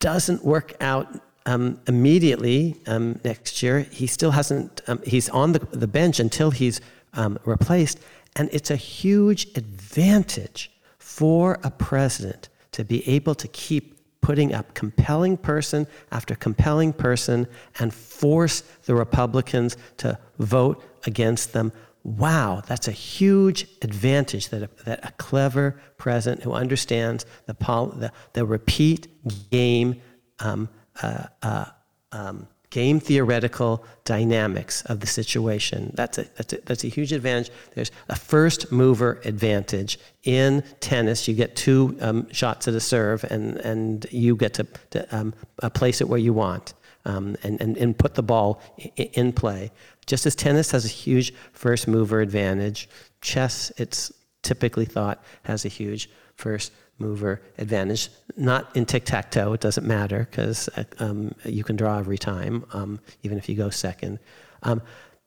doesn't 0.00 0.44
work 0.44 0.74
out 0.82 1.18
um, 1.46 1.80
immediately 1.88 2.76
um, 2.86 3.20
next 3.24 3.62
year, 3.62 3.80
he 3.80 4.06
still 4.06 4.32
hasn't, 4.32 4.82
um, 4.86 5.00
he's 5.06 5.30
on 5.30 5.52
the, 5.52 5.60
the 5.60 5.88
bench 5.88 6.20
until 6.20 6.50
he's 6.50 6.82
um, 7.14 7.38
replaced. 7.46 8.00
And 8.36 8.50
it's 8.52 8.70
a 8.70 8.76
huge 8.76 9.46
advantage 9.56 10.70
for 10.98 11.58
a 11.64 11.70
president 11.70 12.50
to 12.72 12.84
be 12.84 13.08
able 13.08 13.34
to 13.36 13.48
keep 13.48 13.98
putting 14.22 14.54
up 14.54 14.72
compelling 14.72 15.36
person 15.36 15.86
after 16.10 16.34
compelling 16.34 16.92
person 16.92 17.46
and 17.78 17.92
force 17.92 18.62
the 18.86 18.94
Republicans 18.94 19.76
to 19.98 20.18
vote 20.38 20.82
against 21.04 21.52
them. 21.52 21.72
Wow, 22.04 22.62
that's 22.66 22.88
a 22.88 22.92
huge 22.92 23.66
advantage 23.82 24.48
that 24.48 24.62
a, 24.62 24.70
that 24.86 25.04
a 25.06 25.12
clever 25.12 25.80
president 25.98 26.42
who 26.42 26.52
understands 26.52 27.26
the, 27.46 27.54
the, 27.54 28.12
the 28.32 28.46
repeat 28.46 29.08
game 29.50 30.00
um, 30.38 30.68
uh, 31.02 31.24
uh, 31.42 31.66
um, 32.12 32.48
game 32.72 32.98
theoretical 32.98 33.84
dynamics 34.04 34.82
of 34.86 35.00
the 35.00 35.06
situation. 35.06 35.92
That's 35.94 36.16
a, 36.16 36.24
that's 36.36 36.52
a, 36.54 36.58
that's 36.64 36.84
a 36.84 36.88
huge 36.88 37.12
advantage. 37.12 37.50
There's 37.74 37.92
a 38.08 38.16
first 38.16 38.72
mover 38.72 39.20
advantage. 39.24 39.98
In 40.24 40.64
tennis, 40.80 41.28
you 41.28 41.34
get 41.34 41.54
two 41.54 41.96
um, 42.00 42.32
shots 42.32 42.66
at 42.66 42.74
a 42.74 42.80
serve, 42.80 43.24
and, 43.24 43.58
and 43.58 44.06
you 44.10 44.34
get 44.36 44.54
to, 44.54 44.66
to 44.90 45.16
um, 45.16 45.34
uh, 45.62 45.68
place 45.68 46.00
it 46.00 46.08
where 46.08 46.18
you 46.18 46.32
want 46.32 46.72
um, 47.04 47.36
and, 47.42 47.60
and, 47.60 47.76
and 47.76 47.96
put 47.96 48.14
the 48.14 48.22
ball 48.22 48.62
in 48.96 49.32
play. 49.34 49.70
Just 50.06 50.24
as 50.24 50.34
tennis 50.34 50.70
has 50.70 50.86
a 50.86 50.88
huge 50.88 51.34
first 51.52 51.86
mover 51.86 52.22
advantage, 52.22 52.88
chess, 53.20 53.70
it's 53.76 54.10
typically 54.42 54.86
thought, 54.86 55.22
has 55.42 55.66
a 55.66 55.68
huge 55.68 56.08
first 56.36 56.72
mover 56.98 57.42
advantage. 57.58 58.08
Not 58.36 58.74
in 58.76 58.86
tic 58.86 59.04
tac 59.04 59.30
toe, 59.30 59.52
it 59.52 59.60
doesn't 59.60 59.86
matter 59.86 60.26
because 60.30 60.68
uh, 60.76 60.84
um, 60.98 61.34
you 61.44 61.64
can 61.64 61.76
draw 61.76 61.98
every 61.98 62.18
time, 62.18 62.64
um, 62.72 63.00
even 63.22 63.38
if 63.38 63.48
you 63.48 63.56
go 63.56 63.70
second. 63.70 64.18
Um, 64.62 64.82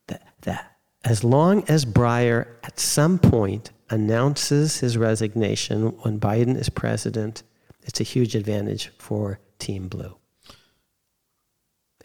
that, 0.08 0.24
that, 0.42 0.78
as 1.04 1.24
long 1.24 1.64
as 1.68 1.86
Breyer 1.86 2.48
at 2.64 2.80
some 2.80 3.20
point 3.20 3.72
announces 3.90 4.80
his 4.80 4.98
resignation 4.98 5.88
when 6.00 6.20
Biden 6.20 6.58
is 6.58 6.70
president, 6.70 7.44
it's 7.84 8.00
a 8.00 8.04
huge 8.04 8.36
advantage 8.36 8.92
for 8.98 9.40
Team 9.60 9.88
Blue. 9.88 10.16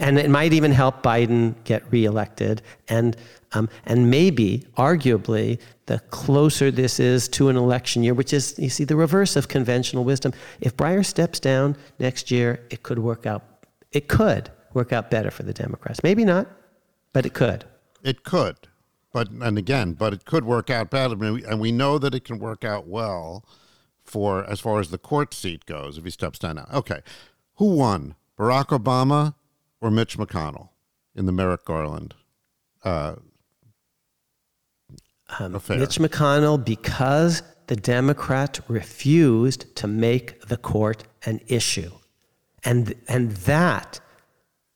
And 0.00 0.18
it 0.18 0.30
might 0.30 0.52
even 0.52 0.72
help 0.72 1.02
Biden 1.02 1.54
get 1.64 1.84
reelected. 1.92 2.62
And, 2.88 3.16
um, 3.52 3.68
and 3.84 4.10
maybe, 4.10 4.66
arguably, 4.76 5.60
the 5.86 6.00
closer 6.10 6.70
this 6.70 6.98
is 6.98 7.28
to 7.28 7.50
an 7.50 7.56
election 7.56 8.02
year, 8.02 8.14
which 8.14 8.32
is, 8.32 8.58
you 8.58 8.70
see, 8.70 8.84
the 8.84 8.96
reverse 8.96 9.36
of 9.36 9.48
conventional 9.48 10.02
wisdom. 10.02 10.32
If 10.60 10.76
Breyer 10.76 11.04
steps 11.04 11.38
down 11.38 11.76
next 11.98 12.30
year, 12.30 12.66
it 12.70 12.82
could 12.82 12.98
work 12.98 13.26
out. 13.26 13.44
It 13.92 14.08
could 14.08 14.50
work 14.72 14.92
out 14.92 15.10
better 15.10 15.30
for 15.30 15.42
the 15.42 15.52
Democrats. 15.52 16.02
Maybe 16.02 16.24
not, 16.24 16.48
but 17.12 17.26
it 17.26 17.34
could. 17.34 17.64
It 18.02 18.24
could. 18.24 18.56
But, 19.12 19.30
and 19.30 19.58
again, 19.58 19.92
but 19.92 20.14
it 20.14 20.24
could 20.24 20.44
work 20.44 20.70
out 20.70 20.90
badly. 20.90 21.44
And 21.44 21.60
we 21.60 21.72
know 21.72 21.98
that 21.98 22.14
it 22.14 22.24
can 22.24 22.38
work 22.38 22.64
out 22.64 22.86
well 22.86 23.44
for 24.02 24.44
as 24.48 24.60
far 24.60 24.80
as 24.80 24.90
the 24.90 24.98
court 24.98 25.34
seat 25.34 25.66
goes 25.66 25.98
if 25.98 26.04
he 26.04 26.10
steps 26.10 26.38
down 26.38 26.56
now. 26.56 26.68
Okay. 26.72 27.00
Who 27.56 27.74
won? 27.74 28.14
Barack 28.38 28.68
Obama 28.68 29.34
or 29.80 29.90
Mitch 29.90 30.18
McConnell 30.18 30.70
in 31.14 31.26
the 31.26 31.32
Merrick 31.32 31.64
Garland 31.64 32.14
uh, 32.84 33.16
um, 35.38 35.54
affair? 35.54 35.78
Mitch 35.78 35.98
McConnell, 35.98 36.62
because 36.62 37.42
the 37.66 37.76
Democrats 37.76 38.60
refused 38.68 39.74
to 39.76 39.86
make 39.86 40.40
the 40.42 40.56
court 40.56 41.04
an 41.24 41.40
issue. 41.46 41.92
And, 42.64 42.94
and 43.08 43.32
that 43.32 44.00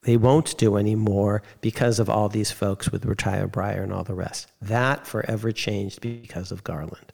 they 0.05 0.17
won't 0.17 0.57
do 0.59 0.77
anymore 0.77 1.43
because 1.61 1.99
of 1.99 2.09
all 2.09 2.29
these 2.29 2.51
folks 2.51 2.93
with 2.93 3.05
retired 3.05 3.53
Breyer 3.53 3.83
and 3.83 3.93
all 3.93 4.05
the 4.05 4.15
rest. 4.15 4.51
That 4.61 5.07
forever 5.07 5.51
changed 5.51 6.01
because 6.01 6.53
of 6.53 6.63
Garland. 6.63 7.13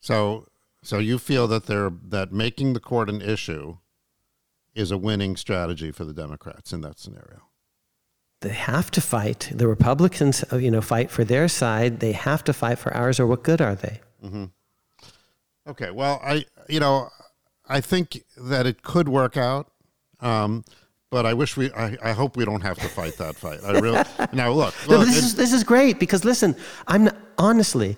So, 0.00 0.48
so 0.82 0.98
you 0.98 1.18
feel 1.18 1.46
that 1.48 1.66
they're 1.66 1.92
that 2.08 2.32
making 2.32 2.72
the 2.72 2.80
court 2.80 3.10
an 3.10 3.20
issue 3.20 3.76
is 4.76 4.90
a 4.90 4.98
winning 4.98 5.36
strategy 5.36 5.90
for 5.90 6.04
the 6.04 6.12
Democrats 6.12 6.72
in 6.72 6.82
that 6.82 6.98
scenario. 6.98 7.42
They 8.42 8.50
have 8.50 8.90
to 8.92 9.00
fight. 9.00 9.50
The 9.52 9.66
Republicans, 9.66 10.44
uh, 10.52 10.56
you 10.56 10.70
know, 10.70 10.82
fight 10.82 11.10
for 11.10 11.24
their 11.24 11.48
side. 11.48 12.00
They 12.00 12.12
have 12.12 12.44
to 12.44 12.52
fight 12.52 12.78
for 12.78 12.94
ours, 12.94 13.18
or 13.18 13.26
what 13.26 13.42
good 13.42 13.62
are 13.62 13.74
they? 13.74 14.00
Mm-hmm. 14.22 14.44
Okay. 15.68 15.90
Well, 15.90 16.20
I, 16.22 16.44
you 16.68 16.78
know, 16.78 17.08
I 17.66 17.80
think 17.80 18.22
that 18.36 18.66
it 18.66 18.82
could 18.82 19.08
work 19.08 19.38
out, 19.38 19.72
um, 20.20 20.64
but 21.10 21.24
I 21.24 21.32
wish 21.32 21.56
we. 21.56 21.72
I, 21.72 21.96
I 22.02 22.12
hope 22.12 22.36
we 22.36 22.44
don't 22.44 22.60
have 22.60 22.78
to 22.78 22.88
fight 22.88 23.16
that 23.16 23.36
fight. 23.36 23.60
I 23.64 23.78
really 23.78 24.02
now 24.34 24.52
look. 24.52 24.74
No, 24.88 24.98
this 24.98 25.16
is 25.16 25.34
this 25.34 25.52
is 25.54 25.64
great 25.64 25.98
because 25.98 26.24
listen, 26.24 26.54
I'm 26.86 27.04
not, 27.04 27.16
honestly. 27.38 27.96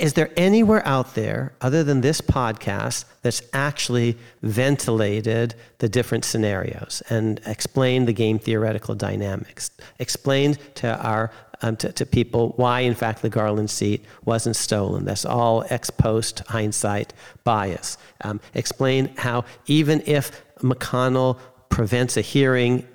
Is 0.00 0.14
there 0.14 0.30
anywhere 0.34 0.86
out 0.88 1.14
there 1.14 1.52
other 1.60 1.84
than 1.84 2.00
this 2.00 2.22
podcast 2.22 3.04
that's 3.20 3.42
actually 3.52 4.16
ventilated 4.40 5.54
the 5.76 5.90
different 5.90 6.24
scenarios 6.24 7.02
and 7.10 7.38
explained 7.44 8.08
the 8.08 8.14
game 8.14 8.38
theoretical 8.38 8.94
dynamics, 8.94 9.70
explained 9.98 10.58
to 10.76 10.98
our 11.06 11.30
um, 11.60 11.76
to, 11.76 11.92
to 11.92 12.06
people 12.06 12.54
why, 12.56 12.80
in 12.80 12.94
fact, 12.94 13.20
the 13.20 13.28
Garland 13.28 13.68
seat 13.68 14.02
wasn't 14.24 14.56
stolen? 14.56 15.04
That's 15.04 15.26
all 15.26 15.66
ex 15.68 15.90
post 15.90 16.38
hindsight 16.48 17.12
bias. 17.44 17.98
Um, 18.22 18.40
explain 18.54 19.14
how 19.18 19.44
even 19.66 20.02
if 20.06 20.42
McConnell 20.60 21.38
prevents 21.68 22.16
a 22.16 22.22
hearing 22.22 22.86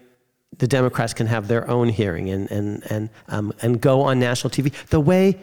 the 0.58 0.68
Democrats 0.68 1.14
can 1.14 1.28
have 1.28 1.48
their 1.50 1.70
own 1.70 1.90
hearing 1.90 2.32
and 2.32 2.50
and 2.50 2.84
and 2.90 3.10
um, 3.28 3.54
and 3.62 3.80
go 3.80 4.02
on 4.02 4.20
national 4.20 4.50
TV 4.50 4.72
the 4.88 5.00
way 5.00 5.38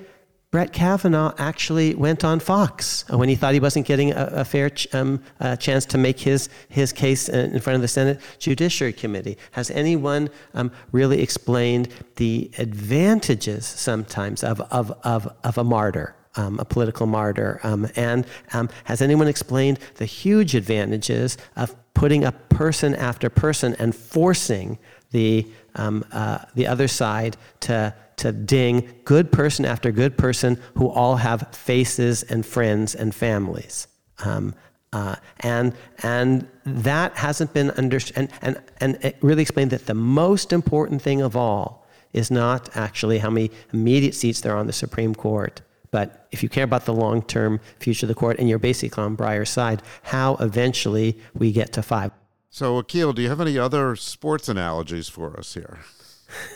Brett 0.53 0.75
Kavanaugh 0.75 1.33
actually 1.39 1.95
went 1.95 2.25
on 2.25 2.39
Fox 2.39 3.09
when 3.09 3.31
he 3.31 3.35
thought 3.35 3.55
he 3.55 3.61
wasn't 3.61 3.87
getting 3.87 4.13
a, 4.13 4.29
a 4.33 4.45
fair 4.45 4.69
ch- 4.69 4.87
um, 4.95 5.23
uh, 5.41 5.57
chance 5.57 5.87
to 5.87 5.99
make 5.99 6.21
his 6.21 6.51
his 6.69 6.93
case 6.93 7.31
in 7.31 7.59
front 7.59 7.75
of 7.75 7.81
the 7.81 7.89
Senate 7.89 8.21
Judiciary 8.39 8.93
Committee. 8.93 9.39
Has 9.53 9.71
anyone 9.71 10.29
um, 10.53 10.71
really 10.93 11.23
explained 11.23 11.89
the 12.17 12.51
advantages 12.59 13.65
sometimes 13.65 14.45
of 14.45 14.61
of 14.71 14.93
of, 15.05 15.35
of 15.43 15.57
a 15.57 15.65
martyr? 15.65 16.15
um, 16.37 16.59
a 16.59 16.65
political 16.65 17.07
martyr. 17.07 17.61
Um, 17.63 17.89
and 17.97 18.27
um, 18.53 18.69
has 18.85 19.03
anyone 19.03 19.29
explained 19.29 19.79
the 19.97 20.07
huge 20.07 20.55
advantages 20.55 21.37
of 21.57 21.75
putting 21.95 22.25
up 22.25 22.49
person 22.49 22.95
after 22.95 23.29
person 23.29 23.77
and 23.79 23.95
forcing 23.95 24.79
the, 25.11 25.47
um, 25.75 26.05
uh, 26.11 26.39
the 26.55 26.67
other 26.67 26.89
side 26.89 27.37
to, 27.61 27.95
to 28.23 28.33
ding 28.33 28.89
good 29.05 29.31
person 29.31 29.65
after 29.65 29.93
good 29.93 30.17
person 30.17 30.59
who 30.75 30.89
all 30.89 31.17
have 31.17 31.49
faces 31.53 32.23
and 32.25 32.45
friends 32.45 32.95
and 32.95 33.15
families? 33.15 33.87
Um, 34.25 34.55
uh, 34.93 35.17
and 35.41 35.75
and 36.03 36.47
that 36.67 37.17
hasn't 37.17 37.53
been 37.55 37.71
understood. 37.73 38.17
And, 38.17 38.31
and, 38.43 38.63
and 38.81 39.05
it 39.05 39.17
really 39.23 39.43
explained 39.43 39.71
that 39.71 39.87
the 39.87 39.95
most 39.95 40.53
important 40.53 41.01
thing 41.01 41.23
of 41.23 41.37
all 41.37 41.87
is 42.13 42.31
not 42.31 42.77
actually 42.77 43.19
how 43.19 43.31
many 43.31 43.51
immediate 43.73 44.15
seats 44.15 44.43
there 44.43 44.53
are 44.53 44.59
on 44.59 44.67
the 44.67 44.73
Supreme 44.73 45.15
Court, 45.15 45.63
but 45.91 46.27
if 46.31 46.43
you 46.43 46.49
care 46.49 46.65
about 46.65 46.85
the 46.85 46.93
long 46.93 47.23
term 47.23 47.61
future 47.79 48.07
of 48.07 48.09
the 48.09 48.15
court 48.15 48.39
and 48.39 48.49
you're 48.49 48.59
basically 48.59 49.03
on 49.03 49.17
Breyer's 49.17 49.51
side, 49.51 49.83
how 50.03 50.37
eventually 50.37 51.19
we 51.35 51.53
get 51.53 51.73
to 51.75 51.83
five. 51.83 52.11
so, 52.51 52.83
Akhil, 52.83 53.15
do 53.15 53.23
you 53.23 53.29
have 53.29 53.41
any 53.41 53.59
other 53.59 53.97
sports 53.97 54.49
analogies 54.49 55.09
for 55.09 55.39
us 55.39 55.55
here? 55.55 55.81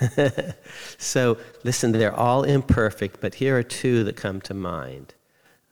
So, 0.99 1.39
listen, 1.65 1.93
they're 1.93 2.15
all 2.15 2.43
imperfect, 2.43 3.21
but 3.21 3.35
here 3.35 3.59
are 3.59 3.63
two 3.63 4.05
that 4.05 4.17
come 4.17 4.41
to 4.43 4.55
mind. 4.55 5.15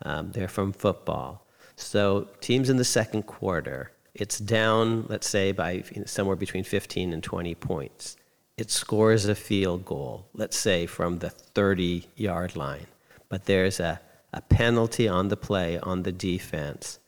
Um, 0.03 0.33
they're 0.33 0.49
from 0.49 0.73
football. 0.73 1.47
So, 1.77 2.29
teams 2.41 2.71
in 2.71 2.77
the 2.77 2.85
second 2.85 3.25
quarter, 3.25 3.93
it's 4.15 4.39
down, 4.39 5.07
let's 5.09 5.29
say, 5.29 5.53
by 5.53 5.83
somewhere 6.07 6.37
between 6.37 6.65
15 6.65 7.13
and 7.13 7.23
20 7.23 7.55
points. 7.55 8.17
It 8.57 8.71
scores 8.71 9.25
a 9.27 9.35
field 9.35 9.85
goal, 9.85 10.29
let's 10.35 10.57
say 10.57 10.87
from 10.87 11.19
the 11.19 11.31
30 11.31 12.07
yard 12.15 12.55
line, 12.55 12.87
but 13.29 13.47
there's 13.47 13.81
a, 13.81 14.01
a 14.33 14.41
penalty 14.43 15.09
on 15.09 15.29
the 15.29 15.37
play 15.37 15.79
on 15.79 16.05
the 16.05 16.13
defense. 16.13 17.01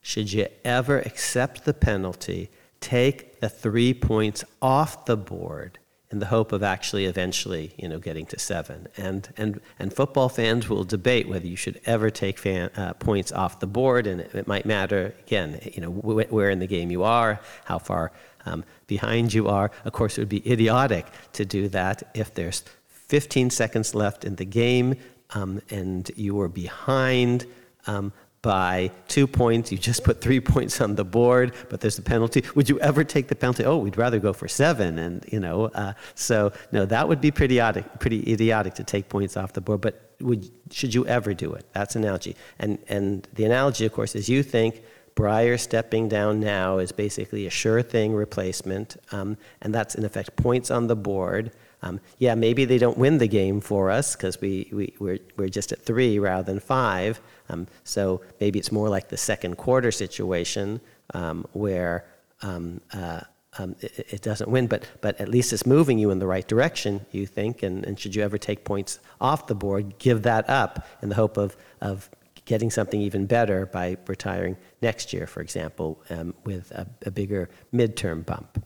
Should 0.00 0.32
you 0.32 0.48
ever 0.64 0.98
accept 0.98 1.64
the 1.64 1.74
penalty, 1.74 2.50
take 2.80 3.40
the 3.40 3.48
three 3.48 3.94
points 3.94 4.42
off 4.60 5.04
the 5.04 5.16
board 5.16 5.78
in 6.10 6.18
the 6.18 6.26
hope 6.26 6.52
of 6.52 6.62
actually 6.62 7.04
eventually, 7.04 7.72
you 7.76 7.88
know, 7.88 7.98
getting 7.98 8.26
to 8.26 8.38
seven? 8.38 8.88
And 8.96 9.28
and 9.36 9.60
and 9.78 9.92
football 9.92 10.28
fans 10.28 10.68
will 10.68 10.84
debate 10.84 11.28
whether 11.28 11.46
you 11.46 11.56
should 11.56 11.80
ever 11.86 12.10
take 12.10 12.38
fan, 12.38 12.70
uh, 12.76 12.94
points 12.94 13.32
off 13.32 13.60
the 13.60 13.66
board, 13.66 14.06
and 14.06 14.20
it, 14.20 14.34
it 14.34 14.46
might 14.46 14.66
matter 14.66 15.14
again, 15.26 15.60
you 15.72 15.80
know, 15.80 15.90
wh- 15.90 16.32
where 16.32 16.50
in 16.50 16.58
the 16.58 16.66
game 16.66 16.90
you 16.90 17.02
are, 17.02 17.40
how 17.64 17.78
far 17.78 18.12
um, 18.46 18.64
behind 18.86 19.32
you 19.32 19.48
are. 19.48 19.70
Of 19.84 19.92
course, 19.92 20.18
it 20.18 20.22
would 20.22 20.28
be 20.28 20.50
idiotic 20.50 21.06
to 21.32 21.44
do 21.44 21.68
that 21.68 22.02
if 22.14 22.34
there's 22.34 22.64
15 22.88 23.50
seconds 23.50 23.94
left 23.94 24.24
in 24.24 24.36
the 24.36 24.44
game 24.44 24.94
um, 25.34 25.60
and 25.70 26.10
you 26.16 26.34
were 26.34 26.48
behind 26.48 27.46
um, 27.86 28.12
by 28.42 28.90
two 29.08 29.26
points. 29.26 29.70
You 29.70 29.78
just 29.78 30.04
put 30.04 30.20
three 30.20 30.40
points 30.54 30.80
on 30.80 30.94
the 30.94 31.04
board, 31.04 31.54
but 31.68 31.80
there's 31.80 31.98
a 31.98 32.02
penalty. 32.02 32.44
Would 32.54 32.68
you 32.68 32.78
ever 32.80 33.04
take 33.04 33.28
the 33.28 33.34
penalty? 33.34 33.64
Oh, 33.64 33.78
we'd 33.78 33.98
rather 33.98 34.18
go 34.18 34.32
for 34.32 34.48
seven, 34.48 34.98
and 34.98 35.24
you 35.30 35.40
know. 35.40 35.66
Uh, 35.66 35.92
so 36.14 36.52
no, 36.72 36.84
that 36.86 37.08
would 37.08 37.20
be 37.20 37.30
pretty 37.30 37.56
idiotic, 37.56 38.00
pretty 38.00 38.32
idiotic 38.32 38.74
to 38.74 38.84
take 38.84 39.08
points 39.08 39.36
off 39.36 39.52
the 39.52 39.60
board. 39.60 39.80
But 39.80 40.14
would 40.20 40.50
should 40.70 40.94
you 40.94 41.06
ever 41.06 41.34
do 41.34 41.52
it? 41.52 41.66
That's 41.72 41.96
an 41.96 42.04
analogy. 42.04 42.36
And 42.58 42.78
and 42.88 43.28
the 43.34 43.44
analogy, 43.44 43.86
of 43.86 43.92
course, 43.92 44.14
is 44.14 44.28
you 44.28 44.42
think. 44.42 44.82
Breyer 45.16 45.58
stepping 45.58 46.08
down 46.08 46.40
now 46.40 46.78
is 46.78 46.92
basically 46.92 47.46
a 47.46 47.50
sure 47.50 47.82
thing 47.82 48.14
replacement, 48.14 48.96
um, 49.12 49.36
and 49.60 49.74
that's 49.74 49.94
in 49.94 50.04
effect 50.04 50.34
points 50.36 50.70
on 50.70 50.86
the 50.86 50.96
board. 50.96 51.50
Um, 51.82 52.00
yeah, 52.18 52.34
maybe 52.34 52.64
they 52.64 52.78
don't 52.78 52.98
win 52.98 53.18
the 53.18 53.28
game 53.28 53.60
for 53.60 53.90
us 53.90 54.14
because 54.14 54.40
we, 54.40 54.68
we, 54.72 54.94
we're, 54.98 55.18
we're 55.36 55.48
just 55.48 55.72
at 55.72 55.80
three 55.82 56.18
rather 56.18 56.42
than 56.42 56.60
five. 56.60 57.20
Um, 57.48 57.66
so 57.84 58.20
maybe 58.38 58.58
it's 58.58 58.70
more 58.70 58.88
like 58.88 59.08
the 59.08 59.16
second 59.16 59.56
quarter 59.56 59.90
situation 59.90 60.80
um, 61.14 61.46
where 61.52 62.04
um, 62.42 62.80
uh, 62.92 63.20
um, 63.58 63.76
it, 63.80 64.06
it 64.12 64.22
doesn't 64.22 64.50
win, 64.50 64.66
but, 64.66 64.86
but 65.00 65.20
at 65.20 65.28
least 65.28 65.52
it's 65.52 65.66
moving 65.66 65.98
you 65.98 66.10
in 66.10 66.18
the 66.18 66.26
right 66.26 66.46
direction, 66.46 67.04
you 67.10 67.26
think. 67.26 67.62
And, 67.62 67.84
and 67.84 67.98
should 67.98 68.14
you 68.14 68.22
ever 68.22 68.38
take 68.38 68.64
points 68.64 69.00
off 69.20 69.46
the 69.46 69.54
board, 69.54 69.98
give 69.98 70.22
that 70.22 70.48
up 70.48 70.86
in 71.02 71.08
the 71.08 71.14
hope 71.14 71.36
of, 71.36 71.56
of 71.80 72.08
getting 72.44 72.70
something 72.70 73.00
even 73.00 73.26
better 73.26 73.66
by 73.66 73.96
retiring 74.06 74.56
next 74.82 75.12
year, 75.12 75.26
for 75.26 75.40
example, 75.40 76.02
um, 76.10 76.34
with 76.44 76.70
a, 76.72 76.86
a 77.06 77.10
bigger 77.10 77.48
midterm 77.72 78.24
bump. 78.24 78.64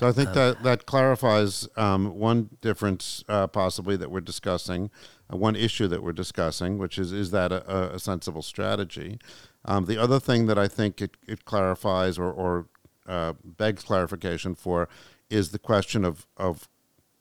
So 0.00 0.08
I 0.08 0.12
think 0.12 0.32
that 0.32 0.62
that 0.62 0.86
clarifies 0.86 1.68
um, 1.76 2.18
one 2.18 2.48
difference 2.62 3.22
uh, 3.28 3.46
possibly 3.48 3.98
that 3.98 4.10
we're 4.10 4.22
discussing, 4.22 4.90
uh, 5.30 5.36
one 5.36 5.54
issue 5.54 5.88
that 5.88 6.02
we're 6.02 6.12
discussing, 6.12 6.78
which 6.78 6.98
is 6.98 7.12
is 7.12 7.32
that 7.32 7.52
a, 7.52 7.94
a 7.96 7.98
sensible 7.98 8.40
strategy. 8.40 9.18
Um, 9.66 9.84
the 9.84 9.98
other 9.98 10.18
thing 10.18 10.46
that 10.46 10.58
I 10.58 10.68
think 10.68 11.02
it, 11.02 11.18
it 11.28 11.44
clarifies 11.44 12.18
or, 12.18 12.32
or 12.32 12.68
uh, 13.06 13.34
begs 13.44 13.82
clarification 13.82 14.54
for 14.54 14.88
is 15.28 15.50
the 15.50 15.58
question 15.58 16.06
of 16.06 16.26
of 16.38 16.66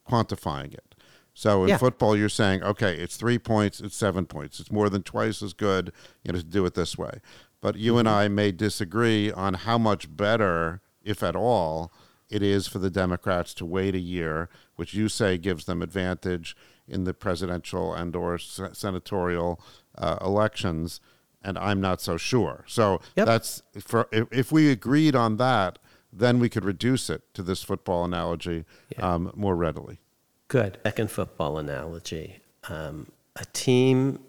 quantifying 0.09 0.73
it. 0.73 0.95
So 1.33 1.63
in 1.63 1.69
Yeah. 1.69 1.77
football, 1.77 2.15
you're 2.15 2.29
saying, 2.29 2.63
okay, 2.63 2.95
it's 2.95 3.17
three 3.17 3.39
points, 3.39 3.81
it's 3.81 3.97
seven 3.97 4.25
points, 4.25 4.61
it's 4.61 4.71
more 4.71 4.89
than 4.89 5.03
twice 5.03 5.41
as 5.43 5.51
good, 5.51 5.91
you 6.23 6.31
know, 6.31 6.39
to 6.39 6.45
do 6.45 6.65
it 6.65 6.75
this 6.75 6.97
way. 6.97 7.19
But 7.59 7.75
you 7.75 7.97
and 7.97 8.07
I 8.07 8.29
may 8.29 8.53
disagree 8.53 9.33
on 9.33 9.55
how 9.55 9.77
much 9.77 10.15
better, 10.15 10.79
if 11.03 11.21
at 11.23 11.35
all, 11.35 11.91
it 12.29 12.43
is 12.43 12.67
for 12.67 12.79
the 12.79 12.89
Democrats 12.89 13.53
to 13.55 13.65
wait 13.65 13.95
a 13.95 13.99
year, 13.99 14.49
which 14.75 14.93
you 14.93 15.09
say 15.09 15.37
gives 15.37 15.65
them 15.65 15.81
advantage 15.81 16.55
in 16.87 17.03
the 17.03 17.13
presidential 17.13 17.93
and 17.93 18.15
or 18.15 18.37
senatorial 18.37 19.59
uh, 19.97 20.17
elections, 20.21 21.01
and 21.43 21.57
I'm 21.57 21.81
not 21.81 22.01
so 22.01 22.17
sure. 22.17 22.63
So 22.67 22.99
Yep. 23.15 23.25
that's 23.25 23.63
for 23.79 24.07
if, 24.11 24.27
if 24.31 24.51
we 24.51 24.69
agreed 24.71 25.15
on 25.15 25.37
that, 25.37 25.79
then 26.11 26.39
we 26.39 26.49
could 26.49 26.65
reduce 26.65 27.09
it 27.09 27.21
to 27.35 27.43
this 27.43 27.61
football 27.63 28.03
analogy 28.05 28.65
um, 28.97 29.31
more 29.35 29.55
readily. 29.55 29.99
Good. 30.47 30.79
Second 30.83 31.11
football 31.11 31.57
analogy. 31.59 32.39
Um, 32.67 33.11
a 33.35 33.45
team 33.53 34.19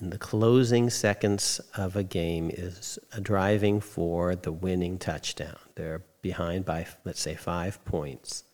in 0.00 0.10
the 0.10 0.18
closing 0.18 0.90
seconds 0.90 1.60
of 1.76 1.96
a 1.96 2.02
game 2.02 2.50
is 2.52 2.98
driving 3.22 3.80
for 3.80 4.34
the 4.34 4.52
winning 4.52 4.98
touchdown. 4.98 5.56
They're 5.74 6.02
behind 6.22 6.64
by, 6.64 6.86
let's 7.04 7.20
say, 7.20 7.34
five 7.34 7.84
points. 7.84 8.44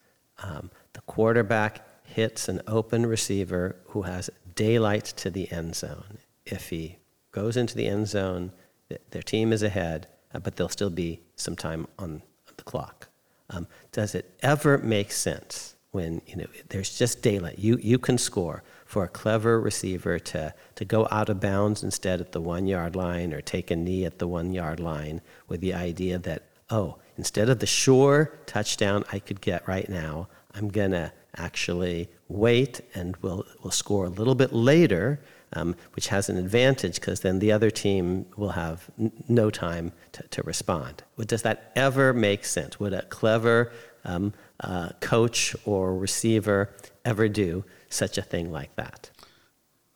Um, 0.42 0.70
the 0.92 1.00
quarterback 1.02 1.86
hits 2.04 2.48
an 2.48 2.60
open 2.66 3.06
receiver 3.06 3.76
who 3.86 4.02
has 4.02 4.30
daylight 4.54 5.04
to 5.04 5.30
the 5.30 5.50
end 5.50 5.74
zone. 5.74 6.18
If 6.44 6.70
he 6.70 6.98
goes 7.32 7.56
into 7.56 7.76
the 7.76 7.86
end 7.86 8.08
zone, 8.08 8.52
th- 8.88 9.00
their 9.10 9.22
team 9.22 9.52
is 9.52 9.62
ahead, 9.62 10.06
uh, 10.32 10.38
but 10.38 10.56
there'll 10.56 10.68
still 10.68 10.90
be 10.90 11.20
some 11.34 11.56
time 11.56 11.86
on 11.98 12.22
the 12.56 12.62
clock. 12.64 13.08
Um, 13.50 13.66
does 13.92 14.14
it 14.14 14.34
ever 14.40 14.78
make 14.78 15.12
sense 15.12 15.76
when 15.92 16.20
you 16.26 16.36
know 16.36 16.46
there's 16.68 16.98
just 16.98 17.22
daylight? 17.22 17.58
You 17.58 17.78
you 17.80 17.98
can 17.98 18.18
score 18.18 18.62
for 18.86 19.04
a 19.04 19.08
clever 19.08 19.60
receiver 19.60 20.18
to 20.18 20.54
to 20.76 20.84
go 20.84 21.06
out 21.10 21.28
of 21.28 21.40
bounds 21.40 21.82
instead 21.82 22.20
at 22.20 22.32
the 22.32 22.40
one 22.40 22.66
yard 22.66 22.96
line 22.96 23.34
or 23.34 23.40
take 23.40 23.70
a 23.70 23.76
knee 23.76 24.04
at 24.04 24.18
the 24.18 24.28
one 24.28 24.52
yard 24.52 24.80
line 24.80 25.20
with 25.48 25.60
the 25.60 25.74
idea 25.74 26.18
that 26.18 26.44
oh 26.70 26.96
instead 27.18 27.48
of 27.48 27.58
the 27.58 27.66
sure 27.66 28.32
touchdown 28.46 29.04
I 29.12 29.18
could 29.18 29.40
get 29.40 29.66
right 29.66 29.88
now, 29.88 30.28
I'm 30.54 30.68
gonna 30.68 31.12
actually 31.36 32.08
wait 32.28 32.80
and 32.94 33.16
we'll 33.18 33.44
we'll 33.62 33.72
score 33.72 34.06
a 34.06 34.10
little 34.10 34.34
bit 34.34 34.52
later 34.52 35.20
um, 35.52 35.76
which 35.94 36.08
has 36.08 36.28
an 36.28 36.36
advantage 36.36 36.96
because 36.96 37.20
then 37.20 37.38
the 37.38 37.52
other 37.52 37.70
team 37.70 38.26
will 38.36 38.50
have 38.50 38.90
n- 38.98 39.12
no 39.28 39.50
time 39.50 39.92
to, 40.12 40.22
to 40.28 40.42
respond. 40.42 41.02
Does 41.18 41.42
that 41.42 41.72
ever 41.76 42.12
make 42.12 42.44
sense? 42.44 42.80
Would 42.80 42.92
a 42.92 43.02
clever 43.02 43.72
um, 44.04 44.34
uh, 44.60 44.90
coach 45.00 45.54
or 45.64 45.96
receiver 45.96 46.74
ever 47.04 47.28
do 47.28 47.64
such 47.96 48.18
a 48.18 48.22
thing 48.22 48.52
like 48.52 48.76
that? 48.76 49.10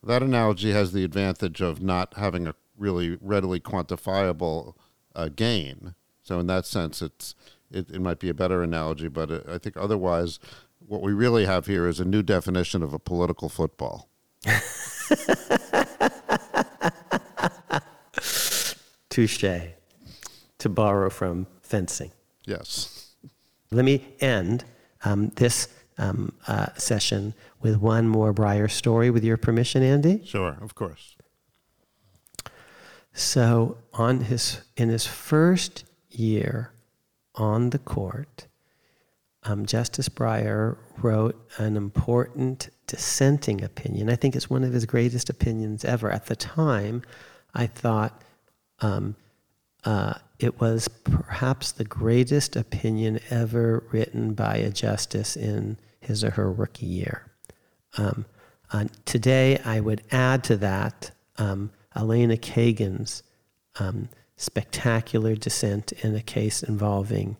That 0.02 0.22
analogy 0.22 0.72
has 0.72 0.92
the 0.92 1.04
advantage 1.04 1.60
of 1.60 1.82
not 1.82 2.14
having 2.16 2.46
a 2.46 2.54
really 2.78 3.18
readily 3.20 3.60
quantifiable 3.60 4.74
uh, 5.14 5.28
gain. 5.28 5.94
So 6.22 6.40
in 6.40 6.46
that 6.46 6.66
sense, 6.66 7.02
it's 7.02 7.34
it, 7.70 7.90
it 7.90 8.00
might 8.00 8.18
be 8.18 8.28
a 8.28 8.34
better 8.34 8.62
analogy. 8.62 9.08
But 9.08 9.30
it, 9.30 9.46
I 9.48 9.58
think 9.58 9.76
otherwise, 9.76 10.38
what 10.78 11.02
we 11.02 11.12
really 11.12 11.44
have 11.46 11.66
here 11.66 11.86
is 11.86 12.00
a 12.00 12.04
new 12.04 12.22
definition 12.22 12.82
of 12.82 12.94
a 12.94 12.98
political 12.98 13.48
football. 13.48 14.08
Touche. 19.10 19.44
To 20.58 20.68
borrow 20.68 21.10
from 21.10 21.46
fencing. 21.62 22.10
Yes. 22.44 23.14
Let 23.70 23.84
me 23.84 24.14
end 24.20 24.64
um, 25.04 25.28
this 25.36 25.68
um, 26.00 26.32
uh, 26.48 26.66
session 26.76 27.34
with 27.60 27.76
one 27.76 28.08
more 28.08 28.32
Breyer 28.32 28.70
story, 28.70 29.10
with 29.10 29.22
your 29.22 29.36
permission, 29.36 29.82
Andy. 29.82 30.24
Sure, 30.24 30.56
of 30.60 30.74
course. 30.74 31.16
So, 33.12 33.76
on 33.92 34.20
his 34.22 34.62
in 34.76 34.88
his 34.88 35.06
first 35.06 35.84
year 36.08 36.72
on 37.34 37.70
the 37.70 37.78
court, 37.78 38.46
um, 39.44 39.66
Justice 39.66 40.08
Breyer 40.08 40.78
wrote 41.02 41.36
an 41.58 41.76
important 41.76 42.70
dissenting 42.86 43.62
opinion. 43.62 44.08
I 44.08 44.16
think 44.16 44.34
it's 44.34 44.48
one 44.48 44.64
of 44.64 44.72
his 44.72 44.86
greatest 44.86 45.28
opinions 45.28 45.84
ever. 45.84 46.10
At 46.10 46.26
the 46.26 46.36
time, 46.36 47.02
I 47.54 47.66
thought 47.66 48.22
um, 48.80 49.16
uh, 49.84 50.14
it 50.38 50.60
was 50.60 50.88
perhaps 50.88 51.72
the 51.72 51.84
greatest 51.84 52.56
opinion 52.56 53.20
ever 53.28 53.84
written 53.92 54.32
by 54.32 54.56
a 54.56 54.70
justice 54.70 55.36
in 55.36 55.76
his 56.00 56.24
or 56.24 56.30
her 56.30 56.52
rookie 56.52 56.86
year. 56.86 57.30
Um, 57.96 58.24
uh, 58.72 58.84
today, 59.04 59.58
I 59.64 59.80
would 59.80 60.02
add 60.10 60.44
to 60.44 60.56
that 60.58 61.10
um, 61.38 61.70
Elena 61.96 62.36
Kagan's 62.36 63.22
um, 63.78 64.08
spectacular 64.36 65.34
dissent 65.34 65.92
in 65.92 66.14
a 66.14 66.22
case 66.22 66.62
involving 66.62 67.36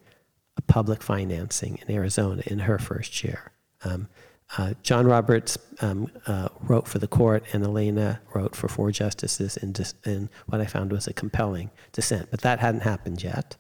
public 0.70 1.02
financing 1.02 1.78
in 1.82 1.94
Arizona 1.94 2.42
in 2.46 2.60
her 2.60 2.78
first 2.78 3.24
year. 3.24 3.52
Um, 3.84 4.08
uh, 4.56 4.74
John 4.82 5.06
Roberts 5.06 5.58
um, 5.80 6.10
uh, 6.26 6.48
wrote 6.62 6.88
for 6.88 6.98
the 6.98 7.06
court, 7.06 7.44
and 7.52 7.64
Elena 7.64 8.20
wrote 8.34 8.54
for 8.54 8.68
four 8.68 8.90
justices 8.90 9.56
in, 9.56 9.72
dis- 9.72 9.94
in, 10.04 10.28
what 10.46 10.60
I 10.60 10.66
found 10.66 10.92
was 10.92 11.06
a 11.06 11.12
compelling 11.12 11.70
dissent. 11.92 12.28
But 12.30 12.40
that 12.42 12.58
hadn't 12.58 12.82
happened 12.82 13.22
yet 13.22 13.56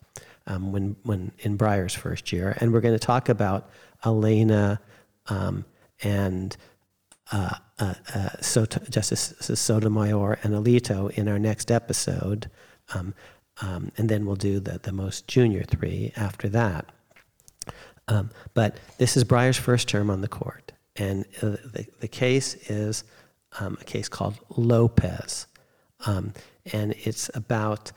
um, 0.46 0.72
when, 0.72 0.96
when 1.04 1.32
in 1.40 1.56
Breyer's 1.56 1.94
first 1.94 2.32
year. 2.32 2.56
And 2.60 2.72
we're 2.72 2.80
going 2.80 2.98
to 2.98 3.06
talk 3.06 3.28
about 3.28 3.70
Elena 4.04 4.80
um, 5.28 5.64
and 6.02 6.56
uh, 7.32 7.54
uh, 7.78 7.94
uh 8.14 8.28
Soto- 8.40 8.84
Justice 8.90 9.34
Sotomayor 9.40 10.38
and 10.42 10.54
Alito 10.54 11.10
in 11.10 11.28
our 11.28 11.38
next 11.38 11.70
episode. 11.70 12.50
Um, 12.94 13.14
um, 13.62 13.92
and 13.96 14.08
then 14.08 14.24
we'll 14.24 14.36
do 14.36 14.58
the, 14.58 14.78
the 14.82 14.92
most 14.92 15.28
junior 15.28 15.62
three 15.64 16.12
after 16.16 16.48
that. 16.48 16.86
Um, 18.08 18.30
but 18.54 18.76
this 18.98 19.16
is 19.16 19.24
Breyer's 19.24 19.56
first 19.56 19.88
term 19.88 20.10
on 20.10 20.20
the 20.20 20.28
court. 20.28 20.72
And 20.96 21.24
uh, 21.42 21.56
the, 21.72 21.86
the 22.00 22.08
case 22.08 22.54
is 22.68 23.04
um, 23.58 23.78
a 23.80 23.84
case 23.84 24.08
called 24.08 24.38
Lopez. 24.56 25.46
Um, 26.06 26.32
and 26.72 26.94
it's 27.04 27.30
about 27.34 27.92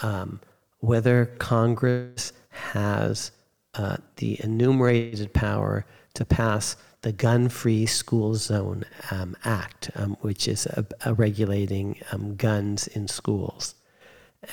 um, 0.00 0.40
whether 0.78 1.26
Congress 1.38 2.32
has 2.50 3.32
uh, 3.74 3.96
the 4.16 4.42
enumerated 4.42 5.32
power 5.32 5.84
to 6.16 6.24
pass 6.24 6.76
the 7.02 7.12
Gun 7.12 7.48
Free 7.48 7.86
School 7.86 8.34
Zone 8.34 8.84
um, 9.10 9.36
Act, 9.44 9.90
um, 9.94 10.16
which 10.22 10.48
is 10.48 10.66
a, 10.66 10.84
a 11.04 11.14
regulating 11.14 12.00
um, 12.10 12.34
guns 12.36 12.88
in 12.88 13.06
schools. 13.06 13.74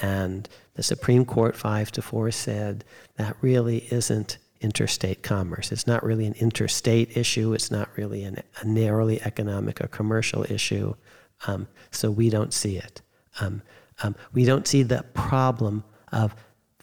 And 0.01 0.47
the 0.75 0.83
Supreme 0.83 1.25
Court, 1.25 1.55
five 1.55 1.91
to 1.93 2.01
four, 2.01 2.31
said 2.31 2.83
that 3.15 3.35
really 3.41 3.87
isn't 3.91 4.37
interstate 4.61 5.23
commerce. 5.23 5.71
It's 5.71 5.87
not 5.87 6.03
really 6.03 6.25
an 6.25 6.33
interstate 6.33 7.17
issue. 7.17 7.53
It's 7.53 7.71
not 7.71 7.89
really 7.97 8.23
an, 8.23 8.37
a 8.61 8.67
narrowly 8.67 9.21
economic 9.21 9.81
or 9.81 9.87
commercial 9.87 10.45
issue. 10.49 10.95
Um, 11.47 11.67
so 11.91 12.09
we 12.11 12.29
don't 12.29 12.53
see 12.53 12.77
it. 12.77 13.01
Um, 13.39 13.61
um, 14.01 14.15
we 14.31 14.45
don't 14.45 14.67
see 14.67 14.83
the 14.83 15.03
problem 15.13 15.83
of 16.11 16.35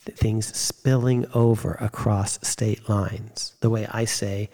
th- 0.05 0.17
things 0.19 0.55
spilling 0.57 1.27
over 1.33 1.75
across 1.81 2.39
state 2.47 2.89
lines. 2.89 3.55
The 3.61 3.71
way 3.71 3.87
I 3.91 4.05
say 4.05 4.51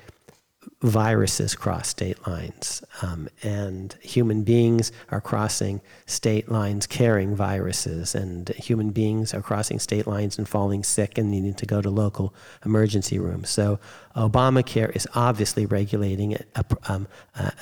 viruses 0.82 1.54
cross 1.54 1.88
state 1.88 2.26
lines, 2.26 2.82
um, 3.02 3.28
and 3.42 3.96
human 4.02 4.42
beings 4.42 4.92
are 5.10 5.20
crossing 5.20 5.80
state 6.06 6.50
lines 6.50 6.86
carrying 6.86 7.34
viruses, 7.34 8.14
and 8.14 8.48
human 8.50 8.90
beings 8.90 9.32
are 9.32 9.42
crossing 9.42 9.78
state 9.78 10.06
lines 10.06 10.38
and 10.38 10.48
falling 10.48 10.84
sick 10.84 11.18
and 11.18 11.30
needing 11.30 11.54
to 11.54 11.66
go 11.66 11.80
to 11.80 11.90
local 11.90 12.34
emergency 12.64 13.18
rooms. 13.18 13.48
So, 13.50 13.78
Obamacare 14.14 14.94
is 14.94 15.06
obviously 15.14 15.66
regulating 15.66 16.34
a, 16.34 16.64
um, 16.88 17.06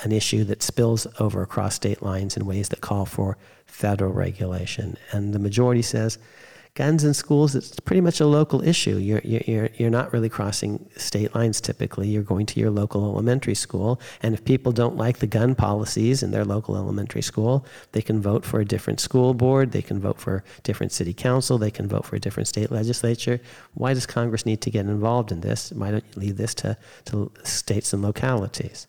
an 0.03 0.13
issue 0.13 0.45
that 0.45 0.63
spills 0.63 1.07
over 1.19 1.43
across 1.43 1.75
state 1.75 2.03
lines 2.03 2.37
in 2.37 2.47
ways 2.47 2.69
that 2.69 2.81
call 2.81 3.07
for 3.07 3.37
federal 3.67 4.13
regulation. 4.13 4.97
And 5.11 5.33
the 5.33 5.39
majority 5.39 5.83
says 5.83 6.19
guns 6.75 7.05
in 7.05 7.15
schools, 7.15 7.55
it's 7.55 7.79
pretty 7.81 8.01
much 8.01 8.21
a 8.21 8.27
local 8.27 8.61
issue. 8.63 8.97
You're, 8.97 9.21
you're, 9.21 9.69
you're 9.77 9.91
not 9.91 10.13
really 10.13 10.29
crossing 10.29 10.89
state 10.97 11.33
lines 11.33 11.61
typically. 11.61 12.09
You're 12.09 12.25
going 12.25 12.47
to 12.47 12.59
your 12.59 12.71
local 12.71 13.05
elementary 13.05 13.55
school. 13.55 14.01
And 14.23 14.35
if 14.35 14.45
people 14.45 14.73
don't 14.73 14.97
like 14.97 15.19
the 15.19 15.29
gun 15.29 15.55
policies 15.55 16.23
in 16.23 16.33
their 16.33 16.45
local 16.45 16.77
elementary 16.77 17.23
school, 17.23 17.65
they 17.93 18.03
can 18.03 18.21
vote 18.21 18.45
for 18.45 18.59
a 18.59 18.65
different 18.65 18.99
school 18.99 19.35
board. 19.35 19.71
They 19.71 19.83
can 19.83 20.01
vote 20.01 20.19
for 20.19 20.43
a 20.59 20.63
different 20.63 20.91
city 20.91 21.15
council. 21.15 21.59
They 21.59 21.71
can 21.71 21.87
vote 21.87 22.05
for 22.07 22.17
a 22.17 22.21
different 22.21 22.49
state 22.49 22.73
legislature. 22.73 23.41
Why 23.75 23.95
does 23.95 24.07
Congress 24.07 24.45
need 24.45 24.61
to 24.63 24.71
get 24.71 24.87
involved 24.87 25.31
in 25.31 25.43
this? 25.43 25.71
Why 25.71 25.93
don't 25.93 26.05
you 26.15 26.21
leave 26.21 26.37
this 26.37 26.55
to, 26.57 26.77
to 27.07 27.31
states 27.45 27.93
and 27.93 28.03
localities? 28.03 28.89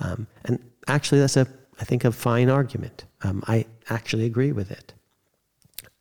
Um, 0.00 0.26
and 0.46 0.58
actually, 0.88 1.20
that's 1.20 1.36
a, 1.36 1.46
I 1.78 1.84
think, 1.84 2.04
a 2.04 2.12
fine 2.12 2.48
argument. 2.48 3.04
Um, 3.22 3.42
I 3.46 3.66
actually 3.90 4.24
agree 4.24 4.52
with 4.52 4.70
it. 4.70 4.94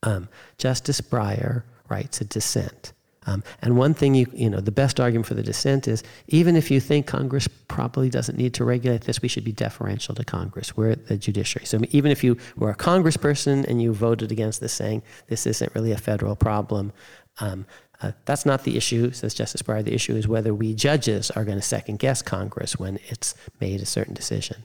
Um, 0.03 0.29
Justice 0.57 1.01
Breyer 1.01 1.63
writes 1.89 2.21
a 2.21 2.25
dissent. 2.25 2.93
Um, 3.25 3.43
and 3.61 3.77
one 3.77 3.93
thing 3.93 4.15
you, 4.15 4.25
you 4.33 4.49
know, 4.49 4.59
the 4.59 4.71
best 4.71 4.99
argument 4.99 5.27
for 5.27 5.33
the 5.33 5.43
dissent 5.43 5.87
is 5.87 6.03
even 6.29 6.55
if 6.55 6.71
you 6.71 6.79
think 6.79 7.05
Congress 7.05 7.47
probably 7.67 8.09
doesn't 8.09 8.37
need 8.37 8.53
to 8.55 8.63
regulate 8.63 9.01
this, 9.01 9.21
we 9.21 9.27
should 9.27 9.43
be 9.43 9.51
deferential 9.51 10.15
to 10.15 10.23
Congress. 10.23 10.75
We're 10.75 10.95
the 10.95 11.17
judiciary. 11.17 11.65
So 11.65 11.79
even 11.91 12.11
if 12.11 12.23
you 12.23 12.37
were 12.55 12.71
a 12.71 12.75
congressperson 12.75 13.65
and 13.65 13.81
you 13.81 13.93
voted 13.93 14.31
against 14.31 14.61
this, 14.61 14.73
saying 14.73 15.03
this 15.27 15.45
isn't 15.45 15.75
really 15.75 15.91
a 15.91 15.97
federal 15.97 16.35
problem, 16.35 16.93
um, 17.39 17.65
uh, 18.01 18.13
that's 18.25 18.45
not 18.45 18.63
the 18.63 18.77
issue, 18.77 19.11
says 19.11 19.33
Justice 19.33 19.61
Breyer. 19.61 19.83
The 19.83 19.93
issue 19.93 20.15
is 20.15 20.27
whether 20.27 20.53
we 20.53 20.73
judges 20.73 21.29
are 21.31 21.43
going 21.43 21.57
to 21.57 21.63
second 21.63 21.99
guess 21.99 22.21
Congress 22.21 22.79
when 22.79 22.97
it's 23.09 23.35
made 23.59 23.81
a 23.81 23.85
certain 23.85 24.13
decision. 24.13 24.63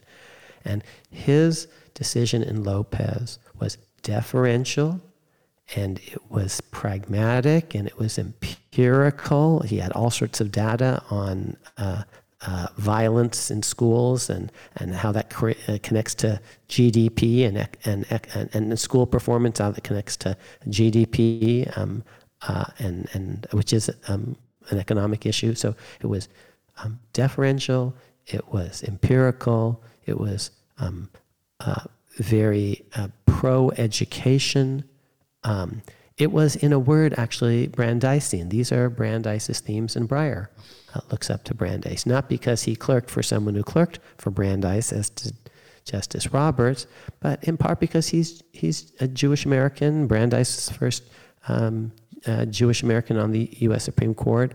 And 0.65 0.85
his 1.11 1.66
decision 1.94 2.43
in 2.43 2.62
Lopez 2.62 3.39
was 3.59 3.77
deferential 4.02 5.01
and 5.77 5.99
it 6.07 6.31
was 6.31 6.61
pragmatic 6.61 7.74
and 7.74 7.86
it 7.86 7.99
was 7.99 8.19
empirical. 8.19 9.61
He 9.61 9.78
had 9.78 9.93
all 9.93 10.11
sorts 10.11 10.41
of 10.41 10.53
data 10.53 11.03
on 11.11 11.57
uh, 11.78 12.03
uh, 12.47 12.66
violence 12.77 13.51
in 13.51 13.62
schools 13.62 14.28
and, 14.28 14.53
and 14.77 14.95
how 14.95 15.11
that 15.12 15.31
cre- 15.31 15.53
uh, 15.69 15.78
connects 15.82 16.15
to 16.16 16.41
GDP 16.69 17.47
and, 17.47 17.69
and, 17.85 18.05
and, 18.35 18.51
and 18.55 18.78
school 18.78 19.07
performance, 19.07 19.59
how 19.59 19.70
that 19.70 19.82
connects 19.82 20.16
to 20.19 20.36
GDP, 20.69 21.77
um, 21.78 22.05
uh, 22.47 22.65
and, 22.78 23.09
and 23.15 23.47
which 23.53 23.73
is 23.73 23.91
um, 24.09 24.36
an 24.69 24.78
economic 24.78 25.24
issue. 25.24 25.55
So 25.55 25.74
it 26.01 26.07
was 26.07 26.28
um, 26.82 26.99
deferential, 27.12 27.95
it 28.27 28.47
was 28.49 28.82
empirical, 28.82 29.82
it 30.05 30.19
was 30.19 30.51
um, 30.78 31.09
uh, 31.61 31.85
very 32.19 32.85
uh, 32.95 33.09
pro 33.27 33.70
education. 33.70 34.85
Um, 35.45 35.83
it 36.16 36.31
was, 36.33 36.57
in 36.57 36.73
a 36.73 36.79
word, 36.79 37.15
actually 37.16 37.69
Brandeisian. 37.69 38.51
These 38.51 38.71
are 38.73 38.89
Brandeis's 38.89 39.61
themes, 39.61 39.97
and 39.97 40.09
Breyer 40.09 40.49
uh, 40.95 41.01
looks 41.11 41.29
up 41.29 41.45
to 41.45 41.55
Brandeis, 41.55 42.07
not 42.07 42.29
because 42.29 42.62
he 42.62 42.77
clerked 42.77 43.11
for 43.11 43.23
someone 43.23 43.55
who 43.55 43.65
clerked 43.65 43.99
for 44.16 44.31
Brandeis, 44.31 44.93
as 44.93 45.11
did 45.11 45.37
Justice 45.85 46.33
Roberts, 46.33 46.87
but 47.21 47.45
in 47.45 47.57
part 47.57 47.79
because 47.79 48.09
he's 48.09 48.43
he's 48.53 48.93
a 49.01 49.09
Jewish 49.09 49.45
American. 49.45 50.07
Brandeis 50.07 50.57
is 50.57 50.75
first 50.75 51.03
um, 51.47 51.93
uh, 52.27 52.47
Jewish 52.47 52.83
American 52.83 53.19
on 53.19 53.33
the 53.33 53.51
U.S. 53.61 53.85
Supreme 53.85 54.15
Court. 54.15 54.55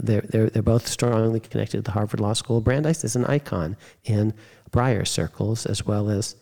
They're, 0.00 0.22
they're, 0.22 0.50
they're 0.50 0.62
both 0.62 0.88
strongly 0.88 1.38
connected 1.38 1.76
to 1.76 1.82
the 1.82 1.92
Harvard 1.92 2.18
Law 2.18 2.32
School. 2.32 2.60
Brandeis 2.60 3.04
is 3.04 3.14
an 3.14 3.26
icon 3.26 3.76
in 4.04 4.34
Breyer 4.70 5.06
circles 5.06 5.66
as 5.66 5.86
well 5.86 6.10
as 6.10 6.34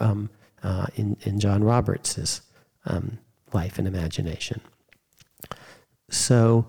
um, 0.00 0.30
uh, 0.62 0.86
in, 0.94 1.16
in 1.22 1.38
John 1.38 1.62
Roberts's 1.62 2.40
um, 2.88 3.18
life 3.52 3.78
and 3.78 3.86
imagination. 3.86 4.60
So, 6.10 6.66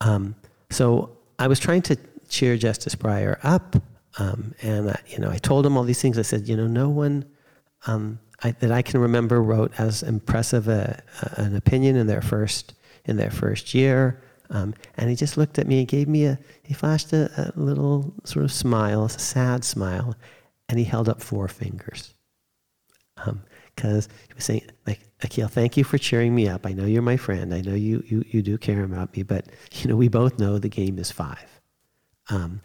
um, 0.00 0.34
so 0.70 1.16
I 1.38 1.48
was 1.48 1.58
trying 1.58 1.82
to 1.82 1.96
cheer 2.28 2.56
Justice 2.56 2.94
Breyer 2.94 3.38
up, 3.42 3.76
um, 4.18 4.54
and 4.62 4.90
I, 4.90 5.00
you 5.08 5.18
know, 5.18 5.30
I 5.30 5.38
told 5.38 5.64
him 5.64 5.76
all 5.76 5.84
these 5.84 6.02
things. 6.02 6.18
I 6.18 6.22
said, 6.22 6.48
you 6.48 6.56
know, 6.56 6.66
no 6.66 6.88
one 6.88 7.24
um, 7.86 8.18
I, 8.42 8.50
that 8.52 8.72
I 8.72 8.82
can 8.82 9.00
remember 9.00 9.42
wrote 9.42 9.72
as 9.78 10.02
impressive 10.02 10.68
a, 10.68 11.02
a, 11.22 11.40
an 11.40 11.56
opinion 11.56 11.96
in 11.96 12.06
their 12.06 12.22
first 12.22 12.74
in 13.04 13.16
their 13.16 13.30
first 13.30 13.72
year. 13.72 14.20
Um, 14.50 14.74
and 14.96 15.10
he 15.10 15.16
just 15.16 15.36
looked 15.36 15.58
at 15.58 15.66
me 15.66 15.80
and 15.80 15.88
gave 15.88 16.08
me 16.08 16.26
a, 16.26 16.38
he 16.62 16.74
flashed 16.74 17.12
a, 17.12 17.52
a 17.56 17.58
little 17.58 18.14
sort 18.24 18.44
of 18.44 18.52
smile, 18.52 19.04
a 19.04 19.08
sad 19.08 19.64
smile, 19.64 20.14
and 20.68 20.78
he 20.78 20.84
held 20.84 21.08
up 21.08 21.22
four 21.22 21.48
fingers. 21.48 22.14
Because 23.76 24.08
he 24.26 24.34
was 24.34 24.44
saying, 24.44 24.62
like, 24.86 25.00
Akhil, 25.20 25.50
thank 25.50 25.76
you 25.76 25.84
for 25.84 25.98
cheering 25.98 26.34
me 26.34 26.48
up. 26.48 26.66
I 26.66 26.72
know 26.72 26.86
you're 26.86 27.02
my 27.02 27.16
friend. 27.16 27.54
I 27.54 27.60
know 27.60 27.74
you, 27.74 28.02
you, 28.06 28.24
you 28.26 28.42
do 28.42 28.58
care 28.58 28.82
about 28.82 29.14
me, 29.16 29.22
but, 29.22 29.46
you 29.72 29.88
know, 29.88 29.96
we 29.96 30.08
both 30.08 30.38
know 30.38 30.58
the 30.58 30.68
game 30.68 30.98
is 30.98 31.10
five. 31.10 31.60
Um, 32.30 32.62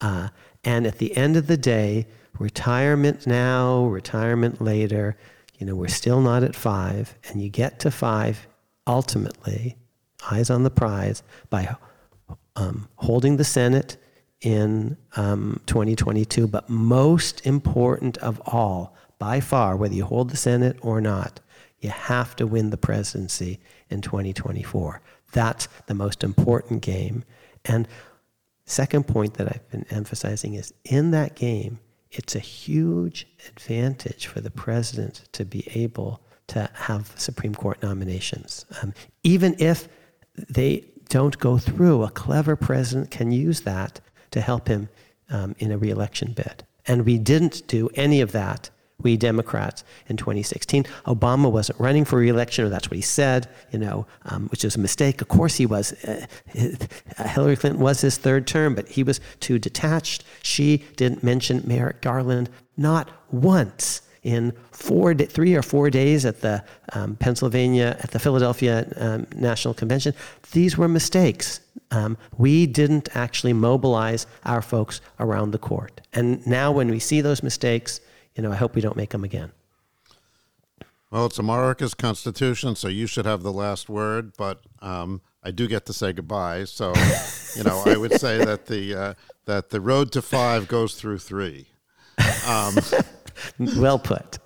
uh, 0.00 0.28
and 0.64 0.86
at 0.86 0.98
the 0.98 1.16
end 1.16 1.36
of 1.36 1.46
the 1.46 1.56
day, 1.56 2.06
retirement 2.38 3.26
now, 3.26 3.84
retirement 3.84 4.60
later, 4.60 5.16
you 5.58 5.66
know, 5.66 5.74
we're 5.74 5.88
still 5.88 6.20
not 6.20 6.42
at 6.42 6.56
five, 6.56 7.14
and 7.28 7.40
you 7.40 7.48
get 7.48 7.78
to 7.80 7.90
five 7.90 8.46
ultimately, 8.86 9.76
eyes 10.30 10.50
on 10.50 10.62
the 10.62 10.70
prize, 10.70 11.22
by 11.50 11.76
um, 12.56 12.88
holding 12.96 13.36
the 13.36 13.44
Senate 13.44 13.96
in 14.40 14.96
um, 15.16 15.60
2022. 15.66 16.46
But 16.46 16.68
most 16.68 17.46
important 17.46 18.18
of 18.18 18.40
all, 18.46 18.96
by 19.24 19.40
far, 19.40 19.74
whether 19.74 19.94
you 19.94 20.04
hold 20.04 20.28
the 20.28 20.36
Senate 20.36 20.76
or 20.82 21.00
not, 21.00 21.40
you 21.80 21.88
have 21.88 22.36
to 22.36 22.46
win 22.46 22.68
the 22.68 22.76
presidency 22.76 23.58
in 23.88 24.02
2024. 24.02 25.00
That's 25.32 25.66
the 25.86 25.94
most 25.94 26.22
important 26.22 26.82
game. 26.82 27.24
And 27.64 27.88
second 28.66 29.06
point 29.06 29.32
that 29.34 29.48
I've 29.48 29.66
been 29.70 29.86
emphasizing 29.88 30.52
is 30.56 30.74
in 30.84 31.10
that 31.12 31.36
game, 31.36 31.78
it's 32.10 32.36
a 32.36 32.38
huge 32.38 33.26
advantage 33.48 34.26
for 34.26 34.42
the 34.42 34.50
president 34.50 35.22
to 35.32 35.46
be 35.46 35.66
able 35.74 36.20
to 36.48 36.68
have 36.74 37.14
Supreme 37.16 37.54
Court 37.54 37.82
nominations. 37.82 38.66
Um, 38.82 38.92
even 39.22 39.56
if 39.58 39.88
they 40.50 40.84
don't 41.08 41.38
go 41.38 41.56
through, 41.56 42.02
a 42.02 42.10
clever 42.10 42.56
president 42.56 43.10
can 43.10 43.32
use 43.32 43.62
that 43.62 44.02
to 44.32 44.42
help 44.42 44.68
him 44.68 44.90
um, 45.30 45.56
in 45.60 45.72
a 45.72 45.78
reelection 45.78 46.34
bid. 46.34 46.66
And 46.86 47.06
we 47.06 47.16
didn't 47.16 47.66
do 47.68 47.88
any 47.94 48.20
of 48.20 48.32
that 48.32 48.68
we 49.02 49.16
Democrats 49.16 49.84
in 50.08 50.16
2016. 50.16 50.84
Obama 51.06 51.50
wasn't 51.50 51.78
running 51.80 52.04
for 52.04 52.18
reelection, 52.18 52.64
or 52.64 52.68
that's 52.68 52.88
what 52.88 52.96
he 52.96 53.02
said, 53.02 53.48
you 53.70 53.78
know, 53.78 54.06
um, 54.26 54.48
which 54.48 54.64
is 54.64 54.76
a 54.76 54.80
mistake. 54.80 55.20
Of 55.20 55.28
course, 55.28 55.56
he 55.56 55.66
was. 55.66 55.92
Uh, 56.04 56.26
Hillary 57.26 57.56
Clinton 57.56 57.82
was 57.82 58.00
his 58.00 58.16
third 58.16 58.46
term, 58.46 58.74
but 58.74 58.88
he 58.88 59.02
was 59.02 59.20
too 59.40 59.58
detached. 59.58 60.24
She 60.42 60.84
didn't 60.96 61.22
mention 61.22 61.62
Merrick 61.66 62.00
Garland 62.00 62.48
not 62.76 63.10
once 63.30 64.02
in 64.22 64.52
four, 64.72 65.14
three 65.14 65.54
or 65.54 65.62
four 65.62 65.90
days 65.90 66.24
at 66.24 66.40
the 66.40 66.64
um, 66.94 67.14
Pennsylvania, 67.16 67.96
at 68.00 68.10
the 68.10 68.18
Philadelphia 68.18 68.90
um, 68.96 69.26
National 69.36 69.74
Convention. 69.74 70.14
These 70.52 70.78
were 70.78 70.88
mistakes. 70.88 71.60
Um, 71.90 72.16
we 72.38 72.66
didn't 72.66 73.14
actually 73.14 73.52
mobilize 73.52 74.26
our 74.44 74.62
folks 74.62 75.00
around 75.20 75.50
the 75.50 75.58
court. 75.58 76.00
And 76.14 76.44
now, 76.46 76.72
when 76.72 76.88
we 76.88 76.98
see 76.98 77.20
those 77.20 77.42
mistakes, 77.42 78.00
you 78.34 78.42
know, 78.42 78.52
I 78.52 78.56
hope 78.56 78.74
we 78.74 78.80
don't 78.80 78.96
make 78.96 79.10
them 79.10 79.24
again. 79.24 79.52
Well, 81.10 81.26
it's 81.26 81.38
America's 81.38 81.94
Constitution, 81.94 82.74
so 82.74 82.88
you 82.88 83.06
should 83.06 83.24
have 83.24 83.42
the 83.42 83.52
last 83.52 83.88
word. 83.88 84.32
But 84.36 84.62
um, 84.80 85.20
I 85.44 85.52
do 85.52 85.68
get 85.68 85.86
to 85.86 85.92
say 85.92 86.12
goodbye. 86.12 86.64
So, 86.64 86.92
you 87.54 87.62
know, 87.62 87.82
I 87.86 87.96
would 87.96 88.14
say 88.20 88.44
that 88.44 88.66
the 88.66 88.94
uh, 88.94 89.14
that 89.44 89.70
the 89.70 89.80
road 89.80 90.10
to 90.12 90.22
five 90.22 90.66
goes 90.66 90.94
through 90.94 91.18
three. 91.18 91.68
Um, 92.48 92.74
well 93.76 93.98
put. 93.98 94.38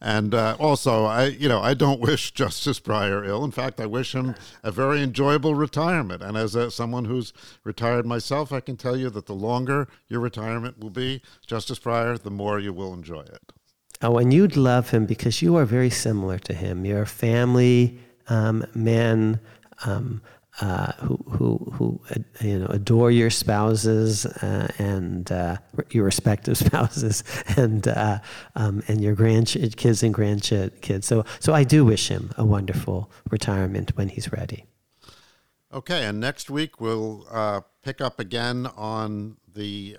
And 0.00 0.34
uh, 0.34 0.56
also, 0.58 1.04
I 1.04 1.26
you 1.26 1.48
know 1.48 1.60
I 1.60 1.74
don't 1.74 2.00
wish 2.00 2.32
Justice 2.32 2.80
Breyer 2.80 3.26
ill. 3.26 3.44
In 3.44 3.50
fact, 3.50 3.80
I 3.80 3.86
wish 3.86 4.14
him 4.14 4.34
a 4.62 4.70
very 4.70 5.02
enjoyable 5.02 5.54
retirement. 5.54 6.22
And 6.22 6.36
as 6.36 6.54
a, 6.54 6.70
someone 6.70 7.04
who's 7.06 7.32
retired 7.64 8.06
myself, 8.06 8.52
I 8.52 8.60
can 8.60 8.76
tell 8.76 8.96
you 8.96 9.10
that 9.10 9.26
the 9.26 9.34
longer 9.34 9.88
your 10.08 10.20
retirement 10.20 10.78
will 10.78 10.90
be, 10.90 11.22
Justice 11.46 11.78
Breyer, 11.78 12.20
the 12.20 12.30
more 12.30 12.58
you 12.58 12.72
will 12.72 12.92
enjoy 12.92 13.22
it. 13.22 13.52
Oh, 14.02 14.18
and 14.18 14.34
you'd 14.34 14.56
love 14.56 14.90
him 14.90 15.06
because 15.06 15.40
you 15.40 15.56
are 15.56 15.64
very 15.64 15.90
similar 15.90 16.38
to 16.40 16.54
him. 16.54 16.84
You're 16.84 17.02
a 17.02 17.06
family 17.06 17.98
um, 18.28 18.66
man. 18.74 19.40
Um, 19.86 20.22
uh, 20.60 20.92
who 20.92 21.16
who 21.28 21.58
who 21.72 22.00
you 22.40 22.60
know 22.60 22.66
adore 22.66 23.10
your 23.10 23.30
spouses 23.30 24.24
uh, 24.24 24.68
and 24.78 25.32
uh, 25.32 25.56
your 25.90 26.04
respective 26.04 26.56
spouses 26.66 27.24
and 27.56 27.88
uh, 27.88 28.18
um, 28.54 28.82
and 28.86 29.00
your 29.00 29.16
grandkids 29.16 30.02
and 30.02 30.14
grandkids. 30.14 31.04
So 31.04 31.24
so 31.40 31.52
I 31.52 31.64
do 31.64 31.84
wish 31.84 32.08
him 32.08 32.30
a 32.38 32.44
wonderful 32.44 33.10
retirement 33.30 33.96
when 33.96 34.08
he's 34.08 34.32
ready. 34.32 34.64
Okay, 35.72 36.04
and 36.04 36.20
next 36.20 36.50
week 36.50 36.80
we'll 36.80 37.26
uh, 37.30 37.62
pick 37.82 38.00
up 38.00 38.20
again 38.20 38.66
on 38.76 39.38
the 39.52 39.96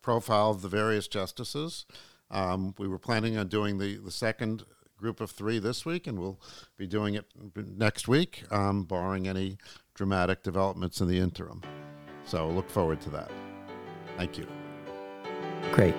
profile 0.00 0.50
of 0.50 0.62
the 0.62 0.68
various 0.68 1.08
justices. 1.08 1.86
Um, 2.30 2.74
we 2.78 2.86
were 2.86 2.98
planning 2.98 3.36
on 3.36 3.48
doing 3.48 3.78
the 3.78 3.96
the 3.96 4.12
second 4.12 4.64
group 4.98 5.20
of 5.20 5.30
three 5.30 5.58
this 5.58 5.86
week, 5.86 6.06
and 6.06 6.18
we'll 6.18 6.40
be 6.76 6.86
doing 6.86 7.14
it 7.14 7.24
next 7.56 8.08
week, 8.08 8.44
um, 8.50 8.84
barring 8.84 9.26
any 9.26 9.56
dramatic 9.98 10.44
developments 10.44 11.00
in 11.00 11.08
the 11.08 11.18
interim. 11.18 11.60
So 12.24 12.48
look 12.48 12.70
forward 12.70 13.00
to 13.00 13.10
that. 13.10 13.32
Thank 14.16 14.38
you. 14.38 14.46
Great. 15.72 15.94